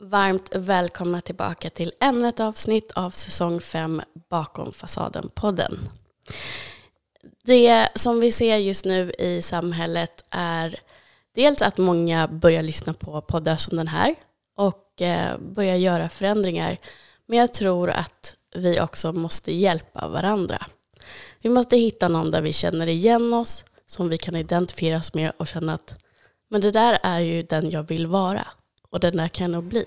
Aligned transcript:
varmt 0.00 0.54
välkomna 0.54 1.20
tillbaka 1.20 1.70
till 1.70 1.92
ännu 2.00 2.28
ett 2.28 2.40
avsnitt 2.40 2.92
av 2.92 3.10
säsong 3.10 3.60
5 3.60 4.02
Bakom 4.30 4.72
fasaden-podden. 4.72 5.78
Det 7.44 7.88
som 7.94 8.20
vi 8.20 8.32
ser 8.32 8.56
just 8.56 8.84
nu 8.84 9.12
i 9.18 9.42
samhället 9.42 10.24
är 10.30 10.80
dels 11.34 11.62
att 11.62 11.78
många 11.78 12.28
börjar 12.28 12.62
lyssna 12.62 12.94
på 12.94 13.20
poddar 13.20 13.56
som 13.56 13.76
den 13.76 13.88
här 13.88 14.14
och 14.56 15.02
eh, 15.02 15.38
börjar 15.38 15.76
göra 15.76 16.08
förändringar. 16.08 16.78
Men 17.26 17.38
jag 17.38 17.52
tror 17.52 17.90
att 17.90 18.36
vi 18.56 18.80
också 18.80 19.12
måste 19.12 19.52
hjälpa 19.52 20.08
varandra. 20.08 20.66
Vi 21.40 21.50
måste 21.50 21.76
hitta 21.76 22.08
någon 22.08 22.30
där 22.30 22.42
vi 22.42 22.52
känner 22.52 22.86
igen 22.86 23.34
oss, 23.34 23.64
som 23.86 24.08
vi 24.08 24.18
kan 24.18 24.36
identifiera 24.36 24.98
oss 24.98 25.14
med 25.14 25.32
och 25.36 25.46
känna 25.46 25.74
att 25.74 26.04
men 26.50 26.60
det 26.60 26.70
där 26.70 26.98
är 27.02 27.20
ju 27.20 27.42
den 27.42 27.70
jag 27.70 27.82
vill 27.82 28.06
vara 28.06 28.46
och 28.90 29.00
den 29.00 29.16
där 29.16 29.28
kan 29.28 29.44
jag 29.44 29.50
nog 29.50 29.64
bli. 29.64 29.84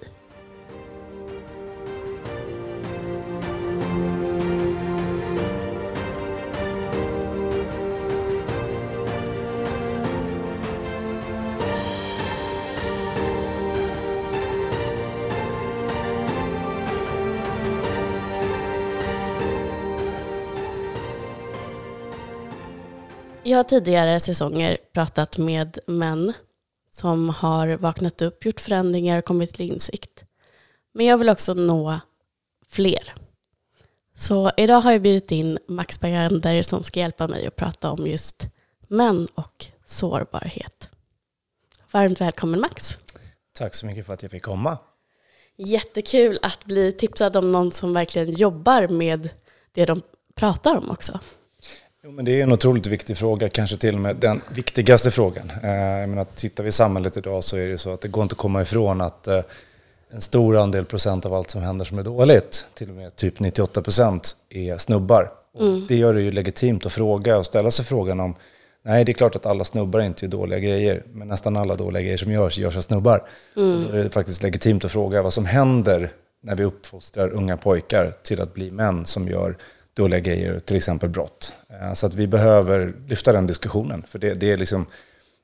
Jag 23.43 23.57
har 23.57 23.63
tidigare 23.63 24.19
säsonger 24.19 24.77
pratat 24.93 25.37
med 25.37 25.77
män 25.87 26.33
som 27.01 27.29
har 27.29 27.67
vaknat 27.67 28.21
upp, 28.21 28.45
gjort 28.45 28.59
förändringar 28.59 29.17
och 29.17 29.25
kommit 29.25 29.53
till 29.53 29.71
insikt. 29.71 30.25
Men 30.93 31.05
jag 31.05 31.17
vill 31.17 31.29
också 31.29 31.53
nå 31.53 31.99
fler. 32.69 33.13
Så 34.15 34.51
idag 34.57 34.81
har 34.81 34.91
jag 34.91 35.01
bjudit 35.01 35.31
in 35.31 35.59
Max 35.67 35.99
Bergander 35.99 36.61
som 36.61 36.83
ska 36.83 36.99
hjälpa 36.99 37.27
mig 37.27 37.47
att 37.47 37.55
prata 37.55 37.91
om 37.91 38.07
just 38.07 38.47
män 38.87 39.27
och 39.35 39.65
sårbarhet. 39.85 40.89
Varmt 41.91 42.21
välkommen 42.21 42.59
Max. 42.59 42.97
Tack 43.53 43.75
så 43.75 43.85
mycket 43.85 44.05
för 44.05 44.13
att 44.13 44.21
jag 44.21 44.31
fick 44.31 44.43
komma. 44.43 44.77
Jättekul 45.57 46.39
att 46.41 46.65
bli 46.65 46.91
tipsad 46.91 47.35
om 47.35 47.51
någon 47.51 47.71
som 47.71 47.93
verkligen 47.93 48.31
jobbar 48.31 48.87
med 48.87 49.29
det 49.71 49.85
de 49.85 50.01
pratar 50.35 50.77
om 50.77 50.91
också. 50.91 51.19
Jo, 52.03 52.11
men 52.11 52.25
det 52.25 52.39
är 52.39 52.43
en 52.43 52.51
otroligt 52.51 52.87
viktig 52.87 53.17
fråga, 53.17 53.49
kanske 53.49 53.77
till 53.77 53.95
och 53.95 54.01
med 54.01 54.15
den 54.15 54.41
viktigaste 54.53 55.11
frågan. 55.11 55.51
Eh, 55.63 55.69
jag 55.71 56.09
menar, 56.09 56.25
tittar 56.35 56.63
vi 56.63 56.69
i 56.69 56.71
samhället 56.71 57.17
idag 57.17 57.43
så 57.43 57.57
är 57.57 57.67
det 57.67 57.77
så 57.77 57.93
att 57.93 58.01
det 58.01 58.07
går 58.07 58.23
inte 58.23 58.33
att 58.33 58.37
komma 58.37 58.61
ifrån 58.61 59.01
att 59.01 59.27
eh, 59.27 59.41
en 60.11 60.21
stor 60.21 60.57
andel 60.57 60.85
procent 60.85 61.25
av 61.25 61.33
allt 61.33 61.49
som 61.49 61.61
händer 61.61 61.85
som 61.85 61.99
är 61.99 62.03
dåligt, 62.03 62.67
till 62.73 62.89
och 62.89 62.95
med 62.95 63.15
typ 63.15 63.39
98 63.39 63.81
procent, 63.81 64.35
är 64.49 64.77
snubbar. 64.77 65.31
Mm. 65.59 65.85
Det 65.87 65.95
gör 65.95 66.13
det 66.13 66.21
ju 66.21 66.31
legitimt 66.31 66.85
att 66.85 66.93
fråga 66.93 67.37
och 67.37 67.45
ställa 67.45 67.71
sig 67.71 67.85
frågan 67.85 68.19
om 68.19 68.35
Nej, 68.83 69.05
det 69.05 69.11
är 69.11 69.13
klart 69.13 69.35
att 69.35 69.45
alla 69.45 69.63
snubbar 69.63 69.99
inte 69.99 70.25
gör 70.25 70.31
dåliga 70.31 70.59
grejer, 70.59 71.03
men 71.13 71.27
nästan 71.27 71.57
alla 71.57 71.75
dåliga 71.75 72.01
grejer 72.01 72.17
som 72.17 72.31
görs, 72.31 72.57
görs 72.57 72.77
av 72.77 72.81
snubbar. 72.81 73.27
Mm. 73.57 73.83
Då 73.83 73.97
är 73.97 74.03
det 74.03 74.09
faktiskt 74.09 74.43
legitimt 74.43 74.85
att 74.85 74.91
fråga 74.91 75.23
vad 75.23 75.33
som 75.33 75.45
händer 75.45 76.09
när 76.43 76.55
vi 76.55 76.63
uppfostrar 76.63 77.29
unga 77.29 77.57
pojkar 77.57 78.11
till 78.23 78.41
att 78.41 78.53
bli 78.53 78.71
män 78.71 79.05
som 79.05 79.27
gör 79.27 79.55
dåliga 79.93 80.19
grejer, 80.19 80.59
till 80.59 80.75
exempel 80.75 81.09
brott. 81.09 81.53
Eh, 81.69 81.93
så 81.93 82.07
att 82.07 82.13
vi 82.13 82.27
behöver 82.27 82.93
lyfta 83.07 83.33
den 83.33 83.47
diskussionen. 83.47 84.03
För 84.07 84.19
det, 84.19 84.33
det 84.33 84.51
är 84.51 84.57
liksom, 84.57 84.85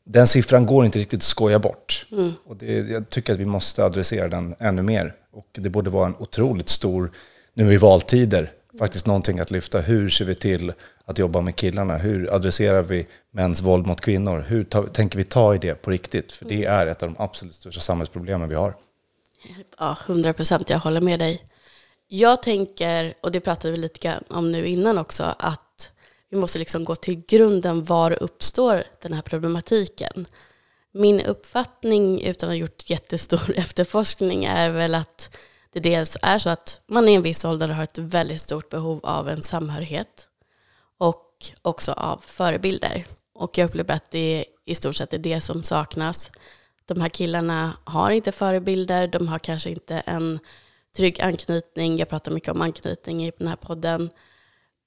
den 0.04 0.28
siffran 0.28 0.66
går 0.66 0.86
inte 0.86 1.00
riktigt 1.00 1.20
att 1.20 1.24
skoja 1.24 1.60
bort. 1.60 2.06
Mm. 2.12 2.34
Och 2.46 2.58
det, 2.58 2.90
jag 2.90 3.10
tycker 3.10 3.34
att 3.34 3.40
vi 3.40 3.46
måste 3.46 3.86
adressera 3.86 4.28
den 4.28 4.56
ännu 4.60 4.82
mer. 4.82 5.14
Och 5.32 5.48
det 5.52 5.70
borde 5.70 5.90
vara 5.90 6.06
en 6.08 6.16
otroligt 6.20 6.70
stor, 6.70 7.12
nu 7.54 7.74
i 7.74 7.78
valtider, 7.78 8.52
faktiskt 8.80 9.06
någonting 9.06 9.40
att 9.40 9.52
lyfta. 9.52 9.80
Hur 9.80 10.10
ser 10.10 10.26
vi 10.26 10.36
till 10.36 10.74
att 11.06 11.18
jobba 11.18 11.42
med 11.42 11.56
killarna? 11.56 11.98
Hur 11.98 12.34
adresserar 12.36 12.84
vi 12.84 13.08
mäns 13.32 13.62
våld 13.62 13.88
mot 13.88 14.02
kvinnor? 14.02 14.46
Hur 14.48 14.64
ta, 14.64 14.88
tänker 14.88 15.18
vi 15.18 15.24
ta 15.24 15.56
i 15.56 15.58
det 15.58 15.76
på 15.76 15.92
riktigt? 15.92 16.32
För 16.32 16.46
det 16.46 16.66
är 16.66 16.88
ett 16.88 17.04
av 17.04 17.10
de 17.14 17.24
absolut 17.24 17.56
största 17.56 17.82
samhällsproblemen 17.82 18.50
vi 18.50 18.56
har. 18.56 18.74
Ja, 19.80 19.98
hundra 20.08 20.34
procent. 20.34 20.70
Jag 20.70 20.80
håller 20.80 21.02
med 21.02 21.20
dig. 21.20 21.42
Jag 22.08 22.44
tänker, 22.44 23.14
och 23.22 23.32
det 23.32 23.40
pratade 23.40 23.72
vi 23.72 23.78
lite 23.78 24.00
grann 24.00 24.24
om 24.30 24.52
nu 24.52 24.68
innan 24.68 24.98
också, 24.98 25.36
att 25.40 25.92
vi 26.30 26.38
måste 26.38 26.60
liksom 26.60 26.86
gå 26.86 26.96
till 26.96 27.26
grunden. 27.28 27.86
Var 27.86 28.24
uppstår 28.24 28.84
den 29.02 29.14
här 29.14 29.22
problematiken? 29.22 30.28
Min 30.92 31.22
uppfattning, 31.22 32.22
utan 32.22 32.50
att 32.50 32.54
ha 32.54 32.58
gjort 32.58 32.90
jättestor 32.90 33.54
efterforskning, 33.56 34.46
är 34.46 34.70
väl 34.70 34.96
att 34.96 35.38
det 35.74 35.80
dels 35.80 36.18
är 36.22 36.38
så 36.38 36.50
att 36.50 36.82
man 36.88 37.10
i 37.10 37.14
en 37.14 37.22
viss 37.22 37.46
ålder 37.46 37.68
har 37.68 37.84
ett 37.84 37.98
väldigt 37.98 38.42
stort 38.42 38.70
behov 38.70 39.00
av 39.04 39.30
en 39.30 39.44
samhörighet 39.44 40.28
och 40.98 41.52
också 41.62 41.92
av 41.92 42.22
förebilder. 42.26 43.06
Och 43.34 43.58
jag 43.58 43.66
upplever 43.66 43.94
att 43.94 44.12
det 44.12 44.46
i 44.66 44.76
stort 44.76 44.96
sett 44.96 45.14
är 45.14 45.18
det 45.18 45.42
som 45.42 45.64
saknas. 45.64 46.32
De 46.86 47.02
här 47.02 47.10
killarna 47.10 47.78
har 47.84 48.12
inte 48.12 48.32
förebilder, 48.32 49.08
de 49.08 49.28
har 49.28 49.40
kanske 49.40 49.70
inte 49.70 50.00
en 50.00 50.40
trygg 50.98 51.22
anknytning. 51.22 51.98
Jag 51.98 52.10
pratar 52.10 52.32
mycket 52.32 52.50
om 52.50 52.62
anknytning 52.62 53.26
i 53.26 53.32
den 53.38 53.48
här 53.48 53.56
podden. 53.56 54.10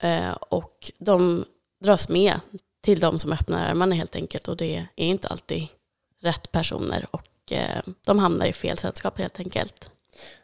Eh, 0.03 0.33
och 0.33 0.91
de 0.99 1.45
dras 1.85 2.09
med 2.09 2.41
till 2.83 3.01
de 3.01 3.19
som 3.19 3.33
öppnar 3.33 3.71
armarna 3.71 3.95
helt 3.95 4.17
enkelt. 4.17 4.49
Och 4.49 4.57
det 4.57 4.77
är 4.77 5.07
inte 5.07 5.29
alltid 5.29 5.69
rätt 6.23 6.53
personer. 6.53 7.07
Och 7.11 7.53
eh, 7.53 7.83
de 8.07 8.19
hamnar 8.19 8.47
i 8.47 8.53
fel 8.53 8.77
sällskap 8.77 9.19
helt 9.19 9.39
enkelt. 9.39 9.91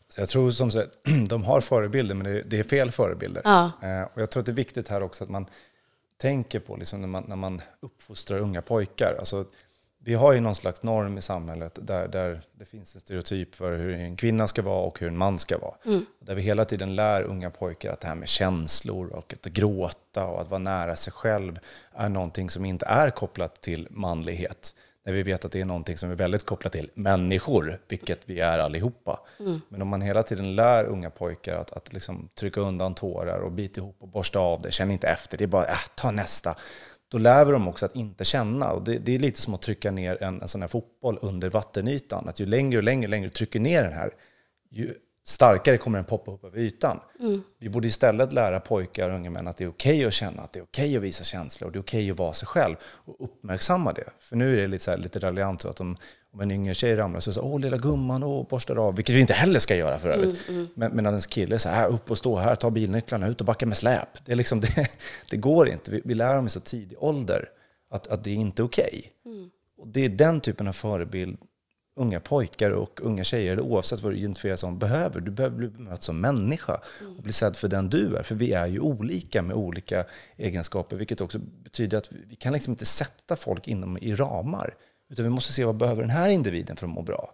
Så 0.09 0.21
jag 0.21 0.29
tror 0.29 0.51
som 0.51 0.71
sagt, 0.71 0.91
de 1.29 1.45
har 1.45 1.61
förebilder, 1.61 2.15
men 2.15 2.43
det 2.47 2.59
är 2.59 2.63
fel 2.63 2.91
förebilder. 2.91 3.43
Ja. 3.45 3.71
Eh, 3.83 4.03
och 4.03 4.23
jag 4.23 4.31
tror 4.31 4.41
att 4.41 4.47
det 4.47 4.53
är 4.53 4.57
viktigt 4.57 4.89
här 4.89 5.03
också 5.03 5.25
att 5.25 5.31
man 5.31 5.47
tänker 6.17 6.61
på 6.61 6.77
liksom 6.77 7.01
när, 7.01 7.09
man, 7.09 7.25
när 7.29 7.37
man 7.37 7.63
uppfostrar 7.81 8.39
unga 8.39 8.63
pojkar. 8.63 9.17
Alltså, 9.19 9.45
vi 10.07 10.15
har 10.15 10.33
ju 10.33 10.41
någon 10.41 10.55
slags 10.55 10.83
norm 10.83 11.19
i 11.19 11.23
samhället 11.23 11.79
där, 11.83 12.09
där 12.09 12.41
det 12.53 12.65
finns 12.65 12.95
en 12.95 13.01
stereotyp 13.01 13.55
för 13.55 13.77
hur 13.77 13.95
en 13.95 14.17
kvinna 14.17 14.47
ska 14.47 14.63
vara 14.63 14.81
och 14.81 15.01
hur 15.01 15.09
en 15.09 15.17
man 15.17 15.39
ska 15.39 15.59
vara. 15.59 15.75
Mm. 15.87 16.07
Där 16.19 16.35
vi 16.35 16.43
hela 16.43 16.65
tiden 16.65 16.95
lär 16.95 17.23
unga 17.23 17.51
pojkar 17.51 17.93
att 17.93 18.01
det 18.01 18.09
här 18.09 18.15
med 18.15 18.29
känslor 18.29 19.09
och 19.09 19.33
att 19.33 19.45
gråta 19.45 20.27
och 20.27 20.41
att 20.41 20.51
vara 20.51 20.59
nära 20.59 20.97
sig 20.97 21.13
själv 21.13 21.59
är 21.93 22.09
någonting 22.09 22.51
som 22.51 22.65
inte 22.65 22.87
är 22.87 23.11
kopplat 23.11 23.61
till 23.61 23.89
manlighet. 23.91 24.75
När 25.05 25.13
vi 25.13 25.23
vet 25.23 25.45
att 25.45 25.53
det 25.53 25.61
är 25.61 25.65
någonting 25.65 25.97
som 25.97 26.11
är 26.11 26.15
väldigt 26.15 26.47
kopplat 26.47 26.73
till 26.73 26.91
människor, 26.95 27.81
vilket 27.89 28.21
vi 28.25 28.41
är 28.41 28.59
allihopa. 28.59 29.21
Mm. 29.41 29.61
Men 29.69 29.83
om 29.83 29.89
man 29.89 30.01
hela 30.01 30.23
tiden 30.23 30.57
lär 30.57 30.85
unga 30.85 31.11
pojkar 31.11 31.59
att, 31.59 31.71
att 31.71 31.93
liksom 31.93 32.29
trycka 32.35 32.61
undan 32.61 32.95
tårar 32.95 33.39
och 33.39 33.53
bita 33.53 33.81
ihop 33.81 33.97
och 33.99 34.09
borsta 34.09 34.39
av 34.39 34.63
det, 34.63 34.71
känn 34.71 34.91
inte 34.91 35.09
efter, 35.09 35.39
det 35.39 35.45
är 35.45 35.49
bara 35.49 35.67
äh, 35.67 35.79
ta 35.95 36.11
nästa 36.11 36.57
då 37.09 37.19
lär 37.19 37.45
vi 37.45 37.53
dem 37.53 37.69
också 37.69 37.87
att 37.87 37.97
inte 37.97 38.25
känna. 38.25 38.73
Och 38.73 38.85
det, 38.85 38.99
det 38.99 39.15
är 39.15 39.19
lite 39.19 39.41
som 39.41 39.55
att 39.55 39.63
trycka 39.63 39.91
ner 39.91 40.23
en, 40.23 40.43
en 40.43 40.49
sån 40.49 40.61
här 40.61 40.69
fotboll 40.69 41.19
under 41.23 41.51
vattenytan. 41.51 42.29
Att 42.29 42.41
ju 42.41 42.47
längre 42.47 42.79
och 42.79 42.85
längre, 42.85 43.09
längre 43.09 43.27
du 43.27 43.31
trycker 43.31 43.61
ner 43.61 43.83
den 43.83 43.93
här, 43.93 44.11
ju 44.71 44.95
starkare 45.27 45.77
kommer 45.77 45.99
den 45.99 46.05
poppa 46.05 46.31
upp 46.31 46.45
över 46.45 46.59
ytan. 46.59 47.01
Mm. 47.21 47.43
Vi 47.59 47.69
borde 47.69 47.89
istället 47.89 48.33
lära 48.33 48.61
pojkar 48.61 49.11
och 49.11 49.17
unga 49.17 49.31
män 49.31 49.49
att 49.49 49.57
det 49.57 49.65
är 49.65 49.69
okej 49.69 49.97
okay 49.97 50.07
att 50.07 50.13
känna, 50.13 50.43
att 50.43 50.53
det 50.53 50.59
är 50.59 50.63
okej 50.63 50.85
okay 50.85 50.97
att 50.97 51.03
visa 51.03 51.25
känslor, 51.25 51.71
det 51.71 51.79
är 51.79 51.81
okej 51.81 52.01
okay 52.01 52.11
att 52.11 52.19
vara 52.19 52.33
sig 52.33 52.49
själv 52.49 52.77
och 52.83 53.17
uppmärksamma 53.25 53.93
det. 53.93 54.11
För 54.19 54.37
nu 54.37 54.53
är 54.53 54.57
det 54.61 54.67
lite, 54.67 54.85
så 54.85 54.91
här, 54.91 54.99
lite 54.99 55.19
raljant 55.19 55.61
så 55.61 55.69
att 55.69 55.77
de, 55.77 55.97
om 56.37 56.43
en 56.43 56.51
yngre 56.51 56.75
tjej 56.75 56.97
ramlar 56.97 57.21
så 57.21 57.33
så 57.33 57.41
åh 57.41 57.61
lilla 57.61 57.77
gumman, 57.77 58.23
åh 58.23 58.47
borstar 58.49 58.77
av, 58.77 58.97
vilket 58.97 59.15
vi 59.15 59.21
inte 59.21 59.33
heller 59.33 59.61
ska 59.61 59.77
göra 59.77 59.99
för 59.99 60.11
övrigt. 60.11 60.49
Mm, 60.49 60.61
mm. 60.61 60.73
Men, 60.75 60.97
medan 60.97 61.13
ens 61.13 61.27
kille 61.27 61.59
så 61.59 61.69
här, 61.69 61.89
upp 61.89 62.11
och 62.11 62.19
stå 62.19 62.37
här, 62.37 62.57
ta 62.57 62.71
bilnycklarna, 62.71 63.29
ut 63.29 63.41
och 63.41 63.47
backa 63.47 63.67
med 63.67 63.77
släp. 63.77 64.25
Det, 64.25 64.33
är 64.33 64.37
liksom, 64.37 64.61
det, 64.77 64.91
det 65.31 65.37
går 65.37 65.69
inte. 65.69 65.91
Vi, 65.91 66.01
vi 66.05 66.15
lär 66.15 66.37
dem 66.37 66.47
i 66.47 66.51
så 66.51 66.61
tidig 66.61 66.99
ålder 67.01 67.49
att, 67.91 68.07
att 68.07 68.25
det 68.25 68.31
är 68.31 68.35
inte 68.35 68.63
är 68.63 68.65
okej. 68.65 69.13
Mm. 69.27 69.51
Och 69.79 69.89
det 69.89 70.05
är 70.05 70.09
den 70.09 70.41
typen 70.41 70.69
av 70.69 70.73
förebild 70.73 71.39
unga 71.97 72.21
pojkar 72.21 72.71
och 72.71 73.01
unga 73.03 73.25
tjejer, 73.25 73.61
oavsett 73.61 74.03
vad 74.03 74.13
du 74.13 74.19
identifierar 74.19 74.57
som, 74.57 74.79
behöver. 74.79 75.21
Du 75.21 75.31
behöver 75.31 75.57
bli 75.57 75.69
bemött 75.69 76.03
som 76.03 76.21
människa 76.21 76.81
och 77.17 77.23
bli 77.23 77.33
sedd 77.33 77.57
för 77.57 77.69
den 77.69 77.89
du 77.89 78.17
är. 78.17 78.23
För 78.23 78.35
vi 78.35 78.53
är 78.53 78.67
ju 78.67 78.81
olika 78.81 79.43
med 79.43 79.57
olika 79.57 80.05
egenskaper, 80.37 80.97
vilket 80.97 81.21
också 81.21 81.39
betyder 81.39 81.99
att 81.99 82.13
vi 82.29 82.37
kan 82.37 82.53
liksom 82.53 82.73
inte 82.73 82.85
sätta 82.85 83.37
folk 83.37 83.69
inom 83.69 83.99
i 83.99 84.15
ramar. 84.15 84.75
Utan 85.11 85.25
vi 85.25 85.31
måste 85.31 85.53
se 85.53 85.65
vad 85.65 85.77
behöver 85.77 86.03
den 86.03 86.11
här 86.11 86.29
individen 86.29 86.77
för 86.77 86.87
att 86.87 86.93
må 86.93 87.03
bra. 87.03 87.33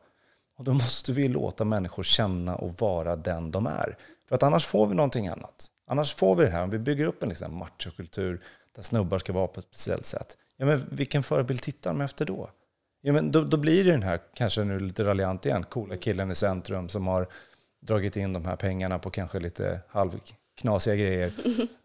Och 0.58 0.64
då 0.64 0.72
måste 0.72 1.12
vi 1.12 1.28
låta 1.28 1.64
människor 1.64 2.02
känna 2.02 2.56
och 2.56 2.80
vara 2.80 3.16
den 3.16 3.50
de 3.50 3.66
är. 3.66 3.96
För 4.28 4.34
att 4.34 4.42
annars 4.42 4.66
får 4.66 4.86
vi 4.86 4.94
någonting 4.94 5.28
annat. 5.28 5.66
Annars 5.86 6.14
får 6.14 6.36
vi 6.36 6.44
det 6.44 6.50
här, 6.50 6.62
om 6.62 6.70
vi 6.70 6.78
bygger 6.78 7.06
upp 7.06 7.22
en 7.22 7.28
liksom 7.28 7.56
machokultur 7.56 8.40
där 8.76 8.82
snubbar 8.82 9.18
ska 9.18 9.32
vara 9.32 9.46
på 9.46 9.60
ett 9.60 9.66
speciellt 9.70 10.06
sätt. 10.06 10.36
Ja, 10.56 10.66
men 10.66 10.86
vilken 10.90 11.22
förebild 11.22 11.62
tittar 11.62 11.90
de 11.90 12.00
efter 12.00 12.24
då? 12.26 12.50
Ja, 13.00 13.12
men 13.12 13.32
då, 13.32 13.44
då 13.44 13.56
blir 13.56 13.84
det 13.84 13.90
den 13.90 14.02
här, 14.02 14.20
kanske 14.34 14.64
nu 14.64 14.78
lite 14.78 15.04
raljant 15.04 15.46
igen, 15.46 15.64
coola 15.64 15.96
killen 15.96 16.30
i 16.30 16.34
centrum 16.34 16.88
som 16.88 17.06
har 17.06 17.26
dragit 17.80 18.16
in 18.16 18.32
de 18.32 18.44
här 18.44 18.56
pengarna 18.56 18.98
på 18.98 19.10
kanske 19.10 19.40
lite 19.40 19.80
halv, 19.88 20.20
knasiga 20.54 20.96
grejer. 20.96 21.32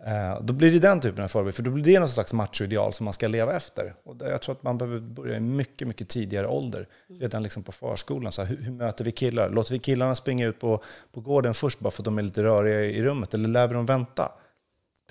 Eh, 0.07 0.41
då 0.41 0.53
blir 0.53 0.71
det 0.71 0.79
den 0.79 1.01
typen 1.01 1.23
av 1.23 1.27
förebild, 1.27 1.55
för 1.55 1.63
då 1.63 1.71
blir 1.71 1.83
det 1.83 1.99
någon 1.99 2.09
slags 2.09 2.33
machoideal 2.33 2.93
som 2.93 3.03
man 3.03 3.13
ska 3.13 3.27
leva 3.27 3.55
efter. 3.55 3.95
Och 4.03 4.15
jag 4.19 4.41
tror 4.41 4.55
att 4.55 4.63
man 4.63 4.77
behöver 4.77 4.99
börja 4.99 5.37
i 5.37 5.39
mycket, 5.39 5.87
mycket 5.87 6.09
tidigare 6.09 6.47
ålder, 6.47 6.87
redan 7.07 7.43
liksom 7.43 7.63
på 7.63 7.71
förskolan. 7.71 8.31
Så 8.31 8.43
här, 8.43 8.49
hur, 8.49 8.63
hur, 8.63 8.71
möter 8.71 9.05
vi 9.05 9.11
killar? 9.11 9.49
Låter 9.49 9.73
vi 9.73 9.79
killarna 9.79 10.15
springa 10.15 10.47
ut 10.47 10.59
på, 10.59 10.83
på 11.11 11.21
gården 11.21 11.53
först 11.53 11.79
bara 11.79 11.91
för 11.91 12.01
att 12.01 12.05
de 12.05 12.17
är 12.17 12.21
lite 12.21 12.43
röriga 12.43 12.81
i 12.83 13.01
rummet, 13.01 13.33
eller 13.33 13.49
lär 13.49 13.67
vi 13.67 13.73
dem 13.73 13.85
vänta? 13.85 14.31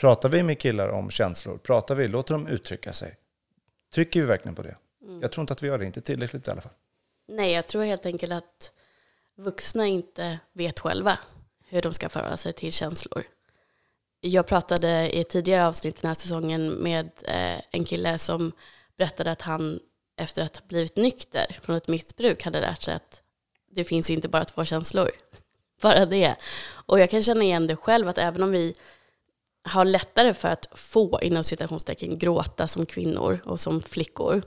Pratar 0.00 0.28
vi 0.28 0.42
med 0.42 0.58
killar 0.58 0.88
om 0.88 1.10
känslor? 1.10 1.58
Pratar 1.58 1.94
vi, 1.94 2.08
låter 2.08 2.34
dem 2.34 2.46
uttrycka 2.46 2.92
sig? 2.92 3.16
Trycker 3.94 4.20
vi 4.20 4.26
verkligen 4.26 4.54
på 4.54 4.62
det? 4.62 4.76
Mm. 5.02 5.20
Jag 5.20 5.32
tror 5.32 5.42
inte 5.42 5.52
att 5.52 5.62
vi 5.62 5.66
gör 5.66 5.78
det, 5.78 5.86
inte 5.86 6.00
tillräckligt 6.00 6.48
i 6.48 6.50
alla 6.50 6.60
fall. 6.60 6.72
Nej, 7.28 7.52
jag 7.52 7.66
tror 7.66 7.84
helt 7.84 8.06
enkelt 8.06 8.32
att 8.32 8.72
vuxna 9.36 9.86
inte 9.86 10.38
vet 10.52 10.80
själva 10.80 11.18
hur 11.68 11.82
de 11.82 11.94
ska 11.94 12.08
förhålla 12.08 12.36
sig 12.36 12.52
till 12.52 12.72
känslor. 12.72 13.24
Jag 14.26 14.46
pratade 14.46 15.16
i 15.16 15.20
ett 15.20 15.28
tidigare 15.28 15.66
avsnitt 15.66 16.02
den 16.02 16.08
här 16.08 16.14
säsongen 16.14 16.68
med 16.68 17.10
eh, 17.24 17.60
en 17.70 17.84
kille 17.84 18.18
som 18.18 18.52
berättade 18.98 19.30
att 19.30 19.42
han 19.42 19.80
efter 20.16 20.42
att 20.42 20.56
ha 20.56 20.66
blivit 20.66 20.96
nykter 20.96 21.58
från 21.62 21.76
ett 21.76 21.88
missbruk 21.88 22.42
hade 22.42 22.60
lärt 22.60 22.82
sig 22.82 22.94
att 22.94 23.22
det 23.70 23.84
finns 23.84 24.10
inte 24.10 24.28
bara 24.28 24.44
två 24.44 24.64
känslor. 24.64 25.10
Bara 25.82 26.04
det. 26.04 26.36
Och 26.86 27.00
jag 27.00 27.10
kan 27.10 27.22
känna 27.22 27.44
igen 27.44 27.66
det 27.66 27.76
själv 27.76 28.08
att 28.08 28.18
även 28.18 28.42
om 28.42 28.50
vi 28.50 28.74
har 29.62 29.84
lättare 29.84 30.34
för 30.34 30.48
att 30.48 30.68
få, 30.74 31.20
inom 31.22 31.44
citationstecken, 31.44 32.18
gråta 32.18 32.68
som 32.68 32.86
kvinnor 32.86 33.40
och 33.44 33.60
som 33.60 33.80
flickor, 33.80 34.42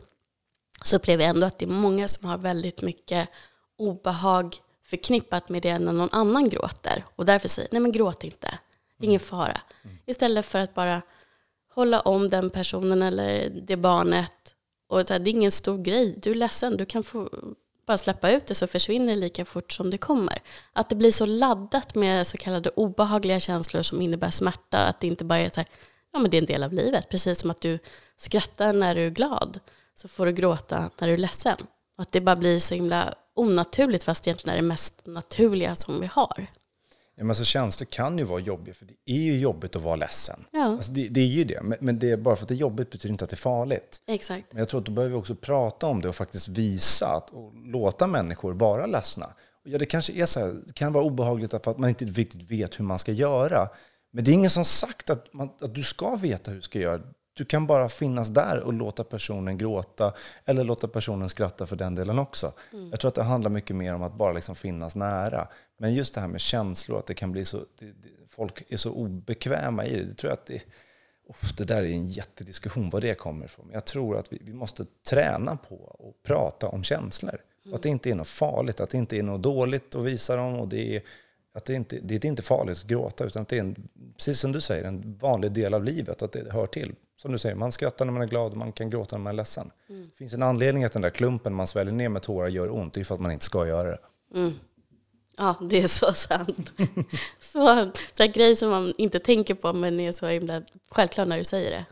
så 0.84 0.96
upplever 0.96 1.24
jag 1.24 1.30
ändå 1.30 1.46
att 1.46 1.60
det 1.60 1.66
är 1.66 1.70
många 1.70 2.08
som 2.08 2.30
har 2.30 2.38
väldigt 2.38 2.82
mycket 2.82 3.30
obehag 3.78 4.56
förknippat 4.84 5.50
med 5.50 5.62
det 5.62 5.80
när 5.80 5.94
någon 5.94 6.10
annan 6.12 6.50
gråter 6.50 7.06
och 7.16 7.26
därför 7.26 7.48
säger 7.48 7.70
nej 7.72 7.82
men 7.82 7.92
gråt 7.92 8.24
inte, 8.24 8.60
ingen 9.06 9.20
fara. 9.20 9.62
Istället 10.06 10.46
för 10.46 10.60
att 10.60 10.74
bara 10.74 11.02
hålla 11.74 12.00
om 12.00 12.28
den 12.28 12.50
personen 12.50 13.02
eller 13.02 13.50
det 13.50 13.78
barnet. 13.78 14.56
Och 14.90 15.06
det 15.06 15.12
är 15.12 15.28
ingen 15.28 15.52
stor 15.52 15.78
grej, 15.78 16.16
du 16.18 16.32
är 16.32 16.36
ledsen, 16.36 16.78
du 16.78 16.86
kan 16.86 17.04
få 17.04 17.30
bara 17.90 17.98
släppa 17.98 18.32
ut 18.32 18.46
det 18.46 18.56
så 18.56 18.68
försvinner 18.68 19.08
det 19.08 19.20
lika 19.20 19.46
fort 19.46 19.72
som 19.72 19.90
det 19.90 19.98
kommer. 19.98 20.40
Att 20.74 20.90
det 20.90 20.96
blir 20.96 21.12
så 21.12 21.26
laddat 21.26 21.96
med 21.96 22.28
så 22.28 22.38
kallade 22.38 22.70
obehagliga 22.70 23.40
känslor 23.40 23.82
som 23.82 24.02
innebär 24.02 24.30
smärta, 24.30 24.78
att 24.78 25.00
det 25.00 25.08
inte 25.08 25.26
bara 25.26 25.40
är 25.40 25.50
så 25.50 25.56
här, 25.56 25.68
ja 26.14 26.20
men 26.20 26.32
det 26.32 26.38
är 26.38 26.42
en 26.42 26.46
del 26.46 26.64
av 26.64 26.74
livet, 26.74 27.10
precis 27.10 27.40
som 27.40 27.52
att 27.52 27.62
du 27.62 27.80
skrattar 28.18 28.74
när 28.74 28.96
du 28.96 29.06
är 29.06 29.10
glad, 29.10 29.60
så 29.96 30.08
får 30.08 30.26
du 30.26 30.32
gråta 30.32 30.90
när 31.00 31.08
du 31.08 31.14
är 31.14 31.18
ledsen. 31.18 31.58
Att 31.98 32.12
det 32.12 32.22
bara 32.22 32.36
blir 32.36 32.60
så 32.60 32.76
himla 32.76 33.14
onaturligt 33.36 34.04
fast 34.04 34.28
egentligen 34.28 34.58
är 34.58 34.62
det 34.62 34.68
mest 34.68 35.02
naturliga 35.06 35.76
som 35.76 36.02
vi 36.02 36.08
har. 36.08 36.48
Ja, 37.20 37.24
men 37.24 37.30
alltså, 37.30 37.44
känslor 37.44 37.86
kan 37.86 38.18
ju 38.18 38.24
vara 38.24 38.40
jobbiga, 38.40 38.76
för 38.76 38.86
det 38.86 38.94
är 39.06 39.20
ju 39.20 39.40
jobbigt 39.40 39.76
att 39.76 39.82
vara 39.82 39.96
ledsen. 39.96 40.46
Ja. 40.52 40.64
Alltså, 40.64 40.92
det, 40.92 41.08
det, 41.08 41.22
är 41.22 41.26
ju 41.26 41.44
det, 41.44 41.62
men, 41.64 41.78
men 41.82 42.00
det 42.00 42.12
är 42.12 42.18
bara 42.18 42.36
för 42.36 42.44
att 42.44 42.48
det 42.48 42.54
är 42.54 42.58
jobbigt 42.58 42.90
betyder 42.90 43.12
inte 43.12 43.24
att 43.24 43.30
det 43.30 43.34
är 43.34 43.38
farligt. 43.38 44.02
Exakt. 44.08 44.46
Men 44.52 44.60
jag 44.60 44.70
tror 44.70 44.80
att 44.80 44.86
då 44.86 44.92
behöver 44.92 45.16
vi 45.16 45.22
också 45.22 45.36
prata 45.36 45.88
om 45.88 46.02
det 46.02 46.10
och 46.10 46.16
faktiskt 46.16 46.48
visa 46.48 47.08
att, 47.08 47.30
och 47.30 47.54
låta 47.56 48.08
människor 48.08 48.54
vara 48.54 48.86
ledsna. 48.86 49.26
Och 49.64 49.70
ja, 49.70 49.78
det 49.78 49.86
kanske 49.86 50.14
är 50.14 50.26
så 50.26 50.40
här, 50.40 50.56
det 50.68 50.74
kan 50.74 50.94
vara 50.94 51.04
obehagligt 51.04 51.52
för 51.52 51.72
att 51.72 51.78
man 51.78 51.90
inte 51.90 52.06
riktigt 52.06 52.52
vet 52.52 52.80
hur 52.80 52.84
man 52.84 53.00
ska 53.00 53.12
göra. 53.12 53.70
Men 54.12 54.24
det 54.24 54.32
är 54.32 54.34
ingen 54.34 54.50
som 54.50 54.66
sagt 54.66 55.10
att, 55.10 55.34
man, 55.34 55.50
att 55.62 55.76
du 55.76 55.84
ska 55.84 56.16
veta 56.16 56.52
hur 56.52 56.58
du 56.58 56.62
ska 56.62 56.80
göra. 56.80 57.02
Du 57.40 57.46
kan 57.46 57.68
bara 57.68 57.90
finnas 57.90 58.30
där 58.30 58.60
och 58.60 58.74
låta 58.74 59.04
personen 59.04 59.58
gråta 59.58 60.14
eller 60.46 60.64
låta 60.64 60.88
personen 60.88 61.30
skratta 61.30 61.66
för 61.66 61.76
den 61.76 61.96
delen 61.96 62.20
också. 62.20 62.54
Mm. 62.74 62.90
Jag 62.90 63.00
tror 63.00 63.10
att 63.10 63.16
det 63.16 63.24
handlar 63.24 63.50
mycket 63.50 63.76
mer 63.76 63.96
om 63.96 64.04
att 64.04 64.14
bara 64.14 64.34
liksom 64.34 64.56
finnas 64.56 64.96
nära. 64.96 65.48
Men 65.78 65.94
just 65.94 66.16
det 66.16 66.22
här 66.22 66.28
med 66.28 66.42
känslor, 66.42 67.00
att 67.00 67.06
det 67.06 67.14
kan 67.14 67.32
bli 67.32 67.46
så... 67.46 67.58
Det, 67.58 67.86
det, 67.86 68.10
folk 68.28 68.64
är 68.70 68.78
så 68.78 68.92
obekväma 68.92 69.86
i 69.86 69.96
det. 69.96 70.04
Det 70.04 70.14
tror 70.14 70.30
jag 70.30 70.34
att 70.34 70.46
det, 70.46 70.62
oh, 71.28 71.54
det 71.58 71.64
där 71.64 71.84
är 71.84 71.92
en 71.92 72.08
jättediskussion 72.08 72.90
var 72.90 73.02
det 73.02 73.16
kommer 73.16 73.46
ifrån. 73.46 73.70
Jag 73.74 73.86
tror 73.86 74.18
att 74.18 74.34
vi, 74.34 74.42
vi 74.42 74.54
måste 74.54 74.86
träna 75.10 75.58
på 75.58 75.96
att 76.00 76.28
prata 76.28 76.68
om 76.68 76.84
känslor. 76.84 77.42
Mm. 77.66 77.76
Att 77.76 77.82
det 77.82 77.90
inte 77.90 78.10
är 78.10 78.16
något 78.16 78.28
farligt, 78.28 78.80
att 78.80 78.90
det 78.90 78.98
inte 78.98 79.18
är 79.18 79.24
något 79.24 79.44
dåligt 79.44 79.96
att 79.96 80.04
visa 80.04 80.36
dem. 80.36 80.60
Och 80.60 80.68
det 80.68 80.96
är, 80.96 81.02
att 81.54 81.66
det, 81.66 81.74
inte, 81.74 82.00
det 82.02 82.16
är 82.16 82.26
inte 82.26 82.42
farligt 82.42 82.78
att 82.78 82.88
gråta, 82.88 83.26
utan 83.26 83.42
att 83.42 83.48
det 83.48 83.56
är, 83.56 83.62
en, 83.62 83.90
precis 84.18 84.40
som 84.40 84.52
du 84.52 84.62
säger, 84.62 84.84
en 84.84 85.18
vanlig 85.22 85.52
del 85.52 85.74
av 85.74 85.84
livet. 85.84 86.22
Att 86.22 86.32
det 86.32 86.52
hör 86.52 86.68
till 86.68 86.96
som 87.22 87.32
du 87.32 87.40
säger, 87.40 87.56
man 87.56 87.72
skrattar 87.72 88.06
när 88.06 88.12
man 88.12 88.22
är 88.22 88.28
glad 88.28 88.52
och 88.52 88.58
man 88.58 88.72
kan 88.72 88.90
gråta 88.90 89.18
när 89.18 89.24
man 89.24 89.34
är 89.34 89.38
ledsen. 89.38 89.72
Mm. 89.90 90.04
Det 90.04 90.18
finns 90.18 90.34
en 90.34 90.44
anledning 90.44 90.84
att 90.84 90.92
den 90.92 91.02
där 91.02 91.10
klumpen 91.10 91.54
man 91.54 91.68
sväljer 91.68 91.94
ner 91.94 92.10
med 92.10 92.22
tårar 92.22 92.48
gör 92.48 92.76
ont. 92.76 92.94
Det 92.94 93.00
är 93.00 93.06
för 93.06 93.16
att 93.16 93.22
man 93.22 93.32
inte 93.32 93.46
ska 93.46 93.68
göra 93.68 93.90
det. 93.90 94.00
Mm. 94.36 94.54
Ja, 95.38 95.56
det 95.70 95.82
är 95.82 95.88
så 95.88 96.14
sant. 96.14 96.72
så, 97.40 97.92
så 98.14 98.28
grej 98.28 98.56
som 98.56 98.70
man 98.70 98.94
inte 98.98 99.20
tänker 99.20 99.54
på 99.54 99.74
men 99.74 100.00
är 100.00 100.12
så 100.12 100.28
himla 100.28 100.62
självklar 100.90 101.26
när 101.26 101.38
du 101.38 101.44
säger 101.44 101.72
det. 101.72 101.86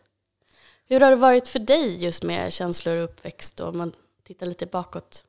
Hur 0.87 0.99
har 0.99 1.09
det 1.09 1.15
varit 1.15 1.47
för 1.47 1.59
dig 1.59 2.03
just 2.03 2.23
med 2.23 2.53
känslor 2.53 2.97
och 2.97 3.03
uppväxt 3.03 3.59
om 3.59 3.77
man 3.77 3.91
tittar 4.23 4.45
lite 4.45 4.65
bakåt? 4.65 5.25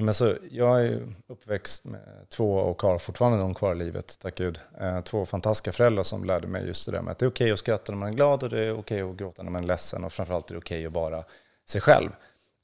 Ja, 0.00 0.04
men 0.04 0.14
så, 0.14 0.36
jag 0.50 0.86
är 0.86 1.14
uppväxt 1.26 1.84
med 1.84 2.26
två 2.28 2.54
och 2.54 2.82
har 2.82 2.98
fortfarande 2.98 3.38
någon 3.38 3.54
kvar 3.54 3.72
i 3.72 3.78
livet, 3.78 4.18
tack 4.22 4.34
gud. 4.34 4.60
Eh, 4.80 5.00
två 5.00 5.26
fantastiska 5.26 5.72
föräldrar 5.72 6.02
som 6.02 6.24
lärde 6.24 6.46
mig 6.46 6.66
just 6.66 6.86
det 6.86 6.92
där 6.92 7.02
med 7.02 7.12
att 7.12 7.18
det 7.18 7.24
är 7.24 7.30
okej 7.30 7.44
okay 7.44 7.52
att 7.52 7.58
skratta 7.58 7.92
när 7.92 7.98
man 7.98 8.08
är 8.08 8.12
glad 8.12 8.42
och 8.42 8.50
det 8.50 8.64
är 8.64 8.72
okej 8.72 9.02
okay 9.02 9.12
att 9.12 9.16
gråta 9.16 9.42
när 9.42 9.50
man 9.50 9.62
är 9.62 9.66
ledsen 9.66 10.04
och 10.04 10.12
framförallt 10.12 10.50
är 10.50 10.54
det 10.54 10.58
okej 10.58 10.78
okay 10.78 10.86
att 10.86 10.92
vara 11.12 11.24
sig 11.68 11.80
själv. 11.80 12.10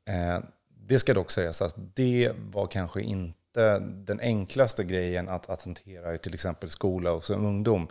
Eh, 0.08 0.38
det 0.88 0.98
ska 0.98 1.14
dock 1.14 1.30
sägas 1.30 1.62
att 1.62 1.74
det 1.94 2.32
var 2.52 2.66
kanske 2.66 3.00
inte 3.00 3.78
den 3.78 4.20
enklaste 4.20 4.84
grejen 4.84 5.28
att, 5.28 5.50
att 5.50 5.64
hantera 5.64 6.14
i 6.14 6.18
till 6.18 6.34
exempel 6.34 6.70
skola 6.70 7.12
och 7.12 7.24
som 7.24 7.46
ungdom. 7.46 7.88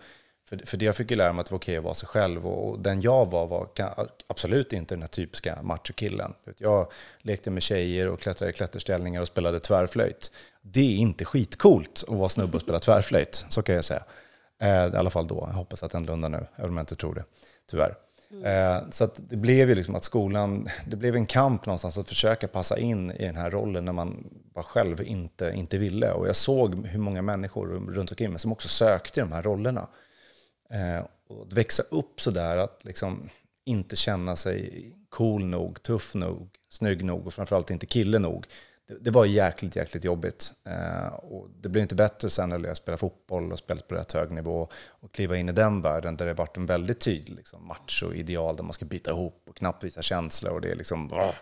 För, 0.50 0.62
för 0.66 0.78
det 0.78 0.86
jag 0.86 0.96
fick 0.96 1.12
ju 1.12 1.18
lära 1.18 1.34
mig 1.34 1.42
att 1.42 1.46
det 1.46 1.52
var 1.52 1.60
okej 1.60 1.78
att 1.78 1.84
vara 1.84 1.94
sig 1.94 2.08
själv 2.08 2.48
och 2.48 2.80
den 2.80 3.02
jag 3.02 3.32
var 3.32 3.48
var 3.48 3.68
absolut 4.28 4.74
inte 4.74 4.96
den 4.96 5.02
här 5.02 5.08
typiska 5.08 5.60
machokillen. 5.62 6.34
Jag 6.58 6.92
lekte 7.20 7.52
med 7.52 7.64
tjejer 7.64 8.08
och 8.08 8.20
klättrade 8.20 8.50
i 8.50 8.54
klätterställningar 8.54 9.22
och 9.22 9.28
spelade 9.28 9.60
tvärflöjt. 9.60 10.32
Det 10.62 10.80
är 10.80 10.98
inte 10.98 11.26
skitcoolt 11.26 12.04
att 12.08 12.18
vara 12.18 12.30
snubbe 12.30 12.56
och 12.58 12.62
spela 12.62 12.80
tvärflöjt, 12.80 13.46
så 13.50 13.62
kan 13.62 13.76
jag 13.76 13.84
säga. 13.84 14.04
Eh, 14.62 14.94
I 14.94 14.96
alla 14.96 15.10
fall 15.10 15.28
då. 15.28 15.46
Jag 15.48 15.58
hoppas 15.58 15.84
att 15.84 15.92
den 15.92 16.06
lundar 16.06 16.30
nu, 16.30 16.48
även 16.56 16.70
om 16.70 16.78
jag 16.78 16.82
inte 16.82 16.96
tror 16.96 17.16
det, 17.16 17.24
tyvärr. 17.70 17.96
Mm. 18.32 18.92
Så 18.92 19.10
det 19.18 19.36
blev 19.36 19.70
ju 19.70 19.76
liksom 19.76 19.96
att 19.96 20.04
skolan, 20.04 20.70
det 20.88 20.96
blev 20.96 21.16
en 21.16 21.26
kamp 21.26 21.66
någonstans 21.66 21.98
att 21.98 22.08
försöka 22.08 22.48
passa 22.48 22.78
in 22.78 23.12
i 23.12 23.26
den 23.26 23.36
här 23.36 23.52
rollen 23.52 23.86
när 23.86 23.92
man 23.92 24.24
bara 24.54 24.64
själv 24.64 25.02
inte, 25.02 25.52
inte 25.56 25.78
ville. 25.78 26.12
Och 26.12 26.28
jag 26.28 26.36
såg 26.36 26.88
hur 26.88 27.00
många 27.00 27.22
människor 27.22 27.68
runt 27.68 28.12
omkring 28.12 28.32
mig 28.32 28.40
som 28.40 28.52
också 28.52 28.68
sökte 28.68 29.22
de 29.22 29.32
här 29.32 29.42
rollerna. 29.42 29.88
Eh, 30.70 31.06
och 31.28 31.58
växa 31.58 31.84
upp 31.90 32.22
sådär 32.22 32.58
att 32.58 32.80
liksom 32.84 33.30
inte 33.66 33.96
känna 33.96 34.36
sig 34.36 34.92
cool 35.10 35.46
nog, 35.46 35.84
tuff 35.84 36.16
nog, 36.16 36.50
snygg 36.70 37.04
nog 37.04 37.28
och 37.28 37.34
framförallt 37.34 37.70
inte 37.70 37.86
kille 37.86 38.20
nog. 38.20 38.48
Det, 38.88 38.98
det 39.00 39.12
var 39.12 39.26
jäkligt, 39.26 39.76
jäkligt 39.76 40.04
jobbigt. 40.04 40.54
Eh, 40.64 41.08
och 41.08 41.50
det 41.62 41.70
blev 41.70 41.82
inte 41.82 41.96
bättre 41.96 42.30
sen 42.30 42.50
när 42.50 42.68
jag 42.68 42.78
spelade 42.78 43.00
fotboll 43.00 43.52
och 43.52 43.60
spelade 43.60 43.88
på 43.88 43.96
rätt 43.96 44.12
hög 44.12 44.32
nivå 44.32 44.70
och 44.88 45.12
kliva 45.12 45.38
in 45.38 45.50
i 45.50 45.52
den 45.52 45.82
världen 45.82 46.18
där 46.18 46.26
det 46.26 46.34
varit 46.34 46.58
en 46.58 46.66
väldigt 46.66 47.00
tydlig 47.00 47.36
liksom, 47.36 47.68
macho-ideal 47.68 48.56
där 48.56 48.64
man 48.64 48.74
ska 48.74 48.86
bita 48.86 49.12
ihop 49.12 49.44
och 49.50 49.56
knappt 49.56 49.84
visa 49.84 50.02
känslor 50.02 50.54
och 50.54 50.62
det 50.62 50.72
är 50.72 50.76
liksom 50.76 51.08
bra, 51.08 51.34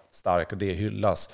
och 0.51 0.57
det 0.57 0.73
hyllas. 0.73 1.29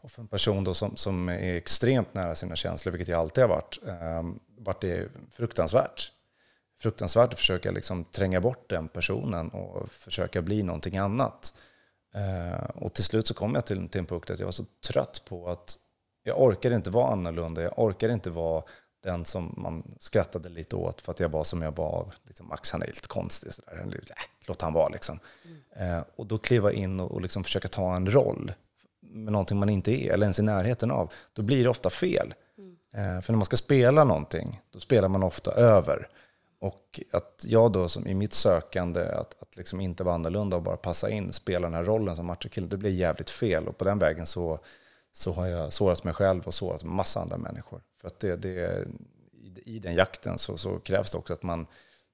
Och 0.00 0.10
för 0.10 0.22
en 0.22 0.28
person 0.28 0.64
då 0.64 0.74
som, 0.74 0.96
som 0.96 1.28
är 1.28 1.56
extremt 1.56 2.14
nära 2.14 2.34
sina 2.34 2.56
känslor, 2.56 2.92
vilket 2.92 3.08
jag 3.08 3.20
alltid 3.20 3.44
har 3.44 3.48
varit, 3.48 3.78
eh, 3.86 4.22
vart 4.58 4.80
det 4.80 5.08
fruktansvärt 5.30 6.12
fruktansvärt 6.80 7.32
att 7.32 7.38
försöka 7.38 7.70
liksom 7.70 8.04
tränga 8.04 8.40
bort 8.40 8.68
den 8.68 8.88
personen 8.88 9.48
och 9.48 9.88
försöka 9.88 10.42
bli 10.42 10.62
någonting 10.62 10.96
annat. 10.96 11.54
Eh, 12.14 12.64
och 12.74 12.94
till 12.94 13.04
slut 13.04 13.26
så 13.26 13.34
kom 13.34 13.54
jag 13.54 13.66
till, 13.66 13.88
till 13.88 13.98
en 13.98 14.06
punkt 14.06 14.30
att 14.30 14.38
jag 14.38 14.46
var 14.46 14.52
så 14.52 14.64
trött 14.88 15.22
på 15.28 15.50
att 15.50 15.78
jag 16.22 16.42
orkade 16.42 16.76
inte 16.76 16.90
vara 16.90 17.12
annorlunda. 17.12 17.62
Jag 17.62 17.78
orkade 17.78 18.12
inte 18.12 18.30
vara 18.30 18.62
den 19.02 19.24
som 19.24 19.54
man 19.56 19.94
skrattade 19.98 20.48
lite 20.48 20.76
åt 20.76 21.02
för 21.02 21.12
att 21.12 21.20
jag 21.20 21.28
var 21.28 21.44
som 21.44 21.62
jag 21.62 21.76
var. 21.76 22.12
Liksom, 22.24 22.48
Max 22.48 22.72
han 22.72 22.82
är 22.82 22.86
lite 22.86 23.08
konstig, 23.08 23.54
så 23.54 23.62
där. 23.66 23.78
Äh, 23.78 24.16
låt 24.48 24.62
han 24.62 24.72
vara 24.72 24.88
liksom. 24.88 25.20
Mm. 25.44 25.98
Eh, 25.98 26.04
och 26.16 26.26
då 26.26 26.38
kliva 26.38 26.72
in 26.72 27.00
och, 27.00 27.10
och 27.10 27.20
liksom 27.20 27.44
försöka 27.44 27.68
ta 27.68 27.96
en 27.96 28.10
roll 28.10 28.52
med 29.00 29.32
någonting 29.32 29.58
man 29.58 29.68
inte 29.68 29.92
är, 29.92 30.12
eller 30.12 30.24
ens 30.24 30.38
i 30.38 30.42
närheten 30.42 30.90
av, 30.90 31.12
då 31.32 31.42
blir 31.42 31.62
det 31.62 31.70
ofta 31.70 31.90
fel. 31.90 32.34
Mm. 32.58 32.76
Eh, 32.94 33.20
för 33.22 33.32
när 33.32 33.36
man 33.36 33.46
ska 33.46 33.56
spela 33.56 34.04
någonting, 34.04 34.60
då 34.70 34.80
spelar 34.80 35.08
man 35.08 35.22
ofta 35.22 35.50
över. 35.50 36.08
Och 36.66 37.00
att 37.12 37.44
jag 37.46 37.72
då 37.72 37.88
som 37.88 38.06
i 38.06 38.14
mitt 38.14 38.32
sökande 38.32 39.00
att, 39.00 39.42
att 39.42 39.56
liksom 39.56 39.80
inte 39.80 40.04
vara 40.04 40.14
annorlunda 40.14 40.56
och 40.56 40.62
bara 40.62 40.76
passa 40.76 41.10
in, 41.10 41.32
spela 41.32 41.66
den 41.66 41.74
här 41.74 41.84
rollen 41.84 42.16
som 42.16 42.26
machokille, 42.26 42.66
det 42.66 42.76
blir 42.76 42.90
jävligt 42.90 43.30
fel. 43.30 43.68
Och 43.68 43.78
på 43.78 43.84
den 43.84 43.98
vägen 43.98 44.26
så, 44.26 44.58
så 45.12 45.32
har 45.32 45.46
jag 45.46 45.72
sårat 45.72 46.04
mig 46.04 46.14
själv 46.14 46.46
och 46.46 46.54
sårat 46.54 46.84
massa 46.84 47.20
andra 47.20 47.36
människor. 47.36 47.80
För 48.00 48.08
att 48.08 48.20
det, 48.20 48.36
det, 48.36 48.86
i 49.64 49.78
den 49.78 49.94
jakten 49.94 50.38
så, 50.38 50.56
så, 50.56 50.78
krävs 50.78 51.12
det 51.12 51.18
också 51.18 51.32
att 51.32 51.42
man, 51.42 51.66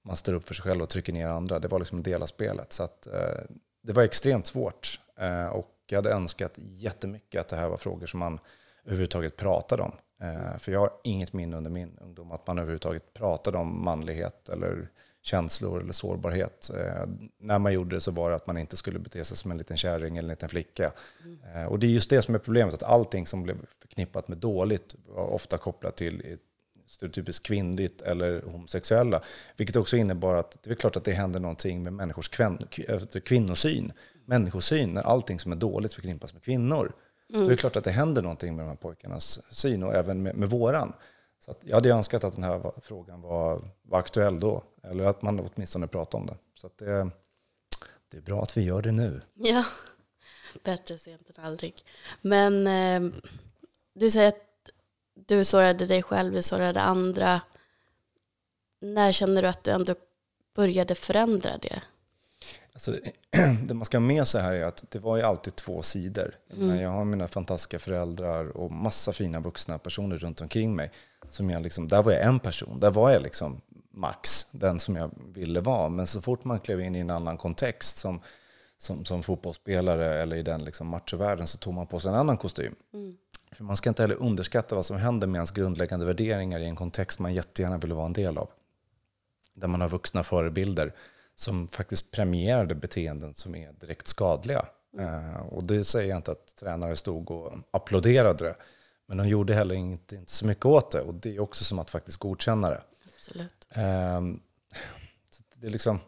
man 0.05 0.17
står 0.17 0.33
upp 0.33 0.49
för 0.49 0.55
sig 0.55 0.63
själv 0.63 0.83
och 0.83 0.89
trycker 0.89 1.13
ner 1.13 1.27
andra. 1.27 1.59
Det 1.59 1.69
var 1.69 1.79
liksom 1.79 1.99
en 1.99 2.03
del 2.03 2.23
av 2.23 2.27
spelet. 2.27 2.73
Så 2.73 2.83
att, 2.83 3.07
eh, 3.07 3.41
det 3.83 3.93
var 3.93 4.03
extremt 4.03 4.47
svårt. 4.47 5.01
Eh, 5.19 5.47
och 5.47 5.71
jag 5.87 5.99
hade 5.99 6.13
önskat 6.13 6.53
jättemycket 6.57 7.41
att 7.41 7.49
det 7.49 7.57
här 7.57 7.69
var 7.69 7.77
frågor 7.77 8.07
som 8.07 8.21
man 8.21 8.39
överhuvudtaget 8.85 9.37
pratade 9.37 9.83
om. 9.83 9.93
Eh, 10.23 10.59
för 10.59 10.73
jag 10.73 10.81
har 10.81 10.91
inget 11.05 11.33
minne 11.33 11.57
under 11.57 11.71
min 11.71 11.99
ungdom 12.01 12.33
att 12.33 12.47
man 12.47 12.59
överhuvudtaget 12.59 13.15
pratade 13.15 13.59
om 13.59 13.85
manlighet 13.85 14.49
eller 14.49 14.89
känslor 15.23 15.81
eller 15.81 15.93
sårbarhet. 15.93 16.71
Eh, 16.79 17.07
när 17.39 17.59
man 17.59 17.73
gjorde 17.73 17.97
det 17.97 18.01
så 18.01 18.11
var 18.11 18.31
det 18.31 18.37
att 18.37 18.47
man 18.47 18.59
inte 18.59 18.77
skulle 18.77 18.99
bete 18.99 19.25
sig 19.25 19.37
som 19.37 19.51
en 19.51 19.59
liten 19.59 19.77
kärring 19.77 20.17
eller 20.17 20.29
en 20.29 20.33
liten 20.33 20.49
flicka. 20.49 20.93
Eh, 21.55 21.65
och 21.65 21.79
det 21.79 21.87
är 21.87 21.91
just 21.91 22.11
det 22.11 22.23
som 22.23 22.35
är 22.35 22.39
problemet, 22.39 22.75
att 22.75 22.83
allting 22.83 23.27
som 23.27 23.43
blev 23.43 23.57
förknippat 23.81 24.29
med 24.29 24.39
dåligt 24.39 24.95
var 25.07 25.27
ofta 25.27 25.59
kopplat 25.59 25.97
till 25.97 26.39
stereotypiskt 26.87 27.47
kvinnligt 27.47 28.03
eller 28.03 28.43
homosexuella. 28.43 29.23
Vilket 29.57 29.77
också 29.77 29.97
innebar 29.97 30.35
att 30.35 30.59
det 30.63 30.71
är 30.71 30.75
klart 30.75 30.97
att 30.97 31.05
det 31.05 31.13
händer 31.13 31.41
någonting 31.41 31.83
med 31.83 31.93
människors 31.93 32.29
kvinnosyn, 33.25 33.93
människosyn, 34.25 34.95
när 34.95 35.03
allting 35.03 35.39
som 35.39 35.53
är 35.53 35.57
dåligt 35.57 35.95
förknippas 35.95 36.33
med 36.33 36.43
kvinnor. 36.43 36.93
Mm. 37.33 37.49
Det 37.49 37.55
är 37.55 37.57
klart 37.57 37.77
att 37.77 37.85
det 37.85 37.91
händer 37.91 38.23
någonting 38.23 38.57
med 38.57 38.65
de 38.65 38.69
här 38.69 38.77
pojkarnas 38.77 39.55
syn 39.55 39.83
och 39.83 39.95
även 39.95 40.23
med, 40.23 40.37
med 40.37 40.51
våran. 40.51 40.93
Så 41.39 41.51
att 41.51 41.59
jag 41.65 41.75
hade 41.75 41.91
önskat 41.91 42.25
att 42.25 42.35
den 42.35 42.45
här 42.45 42.73
frågan 42.83 43.21
var, 43.21 43.63
var 43.83 43.99
aktuell 43.99 44.41
då, 44.41 44.63
eller 44.83 45.05
att 45.05 45.23
man 45.23 45.41
åtminstone 45.41 45.87
pratade 45.87 46.21
om 46.21 46.27
det. 46.27 46.37
Så 46.55 46.67
att 46.67 46.79
det, 46.79 47.11
det 48.11 48.17
är 48.17 48.23
bra 48.23 48.43
att 48.43 48.57
vi 48.57 48.63
gör 48.63 48.83
det 48.83 48.93
nu. 48.93 49.21
Ja, 49.35 49.65
bättre 50.65 50.99
sent 50.99 51.39
än 51.39 51.45
aldrig. 51.45 51.75
Men 52.21 52.67
eh, 52.67 53.21
du 53.95 54.11
säger 54.11 54.29
att 54.29 54.71
du 55.15 55.45
sårade 55.45 55.87
dig 55.87 56.03
själv, 56.03 56.33
du 56.33 56.43
sårade 56.43 56.81
andra. 56.81 57.41
När 58.81 59.13
känner 59.13 59.43
du 59.43 59.49
att 59.49 59.65
du 59.65 59.71
ändå 59.71 59.95
började 60.55 60.95
förändra 60.95 61.59
det? 61.59 61.83
Alltså, 62.73 62.97
det 63.63 63.75
man 63.75 63.85
ska 63.85 63.97
ha 63.97 64.01
med 64.03 64.27
sig 64.27 64.43
här 64.43 64.55
är 64.55 64.65
att 64.65 64.85
det 64.89 64.99
var 64.99 65.17
ju 65.17 65.23
alltid 65.23 65.57
två 65.57 65.83
sidor. 65.83 66.35
Mm. 66.53 66.81
Jag 66.81 66.91
har 66.91 67.05
mina 67.05 67.29
fantastiska 67.29 67.79
föräldrar 67.79 68.57
och 68.57 68.73
massa 68.73 69.13
fina 69.13 69.41
vuxna 69.41 69.79
personer 69.79 70.19
runt 70.19 70.41
omkring 70.41 70.77
mig. 70.77 70.91
Som 71.31 71.51
jag 71.51 71.63
liksom, 71.63 71.89
där 71.89 72.03
var 72.03 72.13
jag 72.13 72.23
en 72.23 72.39
person, 72.39 72.81
där 72.81 72.91
var 72.91 73.11
jag 73.11 73.23
liksom 73.23 73.61
max, 73.91 74.47
den 74.51 74.81
som 74.81 74.97
jag 74.97 75.11
ville 75.35 75.61
vara. 75.61 75.89
Men 75.89 76.07
så 76.07 76.23
fort 76.23 76.45
man 76.45 76.61
klev 76.61 76.81
in 76.81 76.97
i 76.97 76.99
en 76.99 77.11
annan 77.11 77.39
kontext 77.39 77.99
som, 77.99 78.21
som, 78.79 79.05
som 79.05 79.23
fotbollsspelare 79.23 80.23
eller 80.23 80.37
i 80.37 80.43
den 80.43 80.65
liksom 80.65 80.87
matchavärlden 80.87 81.47
så 81.47 81.59
tog 81.59 81.75
man 81.75 81.87
på 81.87 82.01
sig 82.01 82.09
en 82.09 82.15
annan 82.15 82.37
kostym. 82.37 82.75
Mm. 82.95 83.17
För 83.53 83.65
man 83.65 83.77
ska 83.77 83.89
inte 83.89 84.03
heller 84.03 84.23
underskatta 84.23 84.75
vad 84.75 84.87
som 84.87 84.97
händer 84.97 85.27
med 85.27 85.39
ens 85.39 85.51
grundläggande 85.51 86.07
värderingar 86.07 86.61
i 86.61 86.67
en 86.67 86.77
kontext 86.77 87.19
man 87.19 87.35
jättegärna 87.35 87.79
vill 87.79 87.93
vara 87.93 88.07
en 88.07 88.13
del 88.13 88.39
av. 88.39 88.51
Där 89.55 89.69
man 89.69 89.81
har 89.81 89.89
vuxna 89.89 90.25
förebilder 90.25 90.93
som 91.35 91.69
faktiskt 91.69 92.11
premierade 92.11 92.75
beteenden 92.75 93.35
som 93.35 93.55
är 93.55 93.73
direkt 93.73 94.07
skadliga. 94.07 94.67
Mm. 94.99 95.37
och 95.37 95.65
det 95.65 95.85
säger 95.85 96.09
jag 96.09 96.17
inte 96.17 96.33
att 96.33 96.57
tränare 96.57 96.97
stod 96.97 97.31
och 97.31 97.53
applåderade 97.71 98.45
det. 98.45 98.57
Men 99.07 99.17
de 99.17 99.29
gjorde 99.29 99.55
heller 99.55 99.75
inte, 99.75 100.17
inte 100.17 100.33
så 100.33 100.47
mycket 100.47 100.65
åt 100.65 100.91
det. 100.91 101.01
Och 101.01 101.15
det 101.15 101.37
är 101.37 101.41
också 101.41 101.65
som 101.65 101.79
att 101.79 101.91
faktiskt 101.91 102.19
godkänna 102.19 102.71
det. 102.71 102.83
Absolut. 103.05 103.69
Um, 103.77 104.43
det, 105.57 105.67
är 105.67 105.71
liksom, 105.71 106.01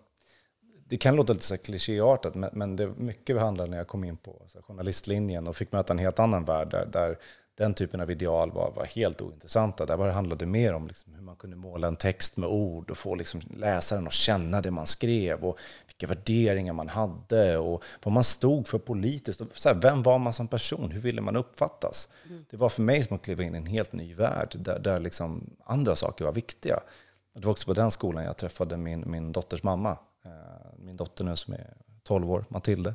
det 0.87 0.97
kan 0.97 1.16
låta 1.16 1.33
lite 1.33 1.45
så 1.45 1.59
klichéartat, 1.59 2.35
men, 2.52 2.76
det 2.76 2.87
mycket 2.87 3.40
handlar 3.40 3.66
när 3.66 3.76
jag 3.76 3.88
kom 3.88 4.04
in 4.04 4.16
på 4.16 4.47
journalistlinjen 4.62 5.49
och 5.49 5.57
fick 5.57 5.73
möta 5.73 5.93
en 5.93 5.99
helt 5.99 6.19
annan 6.19 6.45
värld 6.45 6.71
där, 6.71 6.87
där 6.87 7.19
den 7.56 7.75
typen 7.75 8.00
av 8.00 8.11
ideal 8.11 8.52
var, 8.52 8.70
var 8.70 8.84
helt 8.84 9.23
ointressanta. 9.23 9.87
Där 9.87 9.96
var 9.96 10.06
det 10.06 10.12
handlade 10.12 10.46
mer 10.46 10.75
om 10.75 10.88
liksom 10.88 11.14
hur 11.14 11.23
man 11.23 11.37
kunde 11.37 11.56
måla 11.56 11.88
en 11.88 11.96
text 11.96 12.37
med 12.37 12.49
ord 12.49 12.90
och 12.90 12.99
få 12.99 13.14
liksom 13.14 13.40
läsaren 13.56 14.06
att 14.06 14.12
känna 14.12 14.61
det 14.61 14.70
man 14.70 14.87
skrev 14.87 15.44
och 15.44 15.58
vilka 15.87 16.06
värderingar 16.06 16.73
man 16.73 16.88
hade 16.88 17.58
och 17.58 17.84
vad 18.02 18.12
man 18.12 18.25
stod 18.25 18.68
för 18.68 18.78
politiskt. 18.78 19.42
Så 19.52 19.68
här, 19.68 19.76
vem 19.82 20.02
var 20.02 20.18
man 20.18 20.32
som 20.32 20.49
person? 20.49 20.90
Hur 20.90 21.00
ville 21.00 21.20
man 21.20 21.37
uppfattas? 21.37 22.08
Mm. 22.26 22.44
Det 22.50 22.56
var 22.56 22.68
för 22.68 22.82
mig 22.82 23.02
som 23.02 23.16
att 23.16 23.23
kliva 23.23 23.42
in 23.42 23.54
i 23.54 23.58
en 23.58 23.66
helt 23.66 23.92
ny 23.92 24.14
värld 24.14 24.56
där, 24.58 24.78
där 24.78 25.00
liksom 25.00 25.50
andra 25.64 25.96
saker 25.96 26.25
var 26.25 26.32
viktiga. 26.32 26.80
Det 27.34 27.44
var 27.44 27.52
också 27.52 27.66
på 27.66 27.75
den 27.75 27.90
skolan 27.90 28.25
jag 28.25 28.37
träffade 28.37 28.76
min, 28.76 29.04
min 29.06 29.32
dotters 29.32 29.62
mamma. 29.62 29.99
Eh, 30.25 30.30
min 30.78 30.96
dotter 30.96 31.25
nu 31.25 31.37
som 31.37 31.54
är 31.54 31.75
12 32.02 32.30
år, 32.30 32.44
Matilde. 32.49 32.94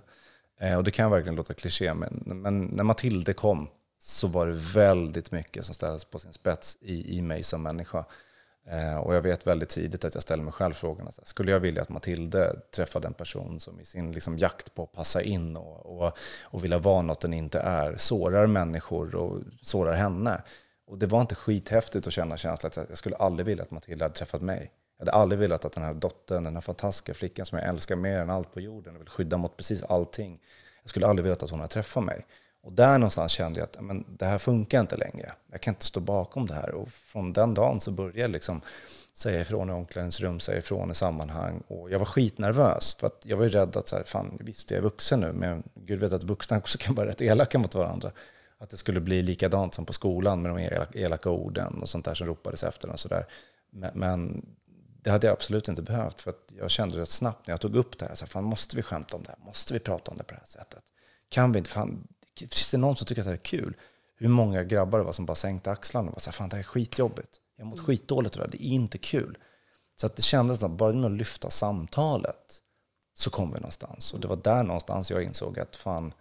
Eh, 0.59 0.77
och 0.77 0.83
det 0.83 0.91
kan 0.91 1.11
verkligen 1.11 1.35
låta 1.35 1.53
kliché, 1.53 1.93
men, 1.93 2.23
men 2.25 2.61
när 2.61 2.83
Matilde 2.83 3.33
kom 3.33 3.67
så 3.99 4.27
var 4.27 4.47
det 4.47 4.53
väldigt 4.53 5.31
mycket 5.31 5.65
som 5.65 5.75
ställdes 5.75 6.05
på 6.05 6.19
sin 6.19 6.33
spets 6.33 6.77
i, 6.81 7.17
i 7.17 7.21
mig 7.21 7.43
som 7.43 7.63
människa. 7.63 8.05
Eh, 8.67 8.97
och 8.97 9.15
jag 9.15 9.21
vet 9.21 9.47
väldigt 9.47 9.69
tidigt 9.69 10.05
att 10.05 10.13
jag 10.13 10.23
ställer 10.23 10.43
mig 10.43 10.53
själv 10.53 10.73
frågan, 10.73 11.05
alltså, 11.05 11.21
skulle 11.25 11.51
jag 11.51 11.59
vilja 11.59 11.81
att 11.81 11.89
Matilde 11.89 12.59
träffade 12.75 13.07
en 13.07 13.13
person 13.13 13.59
som 13.59 13.79
i 13.79 13.85
sin 13.85 14.11
liksom, 14.11 14.37
jakt 14.37 14.75
på 14.75 14.83
att 14.83 14.91
passa 14.91 15.21
in 15.21 15.57
och, 15.57 16.01
och, 16.01 16.17
och 16.43 16.63
vilja 16.63 16.77
vara 16.77 17.01
något 17.01 17.21
den 17.21 17.33
inte 17.33 17.59
är, 17.59 17.97
sårar 17.97 18.47
människor 18.47 19.15
och 19.15 19.41
sårar 19.61 19.93
henne. 19.93 20.41
Och 20.87 20.97
det 20.97 21.07
var 21.07 21.21
inte 21.21 21.35
skithäftigt 21.35 22.07
att 22.07 22.13
känna 22.13 22.37
känslan 22.37 22.71
att 22.77 22.89
jag 22.89 22.97
skulle 22.97 23.15
aldrig 23.15 23.45
vilja 23.45 23.63
att 23.63 23.71
Matilda 23.71 24.05
hade 24.05 24.15
träffat 24.15 24.41
mig. 24.41 24.71
Jag 24.97 25.05
hade 25.05 25.17
aldrig 25.17 25.39
velat 25.39 25.65
att 25.65 25.73
den 25.73 25.83
här 25.83 25.93
dottern, 25.93 26.43
den 26.43 26.53
här 26.53 26.61
fantastiska 26.61 27.13
flickan 27.13 27.45
som 27.45 27.57
jag 27.57 27.67
älskar 27.67 27.95
mer 27.95 28.19
än 28.19 28.29
allt 28.29 28.53
på 28.53 28.61
jorden 28.61 28.95
och 28.95 29.01
vill 29.01 29.09
skydda 29.09 29.37
mot 29.37 29.57
precis 29.57 29.83
allting. 29.83 30.41
Jag 30.83 30.89
skulle 30.89 31.07
aldrig 31.07 31.23
velat 31.23 31.43
att 31.43 31.49
hon 31.49 31.59
hade 31.59 31.73
träffat 31.73 32.03
mig. 32.03 32.25
Och 32.61 32.71
där 32.71 32.97
någonstans 32.97 33.31
kände 33.31 33.59
jag 33.59 33.65
att 33.65 33.81
men, 33.81 34.05
det 34.17 34.25
här 34.25 34.37
funkar 34.37 34.79
inte 34.79 34.97
längre. 34.97 35.33
Jag 35.51 35.61
kan 35.61 35.73
inte 35.73 35.85
stå 35.85 35.99
bakom 35.99 36.47
det 36.47 36.53
här. 36.53 36.71
Och 36.71 36.89
från 36.89 37.33
den 37.33 37.53
dagen 37.53 37.79
så 37.79 37.91
började 37.91 38.19
jag 38.19 38.31
liksom 38.31 38.61
säga 39.13 39.41
ifrån 39.41 39.69
i 39.69 39.73
omklädningsrum, 39.73 40.39
säga 40.39 40.59
ifrån 40.59 40.91
i 40.91 40.95
sammanhang. 40.95 41.63
Och 41.67 41.91
jag 41.91 41.99
var 41.99 42.05
skitnervös 42.05 42.95
för 42.95 43.07
att 43.07 43.21
jag 43.25 43.37
var 43.37 43.43
ju 43.43 43.49
rädd 43.49 43.77
att 43.77 43.87
så 43.87 43.95
här, 43.95 44.03
fan, 44.03 44.37
visst 44.39 44.71
jag 44.71 44.77
är 44.77 44.81
vuxen 44.81 45.19
nu, 45.19 45.33
men 45.33 45.63
Gud 45.75 45.99
vet 45.99 46.13
att 46.13 46.23
vuxna 46.23 46.57
också 46.57 46.77
kan 46.77 46.95
vara 46.95 47.07
rätt 47.07 47.21
elaka 47.21 47.59
mot 47.59 47.75
varandra. 47.75 48.11
Att 48.57 48.69
det 48.69 48.77
skulle 48.77 48.99
bli 48.99 49.21
likadant 49.21 49.73
som 49.73 49.85
på 49.85 49.93
skolan 49.93 50.41
med 50.41 50.51
de 50.51 50.87
elaka 50.99 51.29
orden 51.29 51.81
och 51.81 51.89
sånt 51.89 52.05
där 52.05 52.13
som 52.13 52.27
ropades 52.27 52.63
efter 52.63 52.89
och 52.89 52.99
sådär. 52.99 53.25
Men, 53.71 53.91
men 53.93 54.45
det 55.03 55.09
hade 55.09 55.27
jag 55.27 55.33
absolut 55.33 55.67
inte 55.67 55.81
behövt 55.81 56.21
för 56.21 56.29
att 56.29 56.51
jag 56.59 56.69
kände 56.69 56.97
rätt 56.97 57.09
snabbt 57.09 57.47
när 57.47 57.51
jag 57.53 57.61
tog 57.61 57.75
upp 57.75 57.97
det 57.97 58.05
här, 58.05 58.15
så 58.15 58.25
här 58.25 58.29
fan, 58.29 58.43
måste 58.43 58.75
vi 58.75 58.81
skämta 58.81 59.17
om 59.17 59.23
det 59.23 59.29
här? 59.29 59.45
Måste 59.45 59.73
vi 59.73 59.79
prata 59.79 60.11
om 60.11 60.17
det 60.17 60.23
på 60.23 60.33
det 60.33 60.39
här 60.39 60.47
sättet? 60.47 60.83
Kan 61.29 61.51
vi 61.51 61.57
inte? 61.57 61.69
Fan, 61.69 62.07
finns 62.39 62.71
det 62.71 62.77
någon 62.77 62.95
som 62.95 63.05
tycker 63.05 63.21
att 63.21 63.25
det 63.25 63.31
här 63.31 63.37
är 63.37 63.43
kul? 63.43 63.75
Hur 64.15 64.29
många 64.29 64.63
grabbar 64.63 64.99
det 64.99 65.05
var 65.05 65.11
som 65.11 65.25
bara 65.25 65.35
sänkte 65.35 65.71
axlarna 65.71 66.07
och 66.07 66.15
var 66.15 66.19
så 66.19 66.29
här, 66.29 66.33
fan 66.33 66.49
det 66.49 66.55
här 66.55 66.63
är 66.63 66.67
skitjobbigt. 66.67 67.39
Jag 67.55 67.65
har 67.65 67.69
mått 67.69 67.79
mm. 67.79 67.85
skitdåligt 67.85 68.35
och 68.35 68.41
det, 68.41 68.57
det 68.57 68.65
är 68.65 68.69
inte 68.69 68.97
kul. 68.97 69.37
Så 69.95 70.05
att 70.05 70.15
det 70.15 70.21
kändes 70.21 70.63
att 70.63 70.71
bara 70.71 70.93
med 70.93 71.05
att 71.05 71.11
lyfta 71.11 71.49
samtalet 71.49 72.61
så 73.13 73.29
kom 73.29 73.51
vi 73.51 73.55
någonstans. 73.55 74.13
Och 74.13 74.19
det 74.19 74.27
var 74.27 74.35
där 74.35 74.63
någonstans 74.63 75.11
jag 75.11 75.23
insåg 75.23 75.59
att 75.59 75.75
fan, 75.75 76.13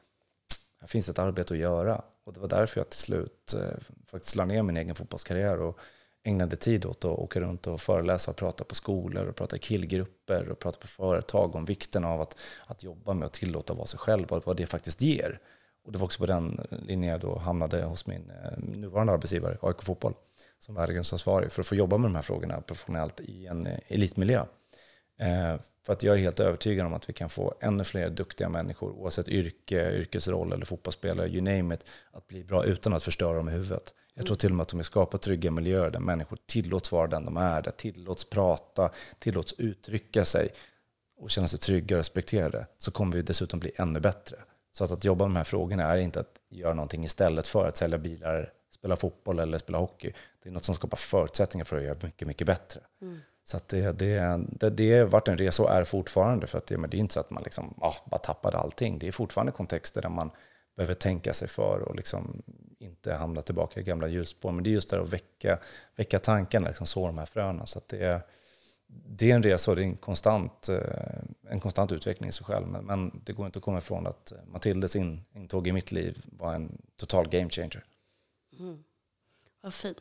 här 0.80 0.88
finns 0.88 1.08
ett 1.08 1.18
arbete 1.18 1.54
att 1.54 1.60
göra. 1.60 2.02
Och 2.25 2.32
det 2.32 2.40
var 2.40 2.48
därför 2.48 2.80
jag 2.80 2.90
till 2.90 2.98
slut 2.98 3.54
eh, 3.54 3.78
faktiskt 4.06 4.37
la 4.37 4.44
ner 4.44 4.62
min 4.62 4.76
egen 4.76 4.94
fotbollskarriär 4.94 5.60
och 5.60 5.78
ägnade 6.25 6.56
tid 6.56 6.87
åt 6.87 7.04
att 7.04 7.18
åka 7.18 7.40
runt 7.40 7.66
och 7.66 7.80
föreläsa 7.80 8.30
och 8.30 8.37
prata 8.37 8.64
på 8.64 8.75
skolor 8.75 9.26
och 9.26 9.37
prata 9.37 9.56
i 9.56 9.58
killgrupper 9.58 10.48
och 10.48 10.58
prata 10.58 10.78
på 10.78 10.87
företag 10.87 11.54
om 11.54 11.64
vikten 11.64 12.04
av 12.04 12.20
att, 12.20 12.38
att 12.66 12.82
jobba 12.82 13.14
med 13.14 13.26
att 13.26 13.32
tillåta 13.32 13.75
vara 13.75 13.87
sig 13.87 13.98
själv 13.98 14.26
och 14.26 14.46
vad 14.46 14.56
det 14.56 14.66
faktiskt 14.66 15.02
ger. 15.02 15.40
Och 15.88 15.92
det 15.92 15.99
var 15.99 16.04
också 16.04 16.18
på 16.18 16.26
den 16.26 16.66
linjen 16.71 17.12
jag 17.12 17.21
då 17.21 17.38
hamnade 17.38 17.83
hos 17.83 18.07
min 18.07 18.30
eh, 18.30 18.59
nuvarande 18.59 19.12
arbetsgivare, 19.12 19.59
AIK 19.62 19.83
Fotboll, 19.83 20.14
som 20.59 20.75
värdegrundsansvarig 20.75 21.52
för 21.52 21.62
att 21.62 21.66
få 21.66 21.75
jobba 21.75 21.99
med 21.99 22.11
de 22.11 22.14
här 22.14 22.23
frågorna 22.23 22.61
professionellt 22.61 23.21
i 23.21 23.47
en 23.47 23.66
eh, 23.66 23.78
elitmiljö. 23.88 24.45
Eh, 25.18 25.61
för 25.87 25.92
att 25.92 26.02
jag 26.02 26.16
är 26.16 26.21
helt 26.21 26.40
övertygad 26.40 26.87
om 26.87 26.95
att 26.95 27.09
vi 27.09 27.12
kan 27.12 27.28
få 27.28 27.54
ännu 27.61 27.85
fler 27.85 28.11
duktiga 28.11 28.49
människor, 28.49 28.90
oavsett 28.90 29.28
yrke, 29.28 29.90
yrkesroll 29.92 30.52
eller 30.52 30.66
fotbollsspelare, 30.66 31.28
you 31.28 31.42
name 31.42 31.75
it, 31.75 31.85
att 32.12 32.26
bli 32.26 32.45
bra 32.45 32.64
utan 32.64 32.95
att 32.95 33.02
förstöra 33.02 33.37
dem 33.37 33.49
i 33.49 33.52
huvudet. 33.52 33.95
Jag 34.14 34.26
tror 34.26 34.37
till 34.37 34.50
och 34.50 34.57
med 34.57 34.62
att 34.62 34.73
om 34.73 34.78
vi 34.78 34.85
skapar 34.85 35.18
trygga 35.18 35.50
miljöer 35.50 35.90
där 35.90 36.00
människor 36.00 36.38
tillåts 36.47 36.92
vara 36.92 37.07
den 37.07 37.25
de 37.25 37.37
är, 37.37 37.62
där 37.62 37.71
tillåts 37.71 38.25
prata, 38.25 38.90
tillåts 39.18 39.54
uttrycka 39.59 40.25
sig 40.25 40.49
och 41.18 41.30
känna 41.30 41.49
sig 41.49 41.59
trygga 41.59 41.97
och 41.97 42.00
respekterade, 42.00 42.66
så 42.76 42.90
kommer 42.90 43.16
vi 43.16 43.23
dessutom 43.23 43.61
bli 43.61 43.73
ännu 43.76 44.00
bättre. 44.00 44.37
Så 44.72 44.84
att, 44.84 44.92
att 44.92 45.04
jobba 45.04 45.25
med 45.25 45.34
de 45.34 45.37
här 45.37 45.44
frågorna 45.44 45.82
är 45.82 45.98
inte 45.98 46.20
att 46.20 46.40
göra 46.50 46.75
någonting 46.75 47.04
istället 47.04 47.46
för 47.46 47.68
att 47.68 47.76
sälja 47.76 47.98
bilar, 47.98 48.52
spela 48.70 48.96
fotboll 48.96 49.38
eller 49.38 49.58
spela 49.58 49.78
hockey. 49.78 50.12
Det 50.42 50.48
är 50.48 50.52
något 50.52 50.64
som 50.64 50.75
skapar 50.75 50.96
förutsättningar 50.96 51.64
för 51.64 51.76
att 51.76 51.82
göra 51.82 51.96
mycket, 52.02 52.28
mycket 52.28 52.46
bättre. 52.46 52.80
Mm. 53.02 53.18
Så 53.44 53.56
att 53.56 53.68
det, 53.68 53.98
det, 53.98 54.40
det, 54.48 54.70
det 54.70 55.04
varit 55.04 55.28
en 55.28 55.38
resa 55.38 55.62
och 55.62 55.70
är 55.70 55.84
fortfarande. 55.84 56.46
För 56.46 56.58
att 56.58 56.66
det, 56.66 56.78
men 56.78 56.90
det 56.90 56.96
är 56.96 56.98
inte 56.98 57.14
så 57.14 57.20
att 57.20 57.30
man 57.30 57.42
liksom, 57.42 57.75
ah, 57.80 57.94
bara 58.10 58.18
tappade 58.18 58.58
allting. 58.58 58.98
Det 58.98 59.08
är 59.08 59.12
fortfarande 59.12 59.52
kontexter 59.52 60.02
där 60.02 60.08
man 60.08 60.30
behöver 60.76 60.94
tänka 60.94 61.32
sig 61.32 61.48
för 61.48 61.80
och 61.80 61.96
liksom 61.96 62.42
inte 62.78 63.14
hamna 63.14 63.42
tillbaka 63.42 63.80
i 63.80 63.82
gamla 63.82 64.08
hjulspår. 64.08 64.52
Men 64.52 64.64
det 64.64 64.70
är 64.70 64.72
just 64.72 64.90
det 64.90 65.00
att 65.00 65.12
väcka, 65.12 65.58
väcka 65.96 66.18
tankarna, 66.18 66.68
liksom 66.68 66.87
så 66.87 67.06
de 67.06 67.18
här 67.18 67.26
fröna. 67.26 67.66
Så 67.66 67.78
att 67.78 67.88
det 67.88 68.22
det 68.88 69.30
är 69.30 69.35
en 69.35 69.42
resa 69.42 69.71
och 69.71 69.76
det 69.76 69.83
är 69.83 69.87
en 69.87 69.97
konstant, 69.97 70.68
eh, 70.68 71.50
en 71.50 71.61
konstant 71.61 71.92
utveckling 71.92 72.28
i 72.28 72.33
sig 72.33 72.47
själv. 72.47 72.66
Men, 72.66 72.85
men 72.85 73.21
det 73.25 73.33
går 73.33 73.47
inte 73.47 73.59
att 73.59 73.64
komma 73.64 73.78
ifrån 73.78 74.07
att 74.07 74.33
Matildes 74.47 74.97
in, 74.97 75.25
intåg 75.35 75.66
i 75.66 75.73
mitt 75.73 75.92
liv 75.92 76.25
var 76.25 76.54
en 76.54 76.83
total 76.97 77.28
game 77.28 77.50
changer. 77.50 77.85
Mm. 78.59 78.85
Vad 79.61 79.75
fint. 79.75 79.99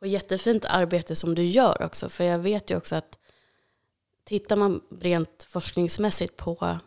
Och 0.00 0.06
jättefint 0.06 0.64
arbete 0.64 1.16
som 1.16 1.34
du 1.34 1.44
gör 1.44 1.82
också. 1.82 2.08
För 2.08 2.24
jag 2.24 2.38
vet 2.38 2.70
ju 2.70 2.76
också 2.76 2.96
att 2.96 3.18
tittar 4.24 4.56
man 4.56 4.80
rent 5.00 5.42
forskningsmässigt 5.42 6.36
på 6.36 6.78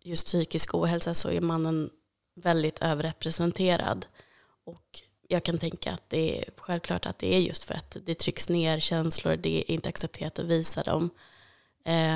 just 0.00 0.26
psykisk 0.26 0.74
ohälsa 0.74 1.14
så 1.14 1.30
är 1.30 1.40
mannen 1.40 1.90
väldigt 2.34 2.78
överrepresenterad. 2.82 4.06
Och 4.64 5.02
jag 5.28 5.44
kan 5.44 5.58
tänka 5.58 5.92
att 5.92 6.10
det 6.10 6.38
är 6.38 6.44
självklart 6.56 7.06
att 7.06 7.18
det 7.18 7.34
är 7.34 7.38
just 7.38 7.64
för 7.64 7.74
att 7.74 7.96
det 8.06 8.14
trycks 8.14 8.48
ner 8.48 8.80
känslor, 8.80 9.36
det 9.36 9.58
är 9.58 9.70
inte 9.70 9.88
accepterat 9.88 10.38
att 10.38 10.44
visa 10.44 10.82
dem. 10.82 11.10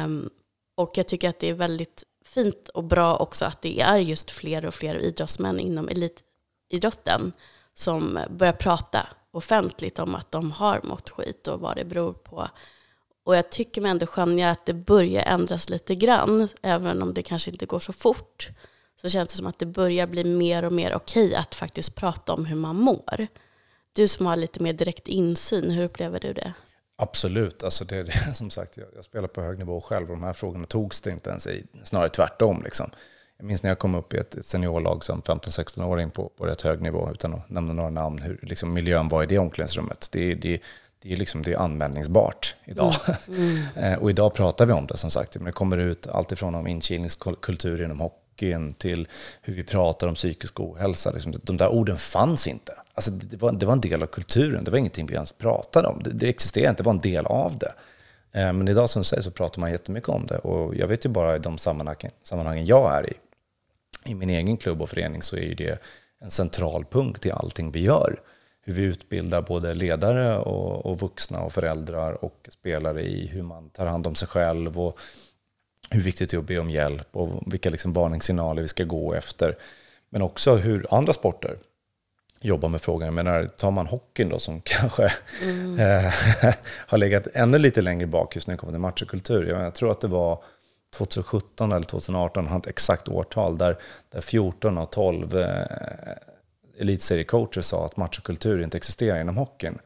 Um, 0.05 0.31
och 0.75 0.91
jag 0.95 1.09
tycker 1.09 1.29
att 1.29 1.39
det 1.39 1.49
är 1.49 1.55
väldigt 1.55 2.05
fint 2.25 2.69
och 2.69 2.85
bra 2.85 3.17
också 3.17 3.45
att 3.45 3.63
det 3.63 3.81
är 3.81 3.97
just 3.97 4.31
fler 4.31 4.65
och 4.65 4.75
fler 4.75 4.99
idrottsmän 4.99 5.61
inom 5.61 5.89
elitidrotten 5.89 7.33
som 7.75 8.21
börjar 8.31 8.53
prata 8.53 9.09
offentligt 9.31 9.99
om 9.99 10.15
att 10.15 10.33
de 10.33 10.53
har 10.53 10.81
mått 10.83 11.11
skit 11.11 11.49
och 11.49 11.61
vad 11.61 11.77
det 11.77 11.85
beror 11.85 12.13
på. 12.13 12.49
Och 13.25 13.37
jag 13.37 13.51
tycker 13.51 13.81
mig 13.81 13.91
ändå 13.91 14.07
skönja 14.07 14.51
att 14.51 14.67
det 14.67 14.75
börjar 14.75 15.23
ändras 15.23 15.71
lite 15.71 15.95
grann, 15.95 16.49
även 16.63 17.03
om 17.03 17.15
det 17.15 17.23
kanske 17.23 17.51
inte 17.51 17.67
går 17.67 17.79
så 17.79 17.93
fort. 17.93 18.49
Så 19.01 19.09
känns 19.09 19.29
det 19.29 19.37
som 19.37 19.47
att 19.47 19.59
det 19.59 19.67
börjar 19.67 20.07
bli 20.07 20.25
mer 20.25 20.65
och 20.65 20.73
mer 20.73 20.95
okej 20.95 21.35
att 21.35 21.55
faktiskt 21.55 21.95
prata 21.95 22.33
om 22.33 22.45
hur 22.45 22.57
man 22.57 22.77
mår. 22.77 23.27
Du 23.93 24.09
som 24.09 24.27
har 24.27 24.37
lite 24.37 24.63
mer 24.63 24.73
direkt 24.73 25.09
insyn, 25.09 25.71
hur 25.71 25.85
upplever 25.85 26.21
du 26.21 26.33
det? 26.33 26.53
Absolut, 26.97 27.63
alltså 27.63 27.85
det, 27.85 28.03
det, 28.03 28.35
som 28.35 28.51
sagt, 28.51 28.77
jag, 28.77 28.87
jag, 28.95 29.05
spelar 29.05 29.29
på 29.29 29.41
hög 29.41 29.59
nivå 29.59 29.81
själv 29.81 30.11
och 30.11 30.17
de 30.17 30.23
här 30.23 30.33
frågorna 30.33 30.67
togs 30.67 31.01
det 31.01 31.11
inte 31.11 31.31
ens 31.31 31.47
i, 31.47 31.65
snarare 31.85 32.09
tvärtom. 32.09 32.63
Liksom. 32.65 32.91
Jag 33.37 33.47
minns 33.47 33.63
när 33.63 33.71
jag 33.71 33.79
kom 33.79 33.95
upp 33.95 34.15
i 34.15 34.17
ett, 34.17 34.35
ett 34.35 34.47
seniorlag 34.47 35.05
som 35.05 35.23
15-16-åring 35.23 36.11
på, 36.11 36.29
på 36.29 36.47
rätt 36.47 36.61
hög 36.61 36.83
nivå, 36.83 37.11
utan 37.13 37.35
att 37.35 37.51
nämna 37.51 37.73
några 37.73 37.91
namn, 37.91 38.19
hur 38.19 38.39
liksom, 38.43 38.73
miljön 38.73 39.09
var 39.09 39.23
i 39.23 39.27
det 39.27 39.39
omklädningsrummet. 39.39 40.09
Det, 40.13 40.35
det, 40.35 40.61
det 41.03 41.13
är, 41.13 41.17
liksom, 41.17 41.43
det 41.43 41.53
är 41.53 41.59
användningsbart 41.59 42.55
idag. 42.65 42.95
Mm. 43.29 43.59
Mm. 43.75 43.99
och 44.01 44.11
idag 44.11 44.35
pratar 44.35 44.67
vi 44.67 44.73
om 44.73 44.87
det 44.87 44.97
som 44.97 45.11
sagt. 45.11 45.45
Det 45.45 45.53
kommer 45.53 45.79
ut 45.79 46.07
allt 46.07 46.33
ifrån 46.33 46.55
om 46.55 46.67
inkilningskultur 46.67 47.83
inom 47.83 48.03
hockeyn 48.39 48.73
till 48.73 49.09
hur 49.43 49.55
vi 49.55 49.65
pratar 49.65 50.09
om 50.09 50.15
psykisk 50.15 50.61
ohälsa. 50.61 51.11
Liksom, 51.11 51.35
de 51.43 51.57
där 51.57 51.69
orden 51.69 51.97
fanns 51.97 52.47
inte. 52.47 52.73
Alltså, 52.95 53.11
det, 53.11 53.37
var, 53.37 53.53
det 53.53 53.67
var 53.67 53.73
en 53.73 53.81
del 53.81 54.03
av 54.03 54.07
kulturen, 54.07 54.65
det 54.65 54.71
var 54.71 54.79
ingenting 54.79 55.07
vi 55.07 55.15
ens 55.15 55.33
pratade 55.33 55.89
om. 55.89 56.03
Det, 56.03 56.11
det 56.11 56.29
existerade 56.29 56.71
inte, 56.71 56.83
det 56.83 56.87
var 56.87 56.95
en 56.95 57.01
del 57.01 57.27
av 57.27 57.59
det. 57.59 57.73
Eh, 58.33 58.53
men 58.53 58.69
idag 58.69 58.91
som 58.91 59.01
du 59.01 59.05
säger 59.05 59.23
så 59.23 59.31
pratar 59.31 59.61
man 59.61 59.71
jättemycket 59.71 60.09
om 60.09 60.27
det. 60.27 60.39
Och 60.39 60.77
jag 60.77 60.89
vet 60.89 61.05
ju 61.05 61.09
bara 61.09 61.37
i 61.37 61.39
de 61.39 61.59
sammanhangen, 61.59 62.13
sammanhangen 62.23 62.67
jag 62.67 62.99
är 62.99 63.11
i, 63.11 63.15
i 64.11 64.15
min 64.15 64.31
egen 64.31 64.57
klubb 64.57 64.83
och 64.83 64.91
förening 64.91 65.23
så 65.23 65.37
är 65.37 65.43
ju 65.43 65.55
det 65.55 65.83
en 66.21 66.31
central 66.31 66.85
punkt 66.85 67.27
i 67.27 67.31
allting 67.31 67.73
vi 67.73 67.81
gör. 67.81 68.21
Hur 68.61 68.75
vi 68.75 68.83
utbildar 68.83 69.43
både 69.43 69.75
ledare 69.75 70.39
och, 70.39 70.87
och 70.87 71.01
vuxna 71.01 71.41
och 71.41 71.53
föräldrar 71.53 72.25
och 72.25 72.49
spelare 72.53 73.03
i 73.03 73.27
hur 73.27 73.43
man 73.43 73.71
tar 73.71 73.87
hand 73.87 74.07
om 74.07 74.15
sig 74.15 74.29
själv 74.29 74.81
och 74.81 74.99
hur 75.91 76.01
viktigt 76.01 76.31
det 76.31 76.37
är 76.37 76.39
att 76.39 76.45
be 76.45 76.59
om 76.59 76.71
hjälp 76.71 77.09
och 77.17 77.43
vilka 77.53 77.71
liksom 77.71 77.93
varningssignaler 77.93 78.63
vi 78.63 78.69
ska 78.69 78.85
gå 78.85 79.15
efter. 79.15 79.57
Men 80.11 80.23
också 80.23 80.57
hur 80.57 80.87
andra 80.91 81.13
sporter 81.13 81.59
jobbar 82.41 82.69
med 82.69 82.81
frågan. 82.81 83.07
Jag 83.07 83.15
menar, 83.15 83.45
tar 83.45 83.71
man 83.71 83.87
hockeyn 83.87 84.29
då 84.29 84.39
som 84.39 84.61
kanske 84.65 85.13
mm. 85.43 85.81
Eh, 85.81 86.15
har 86.87 86.99
legat 86.99 87.27
ännu 87.35 87.59
lite 87.59 87.81
längre 87.83 88.07
bak 88.07 88.35
just 88.35 88.47
när 88.47 88.55
det 88.55 88.59
kommer 88.59 88.73
till 88.73 88.81
machokultur. 88.81 89.47
Jag, 89.49 89.61
jag 89.61 89.75
tror 89.75 89.91
att 89.91 90.01
det 90.01 90.09
var 90.09 90.43
2017 90.97 91.73
eller 91.73 91.87
2018, 91.87 92.45
jag 92.45 92.51
har 92.51 92.57
inte 92.57 92.71
exakt 92.71 93.09
årtal, 93.09 93.59
där, 93.59 93.79
där 94.09 94.21
14 94.21 94.79
av 94.79 94.87
12 94.87 95.37
eh, 95.37 95.67
elitseriecoacher 96.79 97.61
sa 97.61 97.87
att 97.87 97.97
machokultur 97.97 98.63
inte 98.63 98.77
existerar 98.77 99.21
inom 99.21 99.37
hockeyn. 99.37 99.79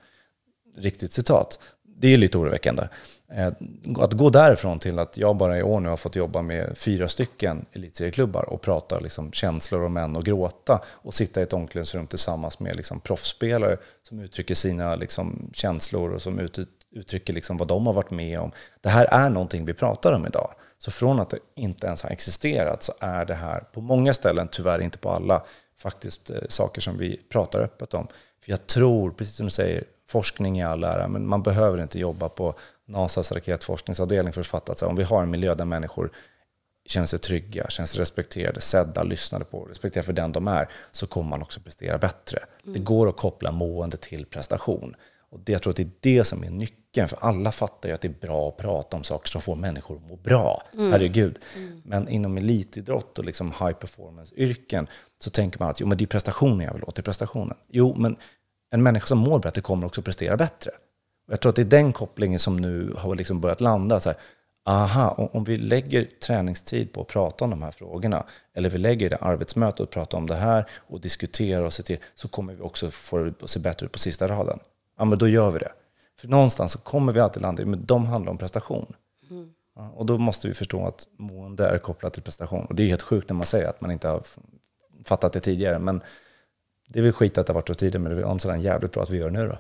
Riktigt 0.77 1.13
citat. 1.13 1.59
Det 1.83 2.09
är 2.09 2.17
lite 2.17 2.39
oroväckande. 2.39 2.89
Eh, 3.35 3.53
att 3.99 4.13
gå 4.13 4.31
därifrån 4.31 4.79
till 4.79 4.99
att 4.99 5.17
jag 5.17 5.37
bara 5.37 5.59
i 5.59 5.63
år 5.63 5.81
nu 5.81 5.89
har 5.89 5.97
fått 5.97 6.17
jobba 6.17 6.43
med 6.43 6.79
fyra 6.79 7.09
stycken 7.09 7.67
elitserieklubbar 7.73 8.43
och 8.43 8.61
prata 8.61 8.99
liksom 8.99 9.33
känslor 9.33 9.83
och 9.83 9.91
män 9.91 10.17
och 10.17 10.25
gråta 10.25 10.81
och 10.87 11.15
sitta 11.15 11.41
i 11.41 11.43
ett 11.43 11.53
omklädningsrum 11.53 12.07
tillsammans 12.07 12.61
med 12.61 12.77
liksom 12.77 13.01
proffsspelare 13.01 13.77
som 14.03 14.21
uttrycker 14.21 14.55
sina 14.55 14.97
liksom 14.97 15.51
känslor 15.53 16.11
och 16.11 16.23
som 16.23 16.39
ut, 16.39 16.59
uttrycker 16.91 17.33
liksom 17.33 17.57
vad 17.57 17.69
de 17.69 17.87
har 17.87 17.93
varit 17.93 18.11
med 18.11 18.41
om. 18.41 18.53
Det 18.81 18.89
här 18.89 19.05
är 19.05 19.31
någonting 19.31 19.65
vi 19.65 19.75
pratar 19.75 20.13
om 20.13 20.27
idag. 20.27 20.51
Så 20.79 20.91
från 20.91 21.21
att 21.21 21.31
det 21.31 21.39
inte 21.57 21.87
ens 21.87 22.03
har 22.03 22.11
existerat 22.11 22.83
så 22.83 22.93
är 23.01 23.25
det 23.25 23.35
här 23.35 23.61
på 23.61 23.81
många 23.81 24.15
ställen, 24.15 24.49
tyvärr 24.53 24.81
inte 24.81 24.99
på 24.99 25.11
alla, 25.11 25.45
faktiskt 25.77 26.31
eh, 26.31 26.37
saker 26.49 26.81
som 26.81 26.99
vi 26.99 27.21
pratar 27.33 27.61
öppet 27.61 27.95
om. 27.95 28.07
För 28.45 28.51
jag 28.51 28.67
tror, 28.67 29.11
precis 29.11 29.35
som 29.35 29.47
du 29.47 29.51
säger, 29.51 29.85
forskning 30.09 30.59
i 30.59 30.65
all 30.65 30.85
ära, 30.85 31.09
men 31.09 31.29
man 31.29 31.43
behöver 31.43 31.83
inte 31.83 31.99
jobba 31.99 32.29
på 32.29 32.55
NASAs 32.93 33.33
raketforskningsavdelning 33.33 34.33
för 34.33 34.41
att 34.41 34.47
fatta 34.47 34.73
att 34.73 34.83
om 34.83 34.97
vi 34.97 35.03
har 35.03 35.23
en 35.23 35.31
miljö 35.31 35.55
där 35.55 35.65
människor 35.65 36.13
känner 36.87 37.07
sig 37.07 37.19
trygga, 37.19 37.69
känner 37.69 37.87
sig 37.87 38.01
respekterade, 38.01 38.61
sedda, 38.61 39.03
lyssnade 39.03 39.45
på, 39.45 39.65
respekterade 39.65 40.07
för 40.07 40.13
den 40.13 40.33
de 40.33 40.49
är, 40.49 40.69
så 40.91 41.07
kommer 41.07 41.31
man 41.31 41.43
också 41.43 41.61
prestera 41.61 41.99
bättre. 41.99 42.39
Mm. 42.63 42.73
Det 42.73 42.79
går 42.79 43.09
att 43.09 43.17
koppla 43.17 43.53
mående 43.53 43.97
till 43.97 44.27
prestation. 44.27 44.97
Och 45.31 45.41
det, 45.41 45.53
jag 45.53 45.63
tror 45.63 45.71
att 45.71 45.77
det 45.77 45.83
är 45.83 45.91
det 46.01 46.25
som 46.25 46.45
är 46.45 46.51
nyckeln, 46.51 47.09
för 47.09 47.19
alla 47.21 47.53
fattar 47.53 47.89
ju 47.89 47.95
att 47.95 48.01
det 48.01 48.09
är 48.09 48.27
bra 48.27 48.49
att 48.49 48.57
prata 48.57 48.97
om 48.97 49.05
saker 49.05 49.29
som 49.31 49.41
får 49.41 49.57
människor 49.57 49.97
att 49.97 50.09
må 50.09 50.17
bra. 50.17 50.63
Mm. 50.75 50.93
Herregud. 50.93 51.39
Mm. 51.57 51.83
Men 51.85 52.09
inom 52.09 52.39
elitidrott 52.39 53.19
och 53.19 53.25
liksom 53.25 53.51
high 53.51 53.73
performance-yrken 53.73 54.87
så 55.25 55.31
tänker 55.31 55.59
man 55.59 55.71
att 55.71 55.81
jo, 55.81 55.87
men 55.87 55.99
det 55.99 56.05
är 56.05 56.07
prestationen 56.07 56.61
jag 56.67 56.75
vill 56.75 56.85
åt, 56.85 56.97
det 56.97 57.01
är 57.01 57.05
prestationen. 57.05 57.57
Jo, 57.69 57.95
men 57.97 58.17
en 58.71 58.83
människa 58.83 59.07
som 59.07 59.19
mår 59.19 59.39
bättre 59.39 59.61
kommer 59.61 59.87
också 59.87 60.03
prestera 60.03 60.37
bättre. 60.37 60.71
Jag 61.27 61.41
tror 61.41 61.51
att 61.51 61.57
det 61.57 61.63
är 61.63 61.67
den 61.67 61.93
kopplingen 61.93 62.39
som 62.39 62.57
nu 62.57 62.95
har 62.99 63.17
liksom 63.17 63.41
börjat 63.41 63.61
landa. 63.61 64.01
Så 64.01 64.09
här, 64.09 64.19
aha, 64.65 65.29
om 65.33 65.45
vi 65.45 65.57
lägger 65.57 66.05
träningstid 66.05 66.93
på 66.93 67.01
att 67.01 67.07
prata 67.09 67.45
om 67.45 67.51
de 67.51 67.63
här 67.63 67.71
frågorna, 67.71 68.27
eller 68.55 68.71
vi 68.71 68.79
lägger 68.79 69.11
det 69.11 69.17
arbetsmöte 69.17 69.83
och 69.83 69.91
pratar 69.91 70.19
om 70.19 70.27
det 70.27 70.35
här 70.35 70.67
och 70.73 71.01
diskuterar 71.01 71.63
och 71.63 71.73
ser 71.73 71.83
till, 71.83 71.99
så 72.15 72.29
kommer 72.29 72.55
vi 72.55 72.63
också 72.63 72.91
få 72.91 73.19
det 73.19 73.43
att 73.43 73.51
se 73.51 73.61
bättre 73.61 73.87
ut 73.87 73.93
på 73.93 73.99
sista 73.99 74.29
raden. 74.29 74.59
Ja, 74.99 75.05
men 75.05 75.19
då 75.19 75.29
gör 75.29 75.51
vi 75.51 75.59
det. 75.59 75.73
För 76.21 76.29
någonstans 76.29 76.73
så 76.73 76.79
kommer 76.79 77.13
vi 77.13 77.21
alltid 77.21 77.43
landa 77.43 77.63
i, 77.63 77.67
men 77.67 77.85
de 77.85 78.07
handlar 78.07 78.33
om 78.33 78.39
prestation. 78.39 78.95
Mm. 79.31 79.51
Ja, 79.77 79.91
och 79.97 80.07
då 80.07 80.19
måste 80.19 80.49
vi 80.49 80.55
förstå 80.55 80.87
att 80.87 81.09
mående 81.17 81.67
är 81.67 81.79
kopplat 81.79 82.13
till 82.13 82.23
prestation. 82.23 82.67
Och 82.67 82.75
det 82.75 82.83
är 82.83 82.87
helt 82.87 83.03
sjukt 83.03 83.29
när 83.29 83.37
man 83.37 83.47
säger 83.47 83.69
att 83.69 83.81
man 83.81 83.91
inte 83.91 84.09
har 84.09 84.23
fattat 85.05 85.33
det 85.33 85.41
tidigare, 85.41 85.79
men 85.79 86.03
det 86.89 86.99
är 86.99 87.03
väl 87.03 87.13
skit 87.13 87.39
att 87.39 87.47
det 87.47 87.53
har 87.53 87.55
varit 87.55 87.69
så 87.69 87.75
tidigare, 87.75 88.03
men 88.03 88.17
det 88.17 88.49
är 88.49 88.57
jävligt 88.57 88.93
bra 88.93 89.03
att 89.03 89.11
vi 89.11 89.19
gör 89.19 89.31
det 89.31 89.39
nu 89.39 89.49
då. 89.49 89.59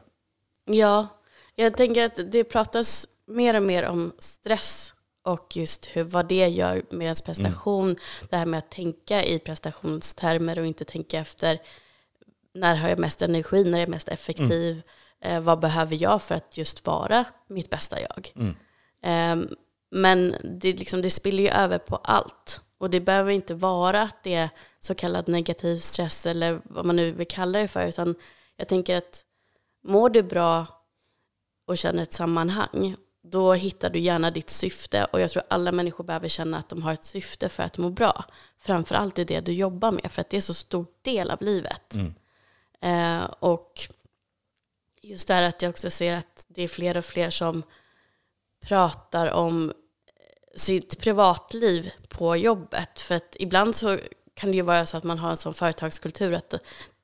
Ja, 0.74 1.08
jag 1.56 1.76
tänker 1.76 2.04
att 2.04 2.32
det 2.32 2.44
pratas 2.44 3.08
mer 3.26 3.56
och 3.56 3.62
mer 3.62 3.88
om 3.88 4.12
stress 4.18 4.94
och 5.24 5.56
just 5.56 5.86
hur, 5.86 6.02
vad 6.02 6.28
det 6.28 6.48
gör 6.48 6.82
med 6.90 7.04
ens 7.04 7.22
prestation. 7.22 7.84
Mm. 7.84 7.96
Det 8.30 8.36
här 8.36 8.46
med 8.46 8.58
att 8.58 8.70
tänka 8.70 9.24
i 9.24 9.38
prestationstermer 9.38 10.58
och 10.58 10.66
inte 10.66 10.84
tänka 10.84 11.18
efter 11.18 11.58
när 12.54 12.74
har 12.74 12.88
jag 12.88 12.98
mest 12.98 13.22
energi, 13.22 13.64
när 13.64 13.78
är 13.78 13.82
jag 13.82 13.88
mest 13.88 14.08
effektiv, 14.08 14.82
mm. 15.20 15.36
eh, 15.36 15.40
vad 15.40 15.60
behöver 15.60 15.96
jag 15.96 16.22
för 16.22 16.34
att 16.34 16.56
just 16.56 16.86
vara 16.86 17.24
mitt 17.48 17.70
bästa 17.70 17.96
jag. 18.00 18.32
Mm. 18.36 18.54
Eh, 19.02 19.48
men 19.90 20.36
det, 20.60 20.72
liksom, 20.72 21.02
det 21.02 21.10
spiller 21.10 21.42
ju 21.42 21.48
över 21.48 21.78
på 21.78 21.96
allt. 21.96 22.60
Och 22.78 22.90
det 22.90 23.00
behöver 23.00 23.30
inte 23.30 23.54
vara 23.54 24.02
att 24.02 24.22
det 24.22 24.34
är 24.34 24.48
så 24.80 24.94
kallad 24.94 25.28
negativ 25.28 25.76
stress 25.76 26.26
eller 26.26 26.60
vad 26.64 26.86
man 26.86 26.96
nu 26.96 27.12
vill 27.12 27.26
kalla 27.26 27.58
det 27.58 27.68
för, 27.68 27.86
utan 27.86 28.14
jag 28.56 28.68
tänker 28.68 28.96
att 28.96 29.24
mår 29.84 30.10
du 30.10 30.22
bra 30.22 30.66
och 31.66 31.78
känner 31.78 32.02
ett 32.02 32.12
sammanhang, 32.12 32.96
då 33.22 33.52
hittar 33.52 33.90
du 33.90 33.98
gärna 33.98 34.30
ditt 34.30 34.50
syfte. 34.50 35.04
Och 35.04 35.20
jag 35.20 35.30
tror 35.30 35.42
alla 35.50 35.72
människor 35.72 36.04
behöver 36.04 36.28
känna 36.28 36.58
att 36.58 36.68
de 36.68 36.82
har 36.82 36.92
ett 36.92 37.04
syfte 37.04 37.48
för 37.48 37.62
att 37.62 37.78
må 37.78 37.90
bra. 37.90 38.24
Framförallt 38.58 39.18
i 39.18 39.24
det 39.24 39.40
du 39.40 39.52
jobbar 39.52 39.90
med, 39.90 40.12
för 40.12 40.20
att 40.20 40.30
det 40.30 40.36
är 40.36 40.40
så 40.40 40.54
stor 40.54 40.86
del 41.02 41.30
av 41.30 41.42
livet. 41.42 41.94
Mm. 41.94 42.14
Eh, 42.80 43.24
och 43.38 43.80
just 45.02 45.28
det 45.28 45.34
här 45.34 45.42
att 45.42 45.62
jag 45.62 45.70
också 45.70 45.90
ser 45.90 46.16
att 46.16 46.46
det 46.48 46.62
är 46.62 46.68
fler 46.68 46.96
och 46.96 47.04
fler 47.04 47.30
som 47.30 47.62
pratar 48.60 49.26
om 49.26 49.72
sitt 50.56 50.98
privatliv 50.98 51.90
på 52.08 52.36
jobbet. 52.36 53.00
För 53.00 53.14
att 53.14 53.36
ibland 53.38 53.76
så 53.76 53.98
kan 54.34 54.50
det 54.50 54.56
ju 54.56 54.62
vara 54.62 54.86
så 54.86 54.96
att 54.96 55.04
man 55.04 55.18
har 55.18 55.30
en 55.30 55.36
sån 55.36 55.54
företagskultur 55.54 56.32
att 56.32 56.54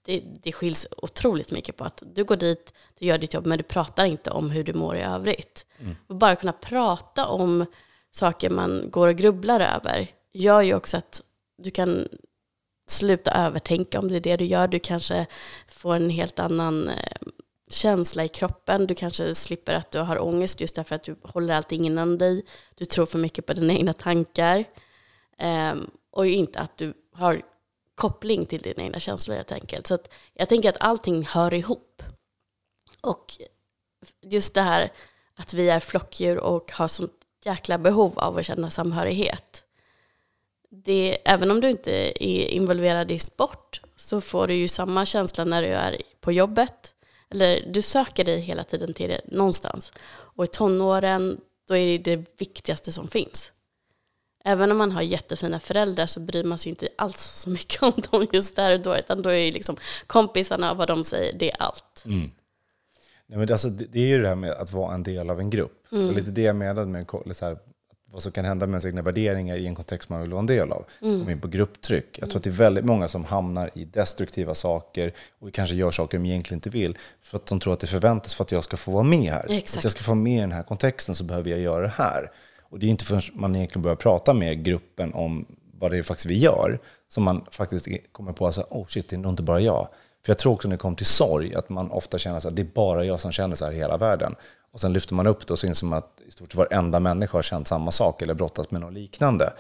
det, 0.09 0.23
det 0.43 0.53
skiljs 0.53 0.87
otroligt 0.97 1.51
mycket 1.51 1.77
på 1.77 1.85
att 1.85 2.03
du 2.15 2.25
går 2.25 2.37
dit, 2.37 2.75
du 2.99 3.07
gör 3.07 3.19
ditt 3.19 3.35
jobb, 3.35 3.47
men 3.47 3.59
du 3.59 3.65
pratar 3.65 4.05
inte 4.05 4.31
om 4.31 4.51
hur 4.51 4.65
du 4.65 4.73
mår 4.73 4.97
i 4.97 5.03
övrigt. 5.03 5.67
Mm. 5.79 5.97
Och 6.07 6.15
bara 6.15 6.37
kunna 6.37 6.53
prata 6.53 7.27
om 7.27 7.67
saker 8.11 8.51
man 8.51 8.91
går 8.91 9.09
och 9.09 9.17
grubblar 9.17 9.61
över 9.61 10.11
gör 10.33 10.63
ju 10.63 10.75
också 10.75 10.97
att 10.97 11.23
du 11.59 11.71
kan 11.71 12.09
sluta 12.87 13.33
övertänka 13.33 13.99
om 13.99 14.09
det 14.09 14.17
är 14.17 14.21
det 14.21 14.37
du 14.37 14.45
gör. 14.45 14.69
Du 14.69 14.79
kanske 14.79 15.27
får 15.69 15.95
en 15.95 16.11
helt 16.11 16.39
annan 16.39 16.89
eh, 16.89 17.29
känsla 17.71 18.25
i 18.25 18.29
kroppen. 18.29 18.87
Du 18.87 18.95
kanske 18.95 19.35
slipper 19.35 19.75
att 19.75 19.91
du 19.91 19.99
har 19.99 20.23
ångest 20.23 20.61
just 20.61 20.77
därför 20.77 20.95
att 20.95 21.05
du 21.05 21.17
håller 21.23 21.55
allting 21.55 21.87
inom 21.87 22.19
dig. 22.19 22.45
Du 22.75 22.85
tror 22.85 23.07
för 23.07 23.19
mycket 23.19 23.47
på 23.47 23.53
dina 23.53 23.73
egna 23.73 23.93
tankar. 23.93 24.65
Um, 25.73 25.91
och 26.11 26.27
inte 26.27 26.61
att 26.61 26.79
du 26.79 26.95
har 27.13 27.43
koppling 27.99 28.47
till 28.47 28.63
dina 28.63 28.83
egna 28.83 29.01
känslor 29.01 29.37
helt 29.37 29.53
enkelt. 29.53 29.87
Så 29.87 29.99
jag 30.35 30.49
tänker 30.49 30.69
att 30.69 30.81
allting 30.81 31.27
hör 31.27 31.55
ihop. 31.55 32.03
Och 33.03 33.35
just 34.23 34.55
det 34.55 34.61
här 34.61 34.93
att 35.35 35.55
vi 35.55 35.69
är 35.69 35.81
flockdjur 35.81 36.39
och 36.39 36.73
har 36.73 36.89
sånt 36.89 37.13
jäkla 37.45 37.79
behov 37.79 38.19
av 38.19 38.37
att 38.37 38.47
känna 38.47 38.71
samhörighet. 38.71 39.65
Det, 40.71 41.19
även 41.25 41.51
om 41.51 41.61
du 41.61 41.71
inte 41.71 42.25
är 42.25 42.49
involverad 42.49 43.11
i 43.11 43.19
sport 43.19 43.81
så 43.97 44.21
får 44.21 44.47
du 44.47 44.55
ju 44.55 44.69
samma 44.69 45.07
känsla 45.07 45.45
när 45.45 45.63
du 45.63 45.69
är 45.69 46.03
på 46.21 46.33
jobbet. 46.33 46.95
Eller 47.31 47.73
du 47.73 47.83
söker 47.83 48.25
dig 48.25 48.41
hela 48.41 48.65
tiden 48.65 48.95
till 48.95 49.09
det 49.09 49.21
någonstans. 49.25 49.93
Och 50.11 50.45
i 50.45 50.47
tonåren 50.47 51.41
då 51.69 51.77
är 51.77 51.87
det 51.87 52.17
det 52.17 52.41
viktigaste 52.41 52.93
som 52.93 53.09
finns. 53.09 53.53
Även 54.45 54.71
om 54.71 54.79
man 54.79 54.93
har 54.93 55.03
jättefina 55.03 55.61
föräldrar 55.61 56.07
så 56.07 56.21
bryr 56.21 56.45
man 56.45 56.59
sig 56.59 56.71
inte 56.71 56.89
alls 56.99 57.21
så 57.21 57.51
mycket 57.51 57.83
om 57.83 57.93
dem 58.11 58.27
just 58.33 58.57
där 58.57 58.75
och 58.75 58.81
då, 58.81 58.97
utan 58.97 59.23
då 59.23 59.29
är 59.29 59.39
ju 59.39 59.53
liksom 59.53 59.77
kompisarna 60.07 60.75
vad 60.75 60.89
de 60.89 61.05
säger, 61.05 61.39
det 61.39 61.51
är 61.51 61.63
allt. 61.63 62.03
Mm. 62.05 62.31
Nej, 63.27 63.39
men 63.39 63.53
alltså, 63.53 63.69
det, 63.69 63.99
är 63.99 64.07
ju 64.07 64.23
det 64.23 64.29
här 64.29 64.35
med 64.35 64.51
att 64.51 64.73
vara 64.73 64.95
en 64.95 65.03
del 65.03 65.31
av 65.31 65.41
en 65.41 65.51
grupp. 65.51 65.93
Mm. 65.93 66.09
Och 66.09 66.15
lite 66.15 66.31
det 66.31 66.43
jag 66.43 66.57
menade 66.57 66.87
med 66.87 67.07
så 67.37 67.45
här, 67.45 67.59
vad 68.13 68.23
som 68.23 68.33
kan 68.33 68.45
hända 68.45 68.67
med 68.67 68.75
ens 68.75 68.87
egna 68.87 69.03
värderingar 69.03 69.57
i 69.57 69.67
en 69.67 69.75
kontext 69.75 70.09
man 70.09 70.21
vill 70.21 70.31
vara 70.31 70.41
en 70.41 70.47
del 70.47 70.73
av. 70.73 70.85
Mm. 71.03 71.19
Komma 71.19 71.33
in 71.33 71.41
på 71.41 71.49
grupptryck. 71.49 72.19
Jag 72.19 72.31
tror 72.31 72.39
att 72.39 72.45
det 72.45 72.51
är 72.51 72.53
väldigt 72.53 72.85
många 72.85 73.09
som 73.09 73.25
hamnar 73.25 73.71
i 73.75 73.85
destruktiva 73.85 74.55
saker 74.55 75.13
och 75.39 75.53
kanske 75.53 75.75
gör 75.75 75.91
saker 75.91 76.19
de 76.19 76.27
egentligen 76.27 76.57
inte 76.57 76.71
vill 76.71 76.99
för 77.23 77.37
att 77.37 77.47
de 77.47 77.61
tror 77.61 77.73
att 77.73 77.81
det 77.81 77.87
förväntas 77.87 78.35
för 78.35 78.45
att 78.45 78.53
jag 78.53 78.65
ska 78.65 78.77
få 78.77 78.91
vara 78.91 79.03
med 79.03 79.33
här. 79.33 79.47
Exakt. 79.49 79.79
Att 79.79 79.85
jag 79.85 79.93
ska 79.93 80.03
få 80.03 80.11
vara 80.11 80.21
med 80.21 80.37
i 80.39 80.41
den 80.41 80.53
här 80.53 80.63
kontexten 80.63 81.15
så 81.15 81.25
behöver 81.25 81.51
jag 81.51 81.61
göra 81.61 81.83
det 81.83 81.93
här. 81.97 82.31
Och 82.71 82.79
det 82.79 82.87
är 82.87 82.91
inte 82.91 83.05
förrän 83.05 83.23
man 83.33 83.57
egentligen 83.57 83.83
börjar 83.83 83.97
prata 83.97 84.35
med 84.35 84.65
gruppen 84.65 85.15
om 85.15 85.47
vad 85.73 85.91
det 85.91 85.99
är 85.99 86.03
faktiskt 86.03 86.27
vi 86.27 86.39
gör 86.39 86.79
som 87.09 87.23
man 87.25 87.45
faktiskt 87.51 87.89
kommer 88.13 88.33
på 88.33 88.47
att 88.47 88.59
oh 88.59 88.87
shit, 88.87 89.09
det 89.09 89.17
är 89.17 89.21
nog 89.21 89.33
inte 89.33 89.43
bara 89.43 89.61
jag. 89.61 89.89
För 90.25 90.31
jag 90.31 90.39
tror 90.39 90.53
också 90.53 90.69
när 90.69 90.77
det 90.77 90.81
kommer 90.81 90.97
till 90.97 91.07
sorg 91.07 91.55
att 91.55 91.69
man 91.69 91.91
ofta 91.91 92.19
känner 92.19 92.47
att 92.47 92.57
det 92.57 92.63
är 92.63 92.71
bara 92.75 93.05
jag 93.05 93.21
som 93.21 93.33
känner 93.33 93.57
så 93.57 93.65
här 93.65 93.73
i 93.73 93.77
hela 93.77 93.97
världen. 93.97 94.35
Och 94.73 94.81
sen 94.81 94.93
lyfter 94.93 95.15
man 95.15 95.27
upp 95.27 95.47
det 95.47 95.53
och 95.53 95.59
så 95.59 95.67
inser 95.67 95.87
man 95.87 95.99
att 95.99 96.21
i 96.29 96.31
stort 96.31 96.53
sett 96.53 96.59
varenda 96.59 97.01
människa 97.01 97.39
har 97.39 97.43
känt 97.43 97.67
samma 97.67 97.91
sak 97.91 98.23
eller 98.23 98.35
brottats 98.35 98.71
med 98.71 98.81
något 98.81 98.93
liknande. 98.93 99.53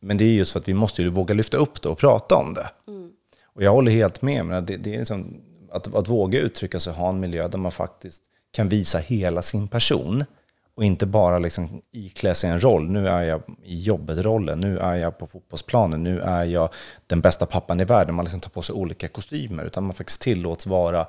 Men 0.00 0.16
det 0.18 0.24
är 0.24 0.32
just 0.32 0.52
för 0.52 0.60
att 0.60 0.68
vi 0.68 0.74
måste 0.74 1.02
ju 1.02 1.08
våga 1.08 1.34
lyfta 1.34 1.56
upp 1.56 1.82
det 1.82 1.88
och 1.88 1.98
prata 1.98 2.34
om 2.34 2.54
det. 2.54 2.70
Mm. 2.88 3.10
Och 3.44 3.62
jag 3.62 3.72
håller 3.72 3.92
helt 3.92 4.22
med. 4.22 4.46
Men 4.46 4.66
det, 4.66 4.76
det 4.76 4.94
är 4.94 4.98
liksom 4.98 5.40
att, 5.72 5.94
att 5.94 6.08
våga 6.08 6.40
uttrycka 6.40 6.80
sig 6.80 6.90
och 6.90 6.96
ha 6.96 7.08
en 7.08 7.20
miljö 7.20 7.48
där 7.48 7.58
man 7.58 7.72
faktiskt 7.72 8.22
kan 8.52 8.68
visa 8.68 8.98
hela 8.98 9.42
sin 9.42 9.68
person 9.68 10.24
och 10.76 10.84
inte 10.84 11.06
bara 11.06 11.38
liksom 11.38 11.82
iklä 11.92 12.34
sig 12.34 12.50
en 12.50 12.60
roll. 12.60 12.90
Nu 12.90 13.08
är 13.08 13.22
jag 13.22 13.42
i 13.64 13.82
jobbet-rollen, 13.82 14.60
nu 14.60 14.78
är 14.78 14.94
jag 14.94 15.18
på 15.18 15.26
fotbollsplanen, 15.26 16.02
nu 16.02 16.20
är 16.20 16.44
jag 16.44 16.68
den 17.06 17.20
bästa 17.20 17.46
pappan 17.46 17.80
i 17.80 17.84
världen. 17.84 18.14
Man 18.14 18.24
liksom 18.24 18.40
tar 18.40 18.50
på 18.50 18.62
sig 18.62 18.74
olika 18.74 19.08
kostymer, 19.08 19.64
utan 19.64 19.84
man 19.84 19.94
faktiskt 19.94 20.20
tillåts 20.20 20.66
vara 20.66 21.06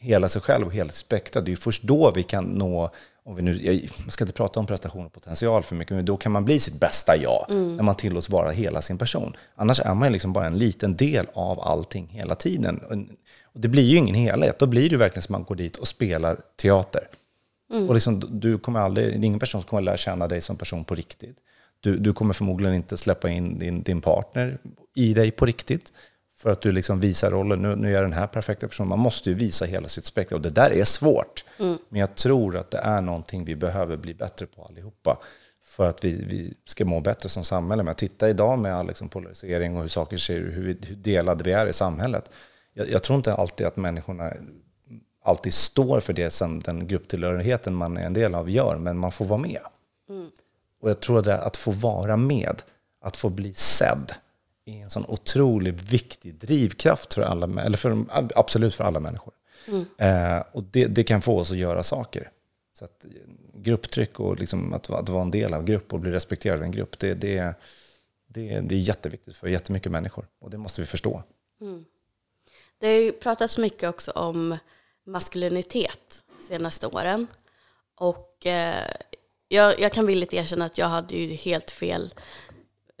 hela 0.00 0.28
sig 0.28 0.42
själv 0.42 0.66
och 0.66 0.72
hela 0.72 0.88
sitt 0.88 0.96
spektra. 0.96 1.42
Det 1.42 1.52
är 1.52 1.56
först 1.56 1.82
då 1.82 2.12
vi 2.14 2.22
kan 2.22 2.44
nå, 2.44 2.90
om 3.24 3.36
vi 3.36 3.42
nu, 3.42 3.66
jag 3.66 4.12
ska 4.12 4.24
inte 4.24 4.34
prata 4.34 4.60
om 4.60 4.66
prestation 4.66 5.06
och 5.06 5.12
potential 5.12 5.62
för 5.62 5.74
mycket, 5.74 5.96
men 5.96 6.04
då 6.04 6.16
kan 6.16 6.32
man 6.32 6.44
bli 6.44 6.60
sitt 6.60 6.80
bästa 6.80 7.16
jag, 7.16 7.46
mm. 7.50 7.76
när 7.76 7.82
man 7.82 7.94
tillåts 7.96 8.30
vara 8.30 8.50
hela 8.50 8.82
sin 8.82 8.98
person. 8.98 9.36
Annars 9.54 9.80
är 9.80 9.94
man 9.94 10.12
liksom 10.12 10.32
bara 10.32 10.46
en 10.46 10.58
liten 10.58 10.96
del 10.96 11.26
av 11.34 11.60
allting 11.60 12.08
hela 12.08 12.34
tiden. 12.34 13.06
Och 13.52 13.60
det 13.60 13.68
blir 13.68 13.82
ju 13.82 13.96
ingen 13.96 14.14
helhet, 14.14 14.58
då 14.58 14.66
blir 14.66 14.90
det 14.90 14.96
verkligen 14.96 15.22
som 15.22 15.34
att 15.34 15.40
man 15.40 15.46
går 15.46 15.54
dit 15.54 15.76
och 15.76 15.88
spelar 15.88 16.40
teater. 16.56 17.08
Mm. 17.70 17.88
Och 17.88 17.94
liksom, 17.94 18.40
du 18.40 18.58
kommer 18.58 18.80
aldrig, 18.80 19.06
det 19.06 19.12
är 19.12 19.24
ingen 19.24 19.38
person 19.38 19.60
som 19.60 19.68
kommer 19.68 19.82
lära 19.82 19.96
känna 19.96 20.28
dig 20.28 20.40
som 20.40 20.56
person 20.56 20.84
på 20.84 20.94
riktigt. 20.94 21.36
Du, 21.80 21.98
du 21.98 22.12
kommer 22.12 22.34
förmodligen 22.34 22.74
inte 22.74 22.96
släppa 22.96 23.28
in 23.28 23.58
din, 23.58 23.82
din 23.82 24.00
partner 24.00 24.58
i 24.94 25.14
dig 25.14 25.30
på 25.30 25.46
riktigt. 25.46 25.92
För 26.36 26.52
att 26.52 26.60
du 26.60 26.72
liksom 26.72 27.00
visar 27.00 27.30
rollen, 27.30 27.62
nu, 27.62 27.76
nu 27.76 27.88
är 27.88 27.92
jag 27.92 28.02
den 28.02 28.12
här 28.12 28.26
perfekta 28.26 28.68
personen. 28.68 28.88
Man 28.88 28.98
måste 28.98 29.30
ju 29.30 29.36
visa 29.36 29.64
hela 29.64 29.88
sitt 29.88 30.04
spektrum 30.04 30.36
och 30.36 30.42
det 30.42 30.50
där 30.50 30.70
är 30.70 30.84
svårt. 30.84 31.44
Mm. 31.58 31.78
Men 31.88 32.00
jag 32.00 32.14
tror 32.14 32.56
att 32.56 32.70
det 32.70 32.78
är 32.78 33.02
någonting 33.02 33.44
vi 33.44 33.56
behöver 33.56 33.96
bli 33.96 34.14
bättre 34.14 34.46
på 34.46 34.64
allihopa. 34.64 35.18
För 35.64 35.88
att 35.88 36.04
vi, 36.04 36.24
vi 36.24 36.54
ska 36.64 36.84
må 36.84 37.00
bättre 37.00 37.28
som 37.28 37.44
samhälle. 37.44 37.82
Men 37.82 37.94
titta 37.94 38.28
idag 38.28 38.58
med 38.58 38.74
all 38.74 38.86
liksom 38.86 39.08
polarisering 39.08 39.76
och 39.76 39.82
hur 39.82 39.88
saker 39.88 40.16
ser 40.16 40.36
ut, 40.36 40.56
hur, 40.56 40.78
hur 40.86 40.96
delade 40.96 41.44
vi 41.44 41.52
är 41.52 41.66
i 41.66 41.72
samhället. 41.72 42.30
Jag, 42.74 42.90
jag 42.90 43.02
tror 43.02 43.16
inte 43.16 43.32
alltid 43.32 43.66
att 43.66 43.76
människorna 43.76 44.32
alltid 45.28 45.54
står 45.54 46.00
för 46.00 46.12
det 46.12 46.30
som 46.30 46.60
den 46.60 46.86
grupptillhörigheten 46.86 47.74
man 47.74 47.96
är 47.96 48.06
en 48.06 48.14
del 48.14 48.34
av 48.34 48.50
gör, 48.50 48.76
men 48.78 48.98
man 48.98 49.12
får 49.12 49.24
vara 49.24 49.40
med. 49.40 49.60
Mm. 50.08 50.30
Och 50.80 50.90
jag 50.90 51.00
tror 51.00 51.28
att 51.28 51.56
få 51.56 51.70
vara 51.70 52.16
med, 52.16 52.62
att 53.00 53.16
få 53.16 53.28
bli 53.28 53.54
sedd, 53.54 54.12
är 54.64 54.82
en 54.82 54.90
sån 54.90 55.04
otroligt 55.08 55.92
viktig 55.92 56.34
drivkraft 56.34 57.14
för 57.14 57.22
alla, 57.22 57.62
eller 57.62 57.76
för, 57.76 58.04
absolut 58.34 58.74
för 58.74 58.84
alla 58.84 59.00
människor. 59.00 59.34
Mm. 59.68 59.84
Eh, 59.98 60.42
och 60.52 60.62
det, 60.62 60.86
det, 60.86 61.04
kan 61.04 61.22
få 61.22 61.38
oss 61.38 61.50
att 61.50 61.56
göra 61.56 61.82
saker. 61.82 62.30
Så 62.72 62.84
att 62.84 63.04
grupptryck 63.54 64.20
och 64.20 64.38
liksom 64.38 64.74
att, 64.74 64.90
att 64.90 65.08
vara 65.08 65.22
en 65.22 65.30
del 65.30 65.54
av 65.54 65.64
grupp 65.64 65.92
och 65.92 66.00
bli 66.00 66.10
respekterad 66.10 66.58
av 66.58 66.64
en 66.64 66.70
grupp, 66.70 66.98
det, 66.98 67.14
det, 67.14 67.54
det, 68.26 68.60
det 68.60 68.74
är 68.74 68.78
jätteviktigt 68.78 69.36
för 69.36 69.48
jättemycket 69.48 69.92
människor. 69.92 70.26
Och 70.40 70.50
det 70.50 70.58
måste 70.58 70.80
vi 70.80 70.86
förstå. 70.86 71.22
Mm. 71.60 71.84
Det 72.78 72.86
har 72.86 72.94
ju 72.94 73.12
pratats 73.12 73.58
mycket 73.58 73.88
också 73.88 74.10
om 74.10 74.58
maskulinitet 75.08 76.24
senaste 76.48 76.86
åren. 76.86 77.26
Och 77.94 78.46
eh, 78.46 78.90
jag, 79.48 79.80
jag 79.80 79.92
kan 79.92 80.06
villigt 80.06 80.34
erkänna 80.34 80.64
att 80.64 80.78
jag 80.78 80.86
hade 80.86 81.16
ju 81.16 81.34
helt 81.34 81.70
fel 81.70 82.14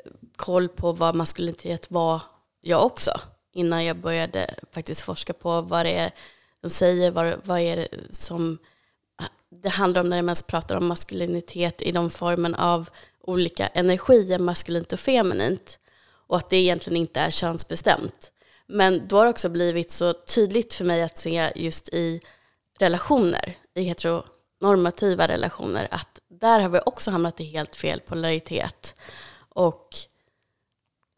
eh, 0.04 0.12
koll 0.36 0.68
på 0.68 0.92
vad 0.92 1.14
maskulinitet 1.14 1.90
var 1.90 2.22
jag 2.60 2.86
också. 2.86 3.20
Innan 3.52 3.84
jag 3.84 3.96
började 3.96 4.54
faktiskt 4.70 5.00
forska 5.00 5.32
på 5.32 5.60
vad 5.60 5.86
det 5.86 5.92
är 5.92 6.12
de 6.60 6.70
säger, 6.70 7.10
vad, 7.10 7.34
vad 7.44 7.60
är 7.60 7.76
det 7.76 7.88
som 8.10 8.58
det 9.50 9.68
handlar 9.68 10.00
om 10.00 10.08
när 10.08 10.16
det 10.16 10.22
mest 10.22 10.46
pratar 10.46 10.76
om 10.76 10.86
maskulinitet 10.86 11.82
i 11.82 11.92
de 11.92 12.10
formen 12.10 12.54
av 12.54 12.90
olika 13.20 13.66
energier, 13.66 14.38
maskulint 14.38 14.92
och 14.92 15.00
feminint. 15.00 15.78
Och 16.26 16.36
att 16.36 16.50
det 16.50 16.56
egentligen 16.56 16.96
inte 16.96 17.20
är 17.20 17.30
könsbestämt. 17.30 18.32
Men 18.68 19.08
då 19.08 19.16
har 19.16 19.24
det 19.24 19.30
också 19.30 19.48
blivit 19.48 19.90
så 19.90 20.12
tydligt 20.12 20.74
för 20.74 20.84
mig 20.84 21.02
att 21.02 21.18
se 21.18 21.52
just 21.54 21.88
i 21.88 22.20
relationer, 22.78 23.56
i 23.74 23.82
heteronormativa 23.82 25.28
relationer, 25.28 25.88
att 25.90 26.20
där 26.30 26.60
har 26.60 26.68
vi 26.68 26.80
också 26.86 27.10
hamnat 27.10 27.40
i 27.40 27.44
helt 27.44 27.76
fel 27.76 28.00
polaritet. 28.00 28.94
Och 29.48 29.88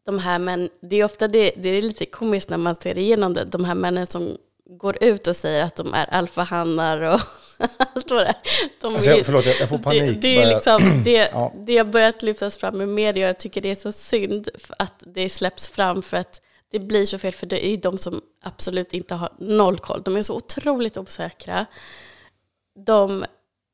de 0.05 0.19
här 0.19 0.39
män, 0.39 0.69
det 0.81 0.95
är 0.95 1.03
ofta 1.03 1.27
det, 1.27 1.51
det 1.57 1.69
är 1.69 1.81
lite 1.81 2.05
komiskt 2.05 2.49
när 2.49 2.57
man 2.57 2.75
ser 2.75 2.97
igenom 2.97 3.33
det, 3.33 3.45
de 3.45 3.65
här 3.65 3.75
männen 3.75 4.07
som 4.07 4.37
går 4.65 5.03
ut 5.03 5.27
och 5.27 5.35
säger 5.35 5.63
att 5.63 5.75
de 5.75 5.93
är 5.93 6.13
alfahannar 6.13 7.01
och 7.01 7.21
allt 7.77 8.11
vad 8.11 8.19
det 8.19 8.27
är. 8.27 8.35
De 8.81 8.93
alltså, 8.93 9.09
jag, 9.09 9.25
förlåt, 9.25 9.45
jag 9.45 9.69
får 9.69 9.77
panik. 9.77 10.01
Det, 10.01 10.13
det, 10.21 10.41
är 10.41 10.47
liksom, 10.47 11.01
det, 11.05 11.29
ja. 11.31 11.53
det 11.55 11.77
har 11.77 11.85
börjat 11.85 12.21
lyftas 12.21 12.57
fram 12.57 12.81
i 12.81 12.85
media 12.85 13.25
och 13.25 13.29
jag 13.29 13.39
tycker 13.39 13.61
det 13.61 13.71
är 13.71 13.75
så 13.75 13.91
synd 13.91 14.49
att 14.79 15.03
det 15.05 15.29
släpps 15.29 15.67
fram 15.67 16.01
för 16.01 16.17
att 16.17 16.41
det 16.71 16.79
blir 16.79 17.05
så 17.05 17.17
fel 17.17 17.33
för 17.33 17.45
det 17.45 17.65
är 17.65 17.77
de 17.77 17.97
som 17.97 18.21
absolut 18.41 18.93
inte 18.93 19.15
har 19.15 19.29
noll 19.37 19.79
koll. 19.79 20.01
De 20.05 20.15
är 20.15 20.21
så 20.21 20.35
otroligt 20.35 20.97
osäkra. 20.97 21.65
De 22.85 23.25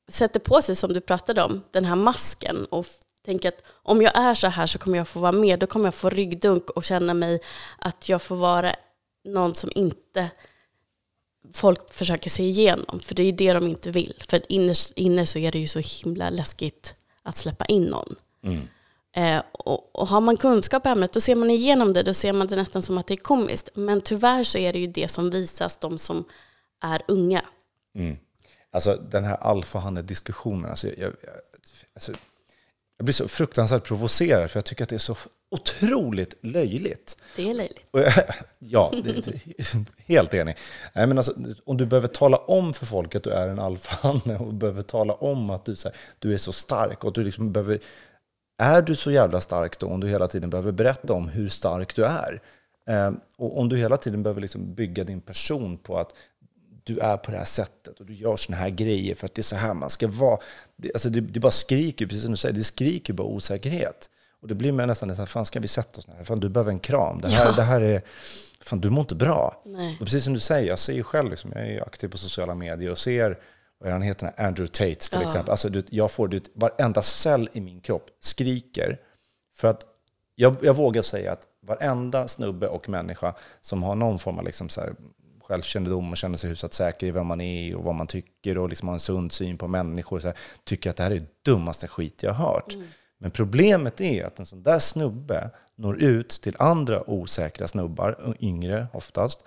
sätter 0.07 0.39
på 0.39 0.61
sig, 0.61 0.75
som 0.75 0.93
du 0.93 1.01
pratade 1.01 1.43
om, 1.43 1.63
den 1.71 1.85
här 1.85 1.95
masken 1.95 2.65
och 2.65 2.85
tänker 3.25 3.49
att 3.49 3.63
om 3.83 4.01
jag 4.01 4.17
är 4.17 4.33
så 4.33 4.47
här 4.47 4.67
så 4.67 4.79
kommer 4.79 4.97
jag 4.97 5.07
få 5.07 5.19
vara 5.19 5.31
med. 5.31 5.59
Då 5.59 5.67
kommer 5.67 5.87
jag 5.87 5.95
få 5.95 6.09
ryggdunk 6.09 6.69
och 6.69 6.83
känna 6.83 7.13
mig 7.13 7.41
att 7.79 8.09
jag 8.09 8.21
får 8.21 8.35
vara 8.35 8.75
någon 9.23 9.55
som 9.55 9.71
inte 9.75 10.29
folk 11.53 11.93
försöker 11.93 12.29
se 12.29 12.43
igenom. 12.43 12.99
För 12.99 13.15
det 13.15 13.21
är 13.21 13.25
ju 13.25 13.31
det 13.31 13.53
de 13.53 13.67
inte 13.67 13.91
vill. 13.91 14.13
För 14.29 14.41
innerst 14.49 14.91
inne 14.95 15.25
så 15.25 15.39
är 15.39 15.51
det 15.51 15.59
ju 15.59 15.67
så 15.67 15.79
himla 15.79 16.29
läskigt 16.29 16.95
att 17.23 17.37
släppa 17.37 17.65
in 17.65 17.83
någon. 17.83 18.15
Mm. 18.43 18.67
Eh, 19.17 19.41
och, 19.51 19.95
och, 19.95 20.07
har 20.07 20.21
man 20.21 20.37
kunskap 20.37 20.85
i 20.85 20.89
ämnet 20.89 21.13
då 21.13 21.21
ser 21.21 21.35
man 21.35 21.49
igenom 21.49 21.93
det, 21.93 22.03
då 22.03 22.13
ser 22.13 22.33
man 22.33 22.47
det 22.47 22.55
nästan 22.55 22.81
som 22.81 22.97
att 22.97 23.07
det 23.07 23.13
är 23.13 23.17
komiskt. 23.17 23.69
Men 23.73 24.01
tyvärr 24.01 24.43
så 24.43 24.57
är 24.57 24.73
det 24.73 24.79
ju 24.79 24.87
det 24.87 25.07
som 25.07 25.29
visas 25.29 25.77
de 25.77 25.97
som 25.97 26.25
är 26.81 27.01
unga. 27.07 27.45
Mm. 27.95 28.17
Alltså 28.71 28.95
den 28.95 29.23
här 29.23 29.37
alfahanne-diskussionen, 29.37 30.69
alltså, 30.69 30.87
jag, 30.87 30.97
jag, 30.97 31.11
alltså, 31.93 32.11
jag 32.97 33.05
blir 33.05 33.13
så 33.13 33.27
fruktansvärt 33.27 33.83
provocerad 33.83 34.51
för 34.51 34.57
jag 34.57 34.65
tycker 34.65 34.83
att 34.83 34.89
det 34.89 34.95
är 34.95 34.99
så 34.99 35.15
otroligt 35.51 36.33
löjligt. 36.41 37.17
Det 37.35 37.49
är 37.49 37.53
löjligt. 37.53 37.85
Ja, 38.59 38.93
det, 39.03 39.41
helt 40.05 40.33
enig. 40.33 40.57
Nej, 40.93 41.07
men 41.07 41.17
alltså, 41.17 41.33
om 41.65 41.77
du 41.77 41.85
behöver 41.85 42.07
tala 42.07 42.37
om 42.37 42.73
för 42.73 42.85
folk 42.85 43.15
att 43.15 43.23
du 43.23 43.29
är 43.29 43.49
en 43.49 43.59
alfahanne 43.59 44.37
och 44.37 44.53
behöver 44.53 44.81
tala 44.81 45.13
om 45.13 45.49
att 45.49 45.65
du, 45.65 45.75
här, 45.83 45.93
du 46.19 46.33
är 46.33 46.37
så 46.37 46.51
stark 46.51 47.03
och 47.03 47.07
att 47.07 47.15
du 47.15 47.23
liksom 47.23 47.51
behöver 47.51 47.79
är 48.57 48.81
du 48.81 48.95
så 48.95 49.11
jävla 49.11 49.41
stark 49.41 49.79
då 49.79 49.87
om 49.87 49.99
du 49.99 50.07
hela 50.07 50.27
tiden 50.27 50.49
behöver 50.49 50.71
berätta 50.71 51.13
om 51.13 51.27
hur 51.27 51.49
stark 51.49 51.95
du 51.95 52.05
är? 52.05 52.41
Eh, 52.89 53.11
och 53.37 53.59
om 53.59 53.69
du 53.69 53.77
hela 53.77 53.97
tiden 53.97 54.23
behöver 54.23 54.41
liksom 54.41 54.73
bygga 54.73 55.03
din 55.03 55.21
person 55.21 55.77
på 55.77 55.97
att 55.97 56.13
du 56.83 56.99
är 56.99 57.17
på 57.17 57.31
det 57.31 57.37
här 57.37 57.45
sättet 57.45 57.99
och 57.99 58.05
du 58.05 58.13
gör 58.13 58.37
såna 58.37 58.57
här 58.57 58.69
grejer 58.69 59.15
för 59.15 59.25
att 59.25 59.33
det 59.33 59.41
är 59.41 59.43
så 59.43 59.55
här 59.55 59.73
man 59.73 59.89
ska 59.89 60.07
vara. 60.07 60.39
Det, 60.75 60.93
alltså 60.93 61.09
det, 61.09 61.21
det 61.21 61.39
bara 61.39 61.51
skriker, 61.51 62.07
precis 62.07 62.23
som 62.23 62.31
du 62.31 62.37
säger, 62.37 62.55
det 62.55 62.63
skriker 62.63 63.13
bara 63.13 63.27
osäkerhet. 63.27 64.09
Och 64.41 64.47
det 64.47 64.55
blir 64.55 64.71
med 64.71 64.87
nästan 64.87 65.09
så 65.09 65.21
här, 65.21 65.25
fan 65.25 65.45
ska 65.45 65.59
vi 65.59 65.67
sätta 65.67 65.99
oss 65.99 66.07
ner? 66.07 66.23
Fan 66.23 66.39
du 66.39 66.49
behöver 66.49 66.71
en 66.71 66.79
kram. 66.79 67.21
Det 67.21 67.29
här, 67.29 67.45
ja. 67.45 67.51
det 67.51 67.61
här 67.61 67.81
är, 67.81 68.01
fan 68.61 68.81
du 68.81 68.89
mår 68.89 69.01
inte 69.01 69.15
bra. 69.15 69.61
Nej. 69.65 69.97
Och 69.99 70.05
precis 70.05 70.23
som 70.23 70.33
du 70.33 70.39
säger, 70.39 70.67
jag 70.67 70.79
ser 70.79 70.93
ju 70.93 71.03
själv, 71.03 71.29
liksom, 71.29 71.51
jag 71.55 71.67
är 71.67 71.81
aktiv 71.81 72.07
på 72.07 72.17
sociala 72.17 72.55
medier 72.55 72.91
och 72.91 72.97
ser 72.97 73.37
vad 73.79 73.91
han 73.91 74.01
heter, 74.01 74.33
Andrew 74.37 74.67
Tate 74.67 75.09
till 75.09 75.19
ja. 75.21 75.27
exempel. 75.27 75.51
Alltså, 75.51 75.69
jag 75.89 76.11
får 76.11 76.27
det, 76.27 76.49
varenda 76.53 77.01
cell 77.01 77.49
i 77.53 77.61
min 77.61 77.81
kropp 77.81 78.09
skriker. 78.19 78.99
För 79.55 79.67
att 79.67 79.85
jag, 80.35 80.55
jag 80.61 80.73
vågar 80.73 81.01
säga 81.01 81.31
att 81.31 81.47
varenda 81.61 82.27
snubbe 82.27 82.67
och 82.67 82.89
människa 82.89 83.33
som 83.61 83.83
har 83.83 83.95
någon 83.95 84.19
form 84.19 84.39
av 84.39 84.45
liksom 84.45 84.69
så 84.69 84.81
här 84.81 84.95
självkännedom 85.47 86.11
och 86.11 86.17
känner 86.17 86.37
sig 86.37 86.49
hyfsat 86.49 86.73
säker 86.73 87.07
i 87.07 87.11
vem 87.11 87.27
man 87.27 87.41
är 87.41 87.75
och 87.75 87.83
vad 87.83 87.95
man 87.95 88.07
tycker 88.07 88.57
och 88.57 88.69
liksom 88.69 88.87
har 88.87 88.95
en 88.95 88.99
sund 88.99 89.31
syn 89.31 89.57
på 89.57 89.67
människor. 89.67 90.19
Så 90.19 90.27
här, 90.27 90.37
tycker 90.63 90.89
att 90.89 90.95
det 90.95 91.03
här 91.03 91.11
är 91.11 91.19
det 91.19 91.43
dummaste 91.45 91.87
skit 91.87 92.23
jag 92.23 92.33
har 92.33 92.53
hört. 92.53 92.73
Mm. 92.73 92.87
Men 93.17 93.31
problemet 93.31 94.01
är 94.01 94.25
att 94.25 94.39
en 94.39 94.45
sån 94.45 94.63
där 94.63 94.79
snubbe 94.79 95.49
når 95.75 96.01
ut 96.01 96.29
till 96.29 96.55
andra 96.59 97.09
osäkra 97.09 97.67
snubbar, 97.67 98.35
yngre 98.39 98.87
oftast, 98.93 99.45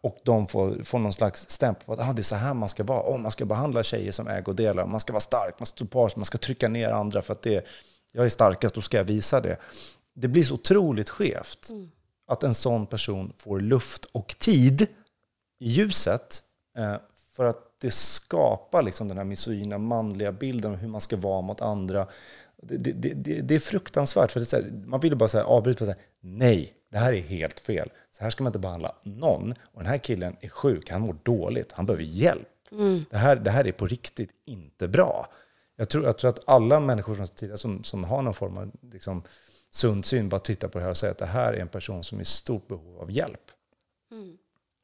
och 0.00 0.18
de 0.24 0.46
får, 0.46 0.84
får 0.84 0.98
någon 0.98 1.12
slags 1.12 1.50
stämpel 1.50 1.84
på 1.86 1.92
att 1.92 2.08
ah, 2.08 2.12
det 2.12 2.20
är 2.20 2.24
så 2.24 2.36
här 2.36 2.54
man 2.54 2.68
ska 2.68 2.84
vara. 2.84 3.00
Oh, 3.00 3.18
man 3.18 3.30
ska 3.30 3.44
behandla 3.44 3.82
tjejer 3.82 4.12
som 4.12 4.28
ägodelar. 4.28 4.86
Man 4.86 5.00
ska 5.00 5.12
vara 5.12 5.20
stark, 5.20 5.54
man 5.58 5.66
ska 5.66 5.76
stå 5.76 5.86
på 5.86 6.08
man 6.16 6.24
ska 6.24 6.38
trycka 6.38 6.68
ner 6.68 6.90
andra 6.90 7.22
för 7.22 7.32
att 7.32 7.42
det, 7.42 7.66
jag 8.12 8.24
är 8.24 8.28
starkast, 8.28 8.74
då 8.74 8.80
ska 8.80 8.96
jag 8.96 9.04
visa 9.04 9.40
det. 9.40 9.56
Det 10.14 10.28
blir 10.28 10.44
så 10.44 10.54
otroligt 10.54 11.10
skevt 11.10 11.68
mm. 11.70 11.90
att 12.26 12.42
en 12.42 12.54
sån 12.54 12.86
person 12.86 13.32
får 13.36 13.60
luft 13.60 14.04
och 14.04 14.36
tid 14.38 14.82
i 15.60 15.68
ljuset 15.68 16.42
uh, 16.78 16.96
för 17.32 17.44
att 17.44 17.80
det 17.80 17.90
skapar 17.90 18.82
liksom 18.82 19.08
den 19.08 19.16
här 19.16 19.24
misogyna 19.24 19.78
manliga 19.78 20.32
bilden 20.32 20.72
av 20.72 20.78
hur 20.78 20.88
man 20.88 21.00
ska 21.00 21.16
vara 21.16 21.40
mot 21.40 21.60
andra. 21.60 22.06
Det, 22.62 22.76
det, 22.76 23.12
det, 23.14 23.40
det 23.40 23.54
är 23.54 23.58
fruktansvärt, 23.58 24.32
för 24.32 24.40
det 24.40 24.52
är 24.52 24.62
här, 24.62 24.70
man 24.86 25.00
vill 25.00 25.16
bara 25.16 25.28
så 25.28 25.38
här 25.38 25.44
avbryta 25.44 25.84
och 25.84 25.86
säga 25.86 25.98
nej, 26.20 26.72
det 26.90 26.98
här 26.98 27.12
är 27.12 27.20
helt 27.20 27.60
fel. 27.60 27.90
Så 28.18 28.22
här 28.22 28.30
ska 28.30 28.44
man 28.44 28.50
inte 28.50 28.58
behandla 28.58 28.94
någon. 29.02 29.54
Och 29.62 29.82
den 29.82 29.86
här 29.86 29.98
killen 29.98 30.36
är 30.40 30.48
sjuk, 30.48 30.90
han 30.90 31.00
mår 31.00 31.16
dåligt, 31.22 31.72
han 31.72 31.86
behöver 31.86 32.04
hjälp. 32.04 32.48
Mm. 32.72 33.04
Det, 33.10 33.16
här, 33.16 33.36
det 33.36 33.50
här 33.50 33.66
är 33.66 33.72
på 33.72 33.86
riktigt 33.86 34.30
inte 34.44 34.88
bra. 34.88 35.26
Jag 35.76 35.88
tror, 35.88 36.04
jag 36.04 36.18
tror 36.18 36.28
att 36.28 36.48
alla 36.48 36.80
människor 36.80 37.14
som, 37.14 37.26
tidigare, 37.26 37.58
som, 37.58 37.84
som 37.84 38.04
har 38.04 38.22
någon 38.22 38.34
form 38.34 38.56
av 38.56 38.70
liksom, 38.92 39.22
sund 39.70 40.04
syn 40.06 40.28
bara 40.28 40.38
tittar 40.38 40.68
på 40.68 40.78
det 40.78 40.84
här 40.84 40.90
och 40.90 40.96
säger 40.96 41.12
att 41.12 41.18
det 41.18 41.26
här 41.26 41.52
är 41.52 41.60
en 41.60 41.68
person 41.68 42.04
som 42.04 42.18
är 42.18 42.22
i 42.22 42.24
stort 42.24 42.68
behov 42.68 43.00
av 43.00 43.10
hjälp. 43.10 43.50
Mm. 44.10 44.36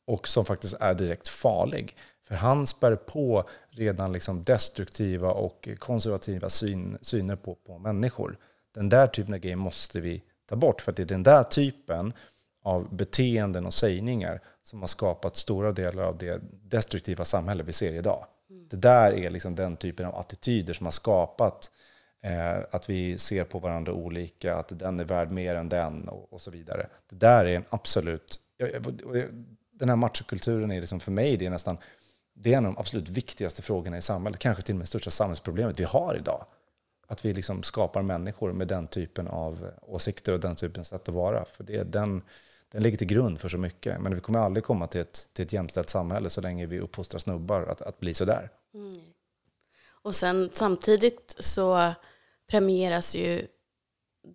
Och 0.06 0.28
som 0.28 0.44
faktiskt 0.44 0.74
är 0.80 0.94
direkt 0.94 1.28
farlig. 1.28 1.96
För 2.26 2.34
han 2.34 2.66
spär 2.66 2.96
på 2.96 3.44
redan 3.70 4.12
liksom 4.12 4.44
destruktiva 4.44 5.30
och 5.30 5.68
konservativa 5.78 6.50
syn, 6.50 6.98
syner 7.00 7.36
på, 7.36 7.54
på 7.54 7.78
människor. 7.78 8.38
Den 8.74 8.88
där 8.88 9.06
typen 9.06 9.34
av 9.34 9.40
grejer 9.40 9.56
måste 9.56 10.00
vi 10.00 10.22
ta 10.48 10.56
bort. 10.56 10.80
För 10.80 10.90
att 10.90 10.96
det 10.96 11.02
är 11.02 11.06
den 11.06 11.22
där 11.22 11.42
typen 11.42 12.12
av 12.62 12.96
beteenden 12.96 13.66
och 13.66 13.74
sägningar 13.74 14.40
som 14.62 14.80
har 14.80 14.86
skapat 14.86 15.36
stora 15.36 15.72
delar 15.72 16.02
av 16.02 16.18
det 16.18 16.40
destruktiva 16.64 17.24
samhälle 17.24 17.62
vi 17.62 17.72
ser 17.72 17.94
idag. 17.94 18.26
Mm. 18.50 18.68
Det 18.68 18.76
där 18.76 19.12
är 19.12 19.30
liksom 19.30 19.54
den 19.54 19.76
typen 19.76 20.06
av 20.06 20.14
attityder 20.14 20.74
som 20.74 20.86
har 20.86 20.92
skapat 20.92 21.70
eh, 22.22 22.64
att 22.70 22.90
vi 22.90 23.18
ser 23.18 23.44
på 23.44 23.58
varandra 23.58 23.92
olika, 23.92 24.56
att 24.56 24.78
den 24.78 25.00
är 25.00 25.04
värd 25.04 25.30
mer 25.30 25.54
än 25.54 25.68
den 25.68 26.08
och, 26.08 26.32
och 26.32 26.40
så 26.40 26.50
vidare. 26.50 26.86
Det 27.08 27.16
där 27.16 27.44
är 27.44 27.56
en 27.56 27.64
absolut... 27.68 28.38
Den 29.72 29.88
här 29.88 29.96
machokulturen 29.96 30.72
är 30.72 30.80
liksom 30.80 31.00
för 31.00 31.12
mig 31.12 31.36
det 31.36 31.46
är 31.46 31.50
nästan 31.50 31.78
det 32.34 32.52
är 32.52 32.58
en 32.58 32.66
av 32.66 32.72
de 32.74 32.80
absolut 32.80 33.08
viktigaste 33.08 33.62
frågorna 33.62 33.98
i 33.98 34.02
samhället, 34.02 34.38
kanske 34.38 34.62
till 34.62 34.74
och 34.74 34.78
med 34.78 34.84
det 34.84 34.88
största 34.88 35.10
samhällsproblemet 35.10 35.80
vi 35.80 35.84
har 35.84 36.16
idag. 36.16 36.46
Att 37.06 37.24
vi 37.24 37.34
liksom 37.34 37.62
skapar 37.62 38.02
människor 38.02 38.52
med 38.52 38.68
den 38.68 38.86
typen 38.86 39.28
av 39.28 39.70
åsikter 39.82 40.32
och 40.32 40.40
den 40.40 40.56
typen 40.56 40.80
av 40.80 40.84
sätt 40.84 41.08
att 41.08 41.14
vara. 41.14 41.44
För 41.44 41.64
det, 41.64 41.82
den, 41.82 42.22
den 42.72 42.82
ligger 42.82 42.98
till 42.98 43.06
grund 43.06 43.40
för 43.40 43.48
så 43.48 43.58
mycket. 43.58 44.00
Men 44.00 44.14
vi 44.14 44.20
kommer 44.20 44.38
aldrig 44.38 44.64
komma 44.64 44.86
till 44.86 45.00
ett, 45.00 45.28
till 45.32 45.44
ett 45.44 45.52
jämställt 45.52 45.90
samhälle 45.90 46.30
så 46.30 46.40
länge 46.40 46.66
vi 46.66 46.80
uppfostrar 46.80 47.18
snubbar 47.18 47.62
att, 47.62 47.82
att 47.82 48.00
bli 48.00 48.14
sådär. 48.14 48.50
Mm. 48.74 49.00
Och 50.02 50.14
sen 50.14 50.50
samtidigt 50.52 51.36
så 51.38 51.94
premieras 52.50 53.16
ju 53.16 53.46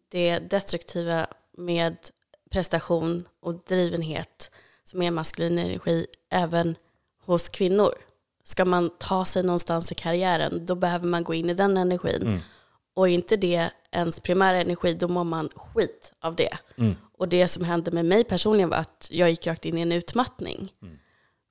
det 0.10 0.40
destruktiva 0.40 1.28
med 1.58 1.98
prestation 2.52 3.28
och 3.40 3.64
drivenhet 3.68 4.52
som 4.84 5.02
är 5.02 5.12
maskulin 5.12 5.60
energi 5.60 6.08
även 6.30 6.76
hos 7.26 7.50
kvinnor. 7.50 7.94
Ska 8.44 8.66
man 8.66 8.90
ta 8.98 9.26
sig 9.26 9.44
någonstans 9.44 9.92
i 9.92 9.96
karriären, 9.96 10.66
då 10.66 10.76
behöver 10.76 11.08
man 11.08 11.24
gå 11.24 11.34
in 11.34 11.50
i 11.50 11.54
den 11.54 11.78
energin. 11.78 12.22
Mm. 12.22 12.40
Och 12.98 13.10
är 13.10 13.14
inte 13.14 13.38
det 13.38 13.70
ens 13.92 14.20
primära 14.20 14.62
energi, 14.62 14.94
då 14.94 15.08
mår 15.08 15.24
man 15.24 15.50
skit 15.56 16.12
av 16.20 16.36
det. 16.36 16.58
Mm. 16.78 16.96
Och 17.18 17.30
det 17.30 17.48
som 17.48 17.64
hände 17.64 17.92
med 17.92 18.06
mig 18.06 18.24
personligen 18.24 18.70
var 18.70 18.78
att 18.78 19.08
jag 19.12 19.30
gick 19.30 19.48
rakt 19.48 19.66
in 19.66 19.78
i 19.78 19.82
en 19.82 19.92
utmattning. 19.92 20.74
Mm. 20.82 20.98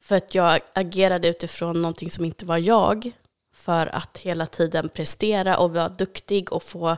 För 0.03 0.17
att 0.17 0.35
jag 0.35 0.61
agerade 0.73 1.29
utifrån 1.29 1.83
någonting 1.83 2.11
som 2.11 2.25
inte 2.25 2.47
var 2.47 2.59
jag, 2.59 3.11
för 3.55 3.95
att 3.95 4.19
hela 4.19 4.47
tiden 4.47 4.89
prestera 4.89 5.59
och 5.59 5.75
vara 5.75 5.89
duktig 5.89 6.53
och 6.53 6.63
få 6.63 6.97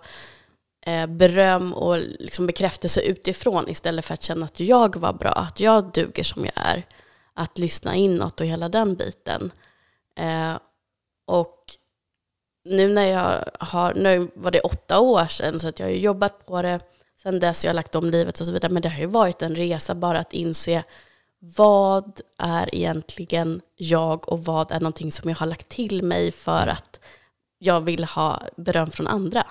eh, 0.86 1.06
beröm 1.06 1.74
och 1.74 1.98
liksom 1.98 2.46
bekräftelse 2.46 3.00
utifrån 3.00 3.68
istället 3.68 4.04
för 4.04 4.14
att 4.14 4.22
känna 4.22 4.44
att 4.44 4.60
jag 4.60 4.96
var 4.96 5.12
bra, 5.12 5.32
att 5.32 5.60
jag 5.60 5.92
duger 5.92 6.24
som 6.24 6.44
jag 6.44 6.54
är. 6.54 6.86
Att 7.34 7.58
lyssna 7.58 7.94
inåt 7.94 8.40
och 8.40 8.46
hela 8.46 8.68
den 8.68 8.94
biten. 8.94 9.50
Eh, 10.16 10.58
och 11.26 11.57
nu 12.70 12.88
när 12.88 13.04
jag 13.04 13.44
har, 13.58 13.94
nu 13.94 14.30
var 14.34 14.50
det 14.50 14.60
åtta 14.60 14.98
år 14.98 15.26
sedan 15.28 15.58
så 15.58 15.68
att 15.68 15.78
jag 15.78 15.86
har 15.86 15.92
jobbat 15.92 16.46
på 16.46 16.62
det 16.62 16.80
sen 17.22 17.40
dess, 17.40 17.64
jag 17.64 17.68
har 17.68 17.74
lagt 17.74 17.94
om 17.94 18.10
livet 18.10 18.40
och 18.40 18.46
så 18.46 18.52
vidare, 18.52 18.72
men 18.72 18.82
det 18.82 18.88
har 18.88 19.00
ju 19.00 19.06
varit 19.06 19.42
en 19.42 19.56
resa 19.56 19.94
bara 19.94 20.18
att 20.18 20.32
inse 20.32 20.84
vad 21.38 22.20
är 22.38 22.74
egentligen 22.74 23.60
jag 23.76 24.28
och 24.28 24.44
vad 24.44 24.72
är 24.72 24.80
någonting 24.80 25.12
som 25.12 25.30
jag 25.30 25.36
har 25.36 25.46
lagt 25.46 25.68
till 25.68 26.02
mig 26.02 26.32
för 26.32 26.66
att 26.66 27.00
jag 27.58 27.80
vill 27.80 28.04
ha 28.04 28.42
beröm 28.56 28.90
från 28.90 29.06
andra. 29.06 29.46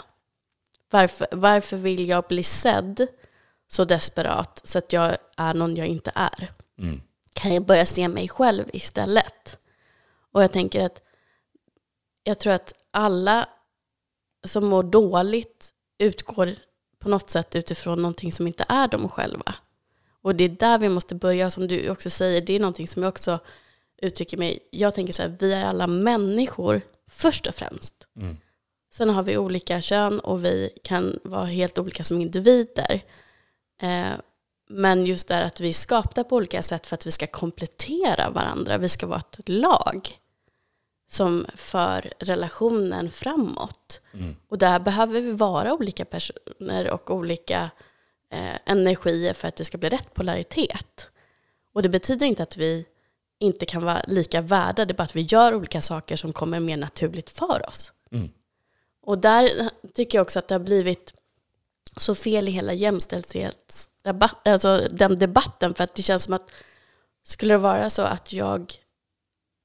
Varför, 0.90 1.28
varför 1.32 1.78
vill 1.78 2.10
jag 2.10 2.24
bli 2.24 2.44
sedd 2.44 3.08
så 3.68 3.84
desperat 3.84 4.62
så 4.64 4.78
att 4.78 4.94
jag 4.94 5.18
är 5.38 5.54
någon 5.54 5.76
jag 5.76 5.88
inte 5.88 6.12
är? 6.16 6.52
Mm. 6.80 7.02
Kan 7.34 7.54
jag 7.54 7.66
börja 7.66 7.86
se 7.86 8.08
mig 8.08 8.30
själv 8.30 8.66
istället? 8.74 9.58
Och 10.32 10.44
jag 10.44 10.52
tänker 10.52 10.86
att 10.86 11.02
jag 12.24 12.40
tror 12.40 12.54
att 12.54 12.74
alla 12.98 13.50
som 14.48 14.66
mår 14.66 14.84
dåligt 14.84 15.70
utgår 15.98 16.56
på 17.00 17.10
något 17.10 17.30
sätt 17.30 17.56
utifrån 17.56 18.02
någonting 18.02 18.32
som 18.32 18.48
inte 18.48 18.66
är 18.70 18.88
de 18.88 19.10
själva. 19.10 19.56
Och 20.22 20.36
det 20.36 20.44
är 20.44 20.50
där 20.50 20.78
vi 20.78 20.90
måste 20.90 21.16
börja, 21.16 21.52
som 21.52 21.68
du 21.68 21.90
också 21.90 22.10
säger, 22.10 22.42
det 22.42 22.54
är 22.54 22.60
någonting 22.60 22.88
som 22.88 23.04
jag 23.04 23.10
också 23.10 23.40
uttrycker 24.02 24.38
mig. 24.38 24.60
Jag 24.72 24.96
tänker 24.96 25.14
så 25.14 25.22
här, 25.22 25.38
vi 25.40 25.54
är 25.54 25.66
alla 25.66 25.88
människor 25.88 26.82
först 27.10 27.48
och 27.48 27.56
främst. 27.56 28.08
Mm. 28.20 28.38
Sen 28.94 29.10
har 29.10 29.24
vi 29.24 29.38
olika 29.38 29.82
kön 29.82 30.20
och 30.20 30.46
vi 30.46 30.70
kan 30.84 31.20
vara 31.24 31.46
helt 31.46 31.80
olika 31.80 32.04
som 32.04 32.22
individer. 32.22 33.02
Eh, 33.82 34.14
men 34.70 35.06
just 35.06 35.28
det 35.28 35.46
att 35.46 35.60
vi 35.60 35.68
är 35.68 35.74
skapta 35.74 36.24
på 36.24 36.36
olika 36.36 36.62
sätt 36.62 36.88
för 36.88 36.94
att 36.94 37.08
vi 37.08 37.12
ska 37.12 37.28
komplettera 37.28 38.30
varandra. 38.30 38.78
Vi 38.78 38.90
ska 38.90 39.08
vara 39.08 39.20
ett 39.20 39.50
lag 39.50 40.10
som 41.08 41.46
för 41.56 42.14
relationen 42.20 43.12
framåt. 43.12 44.02
Mm. 44.14 44.36
Och 44.50 44.58
där 44.58 44.80
behöver 44.80 45.22
vi 45.22 45.32
vara 45.32 45.74
olika 45.74 46.06
personer 46.06 46.92
och 46.92 47.12
olika 47.12 47.70
eh, 48.32 48.56
energier 48.66 49.34
för 49.34 49.48
att 49.48 49.56
det 49.56 49.66
ska 49.66 49.78
bli 49.78 49.90
rätt 49.90 50.14
polaritet. 50.14 51.10
Och 51.74 51.82
det 51.82 51.90
betyder 51.90 52.26
inte 52.26 52.44
att 52.44 52.58
vi 52.58 52.86
inte 53.40 53.66
kan 53.66 53.84
vara 53.84 54.02
lika 54.08 54.42
värda, 54.42 54.86
det 54.86 54.92
är 54.92 54.96
bara 54.96 55.04
att 55.04 55.16
vi 55.16 55.22
gör 55.22 55.54
olika 55.54 55.82
saker 55.82 56.16
som 56.16 56.34
kommer 56.34 56.60
mer 56.60 56.78
naturligt 56.78 57.30
för 57.30 57.68
oss. 57.68 57.94
Mm. 58.12 58.30
Och 59.02 59.18
där 59.18 59.70
tycker 59.94 60.18
jag 60.18 60.24
också 60.24 60.40
att 60.40 60.48
det 60.48 60.56
har 60.56 60.60
blivit 60.60 61.14
så 61.98 62.16
fel 62.16 62.48
i 62.48 62.52
hela 62.52 62.74
jämställdhetsdebatten, 62.74 64.54
alltså 64.54 64.88
den 64.92 65.20
debatten, 65.20 65.74
för 65.74 65.84
att 65.84 65.96
det 65.96 66.04
känns 66.04 66.24
som 66.24 66.34
att 66.34 66.54
skulle 67.24 67.54
det 67.54 67.58
vara 67.58 67.90
så 67.90 68.02
att 68.02 68.34
jag 68.34 68.74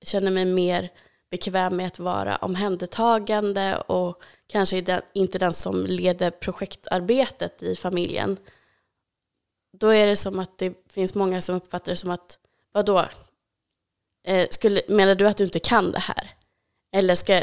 känner 0.03 0.31
mig 0.31 0.45
mer 0.45 0.91
bekväm 1.33 1.77
med 1.77 1.87
att 1.87 1.99
vara 1.99 2.37
omhändertagande 2.37 3.77
och 3.77 4.23
kanske 4.47 5.03
inte 5.13 5.39
den 5.39 5.53
som 5.53 5.87
leder 5.87 6.31
projektarbetet 6.31 7.63
i 7.63 7.77
familjen, 7.77 8.37
då 9.79 9.89
är 9.89 10.07
det 10.07 10.17
som 10.17 10.39
att 10.39 10.59
det 10.59 10.75
finns 10.93 11.15
många 11.15 11.41
som 11.41 11.57
uppfattar 11.57 11.93
det 11.93 11.97
som 11.97 12.11
att, 12.11 12.39
vadå, 12.73 13.05
eh, 14.25 14.49
skulle, 14.51 14.83
menar 14.89 15.15
du 15.15 15.29
att 15.29 15.37
du 15.37 15.45
inte 15.45 15.59
kan 15.59 15.93
det 15.93 15.99
här? 15.99 16.31
Eller, 16.93 17.15
ska, 17.15 17.43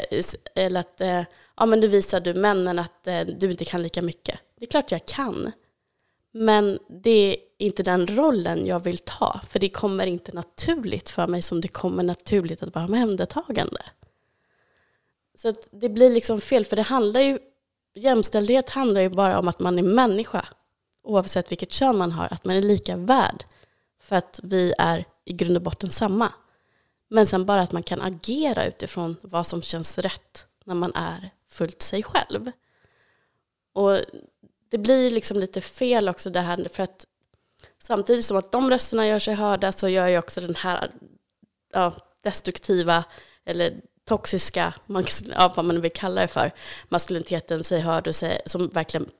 eller 0.54 0.80
att, 0.80 1.00
eh, 1.00 1.22
ja 1.56 1.66
men 1.66 1.80
nu 1.80 1.86
visar 1.86 2.20
du 2.20 2.34
männen 2.34 2.78
att 2.78 3.06
eh, 3.06 3.20
du 3.20 3.50
inte 3.50 3.64
kan 3.64 3.82
lika 3.82 4.02
mycket. 4.02 4.40
Det 4.58 4.64
är 4.64 4.70
klart 4.70 4.92
jag 4.92 5.06
kan. 5.06 5.52
Men 6.32 6.78
det 6.88 7.10
är 7.10 7.36
inte 7.58 7.82
den 7.82 8.06
rollen 8.06 8.66
jag 8.66 8.80
vill 8.80 8.98
ta, 8.98 9.40
för 9.48 9.58
det 9.58 9.68
kommer 9.68 10.06
inte 10.06 10.32
naturligt 10.32 11.08
för 11.08 11.26
mig 11.26 11.42
som 11.42 11.60
det 11.60 11.68
kommer 11.68 12.02
naturligt 12.02 12.62
att 12.62 12.74
vara 12.74 12.84
omhändertagande. 12.84 13.82
Så 15.34 15.54
det 15.70 15.88
blir 15.88 16.10
liksom 16.10 16.40
fel, 16.40 16.64
för 16.64 16.76
det 16.76 16.82
handlar 16.82 17.20
ju, 17.20 17.38
jämställdhet 17.94 18.70
handlar 18.70 19.00
ju 19.00 19.08
bara 19.08 19.38
om 19.38 19.48
att 19.48 19.60
man 19.60 19.78
är 19.78 19.82
människa, 19.82 20.48
oavsett 21.02 21.50
vilket 21.50 21.72
kön 21.72 21.96
man 21.96 22.12
har, 22.12 22.28
att 22.30 22.44
man 22.44 22.56
är 22.56 22.62
lika 22.62 22.96
värd, 22.96 23.44
för 24.00 24.16
att 24.16 24.40
vi 24.42 24.74
är 24.78 25.04
i 25.24 25.32
grund 25.32 25.56
och 25.56 25.62
botten 25.62 25.90
samma. 25.90 26.32
Men 27.08 27.26
sen 27.26 27.46
bara 27.46 27.60
att 27.60 27.72
man 27.72 27.82
kan 27.82 28.00
agera 28.00 28.66
utifrån 28.66 29.16
vad 29.22 29.46
som 29.46 29.62
känns 29.62 29.98
rätt 29.98 30.46
när 30.64 30.74
man 30.74 30.92
är 30.94 31.30
fullt 31.48 31.82
sig 31.82 32.02
själv. 32.02 32.50
Och 33.72 33.98
det 34.70 34.78
blir 34.78 35.10
liksom 35.10 35.38
lite 35.38 35.60
fel 35.60 36.08
också 36.08 36.30
det 36.30 36.40
här, 36.40 36.68
för 36.72 36.82
att 36.82 37.06
samtidigt 37.78 38.24
som 38.24 38.36
att 38.36 38.52
de 38.52 38.70
rösterna 38.70 39.06
gör 39.06 39.18
sig 39.18 39.34
hörda 39.34 39.72
så 39.72 39.88
gör 39.88 40.08
ju 40.08 40.18
också 40.18 40.40
den 40.40 40.54
här 40.54 40.90
ja, 41.72 41.92
destruktiva 42.22 43.04
eller 43.44 43.80
toxiska, 44.04 44.74
man, 44.86 45.04
ja, 45.28 45.52
vad 45.56 45.64
man 45.64 45.80
vill 45.80 45.92
kalla 45.92 46.20
det 46.20 46.28
för, 46.28 46.52
maskuliniteten 46.88 47.64
sig 47.64 47.80
hörd 47.80 48.06
och 48.06 48.14
sig, 48.14 48.40
som 48.46 48.68
verkligen 48.68 49.10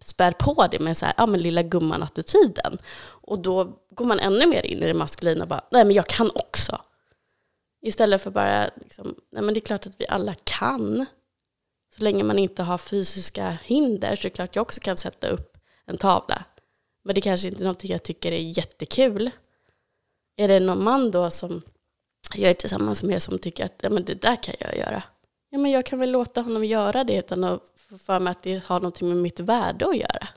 spär 0.00 0.32
på 0.32 0.66
det 0.70 0.78
med 0.78 0.96
så 0.96 1.06
här, 1.06 1.14
ja 1.16 1.26
men 1.26 1.40
lilla 1.40 1.62
gumman-attityden. 1.62 2.78
Och 3.02 3.38
då 3.38 3.78
går 3.90 4.04
man 4.04 4.20
ännu 4.20 4.46
mer 4.46 4.66
in 4.66 4.82
i 4.82 4.86
det 4.86 4.94
maskulina 4.94 5.42
och 5.42 5.48
bara, 5.48 5.64
nej 5.70 5.84
men 5.84 5.94
jag 5.94 6.06
kan 6.06 6.30
också. 6.34 6.80
Istället 7.82 8.22
för 8.22 8.30
bara, 8.30 8.70
liksom, 8.76 9.14
nej 9.32 9.42
men 9.42 9.54
det 9.54 9.58
är 9.58 9.66
klart 9.66 9.86
att 9.86 10.00
vi 10.00 10.06
alla 10.08 10.34
kan. 10.44 11.06
Så 11.96 12.04
länge 12.04 12.24
man 12.24 12.38
inte 12.38 12.62
har 12.62 12.78
fysiska 12.78 13.58
hinder 13.64 14.16
så 14.16 14.20
är 14.20 14.30
det 14.30 14.34
klart 14.34 14.56
jag 14.56 14.62
också 14.62 14.80
kan 14.80 14.96
sätta 14.96 15.28
upp 15.28 15.56
en 15.86 15.98
tavla. 15.98 16.44
Men 17.04 17.14
det 17.14 17.20
kanske 17.20 17.48
inte 17.48 17.60
är 17.60 17.64
någonting 17.64 17.90
jag 17.90 18.02
tycker 18.02 18.32
är 18.32 18.58
jättekul. 18.58 19.30
Är 20.36 20.48
det 20.48 20.60
någon 20.60 20.84
man 20.84 21.10
då 21.10 21.30
som 21.30 21.62
jag 22.34 22.50
är 22.50 22.54
tillsammans 22.54 23.02
med 23.02 23.22
som 23.22 23.38
tycker 23.38 23.64
att 23.64 23.80
ja, 23.82 23.90
men 23.90 24.04
det 24.04 24.14
där 24.14 24.42
kan 24.42 24.54
jag 24.58 24.76
göra. 24.76 25.02
Ja, 25.50 25.58
men 25.58 25.70
jag 25.70 25.86
kan 25.86 25.98
väl 25.98 26.10
låta 26.10 26.40
honom 26.40 26.64
göra 26.64 27.04
det 27.04 27.18
utan 27.18 27.44
att 27.44 27.62
få 27.76 27.98
för 27.98 28.20
mig 28.20 28.30
att 28.30 28.42
det 28.42 28.62
har 28.66 28.80
någonting 28.80 29.08
med 29.08 29.16
mitt 29.16 29.40
värde 29.40 29.88
att 29.88 29.96
göra. 29.96 30.28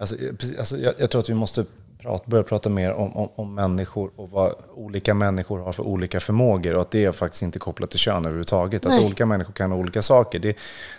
Alltså, 0.00 0.16
alltså, 0.58 0.76
jag, 0.76 0.94
jag 0.98 1.10
tror 1.10 1.20
att 1.20 1.28
vi 1.28 1.34
måste 1.34 1.64
prata, 2.06 2.24
börja 2.26 2.44
prata 2.44 2.68
mer 2.68 2.92
om, 2.92 3.16
om, 3.16 3.28
om, 3.34 3.54
människor 3.54 4.10
och 4.16 4.30
vad 4.30 4.54
olika 4.74 5.14
människor 5.14 5.58
har 5.58 5.72
för 5.72 5.82
olika 5.82 6.20
förmågor 6.20 6.74
och 6.74 6.80
att 6.80 6.90
det 6.90 7.04
är 7.04 7.12
faktiskt 7.12 7.42
inte 7.42 7.58
kopplat 7.58 7.90
till 7.90 7.98
kön 7.98 8.24
överhuvudtaget. 8.24 8.84
Nej. 8.84 8.98
Att 8.98 9.04
olika 9.04 9.26
människor 9.26 9.52
kan 9.52 9.72
ha 9.72 9.78
olika 9.78 10.02
saker. 10.02 10.38
Det, 10.38 10.56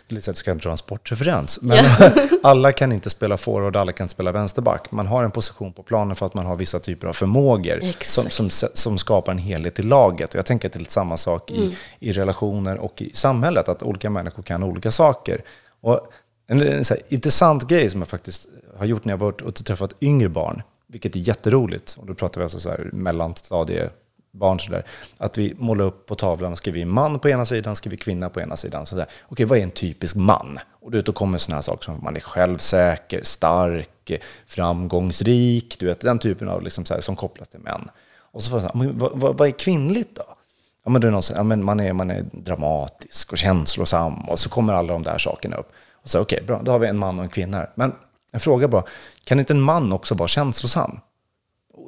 det 0.07 0.15
är 0.15 0.21
så 0.21 0.31
att 0.31 0.37
jag 0.37 0.37
ska 0.37 0.53
dra 0.53 0.71
en 0.71 0.77
sportreferens. 0.77 1.59
Men 1.61 1.77
ja. 1.99 2.11
alla 2.43 2.71
kan 2.71 2.91
inte 2.91 3.09
spela 3.09 3.37
forward, 3.37 3.75
alla 3.75 3.91
kan 3.91 4.05
inte 4.05 4.13
spela 4.13 4.31
vänsterback. 4.31 4.91
Man 4.91 5.07
har 5.07 5.23
en 5.23 5.31
position 5.31 5.73
på 5.73 5.83
planen 5.83 6.15
för 6.15 6.25
att 6.25 6.33
man 6.33 6.45
har 6.45 6.55
vissa 6.55 6.79
typer 6.79 7.07
av 7.07 7.13
förmågor 7.13 7.79
som, 8.01 8.29
som, 8.29 8.69
som, 8.73 8.97
skapar 8.97 9.31
en 9.31 9.37
helhet 9.37 9.79
i 9.79 9.83
laget. 9.83 10.29
Och 10.29 10.35
jag 10.35 10.45
tänker 10.45 10.67
att 10.67 10.73
det 10.73 10.77
är 10.77 10.79
lite 10.79 10.93
samma 10.93 11.17
sak 11.17 11.51
i, 11.51 11.57
mm. 11.57 11.75
i 11.99 12.11
relationer 12.11 12.77
och 12.77 13.01
i 13.01 13.13
samhället, 13.13 13.69
att 13.69 13.83
olika 13.83 14.09
människor 14.09 14.43
kan 14.43 14.63
olika 14.63 14.91
saker. 14.91 15.41
Och 15.81 16.11
en, 16.47 16.61
en 16.61 16.85
så 16.85 16.95
intressant 17.09 17.67
grej 17.67 17.89
som 17.89 18.01
jag 18.01 18.07
faktiskt 18.07 18.47
har 18.77 18.85
gjort 18.85 19.05
när 19.05 19.13
jag 19.13 19.17
varit 19.17 19.41
och 19.41 19.55
träffat 19.55 19.93
yngre 20.01 20.29
barn, 20.29 20.61
vilket 20.87 21.15
är 21.15 21.19
jätteroligt, 21.19 21.97
och 21.99 22.05
då 22.05 22.13
pratar 22.13 22.41
vi 22.41 22.43
alltså 22.43 22.59
så 22.59 22.69
här 22.69 22.89
mellanstadiebarn 22.93 24.59
sådär, 24.59 24.85
att 25.17 25.37
vi 25.37 25.55
målar 25.57 25.85
upp 25.85 26.05
på 26.05 26.15
tavlan 26.15 26.51
och 26.51 26.57
skriver 26.57 26.85
man 26.85 27.19
på 27.19 27.29
ena 27.29 27.45
sidan, 27.45 27.75
skriver 27.75 27.97
kvinna 27.97 28.29
på 28.29 28.41
ena 28.41 28.55
sidan. 28.55 28.85
Sådär. 28.85 29.05
Okej, 29.27 29.45
vad 29.45 29.59
är 29.59 29.63
en 29.63 29.71
typisk 29.71 30.15
man? 30.15 30.59
Och 30.71 31.03
då 31.03 31.13
kommer 31.13 31.37
sådana 31.37 31.57
här 31.57 31.61
saker 31.61 31.83
som 31.83 31.95
att 31.95 32.03
man 32.03 32.15
är 32.15 32.19
självsäker, 32.19 33.23
stark, 33.23 34.11
framgångsrik, 34.45 35.79
du 35.79 35.85
vet 35.85 36.01
den 36.01 36.19
typen 36.19 36.49
av 36.49 36.61
liksom 36.63 36.85
så 36.85 36.93
här, 36.93 37.01
som 37.01 37.15
kopplas 37.15 37.49
till 37.49 37.59
män. 37.59 37.89
Och 38.31 38.43
så 38.43 38.49
får 38.49 38.59
jag 38.61 38.71
så 38.71 38.77
här, 38.77 38.91
vad, 38.93 39.11
vad, 39.19 39.37
vad 39.37 39.47
är 39.47 39.51
kvinnligt 39.51 40.15
då? 40.15 40.23
Ja, 40.83 40.91
men 40.91 41.01
det 41.01 41.07
är 41.07 41.11
någon, 41.11 41.21
ja, 41.35 41.43
men 41.43 41.65
man, 41.65 41.79
är, 41.79 41.93
man 41.93 42.11
är 42.11 42.25
dramatisk 42.31 43.31
och 43.31 43.37
känslosam 43.37 44.29
och 44.29 44.39
så 44.39 44.49
kommer 44.49 44.73
alla 44.73 44.93
de 44.93 45.03
där 45.03 45.17
sakerna 45.17 45.55
upp. 45.55 45.71
Och 45.93 46.09
så 46.09 46.19
okej, 46.19 46.35
okay, 46.35 46.47
bra, 46.47 46.61
då 46.63 46.71
har 46.71 46.79
vi 46.79 46.87
en 46.87 46.97
man 46.97 47.17
och 47.17 47.23
en 47.23 47.29
kvinna 47.29 47.57
här. 47.57 47.69
Men 47.75 47.95
en 48.37 48.41
fråga 48.41 48.67
bara, 48.67 48.83
kan 49.23 49.39
inte 49.39 49.53
en 49.53 49.61
man 49.61 49.93
också 49.93 50.15
vara 50.15 50.27
känslosam? 50.27 50.99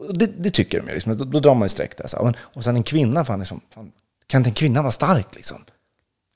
Det, 0.10 0.26
det 0.26 0.50
tycker 0.50 0.80
de 0.80 0.88
ju, 0.88 0.94
liksom. 0.94 1.18
då, 1.18 1.24
då 1.24 1.40
drar 1.40 1.56
man 1.56 1.66
ju 1.66 1.70
streck 1.70 1.98
där. 1.98 2.08
Så. 2.08 2.34
Och 2.40 2.64
sen 2.64 2.76
en 2.76 2.84
kvinna, 2.84 3.26
fan, 3.26 3.40
liksom, 3.40 3.62
fan, 3.74 3.92
kan 4.28 4.40
inte 4.40 4.50
en 4.50 4.54
kvinna 4.54 4.82
vara 4.82 4.92
stark 4.92 5.36
liksom? 5.36 5.58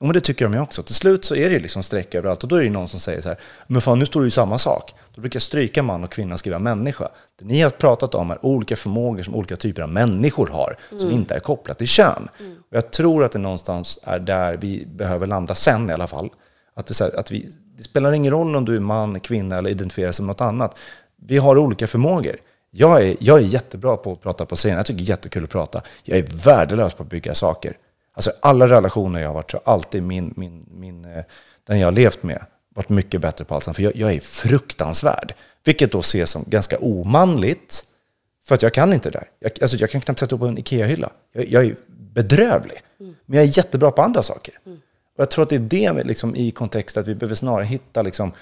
Och 0.00 0.12
det 0.12 0.20
tycker 0.20 0.44
de 0.44 0.54
ju 0.54 0.60
också. 0.60 0.82
Till 0.82 0.94
slut 0.94 1.24
så 1.24 1.34
är 1.34 1.50
det 1.50 1.58
liksom 1.58 1.82
streck 1.82 2.14
överallt 2.14 2.42
och 2.42 2.48
då 2.48 2.56
är 2.56 2.62
det 2.62 2.70
någon 2.70 2.88
som 2.88 3.00
säger 3.00 3.20
så 3.20 3.28
här, 3.28 3.38
men 3.66 3.82
fan 3.82 3.98
nu 3.98 4.06
står 4.06 4.20
det 4.20 4.26
ju 4.26 4.30
samma 4.30 4.58
sak. 4.58 4.94
Då 5.14 5.20
brukar 5.20 5.36
jag 5.36 5.42
stryka 5.42 5.82
man 5.82 6.04
och 6.04 6.12
kvinna 6.12 6.34
och 6.34 6.38
skriva 6.40 6.58
människa. 6.58 7.08
Det 7.38 7.44
ni 7.44 7.60
har 7.60 7.70
pratat 7.70 8.14
om 8.14 8.30
är 8.30 8.46
olika 8.46 8.76
förmågor 8.76 9.22
som 9.22 9.34
olika 9.34 9.56
typer 9.56 9.82
av 9.82 9.88
människor 9.88 10.46
har, 10.46 10.76
mm. 10.90 11.00
som 11.00 11.10
inte 11.10 11.34
är 11.34 11.40
kopplat 11.40 11.78
till 11.78 11.86
kön. 11.86 12.28
Mm. 12.40 12.52
Och 12.52 12.76
jag 12.76 12.90
tror 12.90 13.24
att 13.24 13.32
det 13.32 13.38
någonstans 13.38 13.98
är 14.02 14.18
där 14.18 14.56
vi 14.56 14.86
behöver 14.86 15.26
landa 15.26 15.54
sen 15.54 15.90
i 15.90 15.92
alla 15.92 16.06
fall. 16.06 16.30
Att 16.74 16.90
vi, 16.90 17.04
att 17.04 17.30
vi, 17.30 17.50
det 17.76 17.82
spelar 17.82 18.12
ingen 18.12 18.32
roll 18.32 18.56
om 18.56 18.64
du 18.64 18.76
är 18.76 18.80
man, 18.80 19.20
kvinna 19.20 19.58
eller 19.58 19.70
identifierar 19.70 20.12
som 20.12 20.26
något 20.26 20.40
annat. 20.40 20.78
Vi 21.16 21.38
har 21.38 21.58
olika 21.58 21.86
förmågor. 21.86 22.36
Jag 22.70 23.02
är, 23.02 23.16
jag 23.20 23.38
är 23.38 23.42
jättebra 23.42 23.96
på 23.96 24.12
att 24.12 24.20
prata 24.20 24.46
på 24.46 24.56
scen. 24.56 24.76
Jag 24.76 24.86
tycker 24.86 24.98
det 24.98 25.04
är 25.04 25.08
jättekul 25.08 25.44
att 25.44 25.50
prata. 25.50 25.82
Jag 26.04 26.18
är 26.18 26.44
värdelös 26.44 26.94
på 26.94 27.02
att 27.02 27.08
bygga 27.08 27.34
saker. 27.34 27.76
Alltså 28.14 28.32
alla 28.40 28.68
relationer 28.68 29.20
jag 29.20 29.28
har 29.28 29.34
varit 29.34 29.50
så 29.50 29.60
alltid 29.64 30.02
min, 30.02 30.34
min, 30.36 30.66
min, 30.70 31.04
eh, 31.04 31.24
den 31.66 31.78
jag 31.78 31.86
har 31.86 31.92
levt 31.92 32.22
med 32.22 32.44
varit 32.74 32.88
mycket 32.88 33.20
bättre 33.20 33.44
på 33.44 33.54
allt 33.54 33.64
För 33.64 33.82
jag, 33.82 33.96
jag 33.96 34.12
är 34.12 34.20
fruktansvärd. 34.20 35.34
Vilket 35.64 35.92
då 35.92 36.00
ses 36.00 36.30
som 36.30 36.44
ganska 36.46 36.78
omanligt. 36.78 37.84
För 38.44 38.54
att 38.54 38.62
jag 38.62 38.74
kan 38.74 38.92
inte 38.92 39.10
det 39.10 39.18
där. 39.18 39.28
Jag, 39.38 39.62
alltså 39.62 39.76
jag 39.76 39.90
kan 39.90 40.00
knappt 40.00 40.20
sätta 40.20 40.36
upp 40.36 40.42
en 40.42 40.58
Ikea-hylla. 40.58 41.10
Jag, 41.32 41.48
jag, 41.48 41.64
är 41.64 41.76
bedrövlig. 41.86 42.80
Mm. 43.00 43.14
Men 43.26 43.36
jag 43.36 43.48
är 43.48 43.58
jättebra 43.58 43.90
på 43.90 44.02
andra 44.02 44.22
saker. 44.22 44.58
Mm. 44.66 44.80
Och 45.14 45.20
jag 45.20 45.30
tror 45.30 45.42
att 45.42 45.48
det 45.48 45.56
är 45.56 45.94
det 45.94 46.04
liksom, 46.04 46.36
i 46.36 46.50
kontext 46.50 46.96
att 46.96 47.08
vi 47.08 47.14
behöver 47.14 47.34
snarare 47.34 47.64
hitta 47.64 48.02
liksom, 48.02 48.32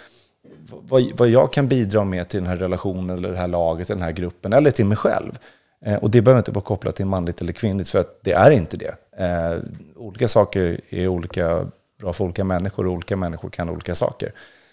vad, 0.69 1.03
vad 1.17 1.29
jag 1.29 1.53
kan 1.53 1.69
bidra 1.69 2.05
med 2.05 2.29
till 2.29 2.41
den 2.41 2.49
här 2.49 2.57
relationen, 2.57 3.19
eller 3.19 3.31
det 3.31 3.39
här 3.39 3.49
laget, 3.49 3.89
den 3.89 4.03
här 4.03 4.13
gruppen, 4.13 4.53
eller 4.53 4.71
till 4.71 4.87
mig 4.87 4.97
själv. 4.97 5.39
Eh, 5.85 5.97
och 5.97 6.11
det 6.11 6.23
behöver 6.23 6.41
inte 6.41 6.51
vara 6.51 6.65
kopplat 6.65 6.97
till 6.97 7.07
manligt 7.07 7.41
eller 7.41 7.53
kvinnligt, 7.53 7.89
för 7.89 7.99
att 7.99 8.19
det 8.23 8.33
är 8.33 8.51
inte 8.51 8.77
det. 8.77 8.95
Eh, 9.19 9.59
olika 9.97 10.29
saker 10.29 10.81
är 10.89 11.09
olika 11.09 11.67
bra 12.01 12.13
för 12.13 12.25
olika 12.25 12.45
människor 12.45 12.87
och 12.87 12.93
olika 12.93 13.17
människor 13.17 13.51
kan 13.51 13.71
olika 13.71 13.95
saker. 13.95 14.33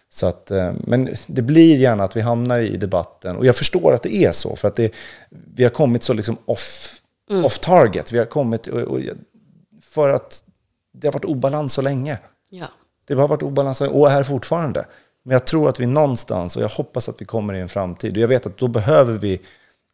Så 0.10 0.28
att, 0.28 0.52
eh, 0.52 0.74
men 0.80 1.10
det 1.28 1.42
blir 1.42 1.78
gärna 1.78 2.04
att 2.04 2.16
vi 2.16 2.22
hamnar 2.22 2.60
i 2.60 2.78
debatten, 2.78 3.36
och 3.36 3.46
jag 3.46 3.56
förstår 3.56 3.94
att 3.94 4.04
det 4.04 4.16
är 4.16 4.32
så, 4.32 4.56
för 4.56 4.68
att 4.68 4.76
det, 4.76 4.94
vi 5.30 5.64
har 5.64 5.70
kommit 5.70 6.04
så 6.04 6.14
liksom 6.14 6.38
off, 6.46 6.96
mm. 7.32 7.46
off 7.46 7.60
target. 7.60 8.12
Vi 8.12 8.18
har 8.18 8.26
kommit, 8.26 8.68
och, 8.68 8.82
och, 8.82 9.00
för 9.82 10.10
att 10.10 10.44
det 11.00 11.08
har 11.08 11.14
varit 11.14 11.26
obalans 11.26 11.74
så 11.74 11.82
länge. 11.82 12.20
Ja. 12.50 12.68
Det 13.08 13.14
har 13.14 13.28
varit 13.28 13.44
obalans 13.44 13.82
och 13.82 14.12
är 14.12 14.24
fortfarande. 14.24 14.86
Men 15.24 15.34
jag 15.34 15.46
tror 15.46 15.70
att 15.70 15.80
vi 15.80 15.86
någonstans, 15.86 16.56
och 16.56 16.64
jag 16.64 16.70
hoppas 16.70 17.10
att 17.10 17.22
vi 17.22 17.26
kommer 17.26 17.54
i 17.54 17.60
en 17.60 17.70
framtid, 17.70 18.18
och 18.18 18.24
jag 18.24 18.28
vet 18.28 18.46
att 18.46 18.58
då 18.58 18.68
behöver 18.68 19.14
vi 19.14 19.42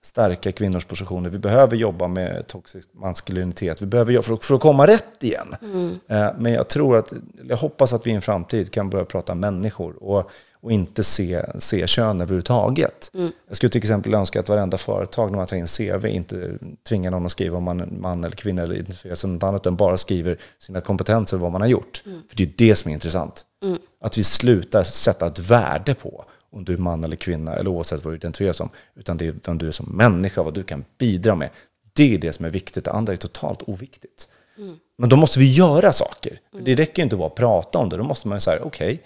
stärka 0.03 0.51
kvinnors 0.51 0.85
positioner. 0.85 1.29
Vi 1.29 1.39
behöver 1.39 1.75
jobba 1.75 2.07
med 2.07 2.47
toxisk 2.47 2.89
maskulinitet. 2.93 3.81
Vi 3.81 3.85
behöver 3.85 4.13
jobba 4.13 4.23
för, 4.23 4.37
för 4.37 4.55
att 4.55 4.61
komma 4.61 4.87
rätt 4.87 5.23
igen. 5.23 5.55
Mm. 5.61 5.99
Eh, 6.07 6.29
men 6.37 6.53
jag 6.53 6.67
tror 6.67 6.97
att, 6.97 7.13
jag 7.43 7.57
hoppas 7.57 7.93
att 7.93 8.07
vi 8.07 8.11
i 8.11 8.13
en 8.13 8.21
framtid 8.21 8.71
kan 8.71 8.89
börja 8.89 9.05
prata 9.05 9.35
människor 9.35 10.03
och, 10.03 10.31
och 10.65 10.71
inte 10.71 11.03
se, 11.03 11.45
se 11.59 11.87
kön 11.87 12.21
överhuvudtaget. 12.21 13.11
Mm. 13.13 13.31
Jag 13.47 13.57
skulle 13.57 13.69
till 13.69 13.79
exempel 13.79 14.13
önska 14.13 14.39
att 14.39 14.49
varenda 14.49 14.77
företag 14.77 15.31
när 15.31 15.37
man 15.37 15.47
tar 15.47 15.57
in 15.57 15.67
CV 15.67 16.05
inte 16.07 16.57
tvingar 16.89 17.11
någon 17.11 17.25
att 17.25 17.31
skriva 17.31 17.57
om 17.57 17.63
man 17.63 17.79
är 17.79 17.85
man 17.85 18.23
eller 18.23 18.35
kvinna 18.35 18.61
eller 18.61 18.75
identifierar 18.75 19.15
sig 19.15 19.29
något 19.29 19.43
annat, 19.43 19.61
utan 19.61 19.75
bara 19.75 19.97
skriver 19.97 20.37
sina 20.59 20.81
kompetenser 20.81 21.37
och 21.37 21.41
vad 21.41 21.51
man 21.51 21.61
har 21.61 21.67
gjort. 21.67 22.03
Mm. 22.05 22.21
För 22.29 22.37
det 22.37 22.43
är 22.43 22.51
det 22.57 22.75
som 22.75 22.89
är 22.89 22.93
intressant. 22.93 23.45
Mm. 23.63 23.77
Att 24.01 24.17
vi 24.17 24.23
slutar 24.23 24.83
sätta 24.83 25.27
ett 25.27 25.39
värde 25.39 25.93
på 25.93 26.25
om 26.51 26.65
du 26.65 26.73
är 26.73 26.77
man 26.77 27.03
eller 27.03 27.15
kvinna, 27.15 27.55
eller 27.55 27.69
oavsett 27.69 28.05
vad 28.05 28.13
du 28.13 28.17
identifierar 28.17 28.53
som, 28.53 28.69
utan 28.95 29.17
det 29.17 29.27
är 29.27 29.35
vem 29.45 29.57
du 29.57 29.67
är 29.67 29.71
som 29.71 29.85
människa, 29.85 30.43
vad 30.43 30.53
du 30.53 30.63
kan 30.63 30.85
bidra 30.97 31.35
med. 31.35 31.49
Det 31.93 32.13
är 32.13 32.17
det 32.17 32.33
som 32.33 32.45
är 32.45 32.49
viktigt, 32.49 32.85
det 32.85 32.91
andra 32.91 33.13
är 33.13 33.17
totalt 33.17 33.61
oviktigt. 33.61 34.27
Mm. 34.57 34.75
Men 34.97 35.09
då 35.09 35.15
måste 35.15 35.39
vi 35.39 35.51
göra 35.51 35.93
saker. 35.93 36.39
För 36.51 36.61
det 36.61 36.75
räcker 36.75 37.03
inte 37.03 37.15
bara 37.15 37.27
att 37.27 37.35
prata 37.35 37.79
om 37.79 37.89
det, 37.89 37.97
då 37.97 38.03
måste 38.03 38.27
man 38.27 38.41
säga 38.41 38.59
okej, 38.63 38.93
okay, 38.93 38.97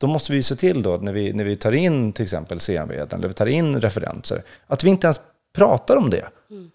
då 0.00 0.06
måste 0.06 0.32
vi 0.32 0.42
se 0.42 0.54
till 0.54 0.82
då 0.82 0.96
när 0.96 1.12
vi, 1.12 1.32
när 1.32 1.44
vi 1.44 1.56
tar 1.56 1.72
in 1.72 2.12
till 2.12 2.22
exempel 2.22 2.60
CMV, 2.60 2.94
eller 2.94 3.28
vi 3.28 3.34
tar 3.34 3.46
in 3.46 3.80
referenser, 3.80 4.42
att 4.66 4.84
vi 4.84 4.88
inte 4.88 5.06
ens 5.06 5.20
pratar 5.54 5.96
om 5.96 6.10
det. 6.10 6.28
Mm. 6.50 6.70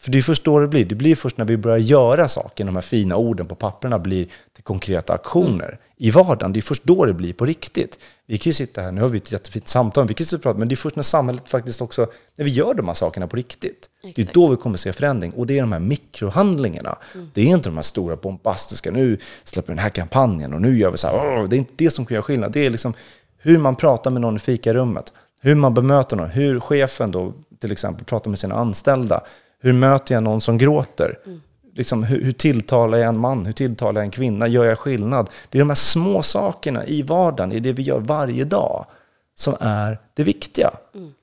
För 0.00 0.10
det 0.10 0.18
är 0.18 0.22
först 0.22 0.44
då 0.44 0.60
det 0.60 0.68
blir. 0.68 0.84
Det 0.84 0.94
blir 0.94 1.16
först 1.16 1.38
när 1.38 1.44
vi 1.44 1.56
börjar 1.56 1.78
göra 1.78 2.28
saker, 2.28 2.64
de 2.64 2.74
här 2.74 2.82
fina 2.82 3.16
orden 3.16 3.46
på 3.46 3.54
papperna 3.54 3.98
blir 3.98 4.28
till 4.52 4.64
konkreta 4.64 5.12
aktioner 5.12 5.68
mm. 5.68 5.78
i 5.96 6.10
vardagen. 6.10 6.52
Det 6.52 6.60
är 6.60 6.62
först 6.62 6.84
då 6.84 7.04
det 7.04 7.14
blir 7.14 7.32
på 7.32 7.44
riktigt. 7.44 7.98
Vi 8.30 8.38
kan 8.38 8.50
ju 8.50 8.54
sitta 8.54 8.82
här, 8.82 8.92
nu 8.92 9.00
har 9.00 9.08
vi 9.08 9.18
ett 9.18 9.32
jättefint 9.32 9.68
samtal, 9.68 10.08
vi 10.08 10.14
kan 10.14 10.24
sitta 10.24 10.36
och 10.36 10.42
prata, 10.42 10.58
men 10.58 10.68
det 10.68 10.74
är 10.74 10.76
först 10.76 10.96
när 10.96 11.02
samhället 11.02 11.48
faktiskt 11.48 11.82
också, 11.82 12.06
när 12.36 12.44
vi 12.44 12.50
gör 12.50 12.74
de 12.74 12.86
här 12.88 12.94
sakerna 12.94 13.26
på 13.26 13.36
riktigt. 13.36 13.90
Exakt. 14.02 14.16
Det 14.16 14.22
är 14.22 14.34
då 14.34 14.48
vi 14.48 14.56
kommer 14.56 14.76
se 14.76 14.92
förändring. 14.92 15.32
Och 15.32 15.46
det 15.46 15.58
är 15.58 15.60
de 15.60 15.72
här 15.72 15.80
mikrohandlingarna. 15.80 16.98
Mm. 17.14 17.30
Det 17.34 17.40
är 17.40 17.46
inte 17.46 17.68
de 17.68 17.74
här 17.76 17.82
stora 17.82 18.16
bombastiska, 18.16 18.90
nu 18.90 19.18
släpper 19.44 19.72
vi 19.72 19.76
den 19.76 19.82
här 19.82 19.90
kampanjen 19.90 20.54
och 20.54 20.62
nu 20.62 20.78
gör 20.78 20.90
vi 20.90 20.98
så 20.98 21.08
här. 21.08 21.46
det 21.46 21.56
är 21.56 21.58
inte 21.58 21.72
det 21.76 21.90
som 21.90 22.06
kan 22.06 22.14
göra 22.14 22.22
skillnad. 22.22 22.52
Det 22.52 22.66
är 22.66 22.70
liksom 22.70 22.94
hur 23.38 23.58
man 23.58 23.76
pratar 23.76 24.10
med 24.10 24.20
någon 24.20 24.36
i 24.36 24.38
fikarummet, 24.38 25.12
hur 25.40 25.54
man 25.54 25.74
bemöter 25.74 26.16
någon, 26.16 26.30
hur 26.30 26.60
chefen 26.60 27.10
då 27.10 27.34
till 27.60 27.72
exempel 27.72 28.04
pratar 28.04 28.30
med 28.30 28.38
sina 28.38 28.54
anställda 28.54 29.22
hur 29.60 29.72
möter 29.72 30.14
jag 30.14 30.22
någon 30.22 30.40
som 30.40 30.58
gråter? 30.58 31.18
Mm. 31.26 31.40
Liksom, 31.78 32.02
hur, 32.02 32.24
hur 32.24 32.32
tilltalar 32.32 32.98
jag 32.98 33.08
en 33.08 33.18
man? 33.18 33.46
Hur 33.46 33.52
tilltalar 33.52 34.00
jag 34.00 34.04
en 34.04 34.10
kvinna? 34.10 34.48
Gör 34.48 34.64
jag 34.64 34.78
skillnad? 34.78 35.30
Det 35.48 35.58
är 35.58 35.60
de 35.60 35.70
här 35.70 35.74
små 35.74 36.22
sakerna 36.22 36.86
i 36.86 37.02
vardagen, 37.02 37.52
i 37.52 37.60
det 37.60 37.72
vi 37.72 37.82
gör 37.82 38.00
varje 38.00 38.44
dag, 38.44 38.86
som 39.34 39.56
är 39.60 39.98
det 40.14 40.22
viktiga. 40.22 40.70
Mm. 40.94 41.14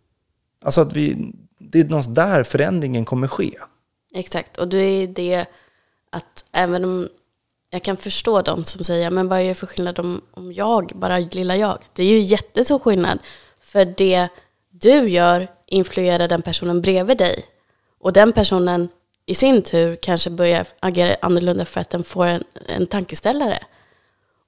Alltså 0.64 0.82
att 0.82 0.93
vi, 0.93 1.32
det 1.60 1.80
är 1.80 1.84
någonstans 1.84 2.16
där 2.16 2.43
förändringen 2.43 3.06
kommer 3.06 3.28
ske. 3.28 3.51
Exakt, 4.14 4.58
och 4.58 4.68
det 4.68 4.78
är 4.78 5.08
det 5.08 5.45
att 6.10 6.45
även 6.51 6.86
om 6.86 7.08
jag 7.70 7.84
kan 7.84 7.97
förstå 7.97 8.41
de 8.41 8.66
som 8.66 8.84
säger, 8.84 9.12
men 9.12 9.28
vad 9.28 9.39
är 9.39 9.47
det 9.47 9.56
för 9.56 9.68
skillnad 9.68 9.99
om, 9.99 10.22
om 10.32 10.53
jag, 10.53 10.91
bara 10.95 11.20
lilla 11.20 11.56
jag? 11.56 11.80
Det 11.93 12.03
är 12.03 12.08
ju 12.08 12.20
jättestor 12.20 12.80
skillnad. 12.80 13.20
För 13.60 13.86
det 13.86 14.28
du 14.70 15.10
gör 15.10 15.47
influerar 15.66 16.28
den 16.28 16.41
personen 16.41 16.82
bredvid 16.82 17.18
dig. 17.18 17.45
Och 17.99 18.14
den 18.14 18.34
personen 18.34 18.89
i 19.26 19.36
sin 19.36 19.61
tur 19.61 19.95
kanske 19.95 20.30
börjar 20.30 20.67
agera 20.80 21.15
annorlunda 21.21 21.65
för 21.65 21.82
att 21.82 21.89
den 21.89 22.03
får 22.03 22.26
en, 22.26 22.43
en 22.67 22.88
tankeställare. 22.88 23.59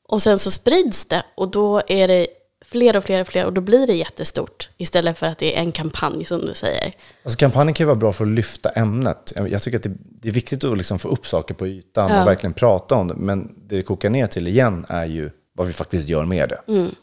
Och 0.08 0.22
sen 0.22 0.40
så 0.40 0.52
sprids 0.52 1.06
det 1.06 1.24
och 1.36 1.52
då 1.52 1.82
är 1.88 2.08
det 2.08 2.28
fler 2.66 2.98
och 2.98 3.04
fler 3.04 3.22
och 3.22 3.28
fler 3.28 3.46
och 3.46 3.54
då 3.54 3.62
blir 3.62 3.88
det 3.88 3.94
jättestort 3.94 4.70
istället 4.78 5.18
för 5.18 5.28
att 5.28 5.38
det 5.38 5.58
är 5.58 5.62
en 5.62 5.72
kampanj 5.72 6.26
som 6.26 6.46
du 6.46 6.54
säger. 6.54 6.94
Alltså 7.24 7.38
kampanjen 7.38 7.74
kan 7.74 7.84
ju 7.84 7.88
vara 7.88 7.96
bra 7.96 8.14
för 8.14 8.26
att 8.26 8.32
lyfta 8.32 8.70
ämnet. 8.70 9.34
Jag 9.50 9.62
tycker 9.62 9.78
att 9.78 9.84
det, 9.84 9.92
det 10.00 10.28
är 10.28 10.34
viktigt 10.34 10.64
att 10.64 10.78
liksom 10.78 11.00
få 11.00 11.10
upp 11.10 11.28
saker 11.28 11.54
på 11.54 11.68
ytan 11.68 12.12
ja. 12.12 12.22
och 12.22 12.28
verkligen 12.28 12.54
prata 12.54 12.96
om 12.96 13.08
det. 13.08 13.14
Men 13.14 13.56
det 13.68 13.76
det 13.76 13.84
kokar 13.84 14.10
ner 14.10 14.28
till 14.28 14.48
igen 14.48 14.86
är 14.90 15.06
ju 15.06 15.30
vad 15.54 15.68
vi 15.68 15.74
faktiskt 15.74 16.08
gör 16.08 16.26
med 16.26 16.50
det. 16.50 16.60
Mm. 16.68 16.96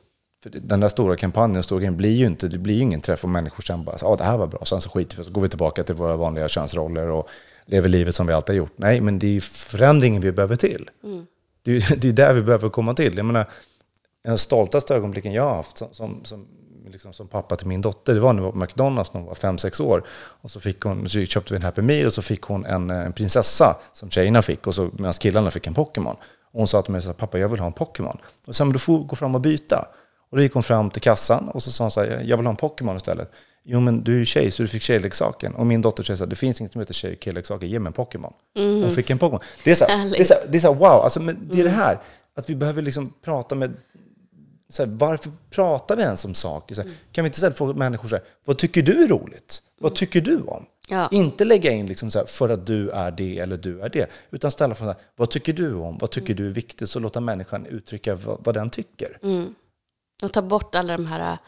För 0.42 0.50
den 0.50 0.80
där 0.80 0.88
stora 0.88 1.16
kampanjen, 1.16 1.62
stora 1.62 1.78
grejen, 1.78 1.96
blir 1.96 2.10
ju 2.16 2.26
inte, 2.26 2.48
det 2.48 2.58
blir 2.58 2.74
ju 2.74 2.80
ingen 2.80 3.00
träff 3.00 3.24
och 3.24 3.30
människor 3.30 3.62
känner 3.62 3.84
bara 3.84 3.96
att 3.96 4.02
ah, 4.02 4.16
det 4.16 4.24
här 4.24 4.38
var 4.38 4.46
bra, 4.46 4.64
sen 4.64 4.80
så 4.80 4.90
skiter 4.90 5.16
vi 5.16 5.24
så 5.24 5.30
går 5.30 5.42
vi 5.42 5.48
tillbaka 5.48 5.82
till 5.82 5.94
våra 5.94 6.16
vanliga 6.16 6.48
könsroller 6.48 7.08
och 7.08 7.28
lever 7.66 7.88
livet 7.88 8.14
som 8.14 8.26
vi 8.26 8.32
alltid 8.32 8.54
har 8.54 8.58
gjort. 8.58 8.72
Nej, 8.76 9.00
men 9.00 9.18
det 9.18 9.26
är 9.26 9.30
ju 9.30 9.40
förändringen 9.40 10.22
vi 10.22 10.32
behöver 10.32 10.56
till. 10.56 10.90
Mm. 11.04 11.26
Det 11.62 11.70
är 11.70 11.74
ju 11.74 11.96
det 11.96 12.08
är 12.08 12.12
där 12.12 12.34
vi 12.34 12.42
behöver 12.42 12.68
komma 12.68 12.94
till. 12.94 13.16
Jag 13.16 13.26
menar, 13.26 13.50
den 14.24 14.38
stoltaste 14.38 14.94
ögonblicken 14.94 15.32
jag 15.32 15.42
har 15.42 15.54
haft 15.54 15.76
som, 15.76 15.88
som, 15.92 16.24
som, 16.24 16.46
liksom 16.90 17.12
som 17.12 17.28
pappa 17.28 17.56
till 17.56 17.66
min 17.66 17.80
dotter, 17.80 18.14
det 18.14 18.20
var 18.20 18.32
när 18.32 18.40
vi 18.40 18.44
var 18.44 18.52
på 18.52 18.58
McDonalds 18.58 19.12
när 19.12 19.20
hon 19.20 19.28
var 19.28 19.34
5-6 19.34 19.82
år. 19.82 20.04
Och 20.08 20.50
så, 20.50 20.60
fick 20.60 20.80
hon, 20.80 21.08
så 21.08 21.24
köpte 21.24 21.54
vi 21.54 21.56
en 21.56 21.62
Happy 21.62 21.82
Meal 21.82 22.06
och 22.06 22.12
så 22.12 22.22
fick 22.22 22.42
hon 22.42 22.64
en, 22.64 22.90
en 22.90 23.12
prinsessa 23.12 23.76
som 23.92 24.10
tjejerna 24.10 24.42
fick, 24.42 24.66
och 24.66 24.74
så, 24.74 24.90
medan 24.92 25.12
killarna 25.12 25.50
fick 25.50 25.66
en 25.66 25.74
Pokémon. 25.74 26.16
Och 26.52 26.58
hon 26.58 26.68
sa 26.68 26.82
till 26.82 26.92
mig, 26.92 27.02
så 27.02 27.12
pappa 27.12 27.38
jag 27.38 27.48
vill 27.48 27.60
ha 27.60 27.66
en 27.66 27.72
Pokémon. 27.72 28.18
Och 28.46 28.46
så 28.46 28.52
sa 28.52 28.64
du 28.64 28.78
får 28.78 28.98
gå 28.98 29.16
fram 29.16 29.34
och 29.34 29.40
byta. 29.40 29.88
Och 30.30 30.36
då 30.36 30.42
gick 30.42 30.54
hon 30.54 30.62
fram 30.62 30.90
till 30.90 31.02
kassan 31.02 31.48
och 31.48 31.62
så 31.62 31.72
sa 31.72 31.84
hon 31.84 31.90
så 31.90 32.00
här, 32.00 32.22
jag 32.24 32.36
vill 32.36 32.46
ha 32.46 32.50
en 32.50 32.56
Pokémon 32.56 32.96
istället. 32.96 33.30
Jo 33.66 33.80
men 33.80 34.04
du 34.04 34.14
är 34.14 34.18
ju 34.18 34.24
tjej 34.24 34.50
så 34.50 34.62
du 34.62 34.68
fick 34.68 34.82
tjejleksaken. 34.82 35.54
Och 35.54 35.66
min 35.66 35.82
dotter 35.82 36.02
säger 36.02 36.16
så 36.16 36.24
här, 36.24 36.30
det 36.30 36.36
finns 36.36 36.60
inget 36.60 36.72
som 36.72 36.80
heter 36.80 36.94
tjej 36.94 37.12
och 37.12 37.20
killleksaker, 37.20 37.66
ge 37.66 37.78
mig 37.78 37.86
en 37.90 37.92
Pokémon. 37.92 38.32
Mm. 38.56 38.82
Hon 38.82 38.90
fick 38.90 39.10
en 39.10 39.18
Pokémon. 39.18 39.40
Det 39.64 39.70
är 39.70 39.74
så, 39.74 39.84
här, 39.84 40.10
det 40.10 40.20
är 40.20 40.24
så, 40.24 40.34
här, 40.34 40.42
det 40.48 40.56
är 40.56 40.60
så 40.60 40.72
här, 40.72 40.80
wow, 40.80 40.88
alltså, 40.88 41.20
men 41.20 41.48
det 41.52 41.60
är 41.60 41.64
det 41.64 41.70
här, 41.70 42.00
att 42.36 42.50
vi 42.50 42.56
behöver 42.56 42.82
liksom 42.82 43.12
prata 43.22 43.54
med 43.54 43.74
så 44.68 44.84
här, 44.84 44.90
varför 44.90 45.32
pratar 45.50 45.96
vi 45.96 46.02
ens 46.02 46.24
om 46.24 46.34
saker? 46.34 46.74
Så 46.74 46.82
här, 46.82 46.90
kan 47.12 47.24
vi 47.24 47.28
inte 47.28 47.36
istället 47.36 47.58
fråga 47.58 47.74
människor 47.74 48.08
så 48.08 48.16
här, 48.16 48.24
vad 48.44 48.58
tycker 48.58 48.82
du 48.82 49.04
är 49.04 49.08
roligt? 49.08 49.62
Vad 49.80 49.94
tycker 49.94 50.20
du 50.20 50.40
om? 50.40 50.66
Ja. 50.88 51.08
Inte 51.10 51.44
lägga 51.44 51.72
in 51.72 51.86
liksom 51.86 52.10
så 52.10 52.26
för 52.26 52.48
att 52.48 52.66
du 52.66 52.90
är 52.90 53.10
det 53.10 53.38
eller 53.38 53.56
du 53.56 53.80
är 53.80 53.88
det. 53.88 54.10
Utan 54.30 54.50
ställa 54.50 54.74
frågan, 54.74 54.94
vad 55.16 55.30
tycker 55.30 55.52
du 55.52 55.74
om? 55.74 55.98
Vad 55.98 56.10
tycker 56.10 56.32
mm. 56.32 56.36
du 56.42 56.50
är 56.50 56.54
viktigt? 56.54 56.90
Så 56.90 57.00
låta 57.00 57.20
människan 57.20 57.66
uttrycka 57.66 58.14
vad, 58.14 58.44
vad 58.44 58.54
den 58.54 58.70
tycker. 58.70 59.18
Mm. 59.22 59.54
Och 60.22 60.32
ta 60.32 60.42
bort 60.42 60.74
alla 60.74 60.96
de 60.96 61.06
här 61.06 61.38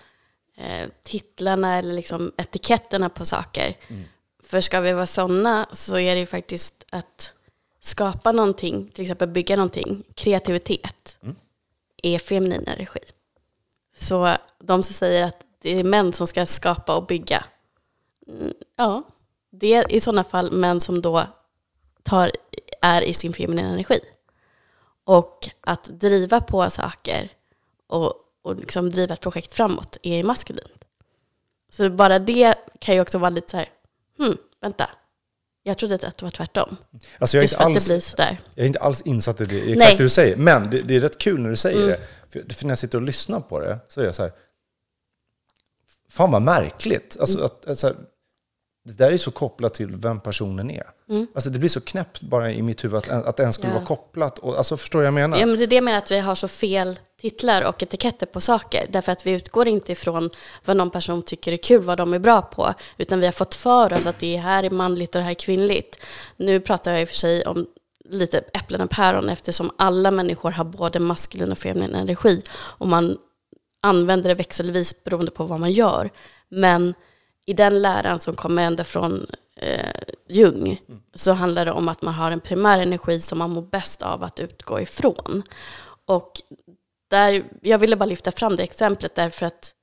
eh, 0.56 0.88
titlarna 1.02 1.78
eller 1.78 1.94
liksom 1.94 2.32
etiketterna 2.36 3.08
på 3.08 3.26
saker. 3.26 3.76
Mm. 3.88 4.04
För 4.42 4.60
ska 4.60 4.80
vi 4.80 4.92
vara 4.92 5.06
sådana 5.06 5.66
så 5.72 5.98
är 5.98 6.14
det 6.14 6.20
ju 6.20 6.26
faktiskt 6.26 6.84
att 6.90 7.34
skapa 7.80 8.32
någonting, 8.32 8.88
till 8.88 9.02
exempel 9.02 9.28
bygga 9.28 9.56
någonting, 9.56 10.04
kreativitet, 10.14 11.18
mm. 11.22 11.36
är 12.02 12.18
feminin 12.18 12.68
energi. 12.68 13.00
Så 13.96 14.36
de 14.58 14.82
som 14.82 14.94
säger 14.94 15.24
att 15.24 15.46
det 15.60 15.80
är 15.80 15.84
män 15.84 16.12
som 16.12 16.26
ska 16.26 16.46
skapa 16.46 16.96
och 16.96 17.06
bygga, 17.06 17.44
mm, 18.28 18.54
ja, 18.76 19.02
det 19.50 19.74
är 19.74 19.92
i 19.92 20.00
sådana 20.00 20.24
fall 20.24 20.52
män 20.52 20.80
som 20.80 21.02
då 21.02 21.26
tar, 22.02 22.32
är 22.82 23.02
i 23.02 23.12
sin 23.12 23.32
feminina 23.32 23.68
energi. 23.68 24.00
Och 25.04 25.48
att 25.60 25.84
driva 25.84 26.40
på 26.40 26.70
saker 26.70 27.32
och, 27.86 28.14
och 28.46 28.56
liksom 28.56 28.90
driva 28.90 29.14
ett 29.14 29.20
projekt 29.20 29.52
framåt 29.54 29.96
är 30.02 30.22
maskulint. 30.22 30.84
Så 31.72 31.90
bara 31.90 32.18
det 32.18 32.54
kan 32.78 32.94
ju 32.94 33.00
också 33.00 33.18
vara 33.18 33.30
lite 33.30 33.50
så 33.50 33.56
här, 33.56 33.68
hmm, 34.18 34.36
vänta, 34.60 34.90
jag 35.62 35.78
trodde 35.78 35.94
att 35.94 36.00
det 36.00 36.22
var 36.22 36.30
tvärtom. 36.30 36.76
Alltså 37.18 37.36
jag, 37.36 37.44
är 37.44 37.48
inte 37.48 37.58
alls, 37.58 38.14
jag 38.18 38.36
är 38.54 38.66
inte 38.66 38.78
alls 38.78 39.02
insatt 39.02 39.40
i 39.40 39.44
det, 39.44 39.56
exakt 39.56 39.78
Nej. 39.78 39.96
det 39.96 40.04
du 40.04 40.08
säger. 40.08 40.36
Men 40.36 40.70
det, 40.70 40.82
det, 40.82 40.96
är 40.96 41.00
rätt 41.00 41.18
kul 41.18 41.40
när 41.40 41.50
du 41.50 41.56
säger 41.56 41.76
mm. 41.76 41.88
det. 41.88 42.00
För, 42.30 42.54
för, 42.54 42.64
när 42.64 42.70
jag 42.70 42.78
sitter 42.78 42.98
och 42.98 43.04
lyssnar 43.04 43.40
på 43.40 43.60
det 43.60 43.78
så 43.88 44.00
är 44.00 44.04
jag 44.04 44.14
så 44.14 44.22
här, 44.22 44.32
fan 46.10 46.30
vad 46.30 46.42
märkligt. 46.42 47.16
Alltså, 47.20 47.38
mm. 47.38 47.46
att, 47.46 47.68
alltså, 47.68 47.96
det 48.86 48.98
där 48.98 49.12
är 49.12 49.18
så 49.18 49.30
kopplat 49.30 49.74
till 49.74 49.96
vem 49.96 50.20
personen 50.20 50.70
är. 50.70 50.86
Mm. 51.08 51.26
Alltså 51.34 51.50
det 51.50 51.58
blir 51.58 51.68
så 51.68 51.80
knäppt 51.80 52.20
bara 52.20 52.52
i 52.52 52.62
mitt 52.62 52.84
huvud 52.84 52.98
att, 52.98 53.08
att 53.08 53.40
ens 53.40 53.54
skulle 53.54 53.72
ja. 53.72 53.74
vara 53.74 53.86
kopplat. 53.86 54.38
Och, 54.38 54.58
alltså 54.58 54.76
förstår 54.76 54.98
du 54.98 55.02
vad 55.02 55.06
jag 55.06 55.14
menar? 55.14 55.38
Ja, 55.38 55.46
men 55.46 55.58
det 55.58 55.64
är 55.64 55.66
det 55.66 55.74
jag 55.74 55.84
menar, 55.84 55.98
att 55.98 56.10
vi 56.10 56.18
har 56.18 56.34
så 56.34 56.48
fel 56.48 56.98
titlar 57.20 57.62
och 57.62 57.82
etiketter 57.82 58.26
på 58.26 58.40
saker. 58.40 58.86
Därför 58.90 59.12
att 59.12 59.26
vi 59.26 59.30
utgår 59.30 59.68
inte 59.68 59.92
ifrån 59.92 60.30
vad 60.64 60.76
någon 60.76 60.90
person 60.90 61.22
tycker 61.22 61.52
är 61.52 61.56
kul, 61.56 61.82
vad 61.82 61.98
de 61.98 62.14
är 62.14 62.18
bra 62.18 62.42
på. 62.42 62.74
Utan 62.98 63.20
vi 63.20 63.26
har 63.26 63.32
fått 63.32 63.54
för 63.54 63.92
oss 63.92 64.06
att 64.06 64.18
det 64.18 64.36
här 64.36 64.64
är 64.64 64.70
manligt 64.70 65.14
och 65.14 65.18
det 65.18 65.24
här 65.24 65.30
är 65.30 65.34
kvinnligt. 65.34 66.00
Nu 66.36 66.60
pratar 66.60 66.92
jag 66.92 67.00
i 67.00 67.04
och 67.04 67.08
för 67.08 67.16
sig 67.16 67.44
om 67.44 67.66
lite 68.08 68.38
äpplen 68.38 68.80
och 68.80 68.90
päron 68.90 69.28
eftersom 69.28 69.70
alla 69.78 70.10
människor 70.10 70.50
har 70.50 70.64
både 70.64 70.98
maskulin 70.98 71.52
och 71.52 71.58
feminin 71.58 71.94
energi. 71.94 72.42
Och 72.50 72.88
man 72.88 73.18
använder 73.82 74.28
det 74.28 74.34
växelvis 74.34 75.04
beroende 75.04 75.30
på 75.30 75.44
vad 75.44 75.60
man 75.60 75.72
gör. 75.72 76.10
Men 76.48 76.94
i 77.46 77.52
den 77.52 77.82
läran 77.82 78.20
som 78.20 78.34
kommer 78.34 78.62
ända 78.62 78.84
från 78.84 79.26
eh, 79.56 80.02
Jung 80.28 80.80
mm. 80.88 81.02
så 81.14 81.32
handlar 81.32 81.64
det 81.64 81.72
om 81.72 81.88
att 81.88 82.02
man 82.02 82.14
har 82.14 82.30
en 82.30 82.40
primär 82.40 82.78
energi 82.78 83.20
som 83.20 83.38
man 83.38 83.50
mår 83.50 83.62
bäst 83.62 84.02
av 84.02 84.22
att 84.22 84.40
utgå 84.40 84.80
ifrån. 84.80 85.42
Och 86.06 86.32
där, 87.10 87.44
jag 87.62 87.78
ville 87.78 87.96
bara 87.96 88.04
lyfta 88.06 88.32
fram 88.32 88.56
det 88.56 88.62
exemplet 88.62 89.14
därför 89.14 89.46
att 89.46 89.74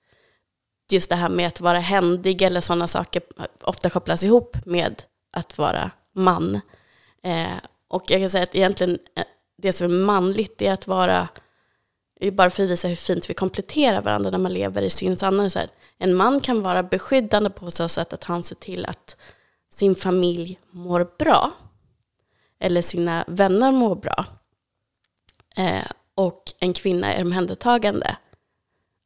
just 0.91 1.09
det 1.09 1.15
här 1.15 1.29
med 1.29 1.47
att 1.47 1.61
vara 1.61 1.79
händig 1.79 2.41
eller 2.41 2.61
sådana 2.61 2.87
saker 2.87 3.21
ofta 3.61 3.89
kopplas 3.89 4.23
ihop 4.23 4.57
med 4.65 5.03
att 5.31 5.57
vara 5.57 5.91
man. 6.15 6.61
Eh, 7.23 7.57
och 7.87 8.03
jag 8.07 8.21
kan 8.21 8.29
säga 8.29 8.43
att 8.43 8.55
egentligen 8.55 8.99
eh, 9.15 9.23
det 9.57 9.73
som 9.73 9.91
är 9.91 10.05
manligt 10.05 10.61
är 10.61 10.73
att 10.73 10.87
vara, 10.87 11.27
bara 12.31 12.49
för 12.49 12.63
att 12.63 12.69
visa 12.69 12.87
hur 12.87 12.95
fint 12.95 13.29
vi 13.29 13.33
kompletterar 13.33 14.01
varandra 14.01 14.29
när 14.29 14.37
man 14.37 14.53
lever 14.53 14.81
i 14.81 14.89
sin 14.89 15.17
sanning. 15.17 15.49
Så 15.49 15.59
här, 15.59 15.69
en 15.97 16.15
man 16.15 16.39
kan 16.39 16.61
vara 16.61 16.83
beskyddande 16.83 17.49
på 17.49 17.71
så 17.71 17.89
sätt 17.89 18.13
att 18.13 18.23
han 18.23 18.43
ser 18.43 18.55
till 18.55 18.85
att 18.85 19.17
sin 19.69 19.95
familj 19.95 20.59
mår 20.71 21.07
bra. 21.19 21.51
Eller 22.59 22.81
sina 22.81 23.25
vänner 23.27 23.71
mår 23.71 23.95
bra. 23.95 24.25
Eh, 25.57 25.91
och 26.15 26.43
en 26.59 26.73
kvinna 26.73 27.13
är 27.13 27.21
omhändertagande. 27.21 28.17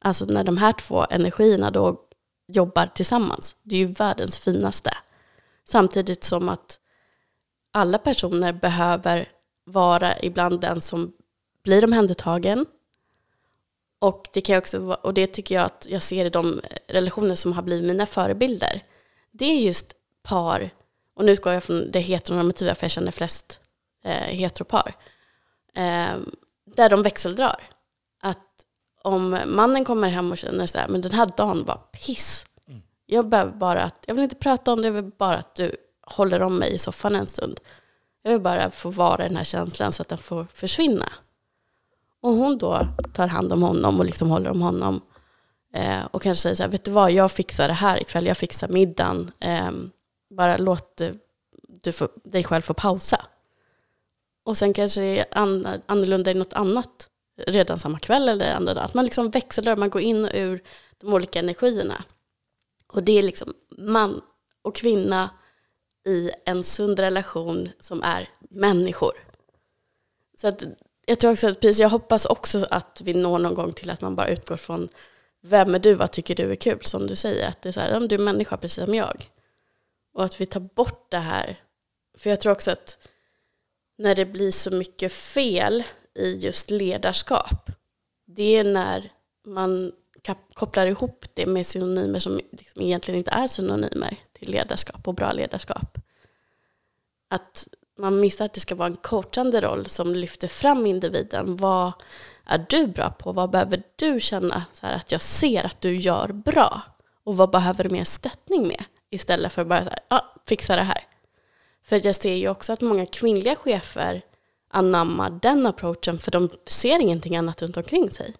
Alltså 0.00 0.24
när 0.24 0.44
de 0.44 0.56
här 0.56 0.72
två 0.72 1.06
energierna 1.10 1.70
då 1.70 2.00
jobbar 2.48 2.86
tillsammans. 2.86 3.56
Det 3.62 3.74
är 3.74 3.78
ju 3.78 3.86
världens 3.86 4.38
finaste. 4.38 4.90
Samtidigt 5.64 6.24
som 6.24 6.48
att 6.48 6.80
alla 7.72 7.98
personer 7.98 8.52
behöver 8.52 9.28
vara 9.64 10.18
ibland 10.22 10.60
den 10.60 10.80
som 10.80 11.12
blir 11.62 11.84
omhändertagen 11.84 12.66
och 13.98 14.28
det, 14.32 14.40
kan 14.40 14.58
också, 14.58 14.98
och 15.02 15.14
det 15.14 15.26
tycker 15.26 15.54
jag 15.54 15.64
att 15.64 15.86
jag 15.90 16.02
ser 16.02 16.24
i 16.24 16.30
de 16.30 16.60
relationer 16.86 17.34
som 17.34 17.52
har 17.52 17.62
blivit 17.62 17.84
mina 17.84 18.06
förebilder. 18.06 18.84
Det 19.30 19.44
är 19.44 19.60
just 19.60 19.94
par, 20.22 20.70
och 21.14 21.24
nu 21.24 21.32
utgår 21.32 21.52
jag 21.52 21.64
från 21.64 21.90
det 21.90 22.00
heteronormativa 22.00 22.74
för 22.74 22.84
jag 22.84 22.90
känner 22.90 23.12
flest 23.12 23.60
eh, 24.04 24.12
heteropar, 24.12 24.94
eh, 25.74 26.16
där 26.76 26.88
de 26.88 27.02
växeldrar. 27.02 27.62
Att 28.22 28.46
om 29.02 29.38
mannen 29.46 29.84
kommer 29.84 30.08
hem 30.08 30.32
och 30.32 30.38
känner 30.38 30.66
så 30.66 30.78
här, 30.78 30.88
men 30.88 31.00
den 31.00 31.12
här 31.12 31.28
dagen 31.36 31.64
var 31.64 31.76
piss. 31.76 32.46
Mm. 32.68 32.82
Jag 33.06 33.28
behöver 33.28 33.52
bara 33.52 33.82
att, 33.82 34.04
jag 34.06 34.14
vill 34.14 34.24
inte 34.24 34.36
prata 34.36 34.72
om 34.72 34.82
det, 34.82 34.88
jag 34.88 34.92
vill 34.92 35.12
bara 35.18 35.36
att 35.36 35.54
du 35.54 35.76
håller 36.02 36.42
om 36.42 36.56
mig 36.56 36.74
i 36.74 36.78
soffan 36.78 37.16
en 37.16 37.26
stund. 37.26 37.60
Jag 38.22 38.30
vill 38.30 38.40
bara 38.40 38.70
få 38.70 38.90
vara 38.90 39.24
i 39.24 39.28
den 39.28 39.36
här 39.36 39.44
känslan 39.44 39.92
så 39.92 40.02
att 40.02 40.08
den 40.08 40.18
får 40.18 40.46
försvinna. 40.54 41.12
Och 42.20 42.32
hon 42.32 42.58
då 42.58 42.88
tar 43.12 43.26
hand 43.26 43.52
om 43.52 43.62
honom 43.62 43.98
och 43.98 44.04
liksom 44.04 44.30
håller 44.30 44.50
om 44.50 44.62
honom. 44.62 45.00
Eh, 45.74 46.04
och 46.10 46.22
kanske 46.22 46.42
säger 46.42 46.56
så 46.56 46.62
här, 46.62 46.70
vet 46.70 46.84
du 46.84 46.90
vad, 46.90 47.12
jag 47.12 47.32
fixar 47.32 47.68
det 47.68 47.74
här 47.74 48.00
ikväll, 48.00 48.26
jag 48.26 48.38
fixar 48.38 48.68
middagen. 48.68 49.30
Eh, 49.40 49.70
bara 50.30 50.56
låt 50.56 51.00
eh, 51.00 51.10
du 51.68 51.92
få, 51.92 52.08
dig 52.24 52.44
själv 52.44 52.62
få 52.62 52.74
pausa. 52.74 53.26
Och 54.44 54.58
sen 54.58 54.72
kanske 54.72 55.00
det 55.00 55.20
är 55.20 55.26
annorlunda 55.86 56.30
i 56.30 56.34
något 56.34 56.52
annat 56.52 57.10
redan 57.46 57.78
samma 57.78 57.98
kväll 57.98 58.28
eller 58.28 58.54
andra 58.54 58.74
dag. 58.74 58.84
Att 58.84 58.94
man 58.94 59.04
liksom 59.04 59.30
växlar, 59.30 59.76
man 59.76 59.90
går 59.90 60.02
in 60.02 60.24
och 60.24 60.30
ur 60.34 60.62
de 60.98 61.12
olika 61.12 61.38
energierna. 61.38 62.04
Och 62.92 63.02
det 63.02 63.18
är 63.18 63.22
liksom 63.22 63.54
man 63.78 64.20
och 64.62 64.74
kvinna 64.74 65.30
i 66.06 66.30
en 66.44 66.64
sund 66.64 66.98
relation 66.98 67.68
som 67.80 68.02
är 68.02 68.28
människor. 68.50 69.12
Så 70.36 70.48
att 70.48 70.64
jag 71.08 71.18
tror 71.20 71.32
också 71.32 71.48
att 71.48 71.60
precis, 71.60 71.80
jag 71.80 71.88
hoppas 71.88 72.24
också 72.26 72.66
att 72.70 73.00
vi 73.04 73.14
når 73.14 73.38
någon 73.38 73.54
gång 73.54 73.72
till 73.72 73.90
att 73.90 74.00
man 74.00 74.16
bara 74.16 74.28
utgår 74.28 74.56
från 74.56 74.88
vem 75.40 75.74
är 75.74 75.78
du, 75.78 75.94
vad 75.94 76.10
tycker 76.10 76.34
du 76.34 76.50
är 76.50 76.56
kul, 76.56 76.84
som 76.84 77.06
du 77.06 77.16
säger. 77.16 77.48
Att 77.48 77.62
det 77.62 77.68
är 77.68 77.72
så 77.72 77.80
här, 77.80 78.00
du 78.00 78.14
är 78.14 78.18
människa 78.18 78.56
precis 78.56 78.84
som 78.84 78.94
jag. 78.94 79.30
Och 80.14 80.24
att 80.24 80.40
vi 80.40 80.46
tar 80.46 80.60
bort 80.60 81.10
det 81.10 81.18
här. 81.18 81.60
För 82.18 82.30
jag 82.30 82.40
tror 82.40 82.52
också 82.52 82.70
att 82.70 83.08
när 83.98 84.14
det 84.14 84.24
blir 84.24 84.50
så 84.50 84.70
mycket 84.70 85.12
fel 85.12 85.84
i 86.14 86.36
just 86.36 86.70
ledarskap, 86.70 87.70
det 88.26 88.56
är 88.56 88.64
när 88.64 89.12
man 89.46 89.92
kopplar 90.54 90.86
ihop 90.86 91.24
det 91.34 91.46
med 91.46 91.66
synonymer 91.66 92.18
som 92.18 92.40
liksom 92.50 92.82
egentligen 92.82 93.18
inte 93.18 93.30
är 93.30 93.46
synonymer 93.46 94.16
till 94.32 94.50
ledarskap 94.50 95.08
och 95.08 95.14
bra 95.14 95.32
ledarskap. 95.32 95.98
Att 97.28 97.68
man 97.98 98.20
missar 98.20 98.44
att 98.44 98.52
det 98.52 98.60
ska 98.60 98.74
vara 98.74 98.88
en 98.88 98.96
coachande 98.96 99.60
roll 99.60 99.86
som 99.86 100.14
lyfter 100.14 100.48
fram 100.48 100.86
individen. 100.86 101.56
Vad 101.56 101.92
är 102.46 102.66
du 102.68 102.86
bra 102.86 103.10
på? 103.10 103.32
Vad 103.32 103.50
behöver 103.50 103.82
du 103.96 104.20
känna 104.20 104.64
så 104.72 104.86
här, 104.86 104.94
att 104.94 105.12
jag 105.12 105.20
ser 105.20 105.66
att 105.66 105.80
du 105.80 105.96
gör 105.96 106.32
bra? 106.32 106.82
Och 107.24 107.36
vad 107.36 107.50
behöver 107.50 107.84
du 107.84 107.90
mer 107.90 108.04
stöttning 108.04 108.68
med? 108.68 108.84
Istället 109.10 109.52
för 109.52 109.62
att 109.62 109.68
bara 109.68 109.84
så 109.84 109.90
här, 109.90 110.00
ah, 110.08 110.20
fixa 110.46 110.76
det 110.76 110.82
här. 110.82 111.04
För 111.82 112.06
jag 112.06 112.14
ser 112.14 112.34
ju 112.34 112.48
också 112.48 112.72
att 112.72 112.80
många 112.80 113.06
kvinnliga 113.06 113.56
chefer 113.56 114.22
anammar 114.70 115.38
den 115.42 115.66
approachen 115.66 116.18
för 116.18 116.30
de 116.30 116.50
ser 116.66 117.00
ingenting 117.00 117.36
annat 117.36 117.62
runt 117.62 117.76
omkring 117.76 118.10
sig. 118.10 118.34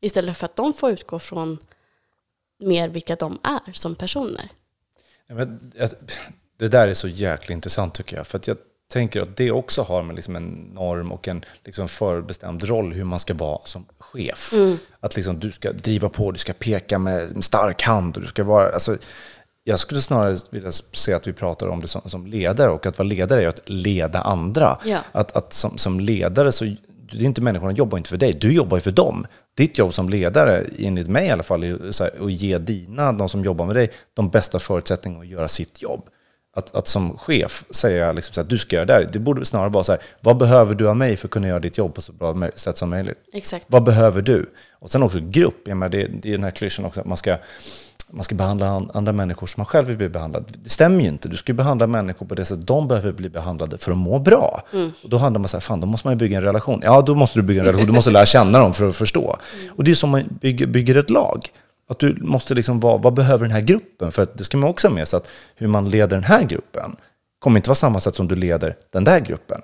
Istället 0.00 0.36
för 0.36 0.44
att 0.44 0.56
de 0.56 0.72
får 0.72 0.90
utgå 0.90 1.18
från 1.18 1.58
mer 2.60 2.88
vilka 2.88 3.16
de 3.16 3.38
är 3.42 3.72
som 3.72 3.94
personer. 3.94 4.48
Det 6.58 6.68
där 6.68 6.88
är 6.88 6.94
så 6.94 7.08
jäkla 7.08 7.52
intressant 7.52 7.94
tycker 7.94 8.16
jag. 8.16 8.26
För 8.26 8.40
jag 8.44 8.56
tänker 8.92 9.22
att 9.22 9.36
det 9.36 9.50
också 9.50 9.82
har 9.82 10.02
med 10.02 10.16
liksom 10.16 10.36
en 10.36 10.70
norm 10.74 11.12
och 11.12 11.28
en 11.28 11.44
liksom 11.64 11.88
förbestämd 11.88 12.64
roll 12.64 12.92
hur 12.92 13.04
man 13.04 13.18
ska 13.18 13.34
vara 13.34 13.60
som 13.64 13.86
chef. 13.98 14.52
Mm. 14.52 14.78
Att 15.00 15.16
liksom 15.16 15.40
du 15.40 15.52
ska 15.52 15.72
driva 15.72 16.08
på, 16.08 16.32
du 16.32 16.38
ska 16.38 16.52
peka 16.52 16.98
med 16.98 17.22
en 17.36 17.42
stark 17.42 17.82
hand 17.82 18.16
och 18.16 18.22
du 18.22 18.28
ska 18.28 18.44
vara... 18.44 18.70
Alltså, 18.70 18.96
jag 19.64 19.80
skulle 19.80 20.02
snarare 20.02 20.36
vilja 20.50 20.72
se 20.72 21.12
att 21.12 21.26
vi 21.26 21.32
pratar 21.32 21.68
om 21.68 21.80
det 21.80 21.88
som, 21.88 22.10
som 22.10 22.26
ledare 22.26 22.70
och 22.70 22.86
att 22.86 22.98
vara 22.98 23.08
ledare 23.08 23.42
är 23.44 23.48
att 23.48 23.68
leda 23.68 24.20
andra. 24.20 24.78
Ja. 24.84 24.98
Att, 25.12 25.36
att 25.36 25.52
som, 25.52 25.78
som 25.78 26.00
ledare 26.00 26.52
så 26.52 26.64
det 27.12 27.18
är 27.18 27.24
inte 27.24 27.40
människorna 27.40 27.72
jobbar 27.72 27.98
inte 27.98 28.10
för 28.10 28.16
dig, 28.16 28.32
du 28.32 28.52
jobbar 28.52 28.76
ju 28.76 28.80
för 28.80 28.90
dem. 28.90 29.26
Ditt 29.56 29.78
jobb 29.78 29.94
som 29.94 30.08
ledare, 30.08 30.64
enligt 30.78 31.08
mig 31.08 31.26
i 31.26 31.30
alla 31.30 31.42
fall, 31.42 31.64
är 31.64 32.24
att 32.24 32.32
ge 32.32 32.58
dina, 32.58 33.12
de 33.12 33.28
som 33.28 33.44
jobbar 33.44 33.66
med 33.66 33.76
dig, 33.76 33.90
de 34.14 34.30
bästa 34.30 34.58
förutsättningarna 34.58 35.22
att 35.22 35.28
göra 35.28 35.48
sitt 35.48 35.82
jobb. 35.82 36.08
Att, 36.58 36.74
att 36.74 36.86
som 36.86 37.18
chef 37.18 37.64
säga 37.70 38.12
liksom 38.12 38.34
så 38.34 38.40
att 38.40 38.48
du 38.48 38.58
ska 38.58 38.76
göra 38.76 38.86
det 38.86 38.92
här, 38.92 39.08
det 39.12 39.18
borde 39.18 39.44
snarare 39.44 39.68
vara 39.68 39.84
så 39.84 39.92
här, 39.92 40.00
vad 40.20 40.36
behöver 40.36 40.74
du 40.74 40.88
av 40.88 40.96
mig 40.96 41.16
för 41.16 41.26
att 41.26 41.32
kunna 41.32 41.48
göra 41.48 41.60
ditt 41.60 41.78
jobb 41.78 41.94
på 41.94 42.00
så 42.00 42.12
bra 42.12 42.48
sätt 42.56 42.76
som 42.76 42.90
möjligt? 42.90 43.18
Exakt. 43.32 43.64
Vad 43.68 43.82
behöver 43.82 44.22
du? 44.22 44.50
Och 44.72 44.90
sen 44.90 45.02
också 45.02 45.18
grupp, 45.22 45.62
jag 45.64 45.76
menar, 45.76 45.90
det, 45.90 46.06
det 46.22 46.28
är 46.28 46.32
den 46.32 46.44
här 46.44 46.50
klyschan 46.50 46.84
också, 46.84 47.00
att 47.00 47.06
man 47.06 47.16
ska 47.16 47.36
man 48.10 48.24
ska 48.24 48.34
behandla 48.34 48.86
andra 48.94 49.12
människor 49.12 49.46
som 49.46 49.60
man 49.60 49.66
själv 49.66 49.86
vill 49.86 49.96
bli 49.96 50.08
behandlad. 50.08 50.44
Det 50.64 50.70
stämmer 50.70 51.00
ju 51.00 51.08
inte. 51.08 51.28
Du 51.28 51.36
ska 51.36 51.52
behandla 51.52 51.86
människor 51.86 52.26
på 52.26 52.34
det 52.34 52.44
sättet 52.44 52.66
de 52.66 52.88
behöver 52.88 53.12
bli 53.12 53.28
behandlade 53.28 53.78
för 53.78 53.92
att 53.92 53.98
må 53.98 54.18
bra. 54.18 54.62
Mm. 54.72 54.92
Och 55.02 55.10
då 55.10 55.16
handlar 55.16 55.38
man 55.38 55.48
så 55.48 55.56
här, 55.56 55.60
fan 55.60 55.80
då 55.80 55.86
måste 55.86 56.06
man 56.06 56.14
ju 56.14 56.18
bygga 56.18 56.36
en 56.36 56.42
relation. 56.42 56.80
Ja, 56.84 57.02
då 57.02 57.14
måste 57.14 57.38
du 57.38 57.42
bygga 57.42 57.60
en 57.60 57.66
relation. 57.66 57.86
Du 57.86 57.92
måste 57.92 58.10
lära 58.10 58.26
känna 58.26 58.58
dem 58.58 58.74
för 58.74 58.88
att 58.88 58.96
förstå. 58.96 59.38
Mm. 59.60 59.74
Och 59.76 59.84
det 59.84 59.90
är 59.90 59.94
som 59.94 60.10
man 60.10 60.22
bygger, 60.40 60.66
bygger 60.66 60.96
ett 60.96 61.10
lag. 61.10 61.48
Att 61.88 61.98
du 61.98 62.16
måste 62.20 62.54
liksom 62.54 62.80
vara, 62.80 62.98
vad 62.98 63.14
behöver 63.14 63.44
den 63.44 63.52
här 63.52 63.60
gruppen? 63.60 64.12
För 64.12 64.22
att 64.22 64.38
det 64.38 64.44
ska 64.44 64.56
man 64.56 64.70
också 64.70 64.88
ha 64.88 64.94
med 64.94 65.08
sig 65.08 65.16
att 65.16 65.28
hur 65.56 65.66
man 65.66 65.88
leder 65.88 66.16
den 66.16 66.24
här 66.24 66.42
gruppen 66.42 66.96
kommer 67.38 67.58
inte 67.58 67.70
vara 67.70 67.74
samma 67.74 68.00
sätt 68.00 68.14
som 68.14 68.28
du 68.28 68.34
leder 68.34 68.76
den 68.90 69.04
där 69.04 69.20
gruppen. 69.20 69.60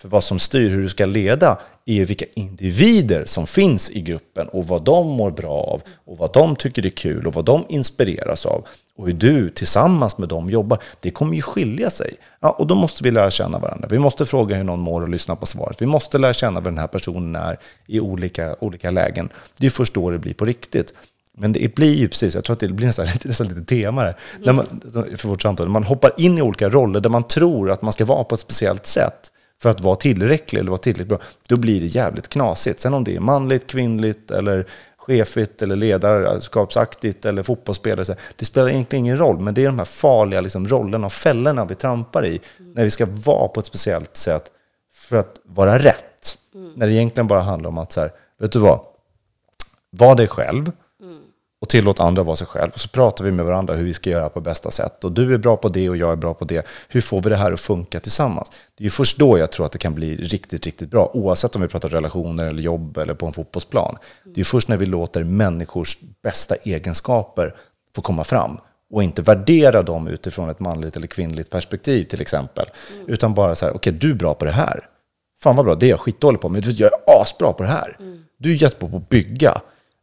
För 0.00 0.08
vad 0.08 0.24
som 0.24 0.38
styr 0.38 0.70
hur 0.70 0.82
du 0.82 0.88
ska 0.88 1.06
leda 1.06 1.58
är 1.86 2.04
vilka 2.04 2.24
individer 2.34 3.24
som 3.24 3.46
finns 3.46 3.90
i 3.90 4.00
gruppen 4.00 4.48
och 4.48 4.66
vad 4.66 4.84
de 4.84 5.06
mår 5.06 5.30
bra 5.30 5.52
av 5.52 5.82
och 6.04 6.18
vad 6.18 6.32
de 6.32 6.56
tycker 6.56 6.86
är 6.86 6.90
kul 6.90 7.26
och 7.26 7.34
vad 7.34 7.44
de 7.44 7.64
inspireras 7.68 8.46
av. 8.46 8.66
Och 8.96 9.06
hur 9.06 9.14
du 9.14 9.50
tillsammans 9.50 10.18
med 10.18 10.28
dem 10.28 10.50
jobbar, 10.50 10.78
det 11.00 11.10
kommer 11.10 11.36
ju 11.36 11.42
skilja 11.42 11.90
sig. 11.90 12.14
Ja, 12.40 12.50
och 12.50 12.66
då 12.66 12.74
måste 12.74 13.04
vi 13.04 13.10
lära 13.10 13.30
känna 13.30 13.58
varandra. 13.58 13.88
Vi 13.90 13.98
måste 13.98 14.26
fråga 14.26 14.56
hur 14.56 14.64
någon 14.64 14.80
mår 14.80 15.02
och 15.02 15.08
lyssna 15.08 15.36
på 15.36 15.46
svaret. 15.46 15.82
Vi 15.82 15.86
måste 15.86 16.18
lära 16.18 16.32
känna 16.32 16.60
vad 16.60 16.72
den 16.72 16.78
här 16.78 16.86
personen 16.86 17.36
är 17.36 17.58
i 17.86 18.00
olika, 18.00 18.56
olika 18.60 18.90
lägen. 18.90 19.28
Det 19.56 19.66
är 19.66 19.70
först 19.70 19.94
då 19.94 20.10
det 20.10 20.18
blir 20.18 20.34
på 20.34 20.44
riktigt. 20.44 20.94
Men 21.38 21.52
det 21.52 21.74
blir 21.74 21.94
ju 21.94 22.08
precis, 22.08 22.34
jag 22.34 22.44
tror 22.44 22.54
att 22.54 22.60
det 22.60 22.68
blir 22.68 22.86
nästan 22.86 23.06
nästan 23.24 23.48
lite 23.48 23.64
tema 23.64 24.04
där, 24.04 24.16
mm. 24.42 24.56
man, 24.56 24.80
för 25.16 25.28
vårt 25.28 25.42
samtal. 25.42 25.68
Man 25.68 25.84
hoppar 25.84 26.12
in 26.16 26.38
i 26.38 26.42
olika 26.42 26.68
roller 26.68 27.00
där 27.00 27.10
man 27.10 27.22
tror 27.22 27.70
att 27.70 27.82
man 27.82 27.92
ska 27.92 28.04
vara 28.04 28.24
på 28.24 28.34
ett 28.34 28.40
speciellt 28.40 28.86
sätt 28.86 29.32
för 29.62 29.70
att 29.70 29.80
vara 29.80 29.96
tillräcklig 29.96 30.60
eller 30.60 30.70
vara 30.70 30.78
tillräckligt 30.78 31.08
bra, 31.08 31.18
då 31.48 31.56
blir 31.56 31.80
det 31.80 31.86
jävligt 31.86 32.28
knasigt. 32.28 32.80
Sen 32.80 32.94
om 32.94 33.04
det 33.04 33.16
är 33.16 33.20
manligt, 33.20 33.66
kvinnligt 33.66 34.30
eller 34.30 34.66
chefigt 34.96 35.62
eller 35.62 35.76
ledarskapsaktigt 35.76 37.24
eller 37.24 37.42
fotbollsspelare, 37.42 38.16
det 38.36 38.44
spelar 38.44 38.68
egentligen 38.68 39.04
ingen 39.04 39.18
roll. 39.18 39.40
Men 39.40 39.54
det 39.54 39.62
är 39.62 39.66
de 39.66 39.78
här 39.78 39.84
farliga 39.84 40.40
liksom, 40.40 40.66
rollerna 40.66 41.06
och 41.06 41.12
fällorna 41.12 41.64
vi 41.64 41.74
trampar 41.74 42.26
i 42.26 42.40
mm. 42.58 42.72
när 42.72 42.84
vi 42.84 42.90
ska 42.90 43.06
vara 43.06 43.48
på 43.48 43.60
ett 43.60 43.66
speciellt 43.66 44.16
sätt 44.16 44.52
för 44.92 45.16
att 45.16 45.40
vara 45.44 45.78
rätt. 45.78 46.38
Mm. 46.54 46.72
När 46.76 46.86
det 46.86 46.92
egentligen 46.92 47.26
bara 47.26 47.40
handlar 47.40 47.68
om 47.68 47.78
att, 47.78 47.92
så 47.92 48.00
här, 48.00 48.12
vet 48.40 48.52
du 48.52 48.58
vad, 48.58 48.80
var 49.90 50.14
dig 50.14 50.28
själv, 50.28 50.72
och 51.60 51.68
tillåt 51.68 52.00
andra 52.00 52.22
vara 52.22 52.36
sig 52.36 52.46
själv. 52.46 52.70
Och 52.72 52.80
så 52.80 52.88
pratar 52.88 53.24
vi 53.24 53.30
med 53.30 53.44
varandra 53.44 53.74
hur 53.74 53.84
vi 53.84 53.94
ska 53.94 54.10
göra 54.10 54.28
på 54.28 54.40
bästa 54.40 54.70
sätt. 54.70 55.04
Och 55.04 55.12
du 55.12 55.34
är 55.34 55.38
bra 55.38 55.56
på 55.56 55.68
det 55.68 55.90
och 55.90 55.96
jag 55.96 56.12
är 56.12 56.16
bra 56.16 56.34
på 56.34 56.44
det. 56.44 56.66
Hur 56.88 57.00
får 57.00 57.22
vi 57.22 57.30
det 57.30 57.36
här 57.36 57.52
att 57.52 57.60
funka 57.60 58.00
tillsammans? 58.00 58.50
Det 58.50 58.82
är 58.82 58.84
ju 58.84 58.90
först 58.90 59.18
då 59.18 59.38
jag 59.38 59.52
tror 59.52 59.66
att 59.66 59.72
det 59.72 59.78
kan 59.78 59.94
bli 59.94 60.16
riktigt, 60.16 60.66
riktigt 60.66 60.90
bra. 60.90 61.10
Oavsett 61.14 61.56
om 61.56 61.62
vi 61.62 61.68
pratar 61.68 61.88
relationer 61.88 62.46
eller 62.46 62.62
jobb 62.62 62.98
eller 62.98 63.14
på 63.14 63.26
en 63.26 63.32
fotbollsplan. 63.32 63.96
Det 64.24 64.40
är 64.40 64.44
först 64.44 64.68
när 64.68 64.76
vi 64.76 64.86
låter 64.86 65.24
människors 65.24 65.98
bästa 66.22 66.54
egenskaper 66.54 67.54
få 67.94 68.02
komma 68.02 68.24
fram 68.24 68.58
och 68.90 69.02
inte 69.02 69.22
värdera 69.22 69.82
dem 69.82 70.08
utifrån 70.08 70.48
ett 70.50 70.60
manligt 70.60 70.96
eller 70.96 71.06
kvinnligt 71.06 71.50
perspektiv 71.50 72.04
till 72.04 72.20
exempel. 72.20 72.70
Mm. 72.94 73.08
Utan 73.08 73.34
bara 73.34 73.54
så 73.54 73.66
här, 73.66 73.72
okej 73.72 73.90
okay, 73.90 73.98
du 74.00 74.10
är 74.10 74.14
bra 74.14 74.34
på 74.34 74.44
det 74.44 74.50
här. 74.50 74.88
Fan 75.40 75.56
vad 75.56 75.64
bra, 75.64 75.74
det 75.74 75.86
är 75.86 75.90
jag 75.90 76.00
skitdålig 76.00 76.40
på, 76.40 76.48
men 76.48 76.62
jag 76.64 76.80
är 76.80 77.22
asbra 77.22 77.52
på 77.52 77.62
det 77.62 77.68
här. 77.68 77.96
Mm. 78.00 78.24
Du 78.38 78.50
är 78.50 78.62
jättebra 78.62 78.88
på 78.90 78.96
att 78.96 79.08
bygga. 79.08 79.60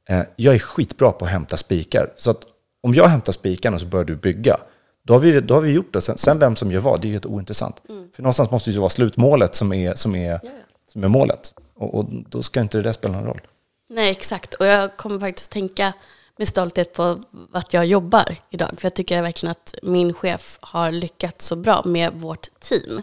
Eh, 0.10 0.22
jag 0.36 0.56
är 0.56 0.60
skitbra 0.60 1.12
på 1.12 1.26
att 1.26 1.32
hämta 1.32 1.58
spikar. 1.58 2.14
Så 2.16 2.32
att 2.32 2.46
om 2.84 2.94
jag 2.94 3.08
hämtar 3.08 3.34
spikarna 3.34 3.80
så 3.80 3.86
börjar 3.86 4.06
du 4.06 4.16
bygga. 4.16 4.58
Då 5.04 5.14
har 5.14 5.20
vi, 5.20 5.42
då 5.42 5.54
har 5.54 5.62
vi 5.62 5.72
gjort 5.72 5.94
det. 5.94 6.02
Sen, 6.02 6.18
sen 6.18 6.40
vem 6.40 6.56
som 6.56 6.72
gör 6.72 6.80
vad, 6.80 7.02
det 7.02 7.08
är 7.08 7.12
helt 7.12 7.26
ointressant. 7.26 7.82
Mm. 7.90 8.10
För 8.16 8.24
någonstans 8.24 8.52
måste 8.52 8.70
det 8.70 8.74
ju 8.74 8.80
vara 8.80 8.90
slutmålet 8.90 9.56
som 9.56 9.74
är, 9.74 9.96
som 9.96 10.16
är, 10.16 10.40
ja, 10.44 10.50
som 10.94 11.04
är 11.04 11.08
målet. 11.08 11.54
Och, 11.76 11.96
och, 11.96 12.06
då 12.30 12.44
ska 12.44 12.62
inte 12.62 12.78
det 12.78 12.82
där 12.82 12.94
spela 12.94 13.14
någon 13.14 13.26
roll. 13.26 13.42
Nej, 13.90 14.12
exakt. 14.12 14.54
Och 14.54 14.66
jag 14.66 14.98
kommer 14.98 15.20
faktiskt 15.20 15.52
tänka 15.52 15.94
med 16.38 16.48
stolthet 16.48 16.94
på 16.94 17.18
vart 17.32 17.74
jag 17.74 17.86
jobbar 17.86 18.36
idag. 18.50 18.70
För 18.78 18.86
jag 18.86 18.94
tycker 18.94 19.22
verkligen 19.22 19.52
att 19.52 19.76
min 19.84 20.14
chef 20.14 20.58
har 20.62 20.92
lyckats 20.92 21.46
så 21.46 21.56
bra 21.56 21.84
med 21.86 22.14
vårt 22.14 22.48
team. 22.60 23.02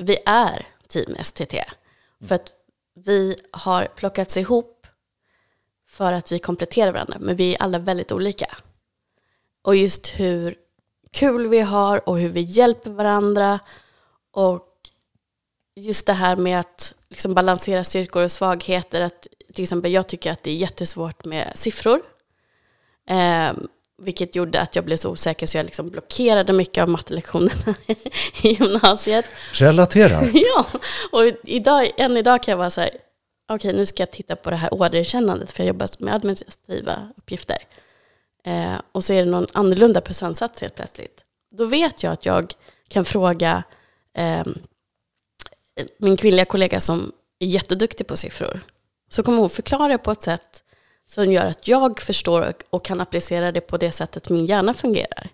Vi 0.00 0.16
är 0.26 0.66
Team 0.88 1.16
STT. 1.24 1.54
För 2.28 2.34
att 2.34 2.52
vi 3.04 3.36
har 3.50 3.88
plockats 3.96 4.36
ihop 4.36 4.73
för 5.94 6.12
att 6.12 6.32
vi 6.32 6.38
kompletterar 6.38 6.92
varandra, 6.92 7.16
men 7.20 7.36
vi 7.36 7.54
är 7.54 7.62
alla 7.62 7.78
väldigt 7.78 8.12
olika. 8.12 8.56
Och 9.62 9.76
just 9.76 10.06
hur 10.06 10.54
kul 11.10 11.46
vi 11.46 11.60
har 11.60 12.08
och 12.08 12.18
hur 12.18 12.28
vi 12.28 12.40
hjälper 12.40 12.90
varandra 12.90 13.60
och 14.32 14.68
just 15.76 16.06
det 16.06 16.12
här 16.12 16.36
med 16.36 16.60
att 16.60 16.94
liksom 17.10 17.34
balansera 17.34 17.84
styrkor 17.84 18.24
och 18.24 18.32
svagheter. 18.32 19.00
Att, 19.00 19.26
till 19.54 19.62
exempel, 19.62 19.92
jag 19.92 20.06
tycker 20.06 20.32
att 20.32 20.42
det 20.42 20.50
är 20.50 20.56
jättesvårt 20.56 21.24
med 21.24 21.52
siffror. 21.54 22.02
Eh, 23.08 23.52
vilket 24.02 24.36
gjorde 24.36 24.60
att 24.60 24.76
jag 24.76 24.84
blev 24.84 24.96
så 24.96 25.10
osäker 25.10 25.46
så 25.46 25.58
jag 25.58 25.64
liksom 25.64 25.88
blockerade 25.88 26.52
mycket 26.52 26.82
av 26.82 26.88
mattelektionerna 26.88 27.74
i 28.42 28.48
gymnasiet. 28.48 29.24
Relaterar. 29.52 30.30
ja, 30.34 30.66
och 31.12 31.22
idag, 31.44 31.90
än 31.96 32.16
idag 32.16 32.42
kan 32.42 32.52
jag 32.52 32.58
vara 32.58 32.70
så 32.70 32.80
här, 32.80 32.90
okej 33.48 33.72
nu 33.72 33.86
ska 33.86 34.02
jag 34.02 34.10
titta 34.10 34.36
på 34.36 34.50
det 34.50 34.56
här 34.56 34.74
orderkännandet 34.74 35.50
för 35.50 35.62
jag 35.62 35.68
jobbar 35.68 35.88
med 35.98 36.14
administrativa 36.14 37.08
uppgifter. 37.16 37.58
Eh, 38.44 38.80
och 38.92 39.04
så 39.04 39.12
är 39.12 39.24
det 39.24 39.30
någon 39.30 39.46
annorlunda 39.52 40.00
procentsats 40.00 40.60
helt 40.60 40.74
plötsligt. 40.74 41.24
Då 41.50 41.64
vet 41.64 42.02
jag 42.02 42.12
att 42.12 42.26
jag 42.26 42.52
kan 42.88 43.04
fråga 43.04 43.62
eh, 44.16 44.44
min 45.98 46.16
kvinnliga 46.16 46.44
kollega 46.44 46.80
som 46.80 47.12
är 47.38 47.46
jätteduktig 47.46 48.06
på 48.06 48.16
siffror. 48.16 48.60
Så 49.08 49.22
kommer 49.22 49.38
hon 49.38 49.50
förklara 49.50 49.98
på 49.98 50.10
ett 50.10 50.22
sätt 50.22 50.64
som 51.06 51.32
gör 51.32 51.44
att 51.44 51.68
jag 51.68 52.00
förstår 52.00 52.54
och 52.70 52.84
kan 52.84 53.00
applicera 53.00 53.52
det 53.52 53.60
på 53.60 53.76
det 53.76 53.92
sättet 53.92 54.30
min 54.30 54.46
hjärna 54.46 54.74
fungerar. 54.74 55.30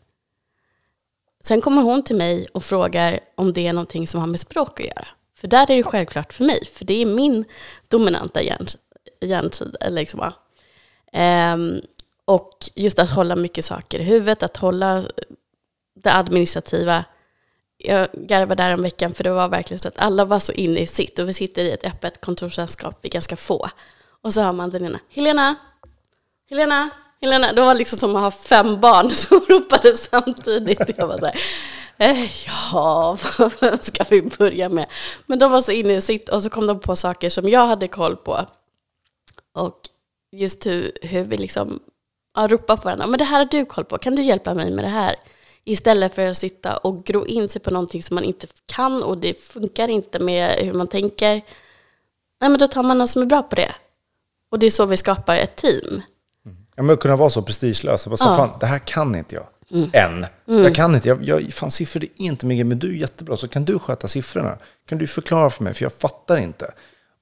Sen 1.41 1.61
kommer 1.61 1.83
hon 1.83 2.03
till 2.03 2.17
mig 2.17 2.47
och 2.53 2.65
frågar 2.65 3.21
om 3.35 3.53
det 3.53 3.67
är 3.67 3.73
någonting 3.73 4.07
som 4.07 4.21
har 4.21 4.27
med 4.27 4.41
språk 4.41 4.81
att 4.81 4.87
göra. 4.87 5.07
För 5.41 5.49
där 5.49 5.71
är 5.71 5.77
det 5.77 5.83
självklart 5.83 6.33
för 6.33 6.45
mig, 6.45 6.65
för 6.67 6.85
det 6.85 7.03
är 7.03 7.07
min 7.07 7.45
dominanta 7.89 8.41
hjärnsida. 9.21 9.89
Liksom, 9.89 10.33
um, 11.13 11.81
och 12.25 12.51
just 12.75 12.99
att 12.99 13.11
hålla 13.11 13.37
mycket 13.37 13.65
saker 13.65 13.99
i 13.99 14.03
huvudet, 14.03 14.43
att 14.43 14.57
hålla 14.57 15.05
det 15.95 16.15
administrativa. 16.15 17.05
Jag 17.77 18.09
garvade 18.13 18.63
där 18.63 18.71
en 18.71 18.83
veckan 18.83 19.15
för 19.15 19.25
det 19.25 19.31
var 19.31 19.49
verkligen 19.49 19.79
så 19.79 19.89
att 19.89 19.99
alla 19.99 20.25
var 20.25 20.39
så 20.39 20.53
inne 20.53 20.81
i 20.81 20.87
sitt 20.87 21.19
och 21.19 21.29
vi 21.29 21.33
sitter 21.33 21.65
i 21.65 21.71
ett 21.71 21.87
öppet 21.87 22.21
kontorslandskap, 22.21 22.99
vi 23.03 23.09
är 23.09 23.13
ganska 23.13 23.37
få. 23.37 23.69
Och 24.23 24.35
så 24.35 24.41
hör 24.41 24.53
man 24.53 24.71
den 24.71 24.85
ena, 24.85 24.99
Helena, 25.09 25.55
Helena, 26.51 26.91
Helena. 27.21 27.53
Det 27.53 27.61
var 27.61 27.75
liksom 27.75 27.99
som 27.99 28.17
att 28.17 28.23
ha 28.23 28.31
fem 28.31 28.81
barn 28.81 29.11
som 29.11 29.41
ropade 29.49 29.97
samtidigt. 29.97 30.99
Jag 30.99 31.07
var 31.07 31.19
så 31.19 31.27
här, 31.27 31.41
ja, 32.47 33.17
vad 33.61 33.85
ska 33.85 34.05
vi 34.11 34.23
börja 34.23 34.69
med? 34.69 34.87
Men 35.27 35.39
de 35.39 35.53
var 35.53 35.61
så 35.61 35.73
inne 35.73 35.97
i 35.97 36.01
sitt 36.01 36.29
och 36.29 36.43
så 36.43 36.51
kom 36.51 36.67
de 36.67 36.81
på 36.81 36.97
saker 36.97 37.29
som 37.29 37.49
jag 37.49 37.67
hade 37.67 37.87
koll 37.87 38.17
på. 38.17 38.47
Och 39.55 39.81
just 40.33 40.67
hur, 40.67 40.93
hur 41.03 41.25
vi 41.25 41.37
liksom 41.37 41.81
ja, 42.35 42.49
ropa 42.49 42.77
på 42.77 42.83
varandra. 42.83 43.07
Men 43.07 43.19
det 43.19 43.25
här 43.25 43.39
har 43.39 43.45
du 43.45 43.65
koll 43.65 43.85
på, 43.85 43.99
kan 43.99 44.15
du 44.15 44.23
hjälpa 44.23 44.55
mig 44.55 44.71
med 44.71 44.85
det 44.85 44.89
här? 44.89 45.17
Istället 45.65 46.15
för 46.15 46.27
att 46.27 46.37
sitta 46.37 46.77
och 46.77 47.05
gro 47.05 47.27
in 47.27 47.49
sig 47.49 47.63
på 47.63 47.71
någonting 47.71 48.03
som 48.03 48.15
man 48.15 48.25
inte 48.25 48.47
kan 48.67 49.03
och 49.03 49.19
det 49.19 49.41
funkar 49.41 49.89
inte 49.89 50.19
med 50.19 50.59
hur 50.59 50.73
man 50.73 50.89
tänker. 50.89 51.33
Nej, 52.41 52.51
men 52.51 52.59
då 52.59 52.69
tar 52.69 52.83
man 52.83 52.99
någon 52.99 53.09
som 53.09 53.23
är 53.23 53.27
bra 53.27 53.43
på 53.43 53.57
det. 53.57 53.75
Och 54.51 54.59
det 54.59 54.67
är 54.67 54.71
så 54.71 54.87
vi 54.87 54.97
skapar 54.97 55.37
ett 55.37 55.57
team. 55.57 56.03
Mm. 56.47 56.67
Ja, 56.75 56.83
men 56.83 56.95
att 56.95 57.01
kunna 57.01 57.17
vara 57.17 57.31
så 57.31 57.43
prestigelös. 57.43 58.07
Bara, 58.07 58.17
ja. 58.21 58.37
fan, 58.37 58.51
det 58.61 58.67
här 58.67 58.79
kan 58.79 59.15
inte 59.15 59.35
jag. 59.35 59.47
Mm. 59.71 59.91
Än. 59.93 60.27
Mm. 60.49 60.63
Jag 60.63 60.75
kan 60.75 60.95
inte. 60.95 61.09
Jag, 61.09 61.25
jag, 61.25 61.53
fan, 61.53 61.71
siffror 61.71 62.05
är 62.05 62.09
inte 62.15 62.47
mycket, 62.47 62.67
men 62.67 62.79
du 62.79 62.89
är 62.89 62.95
jättebra. 62.95 63.37
Så 63.37 63.49
kan 63.49 63.65
du 63.65 63.79
sköta 63.79 64.09
siffrorna? 64.09 64.59
Kan 64.89 64.99
du 64.99 65.07
förklara 65.07 65.51
för 65.51 65.65
mig? 65.65 65.75
För 65.75 65.85
jag 65.85 65.93
fattar 65.93 66.39
inte. 66.39 66.71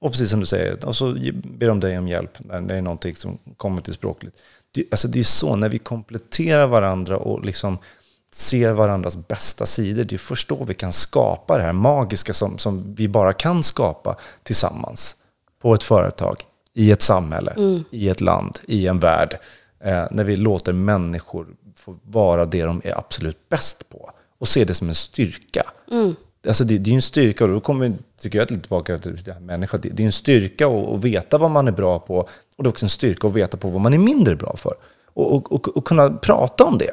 Och 0.01 0.11
precis 0.11 0.29
som 0.29 0.39
du 0.39 0.45
säger, 0.45 0.85
och 0.85 0.95
så 0.95 1.11
ber 1.43 1.67
de 1.67 1.79
dig 1.79 1.97
om 1.97 2.07
hjälp 2.07 2.37
när 2.39 2.61
det 2.61 2.75
är 2.75 2.81
någonting 2.81 3.15
som 3.15 3.37
kommer 3.57 3.81
till 3.81 3.93
språkligt. 3.93 4.37
Det, 4.71 4.85
alltså 4.91 5.07
det 5.07 5.19
är 5.19 5.23
så, 5.23 5.55
när 5.55 5.69
vi 5.69 5.79
kompletterar 5.79 6.67
varandra 6.67 7.17
och 7.17 7.45
liksom 7.45 7.77
ser 8.31 8.73
varandras 8.73 9.27
bästa 9.27 9.65
sidor, 9.65 10.03
det 10.03 10.15
är 10.15 10.17
först 10.17 10.49
då 10.49 10.63
vi 10.63 10.73
kan 10.73 10.93
skapa 10.93 11.57
det 11.57 11.63
här 11.63 11.73
magiska 11.73 12.33
som, 12.33 12.57
som 12.57 12.95
vi 12.95 13.07
bara 13.07 13.33
kan 13.33 13.63
skapa 13.63 14.15
tillsammans. 14.43 15.15
På 15.61 15.73
ett 15.73 15.83
företag, 15.83 16.37
i 16.73 16.91
ett 16.91 17.01
samhälle, 17.01 17.51
mm. 17.51 17.83
i 17.91 18.09
ett 18.09 18.21
land, 18.21 18.59
i 18.67 18.87
en 18.87 18.99
värld. 18.99 19.39
Eh, 19.83 20.05
när 20.11 20.23
vi 20.23 20.35
låter 20.35 20.73
människor 20.73 21.47
få 21.89 22.11
vara 22.11 22.45
det 22.45 22.63
de 22.63 22.81
är 22.83 22.97
absolut 22.97 23.49
bäst 23.49 23.89
på. 23.89 24.11
Och 24.39 24.47
se 24.47 24.65
det 24.65 24.73
som 24.73 24.89
en 24.89 24.95
styrka. 24.95 25.63
Mm. 25.91 26.15
Alltså 26.47 26.63
det, 26.63 26.77
det 26.77 26.91
är 26.91 26.95
en 26.95 27.01
styrka, 27.01 27.43
och 27.43 27.49
då 27.49 27.59
kommer 27.59 27.93
tycker 28.21 28.39
jag 28.39 28.47
tillbaka 28.47 28.97
till 28.97 29.15
det 29.15 29.33
här 29.33 29.39
människa. 29.39 29.77
Det, 29.77 29.89
det 29.89 30.03
är 30.03 30.05
en 30.05 30.11
styrka 30.11 30.67
att, 30.67 30.87
att 30.93 31.03
veta 31.03 31.37
vad 31.37 31.51
man 31.51 31.67
är 31.67 31.71
bra 31.71 31.99
på. 31.99 32.17
Och 32.57 32.63
det 32.63 32.67
är 32.67 32.69
också 32.69 32.85
en 32.85 32.89
styrka 32.89 33.27
att 33.27 33.33
veta 33.33 33.57
på 33.57 33.69
vad 33.69 33.81
man 33.81 33.93
är 33.93 33.97
mindre 33.97 34.35
bra 34.35 34.55
för. 34.57 34.73
Och, 35.13 35.35
och, 35.35 35.51
och, 35.51 35.77
och 35.77 35.85
kunna 35.85 36.09
prata 36.09 36.63
om 36.63 36.77
det. 36.77 36.91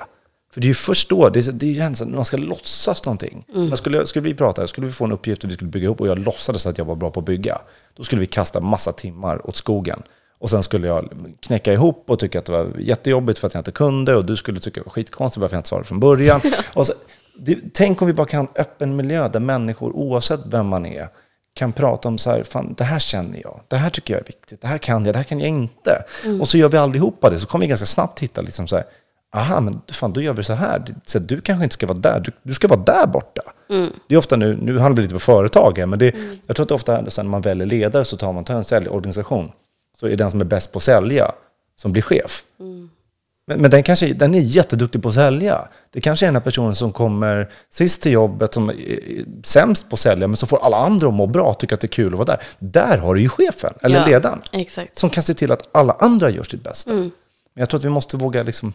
För 0.57 0.61
det 0.61 0.67
är 0.67 0.69
ju 0.69 0.75
först 0.75 1.09
då, 1.09 1.29
det 1.29 1.47
är, 1.47 1.53
det 1.53 1.79
är 1.79 2.07
när 2.07 2.17
man 2.17 2.25
ska 2.25 2.37
låtsas 2.37 3.05
någonting. 3.05 3.45
Mm. 3.55 3.77
Skulle, 3.77 4.07
skulle 4.07 4.29
vi 4.29 4.35
prata, 4.35 4.67
skulle 4.67 4.87
vi 4.87 4.93
få 4.93 5.05
en 5.05 5.13
uppgift 5.13 5.45
och 5.45 5.51
vi 5.51 5.55
skulle 5.55 5.71
bygga 5.71 5.85
ihop 5.85 6.01
och 6.01 6.09
jag 6.09 6.19
låtsades 6.19 6.67
att 6.67 6.79
jag 6.79 6.85
var 6.85 6.95
bra 6.95 7.11
på 7.11 7.21
att 7.21 7.27
bygga. 7.27 7.59
Då 7.95 8.03
skulle 8.05 8.21
vi 8.21 8.27
kasta 8.27 8.61
massa 8.61 8.93
timmar 8.93 9.49
åt 9.49 9.57
skogen. 9.57 10.03
Och 10.39 10.51
sen 10.51 10.63
skulle 10.63 10.87
jag 10.87 11.09
knäcka 11.41 11.73
ihop 11.73 12.05
och 12.07 12.19
tycka 12.19 12.39
att 12.39 12.45
det 12.45 12.53
var 12.53 12.73
jättejobbigt 12.79 13.39
för 13.39 13.47
att 13.47 13.55
jag 13.55 13.61
inte 13.61 13.73
kunde 13.73 14.17
och 14.17 14.25
du 14.25 14.37
skulle 14.37 14.61
tycka 14.61 14.81
det 14.81 14.85
var 14.85 14.93
skitkonstigt 14.93 15.41
varför 15.41 15.55
jag 15.55 15.59
inte 15.59 15.69
svarade 15.69 15.87
från 15.87 16.01
början. 16.01 16.41
och 16.75 16.87
så, 16.87 16.93
det, 17.39 17.59
tänk 17.73 18.03
om 18.03 18.09
vi 18.09 18.15
bara 18.15 18.27
kan 18.27 18.41
ha 18.41 18.47
en 18.47 18.61
öppen 18.61 18.97
miljö 18.97 19.29
där 19.29 19.41
människor, 19.41 19.97
oavsett 19.97 20.41
vem 20.47 20.67
man 20.67 20.87
är, 20.87 21.09
kan 21.55 21.73
prata 21.73 22.09
om 22.09 22.19
så 22.19 22.31
här, 22.31 22.43
fan, 22.43 22.75
det 22.79 22.85
här 22.85 22.99
känner 22.99 23.41
jag, 23.43 23.61
det 23.69 23.77
här 23.77 23.91
tycker 23.91 24.15
jag 24.15 24.21
är 24.21 24.27
viktigt, 24.27 24.61
det 24.61 24.67
här 24.67 24.79
kan 24.79 25.05
jag, 25.05 25.15
det 25.15 25.19
här 25.19 25.25
kan 25.25 25.41
jag 25.41 25.49
inte. 25.49 26.05
Mm. 26.25 26.41
Och 26.41 26.49
så 26.49 26.59
gör 26.59 26.69
vi 26.69 26.79
allihopa 26.79 27.31
det, 27.31 27.39
så 27.39 27.47
kommer 27.47 27.65
vi 27.65 27.69
ganska 27.69 27.87
snabbt 27.87 28.21
hitta 28.21 28.41
liksom 28.41 28.67
så 28.67 28.77
här, 28.77 28.85
aha, 29.35 29.61
men 29.61 29.81
fan, 29.93 30.13
då 30.13 30.21
gör 30.21 30.33
vi 30.33 30.45
så 30.45 30.53
här. 30.53 30.85
Så 31.05 31.19
du 31.19 31.41
kanske 31.41 31.65
inte 31.65 31.75
ska 31.75 31.87
vara 31.87 31.99
där, 31.99 32.21
du, 32.21 32.33
du 32.43 32.55
ska 32.55 32.69
vara 32.69 32.81
där 32.81 33.07
borta. 33.07 33.43
Mm. 33.71 33.91
Det 34.09 34.15
är 34.15 34.19
ofta 34.19 34.37
nu, 34.37 34.59
nu 34.63 34.79
handlar 34.79 34.97
det 34.97 35.03
lite 35.03 35.15
på 35.15 35.21
företag 35.21 35.79
här, 35.79 35.87
men 35.87 35.99
det, 35.99 36.11
mm. 36.11 36.39
jag 36.47 36.57
tror 36.57 36.65
att 36.65 36.69
det 36.69 36.75
ofta 36.75 36.99
är 36.99 37.11
så 37.11 37.23
när 37.23 37.31
man 37.31 37.41
väljer 37.41 37.67
ledare 37.67 38.05
så 38.05 38.17
tar 38.17 38.33
man 38.33 38.45
tar 38.45 38.55
en 38.55 38.65
säljorganisation. 38.65 39.53
Så 39.97 40.07
är 40.07 40.17
den 40.17 40.31
som 40.31 40.41
är 40.41 40.45
bäst 40.45 40.73
på 40.73 40.77
att 40.77 40.83
sälja 40.83 41.33
som 41.77 41.93
blir 41.93 42.03
chef. 42.03 42.45
Mm. 42.61 42.91
Men, 43.47 43.61
men, 43.61 43.71
den, 43.71 43.83
kanske, 43.83 44.13
den 44.13 44.35
är 44.35 44.41
jätteduktig 44.41 45.03
på 45.03 45.09
att 45.09 45.15
sälja. 45.15 45.69
Det 45.91 46.01
kanske 46.01 46.27
är 46.27 46.29
den 46.29 46.35
här 46.35 46.43
personen 46.43 46.75
som 46.75 46.93
kommer 46.93 47.51
sist 47.71 48.03
till 48.03 48.13
jobbet, 48.13 48.55
som 48.55 48.69
är 48.71 48.75
sämst 49.43 49.91
på 49.91 49.95
att 49.95 50.01
sälja, 50.01 50.29
men 50.29 50.37
som 50.37 50.49
får 50.49 50.65
alla 50.65 50.77
andra 50.77 51.09
att 51.09 51.15
må 51.15 51.27
bra, 51.27 51.55
tycka 51.55 51.75
att 51.75 51.81
det 51.81 51.87
är 51.87 51.89
kul 51.89 52.13
att 52.13 52.19
vara 52.19 52.25
där. 52.25 52.41
Där 52.59 52.99
har 52.99 53.15
du 53.15 53.21
ju 53.21 53.29
chefen, 53.29 53.75
eller 53.83 53.99
ja, 53.99 54.07
ledaren, 54.07 54.43
exakt. 54.53 54.99
som 54.99 55.11
kan 55.11 55.23
se 55.23 55.35
till 55.35 55.53
att 55.53 55.69
alla 55.73 55.93
andra 55.93 56.31
gör 56.31 56.43
sitt 56.43 56.65
bästa. 56.65 56.91
Mm. 56.91 57.03
Men 57.55 57.61
jag 57.61 57.69
tror 57.69 57.79
att 57.79 57.85
vi 57.85 57.89
måste 57.89 58.17
våga 58.17 58.43
liksom 58.43 58.73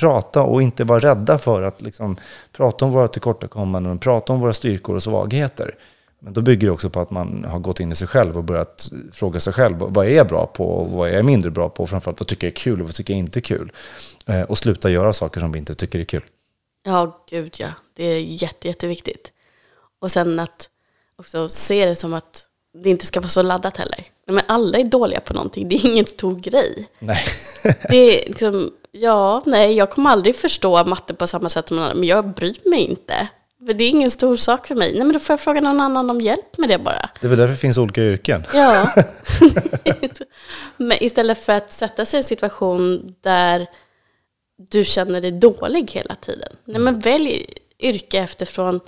prata 0.00 0.42
och 0.42 0.62
inte 0.62 0.84
vara 0.84 1.00
rädda 1.00 1.38
för 1.38 1.62
att 1.62 1.82
liksom 1.82 2.16
prata 2.52 2.84
om 2.84 2.92
våra 2.92 3.08
tillkortakommanden, 3.08 3.98
prata 3.98 4.32
om 4.32 4.40
våra 4.40 4.52
styrkor 4.52 4.96
och 4.96 5.02
svagheter. 5.02 5.74
Men 6.24 6.32
då 6.32 6.40
bygger 6.40 6.66
det 6.66 6.72
också 6.72 6.90
på 6.90 7.00
att 7.00 7.10
man 7.10 7.44
har 7.44 7.58
gått 7.58 7.80
in 7.80 7.92
i 7.92 7.94
sig 7.94 8.08
själv 8.08 8.36
och 8.36 8.44
börjat 8.44 8.90
fråga 9.12 9.40
sig 9.40 9.52
själv. 9.52 9.76
Vad 9.78 10.06
är 10.06 10.10
jag 10.10 10.28
bra 10.28 10.46
på 10.46 10.64
och 10.64 10.90
vad 10.90 11.08
är 11.08 11.12
jag 11.12 11.24
mindre 11.24 11.50
bra 11.50 11.68
på? 11.68 11.82
Och 11.82 11.88
framförallt 11.88 12.20
vad 12.20 12.26
tycker 12.26 12.46
jag 12.46 12.52
är 12.52 12.56
kul 12.56 12.80
och 12.80 12.86
vad 12.86 12.94
tycker 12.94 13.12
jag 13.12 13.18
inte 13.18 13.38
är 13.38 13.40
kul? 13.40 13.72
Eh, 14.26 14.42
och 14.42 14.58
sluta 14.58 14.90
göra 14.90 15.12
saker 15.12 15.40
som 15.40 15.52
vi 15.52 15.58
inte 15.58 15.74
tycker 15.74 15.98
är 15.98 16.04
kul. 16.04 16.22
Ja, 16.84 17.24
gud 17.30 17.56
ja. 17.58 17.68
Det 17.94 18.04
är 18.04 18.20
jätte, 18.20 18.68
jätteviktigt. 18.68 19.32
Och 20.00 20.10
sen 20.10 20.38
att 20.38 20.68
också 21.16 21.48
se 21.48 21.86
det 21.86 21.96
som 21.96 22.14
att 22.14 22.46
det 22.82 22.90
inte 22.90 23.06
ska 23.06 23.20
vara 23.20 23.28
så 23.28 23.42
laddat 23.42 23.76
heller. 23.76 24.06
Men 24.26 24.42
alla 24.46 24.78
är 24.78 24.84
dåliga 24.84 25.20
på 25.20 25.34
någonting. 25.34 25.68
Det 25.68 25.74
är 25.74 25.86
ingen 25.86 26.06
stor 26.06 26.36
grej. 26.36 26.88
Nej. 26.98 27.24
det 27.88 27.96
är 27.96 28.28
liksom, 28.28 28.70
ja, 28.92 29.42
nej, 29.46 29.74
jag 29.74 29.90
kommer 29.90 30.10
aldrig 30.10 30.36
förstå 30.36 30.84
matte 30.84 31.14
på 31.14 31.26
samma 31.26 31.48
sätt 31.48 31.70
men 31.70 32.04
jag 32.04 32.34
bryr 32.34 32.70
mig 32.70 32.80
inte. 32.80 33.28
För 33.66 33.74
det 33.74 33.84
är 33.84 33.88
ingen 33.88 34.10
stor 34.10 34.36
sak 34.36 34.66
för 34.66 34.74
mig. 34.74 34.92
Nej, 34.92 35.04
men 35.04 35.12
då 35.12 35.18
får 35.18 35.32
jag 35.32 35.40
fråga 35.40 35.60
någon 35.60 35.80
annan 35.80 36.10
om 36.10 36.20
hjälp 36.20 36.58
med 36.58 36.68
det 36.68 36.78
bara. 36.78 37.10
Det 37.20 37.26
är 37.26 37.28
väl 37.28 37.38
därför 37.38 37.52
det 37.52 37.58
finns 37.58 37.78
olika 37.78 38.02
yrken. 38.02 38.44
Ja. 38.54 38.94
men 40.76 41.02
istället 41.04 41.44
för 41.44 41.52
att 41.52 41.72
sätta 41.72 42.04
sig 42.04 42.18
i 42.18 42.20
en 42.20 42.24
situation 42.24 43.14
där 43.20 43.66
du 44.70 44.84
känner 44.84 45.20
dig 45.20 45.30
dålig 45.30 45.90
hela 45.90 46.14
tiden. 46.14 46.52
Nej, 46.64 46.80
men 46.80 46.98
välj 46.98 47.46
yrke 47.78 48.18
efterfrån 48.18 48.80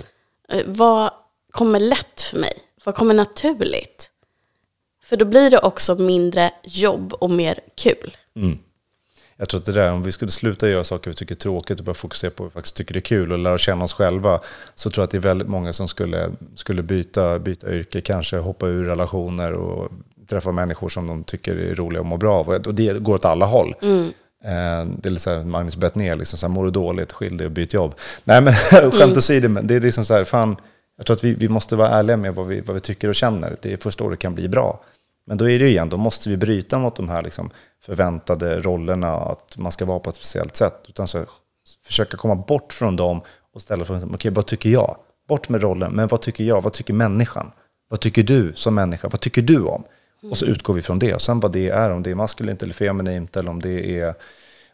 eh, 0.49 0.63
vad 0.67 1.11
kommer 1.53 1.81
lätt 1.81 2.21
för 2.21 2.39
mig? 2.39 2.53
Vad 2.85 2.95
kommer 2.95 3.15
naturligt? 3.15 4.11
För 5.03 5.17
då 5.17 5.25
blir 5.25 5.51
det 5.51 5.59
också 5.59 5.95
mindre 5.95 6.51
jobb 6.63 7.13
och 7.13 7.31
mer 7.31 7.61
kul. 7.75 8.17
Mm 8.37 8.59
jag 9.37 9.49
tror 9.49 9.61
att 9.61 9.67
det 9.67 9.73
där, 9.73 9.93
om 9.93 10.03
vi 10.03 10.13
skulle 10.13 10.31
sluta 10.31 10.69
göra 10.69 10.85
saker 10.85 11.11
vi 11.11 11.17
tycker 11.17 11.35
är 11.35 11.39
tråkigt 11.39 11.79
och 11.79 11.85
börja 11.85 11.95
fokusera 11.95 12.31
på 12.31 12.43
vad 12.43 12.51
vi 12.51 12.55
faktiskt 12.55 12.77
tycker 12.77 12.97
är 12.97 13.01
kul 13.01 13.33
och 13.33 13.39
lära 13.39 13.59
känna 13.59 13.85
oss 13.85 13.95
själva, 13.95 14.41
så 14.75 14.91
tror 14.91 15.03
jag 15.03 15.05
att 15.05 15.11
det 15.11 15.17
är 15.17 15.21
väldigt 15.21 15.49
många 15.49 15.73
som 15.73 15.89
skulle, 15.89 16.31
skulle 16.55 16.83
byta, 16.83 17.39
byta 17.39 17.73
yrke, 17.73 18.01
kanske 18.01 18.39
hoppa 18.39 18.67
ur 18.67 18.85
relationer 18.85 19.53
och 19.53 19.93
träffa 20.29 20.53
människor 20.53 20.89
som 20.89 21.07
de 21.07 21.25
tycker 21.25 21.57
är 21.57 21.75
roliga 21.75 22.01
och 22.01 22.07
mår 22.07 22.19
bra 22.19 22.35
av. 22.35 22.49
Och 22.49 22.75
det 22.75 23.03
går 23.03 23.15
åt 23.15 23.25
alla 23.25 23.47
håll. 23.47 23.75
Mm. 23.83 24.13
Eh, 24.45 24.95
det 25.01 25.09
är 25.09 25.11
lite 25.11 25.23
så 25.23 25.31
här, 25.31 25.45
Magnus 25.45 25.77
Bettner, 25.77 26.17
liksom 26.17 26.39
så 26.39 26.47
här, 26.47 26.55
mår 26.55 26.65
du 26.65 26.71
dåligt, 26.71 27.13
skilj 27.13 27.39
dig 27.39 27.47
och 27.47 27.53
byt 27.53 27.75
jobb. 27.75 27.95
Nej 28.25 28.41
men 28.41 28.55
skämt 28.71 28.95
mm. 28.95 29.19
åsido, 29.19 29.49
men 29.49 29.67
det 29.67 29.75
är 29.75 29.81
liksom 29.81 30.05
så 30.05 30.15
här, 30.15 30.25
fan, 30.25 30.57
jag 30.97 31.07
tror 31.07 31.17
att 31.17 31.25
vi, 31.25 31.35
vi 31.35 31.49
måste 31.49 31.77
vara 31.77 31.89
ärliga 31.89 32.17
med 32.17 32.35
vad 32.35 32.47
vi, 32.47 32.61
vad 32.61 32.75
vi 32.75 32.81
tycker 32.81 33.09
och 33.09 33.15
känner. 33.15 33.57
Det 33.63 33.73
är 33.73 33.77
först 33.77 33.99
då 33.99 34.09
det 34.09 34.17
kan 34.17 34.35
bli 34.35 34.49
bra. 34.49 34.81
Men 35.27 35.37
då 35.37 35.49
är 35.51 35.59
det 35.59 35.65
ju 35.65 35.71
igen, 35.71 35.89
då 35.89 35.97
måste 35.97 36.29
vi 36.29 36.37
bryta 36.37 36.79
mot 36.79 36.97
de 36.97 37.09
här 37.09 37.23
liksom 37.23 37.51
förväntade 37.81 38.61
rollerna, 38.61 39.13
att 39.13 39.59
man 39.59 39.73
ska 39.73 39.85
vara 39.85 39.99
på 39.99 40.11
ett 40.11 40.17
speciellt 40.17 40.57
sätt. 40.57 40.85
Utan 40.89 41.09
så 41.09 41.25
försöka 41.85 42.17
komma 42.17 42.35
bort 42.35 42.73
från 42.73 42.97
dem 42.97 43.21
och 43.55 43.63
ställa 43.63 43.85
frågan, 43.85 44.03
okej 44.03 44.15
okay, 44.15 44.31
vad 44.31 44.47
tycker 44.47 44.71
jag? 44.71 44.97
Bort 45.29 45.49
med 45.49 45.63
rollen, 45.63 45.93
men 45.93 46.09
vad 46.09 46.21
tycker 46.21 46.45
jag? 46.45 46.63
Vad 46.63 46.73
tycker 46.73 46.95
människan? 46.95 47.51
Vad 47.89 48.01
tycker 48.01 48.23
du 48.23 48.53
som 48.55 48.75
människa? 48.75 49.09
Vad 49.09 49.21
tycker 49.21 49.43
du 49.43 49.65
om? 49.65 49.85
Och 50.31 50.39
så 50.39 50.47
utgår 50.47 50.75
vi 50.75 50.83
från 50.83 50.99
det. 50.99 51.15
Och 51.15 51.23
sen 51.23 51.41
vad 51.41 51.53
det 51.53 51.69
är, 51.69 51.91
om 51.91 52.03
det 52.03 52.11
är 52.11 52.15
maskulint 52.15 52.63
eller 52.63 52.75
feminint 52.75 53.37
eller 53.37 53.51
om 53.51 53.63
det 53.63 54.01
är 54.01 54.15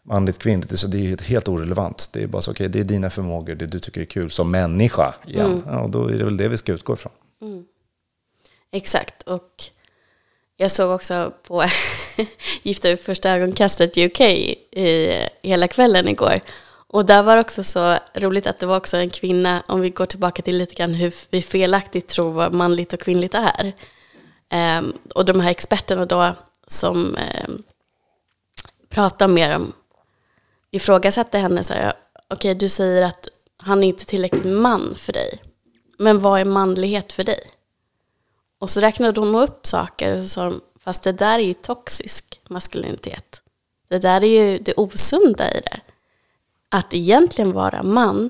manligt, 0.03 0.37
kvinnligt, 0.37 0.79
så 0.79 0.87
det 0.87 0.97
är 0.97 1.23
helt 1.23 1.47
orelevant. 1.47 2.09
Det 2.13 2.23
är 2.23 2.27
bara 2.27 2.41
så, 2.41 2.51
okej, 2.51 2.67
okay, 2.67 2.73
det 2.73 2.79
är 2.79 2.93
dina 2.93 3.09
förmågor, 3.09 3.55
det 3.55 3.65
du 3.65 3.79
tycker 3.79 4.01
är 4.01 4.05
kul 4.05 4.31
som 4.31 4.51
människa. 4.51 5.13
Ja, 5.25 5.43
mm. 5.43 5.61
ja 5.65 5.87
då 5.87 6.07
är 6.07 6.17
det 6.17 6.23
väl 6.23 6.37
det 6.37 6.47
vi 6.47 6.57
ska 6.57 6.71
utgå 6.71 6.93
ifrån. 6.93 7.11
Mm. 7.41 7.65
Exakt, 8.71 9.23
och 9.23 9.63
jag 10.61 10.71
såg 10.71 10.91
också 10.91 11.33
på 11.43 11.63
Gifta 12.61 12.87
vid 12.87 12.99
första 12.99 13.29
ögonkastet 13.31 13.97
UK 13.97 14.21
i 14.21 15.27
hela 15.41 15.67
kvällen 15.67 16.07
igår. 16.07 16.39
Och 16.87 17.05
där 17.05 17.23
var 17.23 17.35
det 17.35 17.41
också 17.41 17.63
så 17.63 17.97
roligt 18.13 18.47
att 18.47 18.59
det 18.59 18.65
var 18.65 18.77
också 18.77 18.97
en 18.97 19.09
kvinna, 19.09 19.63
om 19.67 19.81
vi 19.81 19.89
går 19.89 20.05
tillbaka 20.05 20.41
till 20.41 20.57
lite 20.57 20.75
grann 20.75 20.93
hur 20.93 21.13
vi 21.29 21.41
felaktigt 21.41 22.07
tror 22.07 22.31
vad 22.31 22.53
manligt 22.53 22.93
och 22.93 22.99
kvinnligt 22.99 23.33
är. 23.33 23.75
Um, 24.79 24.97
och 25.15 25.25
de 25.25 25.39
här 25.39 25.51
experterna 25.51 26.05
då 26.05 26.35
som 26.67 27.17
um, 27.47 27.63
pratar 28.89 29.27
med 29.27 29.51
dem 29.51 29.73
ifrågasätter 30.71 31.39
henne 31.39 31.63
så 31.63 31.73
här, 31.73 31.93
okej 32.13 32.51
okay, 32.51 32.53
du 32.53 32.69
säger 32.69 33.01
att 33.01 33.27
han 33.57 33.83
är 33.83 33.87
inte 33.87 34.05
tillräckligt 34.05 34.45
man 34.45 34.95
för 34.95 35.13
dig. 35.13 35.41
Men 35.97 36.19
vad 36.19 36.39
är 36.39 36.45
manlighet 36.45 37.13
för 37.13 37.23
dig? 37.23 37.39
Och 38.61 38.69
så 38.69 38.81
räknade 38.81 39.19
hon 39.19 39.35
upp 39.35 39.67
saker 39.67 40.19
och 40.19 40.25
sa 40.25 40.53
fast 40.79 41.03
det 41.03 41.11
där 41.11 41.39
är 41.39 41.43
ju 41.43 41.53
toxisk 41.53 42.41
maskulinitet. 42.49 43.41
Det 43.87 43.97
där 43.97 44.23
är 44.23 44.27
ju 44.27 44.59
det 44.59 44.73
osunda 44.73 45.51
i 45.51 45.61
det. 45.61 45.79
Att 46.69 46.93
egentligen 46.93 47.51
vara 47.51 47.83
man, 47.83 48.29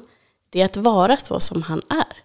det 0.49 0.61
är 0.61 0.65
att 0.65 0.77
vara 0.77 1.17
så 1.17 1.39
som 1.39 1.61
han 1.61 1.81
är. 1.89 2.17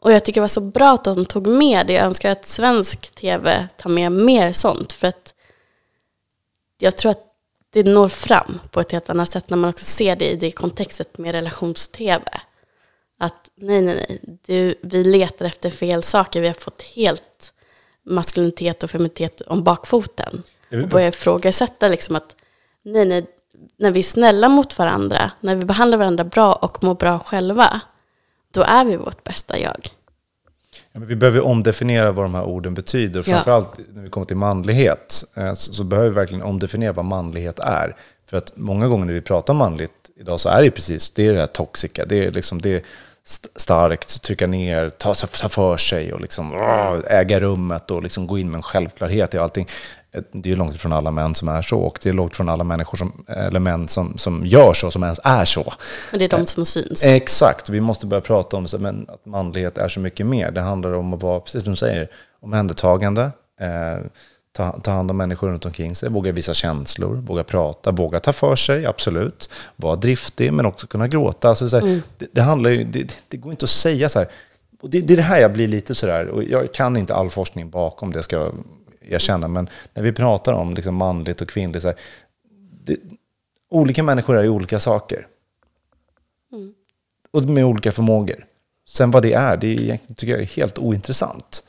Och 0.00 0.12
jag 0.12 0.24
tycker 0.24 0.40
det 0.40 0.44
var 0.44 0.48
så 0.48 0.60
bra 0.60 0.92
att 0.92 1.04
de 1.04 1.26
tog 1.26 1.46
med 1.46 1.86
det. 1.86 1.92
Jag 1.92 2.04
önskar 2.04 2.30
att 2.30 2.46
svensk 2.46 3.14
tv 3.14 3.68
tar 3.76 3.90
med 3.90 4.12
mer 4.12 4.52
sånt. 4.52 4.92
För 4.92 5.08
att 5.08 5.34
jag 6.78 6.96
tror 6.96 7.10
att 7.10 7.26
det 7.70 7.82
når 7.82 8.08
fram 8.08 8.60
på 8.70 8.80
ett 8.80 8.92
helt 8.92 9.10
annat 9.10 9.32
sätt 9.32 9.50
när 9.50 9.56
man 9.56 9.70
också 9.70 9.84
ser 9.84 10.16
det 10.16 10.30
i 10.30 10.36
det 10.36 10.50
kontextet 10.50 11.18
med 11.18 11.32
relations-tv 11.32 12.40
att 13.20 13.50
nej, 13.54 13.82
nej, 13.82 14.06
nej, 14.08 14.20
du, 14.46 14.74
vi 14.82 15.04
letar 15.04 15.46
efter 15.46 15.70
fel 15.70 16.02
saker. 16.02 16.40
Vi 16.40 16.46
har 16.46 16.54
fått 16.54 16.82
helt 16.82 17.52
maskulinitet 18.06 18.82
och 18.82 18.90
feminitet 18.90 19.40
om 19.40 19.64
bakfoten. 19.64 20.42
Och 20.72 20.88
börjar 20.88 21.08
ifrågasätta 21.08 21.88
liksom 21.88 22.16
att 22.16 22.36
nej, 22.82 23.04
nej, 23.04 23.26
när 23.76 23.90
vi 23.90 23.98
är 23.98 24.04
snälla 24.04 24.48
mot 24.48 24.78
varandra, 24.78 25.30
när 25.40 25.54
vi 25.54 25.64
behandlar 25.64 25.98
varandra 25.98 26.24
bra 26.24 26.54
och 26.54 26.84
mår 26.84 26.94
bra 26.94 27.18
själva, 27.18 27.80
då 28.50 28.62
är 28.62 28.84
vi 28.84 28.96
vårt 28.96 29.24
bästa 29.24 29.58
jag. 29.58 29.88
Ja, 30.92 31.00
vi 31.00 31.16
behöver 31.16 31.40
omdefiniera 31.40 32.12
vad 32.12 32.24
de 32.24 32.34
här 32.34 32.44
orden 32.44 32.74
betyder. 32.74 33.24
Ja. 33.26 33.34
Framförallt 33.34 33.80
när 33.92 34.02
vi 34.02 34.10
kommer 34.10 34.26
till 34.26 34.36
manlighet 34.36 35.24
eh, 35.36 35.52
så, 35.52 35.72
så 35.74 35.84
behöver 35.84 36.08
vi 36.08 36.14
verkligen 36.14 36.44
omdefiniera 36.44 36.92
vad 36.92 37.04
manlighet 37.04 37.58
är. 37.58 37.96
För 38.26 38.36
att 38.36 38.52
många 38.56 38.88
gånger 38.88 39.06
när 39.06 39.12
vi 39.12 39.20
pratar 39.20 39.54
manligt 39.54 40.10
idag 40.16 40.40
så 40.40 40.48
är 40.48 40.62
det 40.62 40.70
precis 40.70 41.10
det, 41.10 41.26
är 41.26 41.32
det 41.32 41.38
här 41.38 41.46
toxica. 41.46 42.04
Det 42.04 42.24
är, 42.24 42.30
liksom, 42.30 42.60
det 42.60 42.84
starkt, 43.56 44.22
trycka 44.22 44.46
ner, 44.46 44.90
ta, 44.90 45.14
ta 45.14 45.48
för 45.48 45.76
sig 45.76 46.12
och 46.12 46.20
liksom, 46.20 46.54
äga 47.06 47.40
rummet 47.40 47.90
och 47.90 48.02
liksom 48.02 48.26
gå 48.26 48.38
in 48.38 48.50
med 48.50 48.56
en 48.56 48.62
självklarhet 48.62 49.34
i 49.34 49.38
allting. 49.38 49.68
Det 50.32 50.52
är 50.52 50.56
långt 50.56 50.74
ifrån 50.74 50.92
alla 50.92 51.10
män 51.10 51.34
som 51.34 51.48
är 51.48 51.62
så 51.62 51.78
och 51.78 51.98
det 52.02 52.08
är 52.08 52.12
långt 52.12 52.32
ifrån 52.32 52.48
alla 52.48 52.64
människor 52.64 52.98
som, 52.98 53.24
eller 53.28 53.60
män 53.60 53.88
som, 53.88 54.18
som 54.18 54.46
gör 54.46 54.72
så, 54.74 54.90
som 54.90 55.02
ens 55.02 55.20
är 55.24 55.44
så. 55.44 55.72
Men 56.10 56.18
det 56.18 56.24
är 56.24 56.28
de 56.28 56.46
som 56.46 56.66
syns. 56.66 57.04
Exakt, 57.04 57.68
vi 57.68 57.80
måste 57.80 58.06
börja 58.06 58.20
prata 58.20 58.56
om 58.56 58.66
men 58.78 59.06
att 59.08 59.26
manlighet 59.26 59.78
är 59.78 59.88
så 59.88 60.00
mycket 60.00 60.26
mer. 60.26 60.50
Det 60.50 60.60
handlar 60.60 60.92
om 60.92 61.14
att 61.14 61.22
vara, 61.22 61.40
precis 61.40 61.62
som 61.62 61.72
du 61.72 61.76
säger, 61.76 62.08
omhändertagande, 62.42 63.22
eh, 63.60 64.06
ta, 64.52 64.80
ta 64.80 64.90
hand 64.90 65.10
om 65.10 65.16
människor 65.16 65.48
runt 65.48 65.66
omkring 65.66 65.94
sig, 65.94 66.10
våga 66.10 66.32
visa 66.32 66.54
känslor, 66.54 67.14
våga 67.14 67.44
prata, 67.44 67.90
våga 67.90 68.20
ta 68.20 68.32
för 68.32 68.56
sig, 68.56 68.86
absolut. 68.86 69.50
Vara 69.76 69.96
driftig, 69.96 70.52
men 70.52 70.66
också 70.66 70.86
kunna 70.86 71.08
gråta. 71.08 71.48
Alltså, 71.48 71.68
så 71.68 71.76
här, 71.76 71.86
mm. 71.86 72.02
det, 72.18 72.26
det, 72.32 72.42
handlar 72.42 72.70
ju, 72.70 72.84
det, 72.84 73.24
det, 73.28 73.36
går 73.36 73.52
inte 73.52 73.64
att 73.64 73.70
säga 73.70 74.08
så 74.08 74.18
här. 74.18 74.28
Och 74.80 74.90
det, 74.90 75.00
det 75.00 75.12
är 75.14 75.16
det 75.16 75.22
här 75.22 75.40
jag 75.40 75.52
blir 75.52 75.68
lite 75.68 75.94
sådär, 75.94 76.28
och 76.28 76.44
jag 76.44 76.72
kan 76.72 76.96
inte 76.96 77.14
all 77.14 77.30
forskning 77.30 77.70
bakom 77.70 78.12
det, 78.12 78.22
ska 78.22 78.36
jag 78.36 78.54
erkänna, 79.00 79.48
men 79.48 79.68
när 79.94 80.02
vi 80.02 80.12
pratar 80.12 80.52
om 80.52 80.74
liksom 80.74 80.94
manligt 80.94 81.40
och 81.40 81.48
kvinnligt, 81.48 81.82
så 81.82 81.88
här, 81.88 81.96
det, 82.84 82.96
olika 83.70 84.02
människor 84.02 84.38
är 84.38 84.42
ju 84.42 84.48
olika 84.48 84.78
saker. 84.78 85.26
Mm. 86.52 86.74
Och 87.30 87.42
med 87.42 87.64
olika 87.64 87.92
förmågor. 87.92 88.46
Sen 88.88 89.10
vad 89.10 89.22
det 89.22 89.32
är, 89.32 89.56
det 89.56 89.90
är, 89.90 89.98
tycker 90.14 90.32
jag 90.32 90.40
är 90.42 90.46
helt 90.46 90.78
ointressant. 90.78 91.62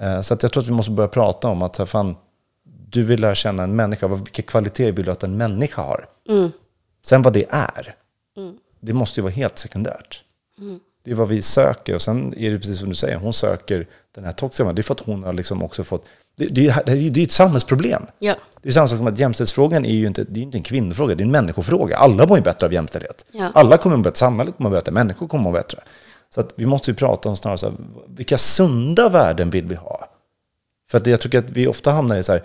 Eh, 0.00 0.20
så 0.20 0.34
att 0.34 0.42
jag 0.42 0.52
tror 0.52 0.62
att 0.62 0.68
vi 0.68 0.72
måste 0.72 0.92
börja 0.92 1.08
prata 1.08 1.48
om 1.48 1.62
att 1.62 1.88
fan, 1.88 2.16
du 2.88 3.02
vill 3.02 3.20
lära 3.20 3.34
känna 3.34 3.62
en 3.62 3.76
människa. 3.76 4.08
Vilka 4.08 4.42
kvaliteter 4.42 4.92
vill 4.92 5.04
du 5.04 5.10
att 5.10 5.22
en 5.22 5.36
människa 5.36 5.82
har? 5.82 6.06
Mm. 6.28 6.50
Sen 7.04 7.22
vad 7.22 7.32
det 7.32 7.46
är, 7.50 7.94
mm. 8.36 8.54
det 8.80 8.92
måste 8.92 9.20
ju 9.20 9.22
vara 9.22 9.32
helt 9.32 9.58
sekundärt. 9.58 10.24
Mm. 10.58 10.80
Det 11.04 11.10
är 11.10 11.14
vad 11.14 11.28
vi 11.28 11.42
söker. 11.42 11.94
Och 11.94 12.02
sen 12.02 12.34
är 12.38 12.50
det 12.50 12.58
precis 12.58 12.78
som 12.78 12.88
du 12.88 12.94
säger, 12.94 13.16
hon 13.16 13.32
söker 13.32 13.86
den 14.14 14.24
här 14.24 14.32
toxiska 14.32 14.72
Det 14.72 14.80
är 14.80 14.82
för 14.82 14.94
att 14.94 15.00
hon 15.00 15.22
har 15.22 15.32
liksom 15.32 15.62
också 15.62 15.84
fått... 15.84 16.04
Det, 16.36 16.46
det, 16.46 16.86
det, 16.86 17.10
det 17.10 17.20
är 17.20 17.24
ett 17.24 17.32
samhällsproblem. 17.32 18.06
Ja. 18.18 18.34
Det 18.62 18.68
är 18.68 18.72
samma 18.72 18.88
sak 18.88 18.96
som 18.96 19.06
att 19.06 19.18
jämställdhetsfrågan 19.18 19.84
är 19.84 19.94
ju 19.94 20.06
inte, 20.06 20.24
det 20.24 20.40
är 20.40 20.42
inte 20.42 20.58
en 20.58 20.62
kvinnofråga, 20.62 21.14
det 21.14 21.22
är 21.22 21.24
en 21.24 21.30
människofråga. 21.30 21.96
Alla 21.96 22.26
mår 22.26 22.36
ju 22.36 22.42
bättre 22.42 22.66
av 22.66 22.72
jämställdhet. 22.72 23.24
Ja. 23.32 23.50
Alla 23.54 23.76
kommer 23.76 23.96
må 23.96 24.02
bättre, 24.02 24.18
samhället 24.18 24.56
kommer 24.56 24.70
må 24.70 24.76
bättre, 24.76 24.92
människor 24.92 25.28
kommer 25.28 25.44
må 25.44 25.52
bättre. 25.52 25.78
Så 26.34 26.40
att 26.40 26.54
vi 26.56 26.66
måste 26.66 26.90
ju 26.90 26.94
prata 26.94 27.28
om 27.28 27.36
snarare 27.36 27.58
så 27.58 27.66
här, 27.66 27.76
vilka 28.08 28.38
sunda 28.38 29.08
värden 29.08 29.50
vill 29.50 29.66
vi 29.66 29.74
ha? 29.74 30.08
För 30.90 30.98
att 30.98 31.06
jag 31.06 31.20
tycker 31.20 31.38
att 31.38 31.50
vi 31.50 31.66
ofta 31.66 31.90
hamnar 31.90 32.16
i 32.16 32.22
så 32.22 32.32
här, 32.32 32.42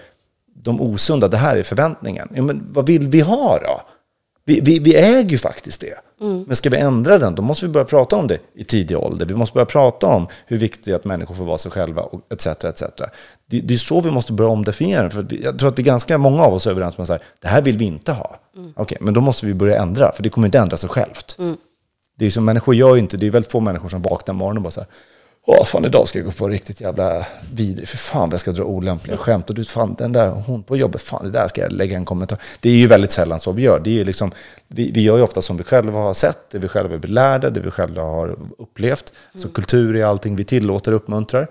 de 0.56 0.82
osunda, 0.82 1.28
det 1.28 1.38
här 1.38 1.58
är 1.58 1.64
förväntningen. 1.64 2.30
Ja, 2.34 2.42
men 2.42 2.68
vad 2.72 2.88
vill 2.88 3.08
vi 3.08 3.22
ha 3.22 3.60
då? 3.60 3.82
Vi, 4.46 4.60
vi, 4.62 4.80
vi 4.80 4.96
äger 4.96 5.30
ju 5.30 5.38
faktiskt 5.38 5.82
det. 5.82 5.94
Mm. 6.22 6.44
Men 6.48 6.56
ska 6.56 6.70
vi 6.70 6.78
ändra 6.78 7.18
den, 7.18 7.36
då 7.36 7.42
måste 7.42 7.66
vi 7.66 7.72
börja 7.72 7.86
prata 7.86 8.16
om 8.16 8.28
det 8.28 8.40
i 8.54 8.64
tidig 8.64 8.98
ålder. 8.98 9.26
Vi 9.26 9.36
måste 9.36 9.54
börja 9.54 9.66
prata 9.66 10.08
om 10.08 10.28
hur 10.46 10.58
viktigt 10.58 10.86
det 10.86 10.92
är 10.92 10.96
att 10.96 11.06
människor 11.06 11.36
får 11.36 11.46
vara 11.46 11.58
sig 11.58 11.72
själva, 11.72 12.02
och 12.02 12.22
etc. 12.34 12.48
etc. 12.48 12.84
Det, 13.46 13.60
det 13.60 13.74
är 13.74 13.78
så 13.78 14.02
vi 14.02 14.12
måste 14.12 14.34
börja 14.34 14.50
omdefiniera 14.50 15.10
för 15.10 15.22
vi, 15.22 15.44
Jag 15.44 15.60
tror 15.60 15.70
att 15.70 15.80
vi 15.80 15.84
ganska 15.84 16.18
många 16.18 16.44
av 16.44 16.54
oss 16.54 16.68
är 16.68 16.72
överens 16.72 16.98
om 16.98 17.04
att 17.04 17.22
det 17.42 17.48
här 17.48 17.62
vill 17.62 17.78
vi 17.78 17.86
inte 17.86 18.12
ha. 18.12 18.36
Mm. 18.56 18.72
Okej, 18.76 18.84
okay, 18.84 18.98
men 19.02 19.14
då 19.14 19.22
måste 19.22 19.46
vi 19.46 19.54
börja 19.54 19.82
ändra, 19.82 20.12
för 20.12 20.24
det 20.24 20.30
kommer 20.30 20.48
inte 20.48 20.60
ändra 20.60 20.78
sig 20.78 20.90
självt. 20.90 21.36
Mm. 21.40 21.58
Det 22.20 22.26
är 22.26 22.32
som 22.32 22.46
människor 22.46 22.76
gör 22.76 22.96
ju 22.96 23.00
inte, 23.00 23.18
det 23.18 23.28
är 23.28 23.32
väldigt 23.32 23.52
få 23.52 23.60
människor 23.60 23.90
som 23.90 24.02
vaknar 24.02 24.34
morgonen 24.34 24.58
och 24.58 24.64
bara 24.64 24.72
så 24.72 24.80
här, 24.80 24.90
Åh, 25.50 25.66
fan 25.66 25.86
idag 25.86 26.08
ska 26.08 26.20
jag 26.20 26.26
gå 26.26 26.32
på 26.32 26.48
riktigt 26.48 26.82
jävla 26.82 27.26
vidrig. 27.54 27.88
För 27.88 27.98
fan 27.98 28.30
jag 28.32 28.40
ska 28.40 28.52
dra 28.52 28.64
olämpliga 28.64 29.18
skämt. 29.18 29.50
Och 29.50 29.56
du, 29.56 29.66
fan 29.66 29.96
den 29.98 30.14
där 30.14 30.30
hon 30.30 30.64
på 30.64 30.78
jobbet, 30.78 31.02
fan 31.02 31.24
det 31.24 31.32
där 31.32 31.48
ska 31.48 31.62
jag 31.62 31.72
lägga 31.72 31.98
en 31.98 32.06
kommentar. 32.06 32.38
Det 32.60 32.70
är 32.70 32.76
ju 32.76 32.88
väldigt 32.88 33.12
sällan 33.12 33.40
så 33.40 33.52
vi 33.52 33.62
gör. 33.62 33.80
Det 33.80 34.00
är 34.00 34.06
liksom, 34.06 34.32
vi, 34.68 34.92
vi 34.92 35.02
gör 35.02 35.18
ju 35.18 35.24
ofta 35.24 35.42
som 35.42 35.58
vi 35.58 35.64
själva 35.64 36.00
har 36.00 36.14
sett, 36.14 36.50
det 36.52 36.60
vi 36.60 36.68
själva 36.68 36.96
är 36.96 37.00
lärda, 37.00 37.50
det 37.50 37.60
vi 37.60 37.72
själva 37.72 38.02
har 38.02 38.36
upplevt. 38.58 39.14
Mm. 39.34 39.42
Så 39.42 39.50
kultur 39.50 39.96
är 39.96 40.06
allting 40.06 40.36
vi 40.36 40.44
tillåter 40.44 40.92
och 40.92 40.96
uppmuntrar. 40.96 41.48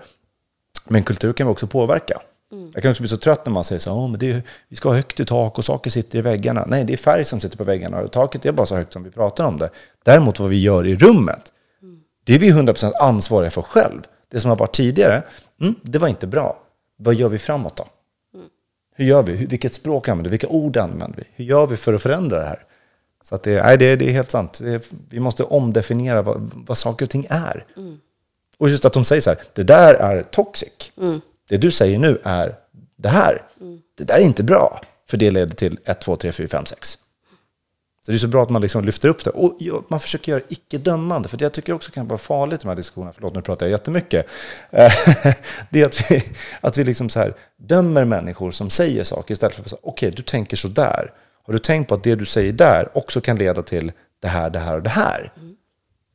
Men 0.87 1.03
kultur 1.03 1.33
kan 1.33 1.47
vi 1.47 1.53
också 1.53 1.67
påverka. 1.67 2.21
Mm. 2.51 2.71
Jag 2.73 2.83
kan 2.83 2.91
också 2.91 3.03
bli 3.03 3.09
så 3.09 3.17
trött 3.17 3.45
när 3.45 3.53
man 3.53 3.63
säger 3.63 3.79
så 3.79 3.91
oh, 3.91 4.09
men 4.09 4.19
det 4.19 4.31
är, 4.31 4.41
vi 4.69 4.75
ska 4.75 4.89
ha 4.89 4.95
högt 4.95 5.19
i 5.19 5.25
tak 5.25 5.57
och 5.57 5.65
saker 5.65 5.89
sitter 5.89 6.19
i 6.19 6.21
väggarna. 6.21 6.65
Nej, 6.67 6.83
det 6.83 6.93
är 6.93 6.97
färg 6.97 7.25
som 7.25 7.39
sitter 7.39 7.57
på 7.57 7.63
väggarna 7.63 7.99
och 7.99 8.11
taket 8.11 8.45
är 8.45 8.51
bara 8.51 8.65
så 8.65 8.75
högt 8.75 8.93
som 8.93 9.03
vi 9.03 9.09
pratar 9.09 9.47
om 9.47 9.57
det. 9.57 9.69
Däremot 10.07 10.39
vad 10.39 10.49
vi 10.49 10.61
gör 10.61 10.87
i 10.87 10.95
rummet, 10.95 11.51
det 12.23 12.35
är 12.35 12.39
vi 12.39 12.51
100% 12.51 12.91
ansvariga 12.99 13.51
för 13.51 13.61
själv. 13.61 14.01
Det 14.29 14.39
som 14.39 14.49
har 14.49 14.57
varit 14.57 14.75
tidigare, 14.75 15.23
mm, 15.61 15.75
det 15.81 15.99
var 15.99 16.07
inte 16.07 16.27
bra. 16.27 16.57
Vad 16.97 17.15
gör 17.15 17.29
vi 17.29 17.39
framåt 17.39 17.75
då? 17.77 17.85
Hur 18.95 19.05
gör 19.05 19.23
vi? 19.23 19.45
Vilket 19.45 19.73
språk 19.73 20.07
använder 20.07 20.29
vi? 20.29 20.33
Vilka 20.33 20.47
ord 20.47 20.77
använder 20.77 21.17
vi? 21.17 21.23
Hur 21.35 21.45
gör 21.45 21.67
vi 21.67 21.77
för 21.77 21.93
att 21.93 22.01
förändra 22.01 22.39
det 22.39 22.45
här? 22.45 22.63
Så 23.23 23.35
att 23.35 23.43
det, 23.43 23.63
nej, 23.63 23.77
det, 23.77 23.95
det 23.95 24.09
är 24.09 24.11
helt 24.11 24.31
sant. 24.31 24.59
Det, 24.63 24.91
vi 25.09 25.19
måste 25.19 25.43
omdefiniera 25.43 26.21
vad, 26.21 26.51
vad 26.53 26.77
saker 26.77 27.05
och 27.05 27.09
ting 27.09 27.27
är. 27.29 27.65
Mm. 27.77 27.97
Och 28.57 28.69
just 28.69 28.85
att 28.85 28.93
de 28.93 29.05
säger 29.05 29.21
så 29.21 29.29
här, 29.29 29.39
det 29.53 29.63
där 29.63 29.93
är 29.93 30.23
toxic. 30.23 30.91
Mm 30.97 31.21
det 31.49 31.57
du 31.57 31.71
säger 31.71 31.99
nu 31.99 32.19
är 32.23 32.55
det 32.95 33.09
här. 33.09 33.41
Mm. 33.61 33.79
Det 33.97 34.03
där 34.03 34.15
är 34.15 34.21
inte 34.21 34.43
bra, 34.43 34.81
för 35.09 35.17
det 35.17 35.31
leder 35.31 35.55
till 35.55 35.79
1, 35.85 36.01
2, 36.01 36.15
3, 36.15 36.31
4, 36.31 36.47
5, 36.47 36.65
6. 36.65 36.99
Så 38.07 38.11
det 38.11 38.17
är 38.17 38.19
så 38.19 38.27
bra 38.27 38.43
att 38.43 38.49
man 38.49 38.61
liksom 38.61 38.85
lyfter 38.85 39.09
upp 39.09 39.23
det. 39.23 39.29
Och 39.29 39.57
man 39.87 39.99
försöker 39.99 40.31
göra 40.31 40.41
icke-dömande, 40.49 41.29
för 41.29 41.37
det 41.37 41.45
jag 41.45 41.53
tycker 41.53 41.73
också 41.73 41.91
kan 41.91 42.07
vara 42.07 42.17
farligt 42.17 42.59
i 42.59 42.63
de 42.63 42.67
här 42.67 42.75
diskussionerna, 42.75 43.13
förlåt 43.13 43.35
nu 43.35 43.41
pratar 43.41 43.65
jag 43.65 43.71
jättemycket, 43.71 44.25
det 45.69 45.81
är 45.81 45.85
att 45.85 46.11
vi, 46.11 46.23
att 46.61 46.77
vi 46.77 46.83
liksom 46.83 47.09
så 47.09 47.19
här 47.19 47.33
dömer 47.57 48.05
människor 48.05 48.51
som 48.51 48.69
säger 48.69 49.03
saker 49.03 49.33
istället 49.33 49.55
för 49.55 49.61
att 49.61 49.69
säga, 49.69 49.79
okej, 49.83 50.07
okay, 50.07 50.15
du 50.15 50.23
tänker 50.23 50.57
så 50.57 50.67
där. 50.67 51.11
Har 51.43 51.53
du 51.53 51.59
tänkt 51.59 51.87
på 51.87 51.95
att 51.95 52.03
det 52.03 52.15
du 52.15 52.25
säger 52.25 52.53
där 52.53 52.97
också 52.97 53.21
kan 53.21 53.37
leda 53.37 53.63
till 53.63 53.91
det 54.21 54.27
här, 54.27 54.49
det 54.49 54.59
här 54.59 54.75
och 54.75 54.83
det 54.83 54.89
här? 54.89 55.33
Mm. 55.37 55.55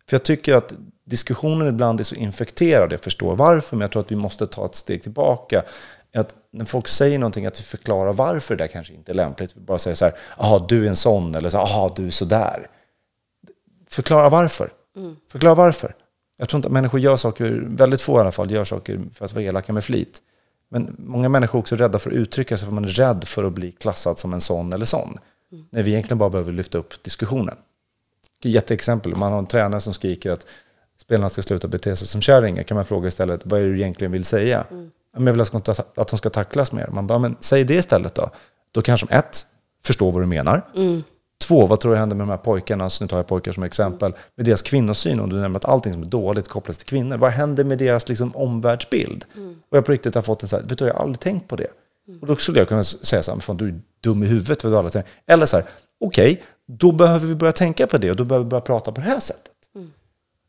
För 0.09 0.15
jag 0.15 0.23
tycker 0.23 0.55
att 0.55 0.73
diskussionen 1.05 1.69
ibland 1.69 2.01
är 2.01 2.05
så 2.05 2.15
infekterad, 2.15 2.93
jag 2.93 3.01
förstår 3.01 3.37
varför, 3.37 3.77
men 3.77 3.81
jag 3.81 3.91
tror 3.93 4.03
att 4.03 4.13
vi 4.13 4.17
måste 4.17 4.47
ta 4.47 4.67
ett 4.67 4.75
steg 4.75 5.03
tillbaka. 5.03 5.63
Att 6.15 6.37
när 6.51 6.65
folk 6.65 6.89
säger 6.89 7.19
någonting, 7.19 7.47
att 7.47 7.61
vi 7.61 7.65
förklarar 7.65 8.13
varför 8.13 8.57
det 8.57 8.65
där 8.65 8.69
kanske 8.69 8.95
inte 8.95 9.13
är 9.13 9.15
lämpligt. 9.15 9.57
Vi 9.57 9.61
bara 9.61 9.79
säger 9.79 9.95
så 9.95 10.05
här, 10.05 10.15
jaha, 10.39 10.67
du 10.69 10.85
är 10.85 10.89
en 10.89 10.97
sån, 10.97 11.35
eller 11.35 11.51
så 11.51 11.57
jaha, 11.57 11.93
du 11.97 12.07
är 12.07 12.11
sådär. 12.11 12.71
Förklara 13.91 14.29
varför. 14.29 14.73
Mm. 14.97 15.17
Förklara 15.29 15.55
varför. 15.55 15.95
Jag 16.37 16.49
tror 16.49 16.59
inte 16.59 16.69
att 16.69 16.73
människor 16.73 17.01
gör 17.01 17.17
saker, 17.17 17.65
väldigt 17.67 18.01
få 18.01 18.19
i 18.19 18.21
alla 18.21 18.33
fall, 18.33 18.51
gör 18.51 18.65
saker 18.65 19.01
för 19.15 19.25
att 19.25 19.33
vara 19.33 19.45
elaka 19.45 19.73
med 19.73 19.85
flit. 19.85 20.23
Men 20.69 20.97
många 20.99 21.29
människor 21.29 21.59
är 21.59 21.61
också 21.61 21.77
rädda 21.77 21.99
för 21.99 22.11
att 22.11 22.17
uttrycka 22.17 22.57
sig, 22.57 22.67
för 22.67 22.75
man 22.75 22.85
är 22.85 22.89
rädd 22.89 23.25
för 23.25 23.45
att 23.45 23.53
bli 23.53 23.73
klassad 23.73 24.19
som 24.19 24.33
en 24.33 24.41
sån 24.41 24.73
eller 24.73 24.87
sån. 24.87 25.19
Mm. 25.53 25.65
När 25.71 25.83
vi 25.83 25.91
egentligen 25.91 26.19
bara 26.19 26.31
behöver 26.31 26.53
lyfta 26.53 26.79
upp 26.79 27.03
diskussionen. 27.03 27.57
Jätteexempel, 28.43 29.17
man 29.17 29.33
har 29.33 29.39
en 29.39 29.47
tränare 29.47 29.81
som 29.81 29.95
skriker 29.95 30.31
att 30.31 30.47
spelarna 30.97 31.29
ska 31.29 31.43
sluta 31.43 31.69
bete 31.69 31.97
sig 31.97 32.09
som 32.09 32.21
kärringar 32.21 32.63
kan 32.63 32.75
man 32.75 32.85
fråga 32.85 33.09
istället, 33.09 33.41
vad 33.45 33.61
är 33.61 33.65
det 33.65 33.71
du 33.71 33.79
egentligen 33.81 34.13
vill 34.13 34.25
säga? 34.25 34.67
Mm. 34.71 34.91
Jag 35.13 35.33
vill 35.33 35.41
att 35.41 36.09
de 36.09 36.19
ska 36.19 36.31
tacklas 36.31 36.73
mer. 36.73 36.89
Man 36.93 37.07
bara, 37.07 37.19
men 37.19 37.37
säg 37.41 37.65
det 37.65 37.75
istället 37.75 38.15
då. 38.15 38.31
Då 38.73 38.83
kanske 38.83 39.07
de 39.07 39.15
ett, 39.15 39.47
förstår 39.85 40.13
vad 40.13 40.23
du 40.23 40.27
menar. 40.27 40.63
Mm. 40.77 41.03
Två, 41.43 41.67
vad 41.67 41.81
tror 41.81 41.93
du 41.93 41.99
händer 41.99 42.17
med 42.17 42.27
de 42.27 42.31
här 42.31 42.39
pojkarna, 42.39 42.91
så 42.91 43.05
nu 43.05 43.09
tar 43.09 43.17
jag 43.17 43.27
pojkar 43.27 43.53
som 43.53 43.63
exempel, 43.63 44.15
med 44.37 44.47
deras 44.47 44.63
kvinnosyn, 44.63 45.21
om 45.21 45.31
du 45.31 45.37
nämner 45.37 45.57
att 45.57 45.65
allting 45.65 45.93
som 45.93 46.03
är 46.03 46.07
dåligt 46.07 46.49
kopplas 46.49 46.79
till 46.79 46.87
kvinnor. 46.87 47.17
Vad 47.17 47.31
händer 47.31 47.65
med 47.65 47.79
deras 47.79 48.09
liksom, 48.09 48.37
omvärldsbild? 48.37 49.25
Mm. 49.37 49.57
Och 49.69 49.77
jag 49.77 49.85
på 49.85 49.93
riktigt 49.93 50.15
har 50.15 50.23
fått 50.23 50.43
en 50.43 50.49
så 50.49 50.57
här, 50.57 50.63
vet 50.63 50.79
du, 50.79 50.87
jag 50.87 50.95
har 50.95 51.01
aldrig 51.01 51.21
tänkt 51.21 51.49
på 51.49 51.57
det. 51.57 51.67
Mm. 52.09 52.21
Och 52.21 52.27
då 52.27 52.37
skulle 52.37 52.59
jag 52.59 52.69
kunna 52.69 52.85
säga 52.85 53.23
så 53.23 53.33
här, 53.33 53.41
fan 53.41 53.57
du 53.57 53.69
är 53.69 53.81
dum 54.01 54.23
i 54.23 54.27
huvudet. 54.27 54.65
Vad 54.65 54.73
du 54.73 54.77
aldrig 54.77 55.05
Eller 55.27 55.47
så 55.47 55.57
här, 55.57 55.67
okej, 56.01 56.33
okay, 56.33 56.45
då 56.67 56.93
behöver 56.93 57.27
vi 57.27 57.35
börja 57.35 57.53
tänka 57.53 57.87
på 57.87 57.99
det 57.99 58.11
och 58.11 58.17
då 58.17 58.25
behöver 58.25 58.45
vi 58.45 58.51
börja 58.51 58.61
prata 58.61 58.93
på 58.93 59.01
det 59.01 59.07
här 59.07 59.21
sättet. 59.21 59.53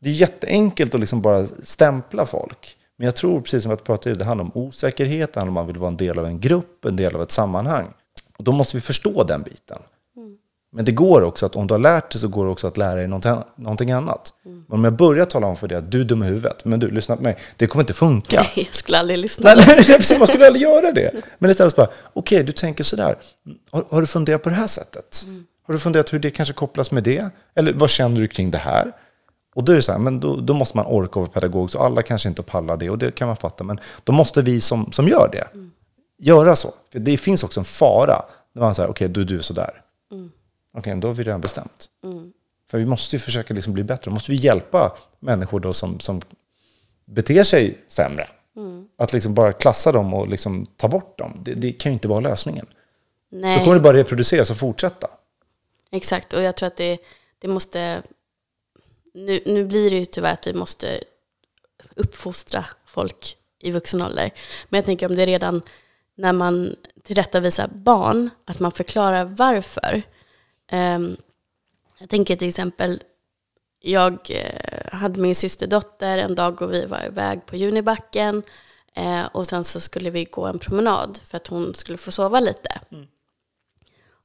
Det 0.00 0.10
är 0.10 0.14
jätteenkelt 0.14 0.94
att 0.94 1.00
liksom 1.00 1.22
bara 1.22 1.46
stämpla 1.46 2.26
folk. 2.26 2.76
Men 2.98 3.04
jag 3.04 3.16
tror, 3.16 3.40
precis 3.40 3.62
som 3.62 3.70
vi 3.70 3.76
pratade 3.76 4.14
det 4.14 4.24
handlar 4.24 4.44
om 4.44 4.50
osäkerhet, 4.54 5.32
det 5.32 5.40
handlar 5.40 5.50
om 5.50 5.56
att 5.56 5.60
man 5.60 5.66
vill 5.66 5.80
vara 5.80 5.90
en 5.90 5.96
del 5.96 6.18
av 6.18 6.26
en 6.26 6.40
grupp, 6.40 6.84
en 6.84 6.96
del 6.96 7.14
av 7.14 7.22
ett 7.22 7.30
sammanhang. 7.30 7.88
Och 8.36 8.44
då 8.44 8.52
måste 8.52 8.76
vi 8.76 8.80
förstå 8.80 9.24
den 9.24 9.42
biten. 9.42 9.78
Mm. 10.16 10.36
Men 10.72 10.84
det 10.84 10.92
går 10.92 11.22
också 11.22 11.46
att 11.46 11.56
om 11.56 11.66
du 11.66 11.74
har 11.74 11.78
lärt 11.78 12.10
dig 12.12 12.20
så 12.20 12.28
går 12.28 12.44
det 12.44 12.50
också 12.50 12.66
att 12.66 12.76
lära 12.76 12.94
dig 12.94 13.08
någonting, 13.08 13.92
annat. 13.92 14.34
Mm. 14.46 14.64
Men 14.68 14.78
om 14.78 14.84
jag 14.84 14.96
börjar 14.96 15.24
tala 15.24 15.46
om 15.46 15.56
för 15.56 15.68
dig 15.68 15.78
att 15.78 15.90
du 15.90 16.00
är 16.00 16.04
dum 16.04 16.22
i 16.22 16.26
huvudet, 16.26 16.64
men 16.64 16.80
du, 16.80 16.90
lyssna 16.90 17.16
på 17.16 17.22
mig, 17.22 17.38
det 17.56 17.66
kommer 17.66 17.82
inte 17.82 17.94
funka. 17.94 18.40
Nej, 18.40 18.64
jag 18.66 18.74
skulle 18.74 18.98
aldrig 18.98 19.18
lyssna. 19.18 19.54
Nej, 19.54 19.64
nej, 19.66 19.84
precis, 19.84 20.18
man 20.18 20.26
skulle 20.26 20.46
aldrig 20.46 20.62
göra 20.62 20.92
det. 20.92 21.12
Men 21.38 21.50
istället 21.50 21.76
bara, 21.76 21.86
okej, 22.12 22.36
okay, 22.36 22.42
du 22.42 22.52
tänker 22.52 22.84
sådär. 22.84 23.16
Har, 23.70 23.84
har, 23.90 24.00
du 24.00 24.06
funderat 24.06 24.42
på 24.42 24.48
det 24.48 24.54
här 24.54 24.66
sättet? 24.66 25.24
Mm. 25.26 25.44
Har 25.66 25.74
du 25.74 25.80
funderat 25.80 26.12
hur 26.12 26.18
det 26.18 26.30
kanske 26.30 26.54
kopplas 26.54 26.90
med 26.90 27.02
det? 27.02 27.30
Eller 27.54 27.72
vad 27.72 27.90
känner 27.90 28.20
du 28.20 28.28
kring 28.28 28.50
det 28.50 28.58
här? 28.58 28.92
Och 29.54 29.64
då 29.64 29.72
är 29.72 29.76
det 29.76 29.82
så 29.82 29.92
här, 29.92 29.98
men 29.98 30.20
då, 30.20 30.36
då, 30.36 30.54
måste 30.54 30.76
man 30.76 30.86
orka 30.86 31.20
vara 31.20 31.30
pedagog, 31.30 31.70
så 31.70 31.78
alla 31.78 32.02
kanske 32.02 32.28
inte 32.28 32.42
pallar 32.42 32.76
det, 32.76 32.90
och 32.90 32.98
det 32.98 33.14
kan 33.14 33.28
man 33.28 33.36
fatta. 33.36 33.64
Men 33.64 33.80
då 34.04 34.12
måste 34.12 34.42
vi 34.42 34.60
som, 34.60 34.92
som 34.92 35.08
gör 35.08 35.28
det, 35.32 35.48
mm. 35.54 35.70
göra 36.18 36.56
så. 36.56 36.74
För 36.92 36.98
det 36.98 37.16
finns 37.16 37.44
också 37.44 37.60
en 37.60 37.64
fara 37.64 38.22
när 38.52 38.62
man 38.62 38.74
säger, 38.74 38.90
okej, 38.90 39.04
okay, 39.04 39.14
du, 39.14 39.24
du 39.24 39.38
är 39.38 39.42
sådär. 39.42 39.70
okej, 40.10 40.30
okay, 40.78 40.94
då 40.94 41.08
har 41.08 41.14
vi 41.14 41.24
redan 41.24 41.40
bestämt. 41.40 41.88
Mm. 42.04 42.32
För 42.70 42.78
vi 42.78 42.86
måste 42.86 43.16
ju 43.16 43.20
försöka 43.20 43.54
liksom 43.54 43.72
bli 43.72 43.84
bättre. 43.84 44.10
Då 44.10 44.14
måste 44.14 44.30
vi 44.30 44.36
hjälpa 44.36 44.96
människor 45.20 45.60
då 45.60 45.72
som, 45.72 46.00
som 46.00 46.20
beter 47.04 47.44
sig 47.44 47.78
sämre. 47.88 48.28
Mm. 48.56 48.88
Att 48.98 49.12
liksom 49.12 49.34
bara 49.34 49.52
klassa 49.52 49.92
dem 49.92 50.14
och 50.14 50.28
liksom 50.28 50.66
ta 50.76 50.88
bort 50.88 51.18
dem, 51.18 51.40
det, 51.42 51.54
det 51.54 51.72
kan 51.72 51.92
ju 51.92 51.94
inte 51.94 52.08
vara 52.08 52.20
lösningen. 52.20 52.66
Nej. 53.30 53.58
Då 53.58 53.64
kommer 53.64 53.74
det 53.74 53.82
bara 53.82 53.96
reproduceras 53.96 54.50
och 54.50 54.56
fortsätta. 54.56 55.10
Exakt, 55.90 56.32
och 56.32 56.42
jag 56.42 56.56
tror 56.56 56.66
att 56.66 56.76
det, 56.76 56.98
det 57.38 57.48
måste... 57.48 58.02
Nu, 59.14 59.42
nu 59.46 59.64
blir 59.64 59.90
det 59.90 59.96
ju 59.96 60.04
tyvärr 60.04 60.32
att 60.32 60.46
vi 60.46 60.54
måste 60.54 61.00
uppfostra 61.96 62.64
folk 62.86 63.36
i 63.58 63.70
vuxen 63.70 64.02
ålder. 64.02 64.30
Men 64.68 64.78
jag 64.78 64.84
tänker 64.84 65.10
om 65.10 65.16
det 65.16 65.26
redan 65.26 65.62
när 66.14 66.32
man 66.32 66.76
tillrättavisar 67.02 67.68
barn, 67.68 68.30
att 68.44 68.60
man 68.60 68.72
förklarar 68.72 69.24
varför. 69.24 70.02
Um, 70.72 71.16
jag 71.98 72.08
tänker 72.08 72.36
till 72.36 72.48
exempel, 72.48 73.02
jag 73.80 74.30
eh, 74.30 74.92
hade 74.92 75.20
min 75.20 75.34
systerdotter 75.34 76.18
en 76.18 76.34
dag 76.34 76.62
och 76.62 76.72
vi 76.72 76.86
var 76.86 77.06
iväg 77.06 77.46
på 77.46 77.56
Junibacken 77.56 78.42
eh, 78.94 79.24
och 79.32 79.46
sen 79.46 79.64
så 79.64 79.80
skulle 79.80 80.10
vi 80.10 80.24
gå 80.24 80.46
en 80.46 80.58
promenad 80.58 81.20
för 81.26 81.36
att 81.36 81.46
hon 81.46 81.74
skulle 81.74 81.98
få 81.98 82.12
sova 82.12 82.40
lite. 82.40 82.80
Mm. 82.90 83.06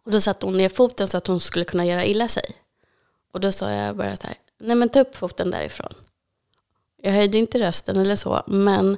Och 0.06 0.12
då 0.12 0.22
satte 0.22 0.46
hon 0.46 0.58
ner 0.58 0.70
foten 0.70 1.08
så 1.08 1.18
att 1.18 1.28
hon 1.28 1.40
skulle 1.40 1.66
kunna 1.66 1.86
göra 1.86 2.06
illa 2.06 2.28
sig. 2.28 2.56
Och 3.32 3.40
då 3.40 3.52
sa 3.52 3.72
jag 3.72 3.96
bara 3.96 4.16
så 4.16 4.28
här, 4.28 4.38
nej 4.60 4.76
men 4.76 4.90
ta 4.90 5.00
upp 5.00 5.16
foten 5.16 5.52
därifrån. 5.52 5.94
Jag 7.02 7.12
höjde 7.12 7.38
inte 7.38 7.60
rösten 7.60 7.98
eller 7.98 8.16
så, 8.16 8.44
men 8.48 8.98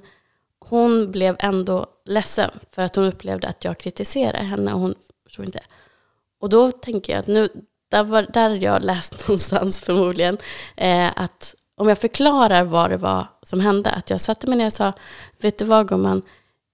hon 0.60 1.12
blev 1.12 1.36
ändå 1.40 1.86
ledsen 2.06 2.50
för 2.72 2.82
att 2.82 2.96
hon 2.96 3.06
upplevde 3.06 3.48
att 3.48 3.64
jag 3.64 3.78
kritiserade 3.78 4.38
henne. 4.38 4.74
Och 4.74 4.80
hon 4.80 4.96
förstod 5.24 5.46
inte. 5.46 5.64
Och 6.40 6.50
då 6.50 6.72
tänker 6.72 7.14
jag 7.14 7.20
att 7.20 7.28
nu, 7.28 7.50
där, 7.90 8.04
var, 8.04 8.28
där 8.34 8.50
har 8.50 8.58
jag 8.58 8.84
läst 8.84 9.20
någonstans 9.28 9.82
förmodligen, 9.82 10.38
eh, 10.78 11.12
att 11.16 11.56
om 11.76 11.90
jag 11.90 11.98
förklarar 11.98 12.64
vad 12.64 12.90
det 12.90 12.98
var 12.98 13.28
som 13.44 13.60
hände, 13.60 13.90
att 13.90 14.10
jag 14.10 14.22
satte 14.22 14.48
mig 14.48 14.58
ner 14.58 14.66
och 14.66 14.74
sa, 14.74 14.94
vet 15.40 15.58
du 15.58 15.66
vad 15.66 15.88
gumman, 15.88 16.22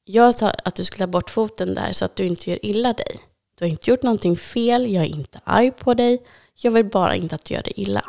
jag 0.04 0.36
sa 0.36 0.50
att 0.50 0.76
du 0.76 0.84
skulle 0.84 1.02
ha 1.04 1.08
bort 1.08 1.30
foten 1.30 1.76
där 1.76 1.92
så 1.92 2.06
att 2.06 2.16
du 2.16 2.26
inte 2.26 2.50
gör 2.50 2.66
illa 2.66 2.94
dig. 2.94 3.20
Du 3.56 3.66
har 3.66 3.70
inte 3.70 3.90
gjort 3.90 4.04
någonting 4.04 4.36
fel, 4.36 4.94
jag 4.94 5.04
är 5.04 5.08
inte 5.08 5.40
arg 5.44 5.72
på 5.72 5.94
dig, 5.94 6.24
jag 6.56 6.72
vill 6.72 6.86
bara 6.86 7.16
inte 7.16 7.36
att 7.36 7.46
du 7.46 7.54
gör 7.54 7.64
dig 7.64 7.74
illa. 7.76 8.06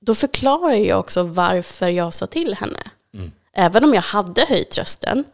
Då 0.00 0.14
förklarar 0.14 0.74
jag 0.74 1.00
också 1.00 1.22
varför 1.22 1.88
jag 1.88 2.14
sa 2.14 2.26
till 2.26 2.54
henne. 2.54 2.80
Mm. 3.14 3.32
Även 3.52 3.84
om 3.84 3.94
jag 3.94 4.02
hade 4.02 4.44
höjt 4.44 4.78
rösten, 4.78 5.24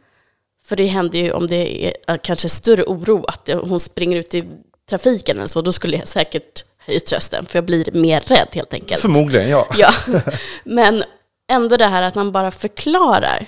för 0.64 0.76
det 0.76 0.86
händer 0.86 1.18
ju 1.18 1.32
om 1.32 1.46
det 1.46 1.86
är 1.86 2.16
kanske 2.16 2.48
större 2.48 2.84
oro 2.84 3.24
att 3.24 3.48
hon 3.48 3.80
springer 3.80 4.16
ut 4.16 4.34
i 4.34 4.44
trafiken 4.90 5.36
eller 5.36 5.46
så, 5.46 5.62
då 5.62 5.72
skulle 5.72 5.96
jag 5.96 6.08
säkert 6.08 6.64
höjt 6.78 7.12
rösten, 7.12 7.46
för 7.46 7.56
jag 7.56 7.64
blir 7.64 7.92
mer 7.92 8.20
rädd 8.20 8.48
helt 8.52 8.74
enkelt. 8.74 9.00
Förmodligen, 9.00 9.48
ja. 9.48 9.66
ja. 9.76 9.92
Men 10.64 11.04
ändå 11.48 11.76
det 11.76 11.86
här 11.86 12.02
att 12.02 12.14
man 12.14 12.32
bara 12.32 12.50
förklarar 12.50 13.46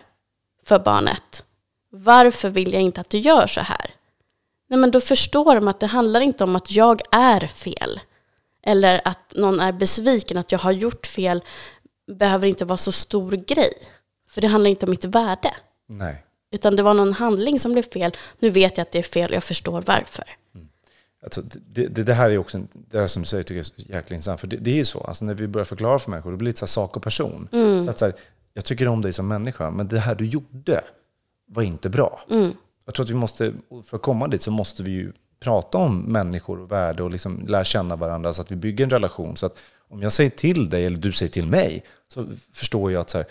för 0.64 0.78
barnet, 0.78 1.44
varför 1.90 2.48
vill 2.48 2.72
jag 2.72 2.82
inte 2.82 3.00
att 3.00 3.10
du 3.10 3.18
gör 3.18 3.46
så 3.46 3.60
här? 3.60 3.90
Nej, 4.70 4.78
men 4.78 4.90
då 4.90 5.00
förstår 5.00 5.54
de 5.54 5.68
att 5.68 5.80
det 5.80 5.86
handlar 5.86 6.20
inte 6.20 6.44
om 6.44 6.56
att 6.56 6.70
jag 6.70 7.00
är 7.10 7.46
fel. 7.46 8.00
Eller 8.68 9.00
att 9.04 9.34
någon 9.34 9.60
är 9.60 9.72
besviken, 9.72 10.36
att 10.36 10.52
jag 10.52 10.58
har 10.58 10.72
gjort 10.72 11.06
fel 11.06 11.44
behöver 12.18 12.46
inte 12.46 12.64
vara 12.64 12.76
så 12.76 12.92
stor 12.92 13.32
grej. 13.32 13.72
För 14.28 14.40
det 14.40 14.46
handlar 14.46 14.70
inte 14.70 14.86
om 14.86 14.90
mitt 14.90 15.04
värde. 15.04 15.54
Nej. 15.86 16.24
Utan 16.50 16.76
det 16.76 16.82
var 16.82 16.94
någon 16.94 17.12
handling 17.12 17.58
som 17.58 17.72
blev 17.72 17.82
fel. 17.82 18.16
Nu 18.38 18.50
vet 18.50 18.76
jag 18.76 18.82
att 18.82 18.92
det 18.92 18.98
är 18.98 19.02
fel 19.02 19.30
och 19.30 19.36
jag 19.36 19.44
förstår 19.44 19.82
varför. 19.86 20.24
Mm. 20.54 20.68
Alltså, 21.22 21.42
det, 21.42 21.86
det, 21.86 22.02
det, 22.02 22.14
här 22.14 22.30
är 22.30 22.38
också, 22.38 22.60
det 22.72 22.98
här 22.98 23.06
som 23.06 23.22
du 23.22 23.26
säger 23.26 23.44
tycker 23.44 23.56
jag 23.56 23.66
är 23.90 23.96
jäkla 23.96 24.14
intressant. 24.14 24.40
För 24.40 24.46
det, 24.46 24.56
det 24.56 24.70
är 24.70 24.76
ju 24.76 24.84
så, 24.84 25.00
alltså, 25.00 25.24
när 25.24 25.34
vi 25.34 25.46
börjar 25.46 25.64
förklara 25.64 25.98
för 25.98 26.10
människor, 26.10 26.30
det 26.30 26.36
blir 26.36 26.46
lite 26.46 26.60
så 26.60 26.66
sak 26.66 26.96
och 26.96 27.02
person. 27.02 27.48
Mm. 27.52 27.84
Så 27.84 27.90
att, 27.90 27.98
så 27.98 28.04
här, 28.04 28.14
jag 28.54 28.64
tycker 28.64 28.88
om 28.88 29.02
dig 29.02 29.12
som 29.12 29.28
människa, 29.28 29.70
men 29.70 29.88
det 29.88 29.98
här 29.98 30.14
du 30.14 30.26
gjorde 30.26 30.84
var 31.46 31.62
inte 31.62 31.90
bra. 31.90 32.20
Mm. 32.30 32.52
Jag 32.84 32.94
tror 32.94 33.04
att 33.04 33.10
vi 33.10 33.14
måste, 33.14 33.52
för 33.84 33.96
att 33.96 34.02
komma 34.02 34.28
dit 34.28 34.42
så 34.42 34.50
måste 34.50 34.82
vi 34.82 34.90
ju 34.90 35.12
prata 35.40 35.78
om 35.78 36.00
människor 36.00 36.60
och 36.60 36.72
värde 36.72 37.02
och 37.02 37.10
liksom 37.10 37.46
lära 37.46 37.64
känna 37.64 37.96
varandra 37.96 38.32
så 38.32 38.42
att 38.42 38.52
vi 38.52 38.56
bygger 38.56 38.84
en 38.84 38.90
relation. 38.90 39.36
Så 39.36 39.46
att 39.46 39.58
om 39.88 40.02
jag 40.02 40.12
säger 40.12 40.30
till 40.30 40.68
dig 40.68 40.86
eller 40.86 40.98
du 40.98 41.12
säger 41.12 41.32
till 41.32 41.46
mig 41.46 41.84
så 42.08 42.26
förstår 42.52 42.92
jag 42.92 43.00
att 43.00 43.10
så 43.10 43.18
här, 43.18 43.26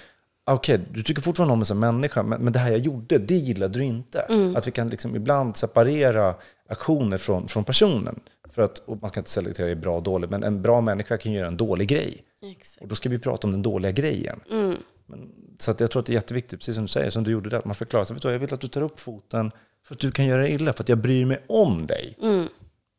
okej, 0.46 0.76
okay, 0.76 0.88
du 0.94 1.04
tycker 1.04 1.22
fortfarande 1.22 1.54
om 1.54 1.60
mig 1.60 1.66
som 1.66 1.80
människa, 1.80 2.24
men, 2.24 2.42
men 2.42 2.54
det 2.54 2.60
här 2.60 2.72
jag 2.72 2.80
gjorde, 2.80 3.18
det 3.18 3.36
gillade 3.36 3.80
du 3.80 3.86
inte. 3.86 4.20
Mm. 4.20 4.56
Att 4.56 4.68
vi 4.68 4.72
kan 4.72 4.88
liksom 4.90 5.16
ibland 5.16 5.58
separera 5.58 6.36
aktioner 6.70 7.18
från, 7.18 7.48
från 7.48 7.64
personen. 7.64 8.20
För 8.52 8.62
att, 8.62 8.88
man 9.02 9.10
ska 9.10 9.20
inte 9.20 9.30
selektera 9.30 9.70
i 9.70 9.76
bra 9.76 9.96
och 9.96 10.04
dåligt, 10.04 10.30
men 10.30 10.44
en 10.44 10.62
bra 10.62 10.82
människa 10.82 11.18
kan 11.18 11.32
göra 11.32 11.48
en 11.48 11.58
dålig 11.58 11.88
grej. 11.88 12.24
Exakt. 12.42 12.82
Och 12.82 12.88
då 12.88 12.96
ska 12.96 13.10
vi 13.10 13.20
prata 13.20 13.48
om 13.48 13.54
den 13.54 13.62
dåliga 13.62 13.92
grejen. 13.92 14.40
Mm. 14.52 14.76
Men, 15.06 15.30
så 15.60 15.72
att 15.72 15.80
jag 15.80 15.92
tror 15.92 16.00
att 16.00 16.06
det 16.06 16.12
är 16.12 16.14
jätteviktigt, 16.14 16.60
precis 16.60 16.76
som 16.76 16.84
du 16.84 16.88
säger, 16.88 17.10
som 17.10 17.24
du 17.24 17.32
gjorde 17.32 17.50
det, 17.50 17.58
att 17.58 17.66
man 17.66 17.76
förklarar 17.76 18.06
sig. 18.06 18.18
Jag 18.24 18.40
vill 18.40 18.54
att 18.54 18.62
du 18.62 18.68
tar 18.68 18.82
upp 18.82 19.00
foten 19.00 19.52
för 19.88 19.94
att 19.94 20.00
du 20.00 20.12
kan 20.12 20.26
göra 20.26 20.48
illa, 20.48 20.74
för 20.74 20.84
att 20.84 20.90
jag 20.90 20.98
bryr 20.98 21.26
mig 21.26 21.44
om 21.48 21.88
dig. 21.88 22.16
Mm. 22.22 22.48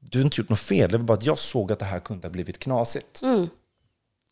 Du 0.00 0.18
har 0.18 0.24
inte 0.24 0.40
gjort 0.40 0.48
något 0.48 0.60
fel, 0.60 0.90
det 0.90 0.98
var 0.98 1.04
bara 1.04 1.18
att 1.18 1.26
jag 1.26 1.38
såg 1.38 1.72
att 1.72 1.78
det 1.78 1.84
här 1.84 2.00
kunde 2.00 2.26
ha 2.26 2.32
blivit 2.32 2.58
knasigt. 2.58 3.22
Mm. 3.22 3.48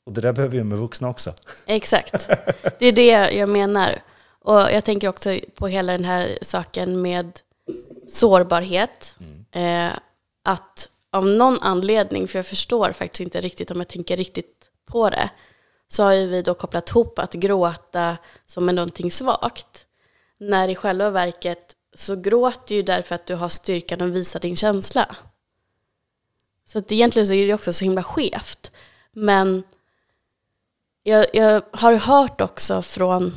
Och 0.07 0.13
det 0.13 0.21
där 0.21 0.33
behöver 0.33 0.57
vi 0.59 0.65
med 0.65 0.79
vuxna 0.79 1.09
också. 1.09 1.35
Exakt. 1.67 2.29
Det 2.79 2.87
är 2.87 2.93
det 2.93 3.33
jag 3.33 3.49
menar. 3.49 4.03
Och 4.41 4.61
jag 4.61 4.85
tänker 4.85 5.09
också 5.09 5.39
på 5.55 5.69
hela 5.69 5.93
den 5.93 6.05
här 6.05 6.39
saken 6.43 7.03
med 7.03 7.41
sårbarhet. 8.09 9.17
Mm. 9.21 9.91
Eh, 9.91 9.99
att 10.45 10.89
av 11.13 11.27
någon 11.27 11.59
anledning, 11.61 12.29
för 12.29 12.39
jag 12.39 12.47
förstår 12.47 12.93
faktiskt 12.93 13.21
inte 13.21 13.41
riktigt 13.41 13.71
om 13.71 13.79
jag 13.79 13.89
tänker 13.89 14.17
riktigt 14.17 14.71
på 14.87 15.11
det, 15.11 15.31
så 15.89 16.03
har 16.03 16.13
ju 16.13 16.27
vi 16.27 16.43
då 16.43 16.55
kopplat 16.55 16.91
ihop 16.91 17.19
att 17.19 17.33
gråta 17.33 18.17
som 18.47 18.69
är 18.69 18.73
någonting 18.73 19.11
svagt. 19.11 19.87
När 20.39 20.69
i 20.69 20.75
själva 20.75 21.11
verket 21.11 21.76
så 21.97 22.17
gråter 22.17 22.75
ju 22.75 22.83
därför 22.83 23.15
att 23.15 23.27
du 23.27 23.35
har 23.35 23.49
styrkan 23.49 24.01
att 24.01 24.11
visa 24.11 24.39
din 24.39 24.57
känsla. 24.57 25.17
Så 26.65 26.79
att 26.79 26.93
egentligen 26.93 27.27
så 27.27 27.33
är 27.33 27.47
det 27.47 27.55
också 27.55 27.73
så 27.73 27.85
himla 27.85 28.03
skevt. 28.03 28.73
Men 29.13 29.63
jag, 31.03 31.27
jag 31.33 31.63
har 31.71 31.95
hört 31.95 32.41
också 32.41 32.83
från 32.83 33.35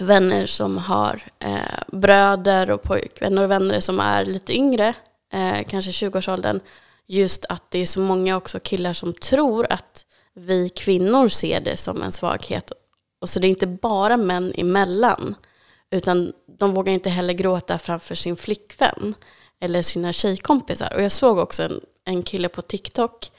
vänner 0.00 0.46
som 0.46 0.78
har 0.78 1.22
eh, 1.38 1.82
bröder 1.86 2.70
och 2.70 2.82
pojkvänner 2.82 3.42
och 3.42 3.50
vänner 3.50 3.80
som 3.80 4.00
är 4.00 4.24
lite 4.24 4.56
yngre, 4.56 4.94
eh, 5.32 5.62
kanske 5.68 5.90
20-årsåldern, 5.90 6.60
just 7.06 7.44
att 7.48 7.70
det 7.70 7.78
är 7.78 7.86
så 7.86 8.00
många 8.00 8.36
också 8.36 8.60
killar 8.60 8.92
som 8.92 9.12
tror 9.12 9.66
att 9.70 10.06
vi 10.34 10.68
kvinnor 10.68 11.28
ser 11.28 11.60
det 11.60 11.76
som 11.76 12.02
en 12.02 12.12
svaghet. 12.12 12.72
Och 13.18 13.28
så 13.28 13.40
det 13.40 13.46
är 13.46 13.48
inte 13.48 13.66
bara 13.66 14.16
män 14.16 14.52
emellan, 14.56 15.34
utan 15.90 16.32
de 16.58 16.74
vågar 16.74 16.92
inte 16.92 17.10
heller 17.10 17.34
gråta 17.34 17.78
framför 17.78 18.14
sin 18.14 18.36
flickvän 18.36 19.14
eller 19.60 19.82
sina 19.82 20.12
tjejkompisar. 20.12 20.92
Och 20.94 21.02
jag 21.02 21.12
såg 21.12 21.38
också 21.38 21.62
en, 21.62 21.80
en 22.04 22.22
kille 22.22 22.48
på 22.48 22.62
TikTok 22.62 23.30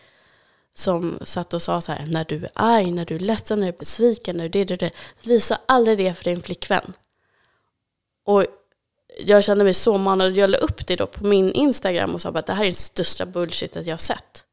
som 0.74 1.20
satt 1.22 1.53
och 1.53 1.61
sa 1.61 1.82
så 1.82 1.91
här, 1.91 2.05
när 2.05 2.26
du 2.26 2.36
är 2.36 2.51
arg, 2.53 2.91
när 2.91 3.05
du 3.05 3.15
är 3.15 3.20
ledsen, 3.20 3.59
när 3.59 3.68
du 3.68 3.74
är 3.74 3.78
besviken, 3.78 4.38
när 4.38 4.49
du 4.49 4.49
det, 4.49 4.63
det, 4.63 4.76
det, 4.76 4.91
visa 5.24 5.59
aldrig 5.65 5.97
det 5.97 6.13
för 6.13 6.24
din 6.24 6.41
flickvän. 6.41 6.93
Och 8.26 8.45
jag 9.20 9.43
kände 9.43 9.63
mig 9.63 9.74
så 9.74 9.97
manad, 9.97 10.36
jag 10.36 10.49
la 10.49 10.57
upp 10.57 10.88
det 10.88 10.95
då 10.95 11.07
på 11.07 11.26
min 11.26 11.51
Instagram 11.51 12.13
och 12.13 12.22
sa 12.22 12.30
att 12.30 12.45
det 12.45 12.53
här 12.53 12.61
är 12.61 12.65
den 12.65 12.74
största 12.74 13.26
bullshitet 13.26 13.86
jag 13.86 13.93
har 13.93 13.97
sett. 13.97 14.43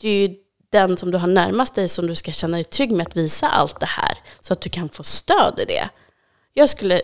Det 0.00 0.08
är 0.08 0.28
ju 0.28 0.34
den 0.70 0.96
som 0.96 1.10
du 1.10 1.18
har 1.18 1.28
närmast 1.28 1.74
dig 1.74 1.88
som 1.88 2.06
du 2.06 2.14
ska 2.14 2.32
känna 2.32 2.56
dig 2.56 2.64
trygg 2.64 2.92
med 2.92 3.06
att 3.06 3.16
visa 3.16 3.48
allt 3.48 3.80
det 3.80 3.86
här, 3.86 4.18
så 4.40 4.52
att 4.52 4.60
du 4.60 4.70
kan 4.70 4.88
få 4.88 5.02
stöd 5.02 5.60
i 5.60 5.64
det. 5.64 5.88
Jag 6.52 6.68
skulle 6.68 7.02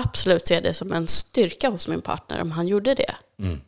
absolut 0.00 0.46
se 0.46 0.60
det 0.60 0.74
som 0.74 0.92
en 0.92 1.06
styrka 1.06 1.70
hos 1.70 1.88
min 1.88 2.02
partner 2.02 2.42
om 2.42 2.50
han 2.50 2.68
gjorde 2.68 2.94
det. 2.94 3.14
Mm. 3.38 3.60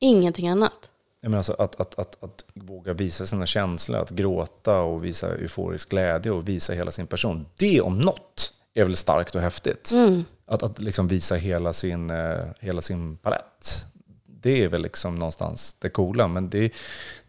Ingenting 0.00 0.48
annat. 0.48 0.90
Jag 1.20 1.30
menar 1.30 1.38
alltså 1.38 1.52
att, 1.58 1.80
att, 1.80 1.98
att, 1.98 2.24
att, 2.24 2.44
våga 2.54 2.92
visa 2.92 3.26
sina 3.26 3.46
känslor, 3.46 3.98
att 4.00 4.10
gråta 4.10 4.80
och 4.80 5.04
visa 5.04 5.34
euforisk 5.34 5.88
glädje 5.88 6.32
och 6.32 6.48
visa 6.48 6.72
hela 6.72 6.90
sin 6.90 7.06
person. 7.06 7.46
Det 7.56 7.80
om 7.80 7.98
något 7.98 8.52
är 8.74 8.84
väl 8.84 8.96
starkt 8.96 9.34
och 9.34 9.40
häftigt. 9.40 9.90
Mm. 9.92 10.24
Att, 10.46 10.62
att 10.62 10.80
liksom 10.80 11.08
visa 11.08 11.34
hela 11.34 11.72
sin, 11.72 12.10
eh, 12.10 12.44
hela 12.60 12.82
sin 12.82 13.16
palett. 13.16 13.86
Det 14.26 14.64
är 14.64 14.68
väl 14.68 14.82
liksom 14.82 15.14
någonstans 15.14 15.76
det 15.78 15.88
coola. 15.88 16.28
Men 16.28 16.50
det, 16.50 16.72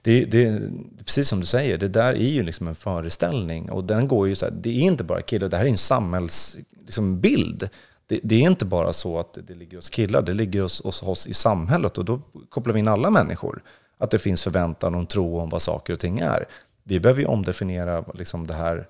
det, 0.01 0.25
det, 0.25 0.61
precis 1.05 1.27
som 1.27 1.39
du 1.39 1.45
säger, 1.45 1.77
det 1.77 1.87
där 1.87 2.13
är 2.13 2.29
ju 2.29 2.43
liksom 2.43 2.67
en 2.67 2.75
föreställning. 2.75 3.71
Och 3.71 3.83
den 3.83 4.07
går 4.07 4.27
ju 4.27 4.35
så 4.35 4.45
här, 4.45 4.53
det 4.53 4.69
är 4.69 4.81
inte 4.81 5.03
bara 5.03 5.21
killar, 5.21 5.49
det 5.49 5.57
här 5.57 5.65
är 5.65 5.69
en 5.69 5.77
samhällsbild. 5.77 6.75
Liksom, 6.85 7.69
det, 8.07 8.19
det, 8.23 8.35
är 8.35 8.41
inte 8.41 8.65
bara 8.65 8.93
så 8.93 9.19
att 9.19 9.37
det 9.47 9.53
ligger 9.53 9.77
hos 9.77 9.89
killar, 9.89 10.21
det 10.21 10.33
ligger 10.33 10.61
hos, 10.61 10.83
hos 10.83 11.03
oss 11.03 11.27
i 11.27 11.33
samhället. 11.33 11.97
Och 11.97 12.05
då 12.05 12.21
kopplar 12.49 12.73
vi 12.73 12.79
in 12.79 12.87
alla 12.87 13.09
människor 13.09 13.63
att 13.97 14.11
det 14.11 14.19
finns 14.19 14.43
förväntan 14.43 14.95
och 14.95 15.09
tro 15.09 15.39
om 15.39 15.49
vad 15.49 15.61
saker 15.61 15.93
och 15.93 15.99
ting 15.99 16.19
är. 16.19 16.45
Vi 16.83 16.99
behöver 16.99 17.21
ju 17.21 17.27
omdefiniera 17.27 18.05
liksom 18.13 18.47
det 18.47 18.53
här 18.53 18.87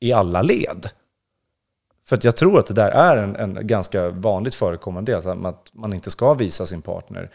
i 0.00 0.12
alla 0.12 0.42
led. 0.42 0.86
För 2.06 2.18
jag 2.22 2.36
tror 2.36 2.58
att 2.58 2.66
det 2.66 2.74
där 2.74 2.90
är 2.90 3.16
en, 3.16 3.36
en 3.36 3.66
ganska 3.66 4.10
vanligt 4.10 4.54
förekommande 4.54 5.12
del, 5.12 5.46
att 5.46 5.70
man 5.72 5.92
inte 5.92 6.10
ska 6.10 6.34
visa 6.34 6.66
sin 6.66 6.82
partner 6.82 7.30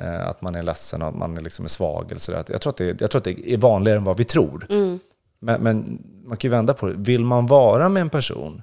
Eh, 0.00 0.28
att 0.28 0.42
man 0.42 0.54
är 0.54 0.62
ledsen 0.62 1.02
och 1.02 1.08
att 1.08 1.16
man 1.16 1.34
liksom 1.34 1.64
är 1.64 1.68
svag. 1.68 2.06
Eller 2.10 2.20
så 2.20 2.32
där. 2.32 2.44
Jag, 2.48 2.60
tror 2.60 2.70
att 2.70 2.76
det, 2.76 3.00
jag 3.00 3.10
tror 3.10 3.18
att 3.18 3.24
det 3.24 3.52
är 3.52 3.56
vanligare 3.56 3.98
än 3.98 4.04
vad 4.04 4.16
vi 4.16 4.24
tror. 4.24 4.66
Mm. 4.68 4.98
Men, 5.38 5.62
men, 5.62 6.02
man 6.24 6.36
kan 6.36 6.48
ju 6.48 6.56
vända 6.56 6.74
på 6.74 6.86
det. 6.86 6.94
Vill 6.96 7.24
man 7.24 7.46
vara 7.46 7.88
med 7.88 8.00
en 8.00 8.10
person 8.10 8.62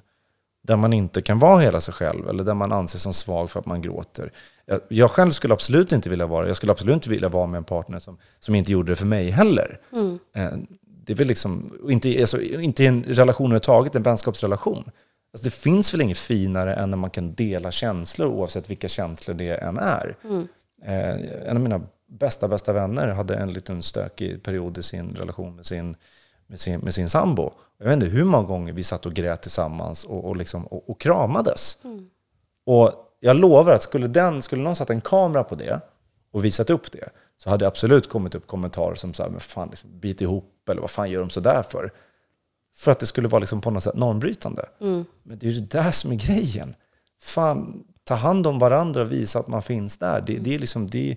där 0.66 0.76
man 0.76 0.92
inte 0.92 1.22
kan 1.22 1.38
vara 1.38 1.60
hela 1.60 1.80
sig 1.80 1.94
själv 1.94 2.28
eller 2.28 2.44
där 2.44 2.54
man 2.54 2.72
anses 2.72 3.02
som 3.02 3.14
svag 3.14 3.50
för 3.50 3.60
att 3.60 3.66
man 3.66 3.82
gråter. 3.82 4.32
Jag, 4.66 4.80
jag 4.88 5.10
själv 5.10 5.30
skulle 5.30 5.54
absolut 5.54 5.92
inte 5.92 6.08
vilja 6.08 6.26
vara 6.26 6.46
Jag 6.46 6.56
skulle 6.56 6.72
absolut 6.72 6.94
inte 6.94 7.10
vilja 7.10 7.28
vara 7.28 7.46
med 7.46 7.58
en 7.58 7.64
partner 7.64 7.98
som, 7.98 8.18
som 8.38 8.54
inte 8.54 8.72
gjorde 8.72 8.92
det 8.92 8.96
för 8.96 9.06
mig 9.06 9.30
heller. 9.30 9.80
Mm. 9.92 10.18
Eh, 10.36 10.50
det 10.80 11.12
är 11.12 11.16
väl 11.16 11.26
liksom, 11.26 11.78
inte, 11.88 12.20
alltså, 12.20 12.40
inte 12.40 12.86
en 12.86 13.04
relation 13.04 13.46
överhuvudtaget, 13.46 13.94
en 13.94 14.02
vänskapsrelation. 14.02 14.90
Alltså, 15.32 15.44
det 15.44 15.54
finns 15.54 15.94
väl 15.94 16.00
inget 16.00 16.18
finare 16.18 16.74
än 16.74 16.90
när 16.90 16.96
man 16.96 17.10
kan 17.10 17.34
dela 17.34 17.70
känslor 17.70 18.28
oavsett 18.28 18.70
vilka 18.70 18.88
känslor 18.88 19.34
det 19.34 19.54
än 19.54 19.78
är. 19.78 20.16
Mm. 20.24 20.48
Eh, 20.84 21.48
en 21.50 21.56
av 21.56 21.62
mina 21.62 21.80
bästa, 22.08 22.48
bästa 22.48 22.72
vänner 22.72 23.08
hade 23.08 23.34
en 23.34 23.52
liten 23.52 23.82
stökig 23.82 24.42
period 24.42 24.78
i 24.78 24.82
sin 24.82 25.16
relation 25.16 25.56
med 25.56 25.66
sin, 25.66 25.96
med 26.46 26.60
sin, 26.60 26.80
med 26.80 26.94
sin 26.94 27.08
sambo. 27.08 27.52
Jag 27.78 27.86
vet 27.86 27.94
inte 27.94 28.06
hur 28.06 28.24
många 28.24 28.46
gånger 28.46 28.72
vi 28.72 28.82
satt 28.82 29.06
och 29.06 29.14
grät 29.14 29.42
tillsammans 29.42 30.04
och, 30.04 30.24
och, 30.24 30.36
liksom, 30.36 30.66
och, 30.66 30.90
och 30.90 31.00
kramades. 31.00 31.78
Mm. 31.84 32.06
Och 32.66 32.92
jag 33.20 33.36
lovar 33.36 33.74
att 33.74 33.82
skulle, 33.82 34.06
den, 34.06 34.42
skulle 34.42 34.62
någon 34.62 34.76
satt 34.76 34.90
en 34.90 35.00
kamera 35.00 35.44
på 35.44 35.54
det 35.54 35.80
och 36.32 36.44
visat 36.44 36.70
upp 36.70 36.92
det 36.92 37.08
så 37.36 37.50
hade 37.50 37.64
det 37.64 37.68
absolut 37.68 38.08
kommit 38.08 38.34
upp 38.34 38.46
kommentarer 38.46 38.94
som 38.94 39.14
så 39.14 39.22
här, 39.22 39.30
men 39.30 39.40
fan, 39.40 39.68
liksom, 39.68 40.00
bit 40.00 40.20
ihop 40.20 40.68
eller 40.70 40.80
vad 40.80 40.90
fan 40.90 41.10
gör 41.10 41.20
de 41.20 41.30
så 41.30 41.40
där 41.40 41.62
för? 41.62 41.92
För 42.76 42.92
att 42.92 42.98
det 42.98 43.06
skulle 43.06 43.28
vara 43.28 43.40
liksom 43.40 43.60
på 43.60 43.70
något 43.70 43.82
sätt 43.82 43.94
normbrytande. 43.94 44.68
Mm. 44.80 45.04
Men 45.22 45.38
det 45.38 45.46
är 45.46 45.50
ju 45.50 45.60
det 45.60 45.78
där 45.78 45.90
som 45.90 46.12
är 46.12 46.16
grejen. 46.16 46.74
Fan, 47.20 47.84
ta 48.04 48.14
hand 48.14 48.46
om 48.46 48.58
varandra 48.58 49.02
och 49.02 49.12
visa 49.12 49.38
att 49.38 49.48
man 49.48 49.62
finns 49.62 49.98
där. 49.98 50.20
Det, 50.20 50.38
det 50.38 50.54
är, 50.54 50.58
liksom, 50.58 50.90
det, 50.90 51.16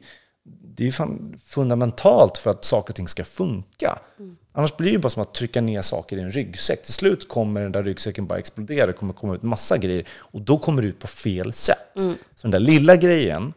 det 0.80 0.88
är 0.88 1.38
fundamentalt 1.46 2.38
för 2.38 2.50
att 2.50 2.66
saker 2.66 2.92
och 2.92 2.96
ting 2.96 3.08
ska 3.08 3.24
funka. 3.24 4.00
Mm. 4.20 4.38
Annars 4.52 4.78
blir 4.78 4.92
det 4.92 5.00
bara 5.00 5.10
som 5.10 5.22
att 5.22 5.34
trycka 5.34 5.62
ner 5.62 5.82
saker 5.82 6.18
i 6.18 6.22
en 6.22 6.32
ryggsäck. 6.32 6.84
Till 6.84 6.94
slut 6.94 7.28
kommer 7.28 7.62
den 7.62 7.72
där 7.72 7.84
ryggsäcken 7.84 8.28
bara 8.28 8.40
explodera. 8.40 8.88
Det 8.88 8.94
kommer 8.94 9.14
komma 9.14 9.36
ut 9.36 9.44
massa 9.44 9.78
grejer 9.78 10.08
och 10.12 10.42
då 10.42 10.58
kommer 10.58 10.82
det 10.82 10.88
ut 10.88 11.00
på 11.00 11.08
fel 11.08 11.54
sätt. 11.54 11.96
Mm. 11.98 12.16
Så 12.36 12.48
den 12.48 12.52
där 12.52 12.60
lilla 12.60 12.96
grejen 12.96 13.54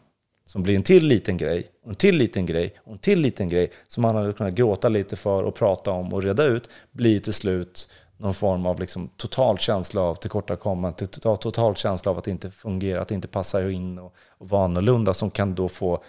som 0.46 0.62
blir 0.62 0.76
en 0.76 0.82
till 0.82 1.06
liten 1.06 1.36
grej, 1.36 1.66
och 1.84 1.88
en 1.88 1.94
till 1.94 2.16
liten 2.16 2.46
grej, 2.46 2.74
och 2.84 2.92
en 2.92 2.98
till 2.98 3.20
liten 3.20 3.48
grej 3.48 3.70
som 3.88 4.02
man 4.02 4.16
hade 4.16 4.32
kunnat 4.32 4.54
gråta 4.54 4.88
lite 4.88 5.16
för 5.16 5.42
och 5.42 5.54
prata 5.54 5.90
om 5.90 6.12
och 6.12 6.22
reda 6.22 6.44
ut, 6.44 6.70
blir 6.90 7.20
till 7.20 7.32
slut 7.32 7.88
någon 8.16 8.34
form 8.34 8.66
av 8.66 8.80
liksom 8.80 9.08
total 9.16 9.58
känsla 9.58 10.00
av 10.00 10.14
tillkortakommande, 10.14 11.06
total, 11.06 11.38
total 11.38 11.76
känsla 11.76 12.10
av 12.10 12.18
att 12.18 12.24
det 12.24 12.30
inte 12.30 12.50
fungerar, 12.50 13.00
att 13.00 13.08
det 13.08 13.14
inte 13.14 13.28
passar 13.28 13.70
in 13.70 13.98
och, 13.98 14.14
och 14.28 14.48
vara 14.48 14.64
annorlunda 14.64 15.14
som 15.14 15.30
kan 15.30 15.54
då 15.54 15.68
få 15.68 16.04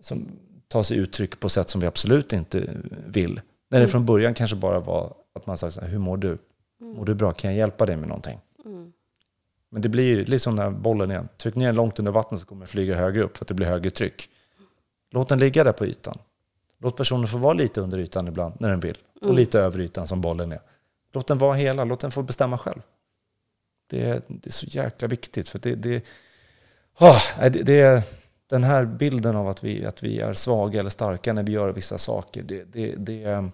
som, 0.00 0.28
ta 0.68 0.84
sig 0.84 0.98
uttryck 0.98 1.40
på 1.40 1.48
sätt 1.48 1.70
som 1.70 1.80
vi 1.80 1.86
absolut 1.86 2.32
inte 2.32 2.76
vill. 3.06 3.34
När 3.34 3.78
det 3.78 3.84
mm. 3.84 3.88
från 3.88 4.06
början 4.06 4.34
kanske 4.34 4.56
bara 4.56 4.80
var 4.80 5.14
att 5.34 5.46
man 5.46 5.58
sa 5.58 5.68
hur 5.80 5.98
mår 5.98 6.16
du? 6.16 6.28
Mm. 6.80 6.96
Mår 6.96 7.04
du 7.04 7.14
bra? 7.14 7.32
Kan 7.32 7.50
jag 7.50 7.58
hjälpa 7.58 7.86
dig 7.86 7.96
med 7.96 8.08
någonting? 8.08 8.38
Mm. 8.64 8.92
Men 9.70 9.82
det 9.82 9.88
blir 9.88 10.24
liksom 10.24 10.56
när 10.56 10.70
bollen 10.70 11.10
är, 11.10 11.28
tryck 11.38 11.54
ner 11.54 11.66
den 11.66 11.74
långt 11.74 11.98
under 11.98 12.12
vattnet 12.12 12.40
så 12.40 12.46
kommer 12.46 12.60
den 12.60 12.68
flyga 12.68 12.96
högre 12.96 13.22
upp 13.22 13.36
för 13.36 13.44
att 13.44 13.48
det 13.48 13.54
blir 13.54 13.66
högre 13.66 13.90
tryck. 13.90 14.28
Låt 15.10 15.28
den 15.28 15.38
ligga 15.38 15.64
där 15.64 15.72
på 15.72 15.86
ytan. 15.86 16.18
Låt 16.78 16.96
personen 16.96 17.26
få 17.26 17.38
vara 17.38 17.54
lite 17.54 17.80
under 17.80 17.98
ytan 17.98 18.28
ibland 18.28 18.54
när 18.60 18.70
den 18.70 18.80
vill. 18.80 18.98
Och 19.14 19.22
mm. 19.22 19.36
lite 19.36 19.60
över 19.60 19.80
ytan 19.80 20.06
som 20.06 20.20
bollen 20.20 20.52
är. 20.52 20.60
Låt 21.12 21.26
den 21.26 21.38
vara 21.38 21.54
hela, 21.54 21.84
låt 21.84 22.00
den 22.00 22.10
få 22.10 22.22
bestämma 22.22 22.58
själv. 22.58 22.82
Det 23.86 24.04
är, 24.04 24.22
det 24.28 24.46
är 24.46 24.52
så 24.52 24.66
jäkla 24.66 25.08
viktigt. 25.08 25.48
För 25.48 25.58
det, 25.58 25.74
det, 25.74 26.04
oh, 26.98 27.22
det, 27.40 27.48
det 27.48 27.80
är 27.80 28.02
den 28.50 28.64
här 28.64 28.84
bilden 28.84 29.36
av 29.36 29.48
att 29.48 29.64
vi, 29.64 29.84
att 29.84 30.02
vi 30.02 30.20
är 30.20 30.34
svaga 30.34 30.80
eller 30.80 30.90
starka 30.90 31.32
när 31.32 31.42
vi 31.42 31.52
gör 31.52 31.72
vissa 31.72 31.98
saker. 31.98 32.42
Det, 32.42 32.64
det, 32.64 32.94
det, 32.96 33.50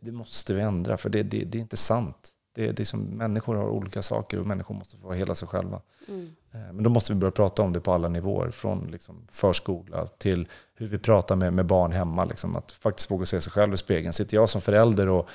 det 0.00 0.12
måste 0.12 0.54
vi 0.54 0.62
ändra, 0.62 0.96
för 0.96 1.08
det, 1.08 1.22
det, 1.22 1.44
det 1.44 1.58
är 1.58 1.62
inte 1.62 1.76
sant. 1.76 2.32
Det, 2.54 2.72
det 2.72 2.82
är 2.82 2.84
som, 2.84 3.00
människor 3.00 3.54
har 3.54 3.68
olika 3.68 4.02
saker 4.02 4.38
och 4.38 4.46
människor 4.46 4.74
måste 4.74 4.96
få 4.96 5.06
vara 5.06 5.16
hela 5.16 5.34
sig 5.34 5.48
själva. 5.48 5.80
Mm. 6.08 6.30
Eh, 6.52 6.72
men 6.72 6.82
då 6.82 6.90
måste 6.90 7.12
vi 7.12 7.18
börja 7.18 7.32
prata 7.32 7.62
om 7.62 7.72
det 7.72 7.80
på 7.80 7.92
alla 7.92 8.08
nivåer. 8.08 8.50
Från 8.50 8.88
liksom 8.90 9.26
förskola 9.32 10.06
till 10.06 10.48
hur 10.74 10.86
vi 10.86 10.98
pratar 10.98 11.36
med, 11.36 11.52
med 11.52 11.66
barn 11.66 11.92
hemma. 11.92 12.24
Liksom, 12.24 12.56
att 12.56 12.72
faktiskt 12.72 13.10
våga 13.10 13.26
se 13.26 13.40
sig 13.40 13.52
själv 13.52 13.74
i 13.74 13.76
spegeln. 13.76 14.12
Sitter 14.12 14.36
jag 14.36 14.48
som 14.48 14.60
förälder 14.60 15.08
och 15.08 15.28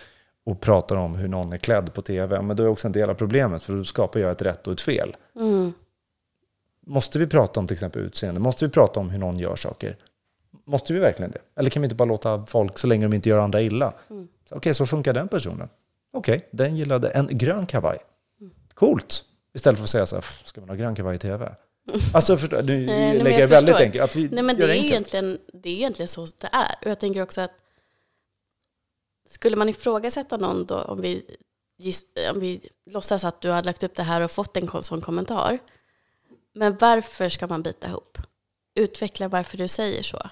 och 0.44 0.60
pratar 0.60 0.96
om 0.96 1.16
hur 1.16 1.28
någon 1.28 1.54
är 1.54 1.58
klädd 1.58 1.94
på 1.94 2.02
tv, 2.02 2.42
men 2.42 2.58
då 2.58 2.64
är 2.64 2.68
också 2.68 2.88
en 2.88 2.92
del 2.92 3.10
av 3.10 3.14
problemet, 3.14 3.64
för 3.64 3.74
då 3.74 3.84
skapar 3.84 4.20
jag 4.20 4.32
ett 4.32 4.42
rätt 4.42 4.68
och 4.68 4.74
ett 4.74 4.82
fel. 4.82 5.16
Mm. 5.36 5.74
Måste 6.92 7.20
vi 7.20 7.28
prata 7.28 7.60
om 7.60 7.68
till 7.68 7.74
exempel 7.74 8.02
utseende? 8.02 8.40
Måste 8.40 8.66
vi 8.66 8.72
prata 8.72 9.00
om 9.00 9.10
hur 9.10 9.20
någon 9.20 9.40
gör 9.40 9.56
saker? 9.56 9.98
Måste 10.66 10.94
vi 10.94 11.00
verkligen 11.00 11.32
det? 11.32 11.40
Eller 11.60 11.70
kan 11.70 11.82
vi 11.82 11.86
inte 11.86 11.96
bara 11.96 12.06
låta 12.06 12.46
folk, 12.46 12.80
så 12.80 12.88
länge 12.88 13.06
de 13.06 13.14
inte 13.14 13.30
gör 13.30 13.38
andra 13.40 13.62
illa? 13.62 13.94
Mm. 14.10 14.28
Okej, 14.46 14.58
okay, 14.58 14.74
så 14.74 14.86
funkar 14.86 15.14
den 15.14 15.28
personen. 15.28 15.70
Okej, 16.14 16.38
okay, 16.38 16.48
den 16.52 16.78
gillade 16.78 17.10
en 17.10 17.28
grön 17.32 17.66
kavaj. 17.66 17.98
Mm. 18.42 18.54
Coolt! 18.74 19.24
Istället 19.54 19.80
för 19.80 19.84
att 19.84 19.90
säga 19.90 20.06
så 20.06 20.16
här, 20.16 20.26
ska 20.44 20.62
man 20.62 20.70
ha 20.70 20.76
grön 20.76 20.96
kavaj 20.96 21.16
i 21.16 21.20
tv? 21.20 21.56
Alltså, 22.14 22.38
för, 22.38 22.64
nu 22.64 22.86
Nej, 22.86 23.18
lägger 23.18 23.32
jag, 23.32 23.42
jag 23.42 23.48
väldigt 23.48 23.76
enkelt. 23.76 24.04
Att 24.04 24.16
vi 24.16 24.30
Nej, 24.30 24.44
men 24.44 24.58
det, 24.58 24.64
är 24.64 24.70
egentligen, 24.70 25.38
det 25.54 25.70
är 25.70 25.74
egentligen 25.74 26.08
så 26.08 26.28
det 26.38 26.50
är. 26.52 26.76
Och 26.82 26.92
jag 26.92 27.00
tänker 27.00 27.22
också 27.22 27.42
att 27.42 27.52
skulle 29.30 29.56
man 29.56 29.70
ifrågasätta 29.70 30.38
någon 30.38 30.66
då, 30.66 30.76
om 30.76 31.02
vi, 31.02 31.38
om 32.34 32.40
vi 32.40 32.62
låtsas 32.86 33.24
att 33.24 33.42
du 33.42 33.50
har 33.50 33.64
lagt 33.64 33.84
upp 33.84 33.96
det 33.96 34.04
här 34.04 34.22
och 34.22 34.32
fått 34.32 34.58
en 34.58 34.84
sån 34.84 35.02
kommentar, 35.02 35.60
men 36.54 36.78
varför 36.78 37.30
ska 37.30 37.48
man 37.48 37.64
bita 37.64 37.88
ihop? 37.88 38.18
Utveckla 38.76 39.28
varför 39.28 39.58
du 39.58 39.68
säger 39.68 40.04
så. 40.04 40.30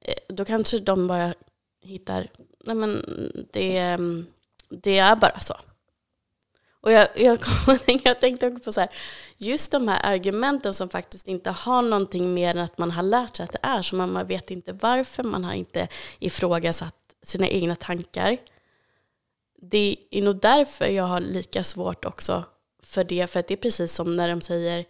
Eh, 0.00 0.14
då 0.28 0.44
kanske 0.44 0.78
de 0.78 1.06
bara 1.06 1.34
hittar, 1.82 2.28
nej 2.64 2.76
men 2.76 3.04
det, 3.52 3.78
ehm, 3.78 4.26
det 4.68 4.98
är 4.98 5.16
bara 5.16 5.40
så. 5.40 5.54
Och 6.80 6.92
jag, 6.92 7.08
jag, 7.16 7.38
jag 8.04 8.20
tänkte 8.20 8.46
också 8.46 8.64
på 8.64 8.72
så 8.72 8.80
här, 8.80 8.90
just 9.36 9.72
de 9.72 9.88
här 9.88 10.00
argumenten 10.12 10.74
som 10.74 10.88
faktiskt 10.88 11.28
inte 11.28 11.50
har 11.50 11.82
någonting 11.82 12.34
mer 12.34 12.50
än 12.50 12.64
att 12.64 12.78
man 12.78 12.90
har 12.90 13.02
lärt 13.02 13.36
sig 13.36 13.44
att 13.44 13.52
det 13.52 13.58
är 13.62 13.82
så, 13.82 13.96
man 13.96 14.26
vet 14.26 14.50
inte 14.50 14.72
varför, 14.72 15.22
man 15.22 15.44
har 15.44 15.52
inte 15.52 15.88
ifrågasatt 16.18 16.94
sina 17.22 17.48
egna 17.48 17.76
tankar. 17.76 18.36
Det 19.62 19.96
är 20.10 20.22
nog 20.22 20.40
därför 20.40 20.86
jag 20.86 21.04
har 21.04 21.20
lika 21.20 21.64
svårt 21.64 22.04
också 22.04 22.44
för 22.82 23.04
det, 23.04 23.30
för 23.30 23.40
att 23.40 23.48
det 23.48 23.54
är 23.54 23.58
precis 23.58 23.92
som 23.92 24.16
när 24.16 24.28
de 24.28 24.40
säger 24.40 24.84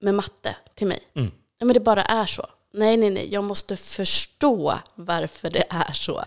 med 0.00 0.14
matte 0.14 0.56
till 0.74 0.86
mig. 0.86 1.00
Mm. 1.14 1.30
Ja, 1.58 1.66
men 1.66 1.74
det 1.74 1.80
bara 1.80 2.02
är 2.02 2.26
så. 2.26 2.46
Nej, 2.72 2.96
nej, 2.96 3.10
nej, 3.10 3.28
jag 3.32 3.44
måste 3.44 3.76
förstå 3.76 4.78
varför 4.94 5.50
det 5.50 5.64
är 5.70 5.92
så. 5.92 6.24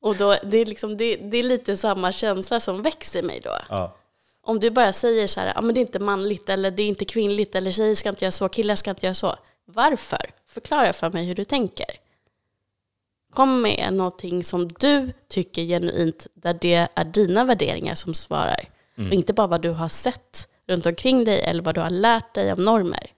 Och 0.00 0.16
då, 0.16 0.36
det, 0.42 0.56
är 0.56 0.66
liksom, 0.66 0.96
det, 0.96 1.16
det 1.16 1.36
är 1.36 1.42
lite 1.42 1.76
samma 1.76 2.12
känsla 2.12 2.60
som 2.60 2.82
växer 2.82 3.18
i 3.18 3.22
mig 3.22 3.40
då. 3.44 3.58
Ja. 3.68 3.96
Om 4.42 4.60
du 4.60 4.70
bara 4.70 4.92
säger 4.92 5.26
så 5.26 5.40
här, 5.40 5.52
ja 5.54 5.60
men 5.60 5.74
det 5.74 5.80
är 5.80 5.82
inte 5.82 5.98
manligt 5.98 6.48
eller 6.48 6.70
det 6.70 6.82
är 6.82 6.88
inte 6.88 7.04
kvinnligt 7.04 7.54
eller 7.54 7.70
tjejer 7.70 7.94
ska 7.94 8.08
inte 8.08 8.24
göra 8.24 8.32
så, 8.32 8.48
killar 8.48 8.74
ska 8.74 8.90
inte 8.90 9.06
göra 9.06 9.14
så. 9.14 9.36
Varför? 9.64 10.30
Förklara 10.46 10.92
för 10.92 11.10
mig 11.10 11.24
hur 11.24 11.34
du 11.34 11.44
tänker. 11.44 11.86
Kom 13.34 13.62
med 13.62 13.92
någonting 13.92 14.44
som 14.44 14.68
du 14.68 15.12
tycker 15.28 15.62
genuint, 15.62 16.26
där 16.34 16.58
det 16.60 16.88
är 16.94 17.04
dina 17.04 17.44
värderingar 17.44 17.94
som 17.94 18.14
svarar. 18.14 18.68
Mm. 18.98 19.10
Och 19.10 19.14
inte 19.14 19.32
bara 19.32 19.46
vad 19.46 19.62
du 19.62 19.70
har 19.70 19.88
sett 19.88 20.48
runt 20.70 20.86
omkring 20.86 21.24
dig 21.24 21.42
eller 21.42 21.62
vad 21.62 21.74
du 21.74 21.80
har 21.80 21.90
lärt 21.90 22.34
dig 22.34 22.50
av 22.50 22.58
normer. 22.58 23.12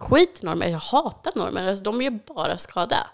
Skit 0.00 0.38
i 0.42 0.46
normer, 0.46 0.68
jag 0.68 0.78
hatar 0.78 1.32
normer, 1.34 1.68
alltså, 1.68 1.84
de 1.84 2.02
gör 2.02 2.18
bara 2.34 2.58
skada. 2.58 3.10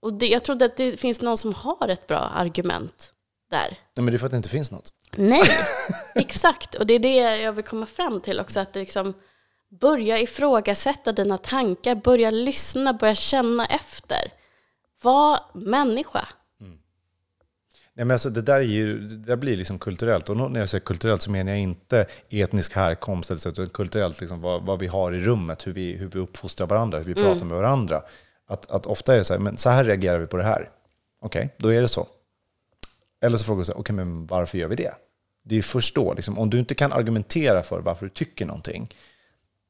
Och 0.00 0.12
det, 0.12 0.26
jag 0.26 0.44
trodde 0.44 0.64
att 0.64 0.76
det 0.76 0.96
finns 0.96 1.20
någon 1.20 1.36
som 1.36 1.54
har 1.54 1.88
ett 1.88 2.06
bra 2.06 2.18
argument 2.18 3.12
där. 3.50 3.68
Nej, 3.68 4.04
men 4.04 4.06
det 4.06 4.16
är 4.16 4.18
för 4.18 4.26
att 4.26 4.30
det 4.30 4.36
inte 4.36 4.48
finns 4.48 4.72
något. 4.72 4.92
Nej, 5.16 5.42
exakt. 6.14 6.74
Och 6.74 6.86
det 6.86 6.94
är 6.94 6.98
det 6.98 7.36
jag 7.36 7.52
vill 7.52 7.64
komma 7.64 7.86
fram 7.86 8.20
till 8.20 8.40
också, 8.40 8.60
att 8.60 8.74
liksom 8.74 9.14
börja 9.80 10.18
ifrågasätta 10.18 11.12
dina 11.12 11.38
tankar, 11.38 11.94
börja 11.94 12.30
lyssna, 12.30 12.92
börja 12.92 13.14
känna 13.14 13.66
efter. 13.66 14.32
Var 15.02 15.40
människa. 15.54 16.28
Nej, 17.94 18.06
men 18.06 18.10
alltså, 18.14 18.30
det 18.30 18.42
där, 18.42 18.60
är 18.60 18.64
ju, 18.64 18.98
det 19.00 19.16
där 19.16 19.36
blir 19.36 19.56
liksom 19.56 19.78
kulturellt. 19.78 20.28
Och 20.28 20.50
när 20.50 20.60
jag 20.60 20.68
säger 20.68 20.84
kulturellt 20.84 21.22
så 21.22 21.30
menar 21.30 21.52
jag 21.52 21.60
inte 21.60 22.06
etnisk 22.30 22.74
härkomst, 22.74 23.30
utan 23.30 23.66
kulturellt 23.66 24.20
liksom 24.20 24.40
vad, 24.40 24.62
vad 24.62 24.78
vi 24.78 24.86
har 24.86 25.12
i 25.12 25.20
rummet, 25.20 25.66
hur 25.66 25.72
vi, 25.72 25.96
hur 25.96 26.08
vi 26.08 26.18
uppfostrar 26.18 26.66
varandra, 26.66 26.98
hur 26.98 27.04
vi 27.04 27.12
mm. 27.12 27.24
pratar 27.24 27.46
med 27.46 27.56
varandra. 27.56 28.02
Att, 28.46 28.70
att 28.70 28.86
ofta 28.86 29.12
är 29.12 29.16
det 29.16 29.24
så 29.24 29.34
här, 29.34 29.40
men 29.40 29.56
så 29.56 29.70
här 29.70 29.84
reagerar 29.84 30.18
vi 30.18 30.26
på 30.26 30.36
det 30.36 30.42
här. 30.42 30.70
Okej, 31.20 31.44
okay, 31.44 31.48
då 31.56 31.68
är 31.68 31.82
det 31.82 31.88
så. 31.88 32.06
Eller 33.22 33.36
så 33.36 33.44
frågar 33.44 33.64
du, 33.64 33.72
okej, 33.72 33.80
okay, 33.80 33.96
men 33.96 34.26
varför 34.26 34.58
gör 34.58 34.68
vi 34.68 34.76
det? 34.76 34.94
Det 35.44 35.54
är 35.54 35.56
ju 35.56 35.62
först 35.62 35.94
då, 35.94 36.14
liksom, 36.14 36.38
om 36.38 36.50
du 36.50 36.58
inte 36.58 36.74
kan 36.74 36.92
argumentera 36.92 37.62
för 37.62 37.80
varför 37.80 38.06
du 38.06 38.10
tycker 38.10 38.46
någonting, 38.46 38.88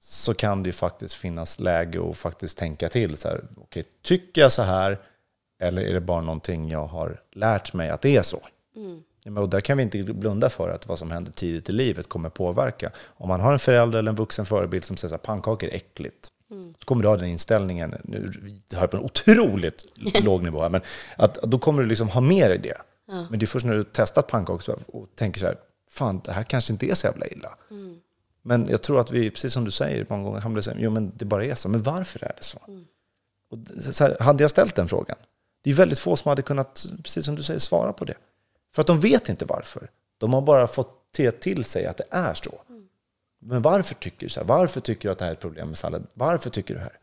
så 0.00 0.34
kan 0.34 0.62
det 0.62 0.68
ju 0.68 0.72
faktiskt 0.72 1.14
finnas 1.14 1.60
läge 1.60 2.10
att 2.10 2.16
faktiskt 2.16 2.58
tänka 2.58 2.88
till. 2.88 3.16
Så 3.16 3.28
här, 3.28 3.44
okay, 3.56 3.84
tycker 4.02 4.40
jag 4.40 4.52
så 4.52 4.62
här, 4.62 4.98
eller 5.62 5.82
är 5.82 5.94
det 5.94 6.00
bara 6.00 6.20
någonting 6.20 6.68
jag 6.68 6.86
har 6.86 7.20
lärt 7.32 7.72
mig 7.72 7.90
att 7.90 8.00
det 8.00 8.16
är 8.16 8.22
så? 8.22 8.40
Mm. 8.76 9.38
Och 9.38 9.48
där 9.48 9.60
kan 9.60 9.76
vi 9.76 9.82
inte 9.82 10.02
blunda 10.02 10.48
för 10.48 10.70
att 10.70 10.88
vad 10.88 10.98
som 10.98 11.10
händer 11.10 11.32
tidigt 11.32 11.68
i 11.68 11.72
livet 11.72 12.08
kommer 12.08 12.28
påverka. 12.28 12.90
Om 13.06 13.28
man 13.28 13.40
har 13.40 13.52
en 13.52 13.58
förälder 13.58 13.98
eller 13.98 14.10
en 14.10 14.16
vuxen 14.16 14.46
förebild 14.46 14.84
som 14.84 14.96
säger 14.96 15.14
att 15.14 15.22
pannkakor 15.22 15.68
är 15.68 15.74
äckligt, 15.74 16.30
Mm. 16.52 16.74
Så 16.78 16.84
kommer 16.84 17.02
du 17.02 17.08
ha 17.08 17.16
den 17.16 17.28
inställningen, 17.28 17.94
nu 18.04 18.30
det 18.68 18.76
här 18.76 18.86
på 18.86 18.96
en 18.96 19.02
otroligt 19.02 19.86
låg 20.24 20.42
nivå 20.42 20.62
här, 20.62 20.68
men 20.68 20.80
att, 21.16 21.34
då 21.42 21.58
kommer 21.58 21.82
du 21.82 21.88
liksom 21.88 22.08
ha 22.08 22.20
med 22.20 22.50
dig 22.50 22.58
det. 22.58 22.76
Ja. 23.08 23.26
Men 23.30 23.38
det 23.38 23.44
är 23.44 23.46
först 23.46 23.66
när 23.66 23.74
du 23.74 23.84
testat 23.84 24.26
pannkakor 24.26 24.78
och 24.86 25.08
tänker 25.14 25.40
så 25.40 25.46
här, 25.46 25.56
fan 25.90 26.20
det 26.24 26.32
här 26.32 26.42
kanske 26.42 26.72
inte 26.72 26.90
är 26.90 26.94
så 26.94 27.06
jävla 27.06 27.26
illa. 27.26 27.54
Mm. 27.70 27.96
Men 28.42 28.68
jag 28.68 28.82
tror 28.82 29.00
att 29.00 29.12
vi, 29.12 29.30
precis 29.30 29.52
som 29.52 29.64
du 29.64 29.70
säger 29.70 30.06
många 30.08 30.24
gånger, 30.24 30.40
hamnar 30.40 30.60
säga, 30.60 30.76
jo 30.80 30.90
men 30.90 31.12
det 31.16 31.24
bara 31.24 31.44
är 31.44 31.54
så. 31.54 31.68
Men 31.68 31.82
varför 31.82 32.24
är 32.24 32.32
det 32.36 32.44
så? 32.44 32.58
Mm. 32.68 32.84
Och 33.50 33.58
så 33.94 34.04
här, 34.04 34.16
hade 34.20 34.44
jag 34.44 34.50
ställt 34.50 34.74
den 34.74 34.88
frågan, 34.88 35.16
det 35.62 35.70
är 35.70 35.74
väldigt 35.74 35.98
få 35.98 36.16
som 36.16 36.28
hade 36.28 36.42
kunnat, 36.42 36.86
precis 37.02 37.24
som 37.24 37.34
du 37.34 37.42
säger, 37.42 37.60
svara 37.60 37.92
på 37.92 38.04
det. 38.04 38.16
För 38.74 38.80
att 38.80 38.86
de 38.86 39.00
vet 39.00 39.28
inte 39.28 39.44
varför. 39.44 39.90
De 40.18 40.32
har 40.32 40.42
bara 40.42 40.66
fått 40.66 41.12
te 41.12 41.30
till 41.30 41.64
sig 41.64 41.86
att 41.86 41.96
det 41.96 42.06
är 42.10 42.34
så. 42.34 42.62
Men 43.44 43.62
varför 43.62 43.94
tycker 43.94 44.26
du 44.26 44.30
så 44.30 44.40
här? 44.40 44.46
Varför 44.46 44.80
tycker 44.80 45.08
du 45.08 45.12
att 45.12 45.18
det 45.18 45.24
här 45.24 45.30
är 45.30 45.34
ett 45.34 45.40
problem 45.40 45.68
med 45.68 45.78
sallad? 45.78 46.06
Varför 46.14 46.50
tycker 46.50 46.74
du 46.74 46.80
det 46.80 46.84
här? 46.84 46.98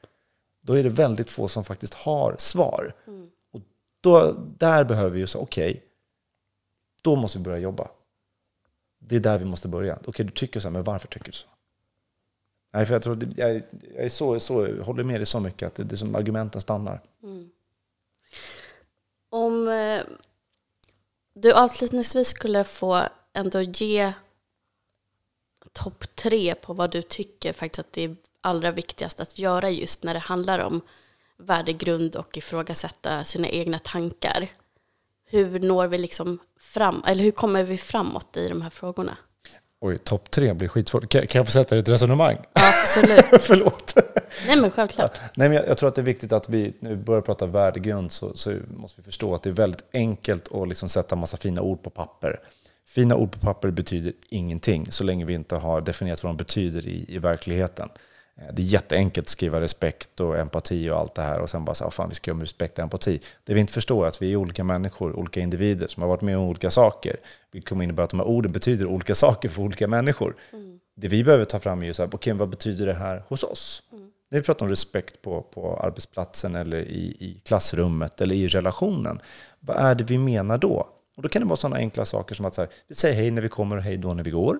Då 0.61 0.73
är 0.73 0.83
det 0.83 0.89
väldigt 0.89 1.31
få 1.31 1.47
som 1.47 1.63
faktiskt 1.63 1.93
har 1.93 2.35
svar. 2.37 2.93
Mm. 3.07 3.29
Och 3.51 3.61
då, 4.01 4.35
där 4.57 4.83
behöver 4.83 5.09
vi 5.09 5.19
ju 5.19 5.27
säga, 5.27 5.41
okej, 5.41 5.71
okay, 5.71 5.81
då 7.01 7.15
måste 7.15 7.37
vi 7.37 7.43
börja 7.43 7.57
jobba. 7.57 7.87
Det 8.99 9.15
är 9.15 9.19
där 9.19 9.39
vi 9.39 9.45
måste 9.45 9.67
börja. 9.67 9.95
Okej, 9.95 10.09
okay, 10.09 10.25
du 10.25 10.31
tycker 10.31 10.59
så 10.59 10.67
här, 10.67 10.73
men 10.73 10.83
varför 10.83 11.07
tycker 11.07 11.25
du 11.25 11.31
så? 11.31 11.47
Nej, 12.73 12.85
för 12.85 12.93
jag 12.93 13.03
tror, 13.03 13.19
jag, 13.35 13.55
jag 13.95 14.05
är 14.05 14.09
så, 14.09 14.39
så, 14.39 14.67
jag 14.67 14.83
håller 14.83 15.03
med 15.03 15.19
dig 15.19 15.25
så 15.25 15.39
mycket 15.39 15.67
att 15.67 15.75
det, 15.75 15.83
det 15.83 15.95
är 15.95 15.97
som 15.97 16.15
argumenten 16.15 16.61
stannar. 16.61 17.01
Mm. 17.23 17.49
Om 19.29 19.67
eh, 19.67 20.03
du 21.33 21.53
avslutningsvis 21.53 22.27
skulle 22.27 22.63
få 22.63 23.03
ändå 23.33 23.61
ge 23.61 24.13
topp 25.73 26.15
tre 26.15 26.55
på 26.55 26.73
vad 26.73 26.91
du 26.91 27.01
tycker 27.01 27.53
faktiskt 27.53 27.79
att 27.79 27.93
det 27.93 28.03
är 28.03 28.15
allra 28.41 28.71
viktigast 28.71 29.19
att 29.19 29.39
göra 29.39 29.69
just 29.69 30.03
när 30.03 30.13
det 30.13 30.19
handlar 30.19 30.59
om 30.59 30.81
värdegrund 31.37 32.15
och 32.15 32.37
ifrågasätta 32.37 33.23
sina 33.23 33.47
egna 33.47 33.79
tankar. 33.79 34.51
Hur 35.25 35.59
når 35.59 35.87
vi 35.87 35.97
liksom 35.97 36.39
fram, 36.59 37.03
eller 37.07 37.23
hur 37.23 37.31
kommer 37.31 37.63
vi 37.63 37.77
framåt 37.77 38.37
i 38.37 38.49
de 38.49 38.61
här 38.61 38.69
frågorna? 38.69 39.17
Oj, 39.81 39.97
topp 39.97 40.31
tre 40.31 40.53
blir 40.53 40.67
skitsvårt. 40.67 41.09
Kan, 41.09 41.27
kan 41.27 41.39
jag 41.39 41.45
få 41.45 41.51
sätta 41.51 41.77
ett 41.77 41.89
resonemang? 41.89 42.37
absolut. 42.53 43.25
Förlåt. 43.41 43.95
Nej, 44.47 44.55
men 44.55 44.71
självklart. 44.71 45.19
Nej, 45.35 45.49
men 45.49 45.57
jag, 45.57 45.67
jag, 45.67 45.77
tror 45.77 45.89
att 45.89 45.95
det 45.95 46.01
är 46.01 46.05
viktigt 46.05 46.31
att 46.31 46.49
vi, 46.49 46.73
när 46.79 46.89
vi 46.89 46.95
börjar 46.95 47.21
prata 47.21 47.45
värdegrund, 47.45 48.11
så, 48.11 48.33
så 48.33 48.53
måste 48.77 49.01
vi 49.01 49.05
förstå 49.05 49.35
att 49.35 49.43
det 49.43 49.49
är 49.49 49.53
väldigt 49.53 49.83
enkelt 49.93 50.53
att 50.53 50.67
liksom 50.67 50.89
sätta 50.89 51.15
massa 51.15 51.37
fina 51.37 51.61
ord 51.61 51.83
på 51.83 51.89
papper. 51.89 52.39
Fina 52.87 53.15
ord 53.15 53.31
på 53.31 53.39
papper 53.39 53.71
betyder 53.71 54.13
ingenting 54.29 54.91
så 54.91 55.03
länge 55.03 55.25
vi 55.25 55.33
inte 55.33 55.55
har 55.55 55.81
definierat 55.81 56.23
vad 56.23 56.29
de 56.33 56.37
betyder 56.37 56.87
i, 56.87 57.05
i 57.07 57.17
verkligheten. 57.17 57.89
Eh, 58.41 58.53
det 58.53 58.61
är 58.61 58.63
jätteenkelt 58.63 59.25
att 59.25 59.29
skriva 59.29 59.61
respekt 59.61 60.19
och 60.19 60.37
empati 60.37 60.89
och 60.89 60.97
allt 60.97 61.15
det 61.15 61.21
här 61.21 61.39
och 61.39 61.49
sen 61.49 61.65
bara 61.65 61.73
säga 61.73 61.91
fan 61.91 62.09
vi 62.09 62.15
ska 62.15 62.31
göra 62.31 62.41
respekt 62.41 62.77
och 62.77 62.83
empati. 62.83 63.21
Det 63.43 63.53
vi 63.53 63.59
inte 63.59 63.73
förstår 63.73 64.03
är 64.03 64.07
att 64.07 64.21
vi 64.21 64.31
är 64.31 64.35
olika 64.35 64.63
människor, 64.63 65.19
olika 65.19 65.39
individer 65.39 65.87
som 65.87 66.03
har 66.03 66.09
varit 66.09 66.21
med 66.21 66.37
om 66.37 66.43
olika 66.43 66.71
saker. 66.71 67.15
Vi 67.51 67.61
kommer 67.61 67.83
innebära 67.83 68.03
att 68.03 68.09
de 68.09 68.19
här 68.19 68.27
orden 68.27 68.51
betyder 68.51 68.85
olika 68.85 69.15
saker 69.15 69.49
för 69.49 69.61
olika 69.61 69.87
människor. 69.87 70.35
Mm. 70.53 70.79
Det 70.95 71.07
vi 71.07 71.23
behöver 71.23 71.45
ta 71.45 71.59
fram 71.59 71.81
är 71.81 71.85
ju 71.85 71.93
så 71.93 72.03
här, 72.03 72.15
okay, 72.15 72.33
vad 72.33 72.49
betyder 72.49 72.85
det 72.85 72.93
här 72.93 73.23
hos 73.27 73.43
oss? 73.43 73.83
Mm. 73.91 74.11
När 74.31 74.39
vi 74.39 74.45
pratar 74.45 74.65
om 74.65 74.69
respekt 74.69 75.21
på, 75.21 75.41
på 75.41 75.77
arbetsplatsen 75.77 76.55
eller 76.55 76.77
i, 76.77 77.17
i 77.19 77.41
klassrummet 77.45 78.21
eller 78.21 78.35
i 78.35 78.47
relationen, 78.47 79.19
vad 79.59 79.77
är 79.77 79.95
det 79.95 80.03
vi 80.03 80.17
menar 80.17 80.57
då? 80.57 80.87
Och 81.17 81.23
då 81.23 81.29
kan 81.29 81.41
det 81.41 81.47
vara 81.47 81.57
sådana 81.57 81.77
enkla 81.77 82.05
saker 82.05 82.35
som 82.35 82.45
att 82.45 82.55
så 82.55 82.61
här, 82.61 82.69
vi 82.87 82.95
säger 82.95 83.15
hej 83.15 83.31
när 83.31 83.41
vi 83.41 83.49
kommer 83.49 83.77
och 83.77 83.83
hej 83.83 83.97
då 83.97 84.13
när 84.13 84.23
vi 84.23 84.31
går. 84.31 84.59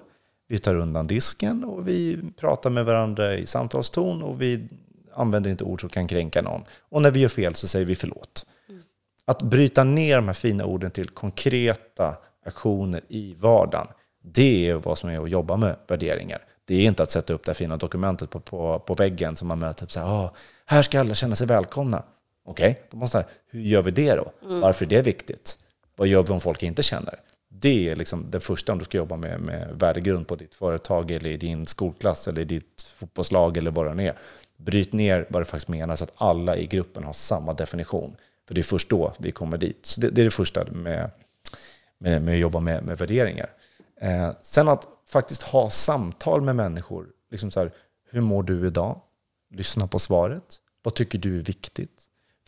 Vi 0.52 0.60
tar 0.60 0.76
undan 0.76 1.08
disken 1.08 1.64
och 1.64 1.88
vi 1.88 2.20
pratar 2.38 2.70
med 2.70 2.86
varandra 2.86 3.36
i 3.36 3.46
samtalston 3.46 4.24
och 4.24 4.42
vi 4.42 4.68
använder 5.14 5.50
inte 5.50 5.64
ord 5.64 5.82
som 5.82 5.90
kan 5.90 6.08
kränka 6.08 6.42
någon. 6.42 6.64
Och 6.90 7.02
när 7.02 7.12
vi 7.12 7.20
gör 7.20 7.30
fel 7.30 7.56
så 7.56 7.68
säger 7.68 7.86
vi 7.86 7.96
förlåt. 7.96 8.46
Mm. 8.70 8.82
Att 9.26 9.42
bryta 9.42 9.84
ner 9.84 10.16
de 10.16 10.28
här 10.28 10.34
fina 10.34 10.66
orden 10.66 10.92
till 10.92 11.10
konkreta 11.10 12.16
aktioner 12.46 13.02
i 13.08 13.34
vardagen, 13.34 13.88
det 14.24 14.68
är 14.68 14.74
vad 14.74 14.98
som 14.98 15.10
är 15.10 15.24
att 15.24 15.30
jobba 15.30 15.58
med 15.58 15.76
värderingar. 15.88 16.40
Det 16.66 16.76
är 16.76 16.86
inte 16.86 17.04
att 17.04 17.12
sätta 17.12 17.34
upp 17.34 17.46
det 17.46 17.54
fina 17.54 17.78
dokumentet 17.78 18.30
på, 18.30 18.40
på, 18.40 18.80
på 18.80 18.94
väggen 18.94 19.36
som 19.36 19.48
man 19.48 19.60
möter. 19.60 19.88
Så 19.88 20.00
här, 20.00 20.08
oh, 20.08 20.32
här 20.66 20.82
ska 20.82 21.00
alla 21.00 21.14
känna 21.14 21.36
sig 21.36 21.48
välkomna. 21.48 22.04
Okej, 22.46 22.72
okay, 22.72 22.84
då 22.92 22.98
måste 22.98 23.26
hur 23.48 23.60
gör 23.60 23.82
vi 23.82 23.92
det 23.92 24.16
då? 24.16 24.32
Mm. 24.44 24.60
Varför 24.62 24.86
är 24.86 24.90
det 24.90 25.02
viktigt? 25.02 25.58
Vad 25.96 26.08
gör 26.08 26.24
vi 26.24 26.34
om 26.34 26.42
folk 26.42 26.64
inte 26.64 26.84
känner? 26.84 27.20
Det 27.62 27.90
är 27.90 27.96
liksom 27.96 28.26
det 28.32 28.40
första 28.40 28.72
om 28.72 28.80
du 28.80 28.86
ska 28.86 28.98
jobba 28.98 29.18
med, 29.18 29.42
med 29.42 29.76
värdegrund 29.80 30.28
på 30.28 30.36
ditt 30.36 30.56
företag 30.56 31.12
eller 31.12 31.30
i 31.30 31.38
din 31.38 31.68
skolklass 31.68 32.28
eller 32.28 32.42
i 32.42 32.46
ditt 32.46 32.94
fotbollslag 32.96 33.58
eller 33.58 33.72
vad 33.72 33.98
det 33.98 34.04
är. 34.04 34.14
Bryt 34.58 34.94
ner 34.94 35.28
vad 35.30 35.42
det 35.42 35.46
faktiskt 35.46 35.68
menar 35.68 35.96
så 35.96 36.04
att 36.04 36.14
alla 36.16 36.58
i 36.58 36.66
gruppen 36.66 37.04
har 37.04 37.14
samma 37.14 37.54
definition. 37.54 38.16
För 38.48 38.56
det 38.56 38.62
är 38.62 38.64
först 38.64 38.90
då 38.90 39.14
vi 39.20 39.32
kommer 39.32 39.58
dit. 39.58 39.86
Så 39.86 40.02
det, 40.02 40.10
det 40.10 40.22
är 40.22 40.26
det 40.26 40.32
första 40.32 40.66
med, 40.66 41.12
med, 41.98 42.22
med 42.22 42.34
att 42.34 42.40
jobba 42.40 42.60
med, 42.60 42.84
med 42.84 42.98
värderingar. 42.98 43.50
Eh, 44.02 44.32
sen 44.42 44.68
att 44.68 44.88
faktiskt 45.08 45.42
ha 45.42 45.70
samtal 45.70 46.42
med 46.42 46.56
människor. 46.56 47.08
Liksom 47.32 47.52
så 47.52 47.60
här, 47.60 47.72
hur 48.10 48.22
mår 48.22 48.44
du 48.44 48.68
idag? 48.68 49.02
Lyssna 49.56 49.88
på 49.88 50.00
svaret. 50.00 50.58
Vad 50.84 50.94
tycker 50.94 51.20
du 51.20 51.38
är 51.38 51.42
viktigt? 51.42 51.99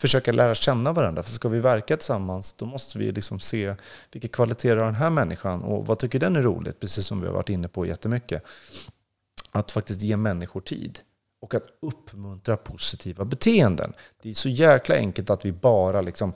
Försöka 0.02 0.32
lära 0.32 0.54
känna 0.54 0.92
varandra. 0.92 1.22
För 1.22 1.32
ska 1.32 1.48
vi 1.48 1.60
verka 1.60 1.96
tillsammans 1.96 2.52
då 2.52 2.66
måste 2.66 2.98
vi 2.98 3.12
liksom 3.12 3.40
se 3.40 3.74
vilka 4.12 4.28
kvaliteter 4.28 4.76
har 4.76 4.84
den 4.84 4.94
här 4.94 5.10
människan 5.10 5.62
och 5.62 5.86
vad 5.86 5.98
tycker 5.98 6.18
den 6.18 6.36
är 6.36 6.42
roligt, 6.42 6.80
precis 6.80 7.06
som 7.06 7.20
vi 7.20 7.26
har 7.26 7.34
varit 7.34 7.48
inne 7.48 7.68
på 7.68 7.86
jättemycket. 7.86 8.42
Att 9.52 9.70
faktiskt 9.70 10.02
ge 10.02 10.16
människor 10.16 10.60
tid 10.60 10.98
och 11.40 11.54
att 11.54 11.62
uppmuntra 11.82 12.56
positiva 12.56 13.24
beteenden. 13.24 13.92
Det 14.22 14.30
är 14.30 14.34
så 14.34 14.48
jäkla 14.48 14.94
enkelt 14.94 15.30
att 15.30 15.44
vi 15.44 15.52
bara 15.52 16.00
liksom 16.00 16.32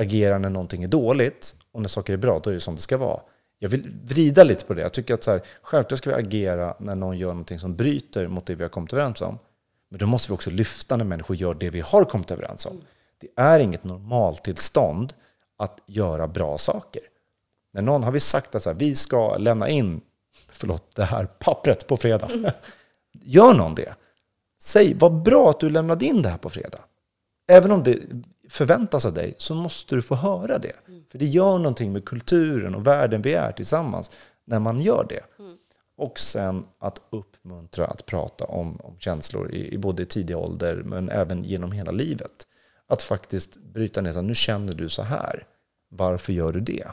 agerar 0.00 0.38
när 0.38 0.50
någonting 0.50 0.82
är 0.82 0.88
dåligt 0.88 1.56
och 1.72 1.82
när 1.82 1.88
saker 1.88 2.12
är 2.12 2.16
bra, 2.16 2.38
då 2.38 2.50
är 2.50 2.54
det 2.54 2.60
som 2.60 2.74
det 2.74 2.80
ska 2.80 2.98
vara. 2.98 3.20
Jag 3.58 3.68
vill 3.68 3.92
vrida 4.04 4.44
lite 4.44 4.64
på 4.64 4.74
det. 4.74 4.82
Jag 4.82 4.92
tycker 4.92 5.14
att 5.14 5.22
så 5.22 5.30
här, 5.30 5.42
självklart 5.62 5.98
ska 5.98 6.10
vi 6.10 6.16
agera 6.16 6.74
när 6.78 6.94
någon 6.94 7.18
gör 7.18 7.28
någonting 7.28 7.58
som 7.58 7.76
bryter 7.76 8.28
mot 8.28 8.46
det 8.46 8.54
vi 8.54 8.62
har 8.62 8.70
kommit 8.70 8.92
överens 8.92 9.20
om. 9.20 9.38
Men 9.90 9.98
då 9.98 10.06
måste 10.06 10.32
vi 10.32 10.34
också 10.34 10.50
lyfta 10.50 10.96
när 10.96 11.04
människor 11.04 11.36
gör 11.36 11.54
det 11.54 11.70
vi 11.70 11.80
har 11.80 12.04
kommit 12.04 12.30
överens 12.30 12.66
om. 12.66 12.80
Det 13.20 13.28
är 13.36 13.60
inget 13.60 13.84
normaltillstånd 13.84 15.14
att 15.58 15.78
göra 15.86 16.28
bra 16.28 16.58
saker. 16.58 17.02
När 17.72 17.82
någon 17.82 18.04
har 18.04 18.12
vi 18.12 18.20
sagt 18.20 18.54
att 18.54 18.62
så 18.62 18.70
här, 18.70 18.76
vi 18.76 18.94
ska 18.94 19.36
lämna 19.36 19.68
in 19.68 20.00
förlåt, 20.52 20.94
det 20.94 21.04
här 21.04 21.26
pappret 21.26 21.86
på 21.86 21.96
fredag. 21.96 22.30
Gör 23.12 23.54
någon 23.54 23.74
det? 23.74 23.94
Säg, 24.62 24.94
vad 24.94 25.22
bra 25.22 25.50
att 25.50 25.60
du 25.60 25.70
lämnade 25.70 26.04
in 26.04 26.22
det 26.22 26.28
här 26.28 26.38
på 26.38 26.50
fredag. 26.50 26.80
Även 27.48 27.72
om 27.72 27.82
det 27.82 27.98
förväntas 28.48 29.04
av 29.04 29.14
dig 29.14 29.34
så 29.38 29.54
måste 29.54 29.94
du 29.94 30.02
få 30.02 30.14
höra 30.14 30.58
det. 30.58 30.76
För 31.10 31.18
det 31.18 31.26
gör 31.26 31.58
någonting 31.58 31.92
med 31.92 32.04
kulturen 32.04 32.74
och 32.74 32.86
världen 32.86 33.22
vi 33.22 33.34
är 33.34 33.52
tillsammans 33.52 34.10
när 34.44 34.58
man 34.58 34.80
gör 34.80 35.06
det. 35.08 35.42
Mm. 35.42 35.56
Och 36.00 36.18
sen 36.18 36.64
att 36.78 37.00
uppmuntra 37.10 37.86
att 37.86 38.06
prata 38.06 38.44
om, 38.44 38.80
om 38.80 38.98
känslor 38.98 39.50
i, 39.52 39.74
i 39.74 39.78
både 39.78 40.04
tidig 40.04 40.36
ålder 40.36 40.82
men 40.84 41.08
även 41.08 41.44
genom 41.44 41.72
hela 41.72 41.90
livet. 41.90 42.46
Att 42.86 43.02
faktiskt 43.02 43.56
bryta 43.56 44.00
ner, 44.00 44.22
nu 44.22 44.34
känner 44.34 44.72
du 44.72 44.88
så 44.88 45.02
här. 45.02 45.46
Varför 45.88 46.32
gör 46.32 46.52
du 46.52 46.60
det? 46.60 46.86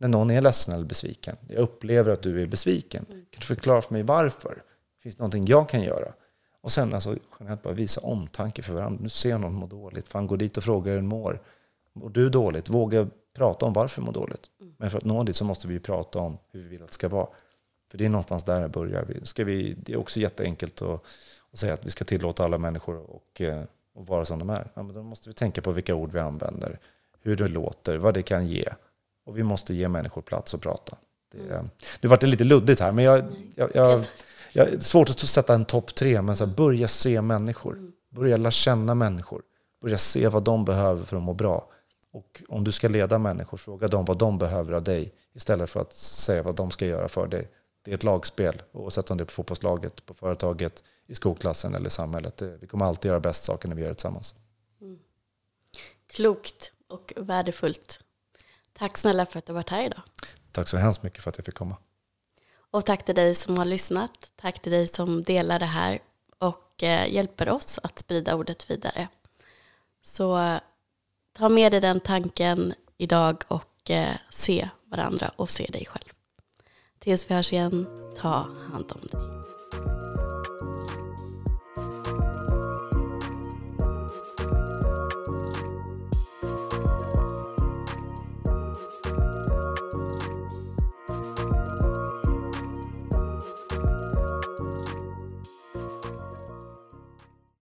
När 0.00 0.08
någon 0.08 0.30
är 0.30 0.40
ledsen 0.40 0.74
eller 0.74 0.84
besviken. 0.84 1.36
Jag 1.48 1.58
upplever 1.58 2.12
att 2.12 2.22
du 2.22 2.42
är 2.42 2.46
besviken. 2.46 3.06
Mm. 3.08 3.20
Kan 3.30 3.40
du 3.40 3.46
förklara 3.46 3.82
för 3.82 3.92
mig 3.92 4.02
varför? 4.02 4.62
Finns 5.02 5.16
det 5.16 5.20
någonting 5.20 5.46
jag 5.46 5.68
kan 5.68 5.82
göra? 5.82 6.12
Och 6.60 6.72
sen 6.72 6.94
alltså, 6.94 7.16
generellt 7.40 7.62
bara 7.62 7.74
visa 7.74 8.00
omtanke 8.00 8.62
för 8.62 8.72
varandra. 8.72 9.02
Nu 9.02 9.08
ser 9.08 9.38
någon 9.38 9.54
må 9.54 9.66
dåligt. 9.66 10.08
Fan, 10.08 10.26
gå 10.26 10.36
dit 10.36 10.56
och 10.56 10.64
fråga 10.64 10.90
hur 10.90 10.96
den 10.96 11.08
mår. 11.08 11.42
Mår 11.92 12.10
du 12.10 12.30
dåligt? 12.30 12.68
Våga 12.68 13.08
prata 13.36 13.66
om 13.66 13.72
varför 13.72 14.00
du 14.00 14.06
mår 14.06 14.12
dåligt. 14.12 14.50
Mm. 14.60 14.74
Men 14.78 14.90
för 14.90 14.98
att 14.98 15.04
nå 15.04 15.22
dit 15.22 15.36
så 15.36 15.44
måste 15.44 15.68
vi 15.68 15.80
prata 15.80 16.18
om 16.18 16.38
hur 16.52 16.60
vi 16.60 16.68
vill 16.68 16.82
att 16.82 16.88
det 16.88 16.94
ska 16.94 17.08
vara. 17.08 17.28
För 17.90 17.98
det 17.98 18.04
är 18.04 18.08
någonstans 18.08 18.44
där 18.44 18.62
det 18.62 18.68
börjar. 18.68 19.06
Ska 19.22 19.44
vi, 19.44 19.74
det 19.78 19.92
är 19.92 19.96
också 19.96 20.20
jätteenkelt 20.20 20.82
att, 20.82 21.04
att 21.52 21.58
säga 21.58 21.74
att 21.74 21.86
vi 21.86 21.90
ska 21.90 22.04
tillåta 22.04 22.44
alla 22.44 22.58
människor 22.58 22.96
och, 22.96 23.40
eh, 23.40 23.62
och 23.94 24.06
vara 24.06 24.24
som 24.24 24.38
de 24.38 24.50
är. 24.50 24.70
Ja, 24.74 24.82
men 24.82 24.94
då 24.94 25.02
måste 25.02 25.28
vi 25.28 25.32
tänka 25.32 25.62
på 25.62 25.70
vilka 25.70 25.94
ord 25.94 26.12
vi 26.12 26.18
använder, 26.18 26.78
hur 27.22 27.36
det 27.36 27.48
låter, 27.48 27.96
vad 27.96 28.14
det 28.14 28.22
kan 28.22 28.46
ge. 28.46 28.68
Och 29.26 29.38
vi 29.38 29.42
måste 29.42 29.74
ge 29.74 29.88
människor 29.88 30.22
plats 30.22 30.54
att 30.54 30.60
prata. 30.60 30.96
Det, 31.32 31.54
mm. 31.54 31.70
det 32.00 32.08
vart 32.08 32.22
lite 32.22 32.44
luddigt 32.44 32.80
här, 32.80 32.92
men 32.92 33.04
jag, 33.04 33.24
jag, 33.54 33.70
jag, 33.74 34.04
jag 34.52 34.68
är 34.68 34.80
svårt 34.80 35.10
att 35.10 35.18
sätta 35.18 35.54
en 35.54 35.64
topp 35.64 35.94
tre, 35.94 36.22
men 36.22 36.36
så 36.36 36.46
här, 36.46 36.54
börja 36.54 36.88
se 36.88 37.22
människor. 37.22 37.72
Mm. 37.72 37.92
Börja 38.10 38.36
lära 38.36 38.50
känna 38.50 38.94
människor. 38.94 39.42
Börja 39.82 39.98
se 39.98 40.28
vad 40.28 40.42
de 40.42 40.64
behöver 40.64 41.04
för 41.04 41.16
att 41.16 41.22
må 41.22 41.34
bra. 41.34 41.68
Och 42.12 42.42
om 42.48 42.64
du 42.64 42.72
ska 42.72 42.88
leda 42.88 43.18
människor, 43.18 43.58
fråga 43.58 43.88
dem 43.88 44.04
vad 44.04 44.18
de 44.18 44.38
behöver 44.38 44.72
av 44.72 44.82
dig 44.82 45.12
istället 45.34 45.70
för 45.70 45.80
att 45.80 45.92
säga 45.92 46.42
vad 46.42 46.54
de 46.54 46.70
ska 46.70 46.86
göra 46.86 47.08
för 47.08 47.26
dig 47.26 47.48
det 47.82 47.90
är 47.90 47.94
ett 47.94 48.04
lagspel 48.04 48.62
oavsett 48.72 49.10
om 49.10 49.16
det 49.16 49.22
är 49.22 49.26
på 49.26 49.32
fotbollslaget, 49.32 50.06
på 50.06 50.14
företaget, 50.14 50.84
i 51.06 51.14
skolklassen 51.14 51.74
eller 51.74 51.86
i 51.86 51.90
samhället. 51.90 52.42
Vi 52.42 52.66
kommer 52.66 52.84
alltid 52.84 53.08
göra 53.08 53.20
bäst 53.20 53.44
saker 53.44 53.68
när 53.68 53.76
vi 53.76 53.82
gör 53.82 53.88
det 53.88 53.94
tillsammans. 53.94 54.34
Mm. 54.80 54.98
Klokt 56.06 56.72
och 56.88 57.12
värdefullt. 57.16 58.00
Tack 58.72 58.98
snälla 58.98 59.26
för 59.26 59.38
att 59.38 59.46
du 59.46 59.52
har 59.52 59.54
varit 59.54 59.70
här 59.70 59.84
idag. 59.84 60.02
Tack 60.52 60.68
så 60.68 60.76
hemskt 60.76 61.02
mycket 61.02 61.22
för 61.22 61.30
att 61.30 61.38
jag 61.38 61.46
fick 61.46 61.54
komma. 61.54 61.76
Och 62.70 62.86
tack 62.86 63.04
till 63.04 63.14
dig 63.14 63.34
som 63.34 63.58
har 63.58 63.64
lyssnat. 63.64 64.32
Tack 64.36 64.62
till 64.62 64.72
dig 64.72 64.86
som 64.86 65.22
delar 65.22 65.58
det 65.58 65.64
här. 65.64 65.98
Och 66.38 66.82
eh, 66.82 67.12
hjälper 67.12 67.48
oss 67.48 67.78
att 67.82 67.98
sprida 67.98 68.34
ordet 68.34 68.70
vidare. 68.70 69.08
Så 70.02 70.58
ta 71.32 71.48
med 71.48 71.72
dig 71.72 71.80
den 71.80 72.00
tanken 72.00 72.74
idag 72.96 73.44
och 73.48 73.90
eh, 73.90 74.16
se 74.30 74.68
varandra 74.84 75.32
och 75.36 75.50
se 75.50 75.66
dig 75.66 75.86
själv. 75.86 76.17
Tills 77.08 77.30
vi 77.30 77.34
hörs 77.34 77.52
igen, 77.52 77.86
ta 78.16 78.46
hand 78.72 78.92
om 78.92 79.00
dig. 79.12 79.20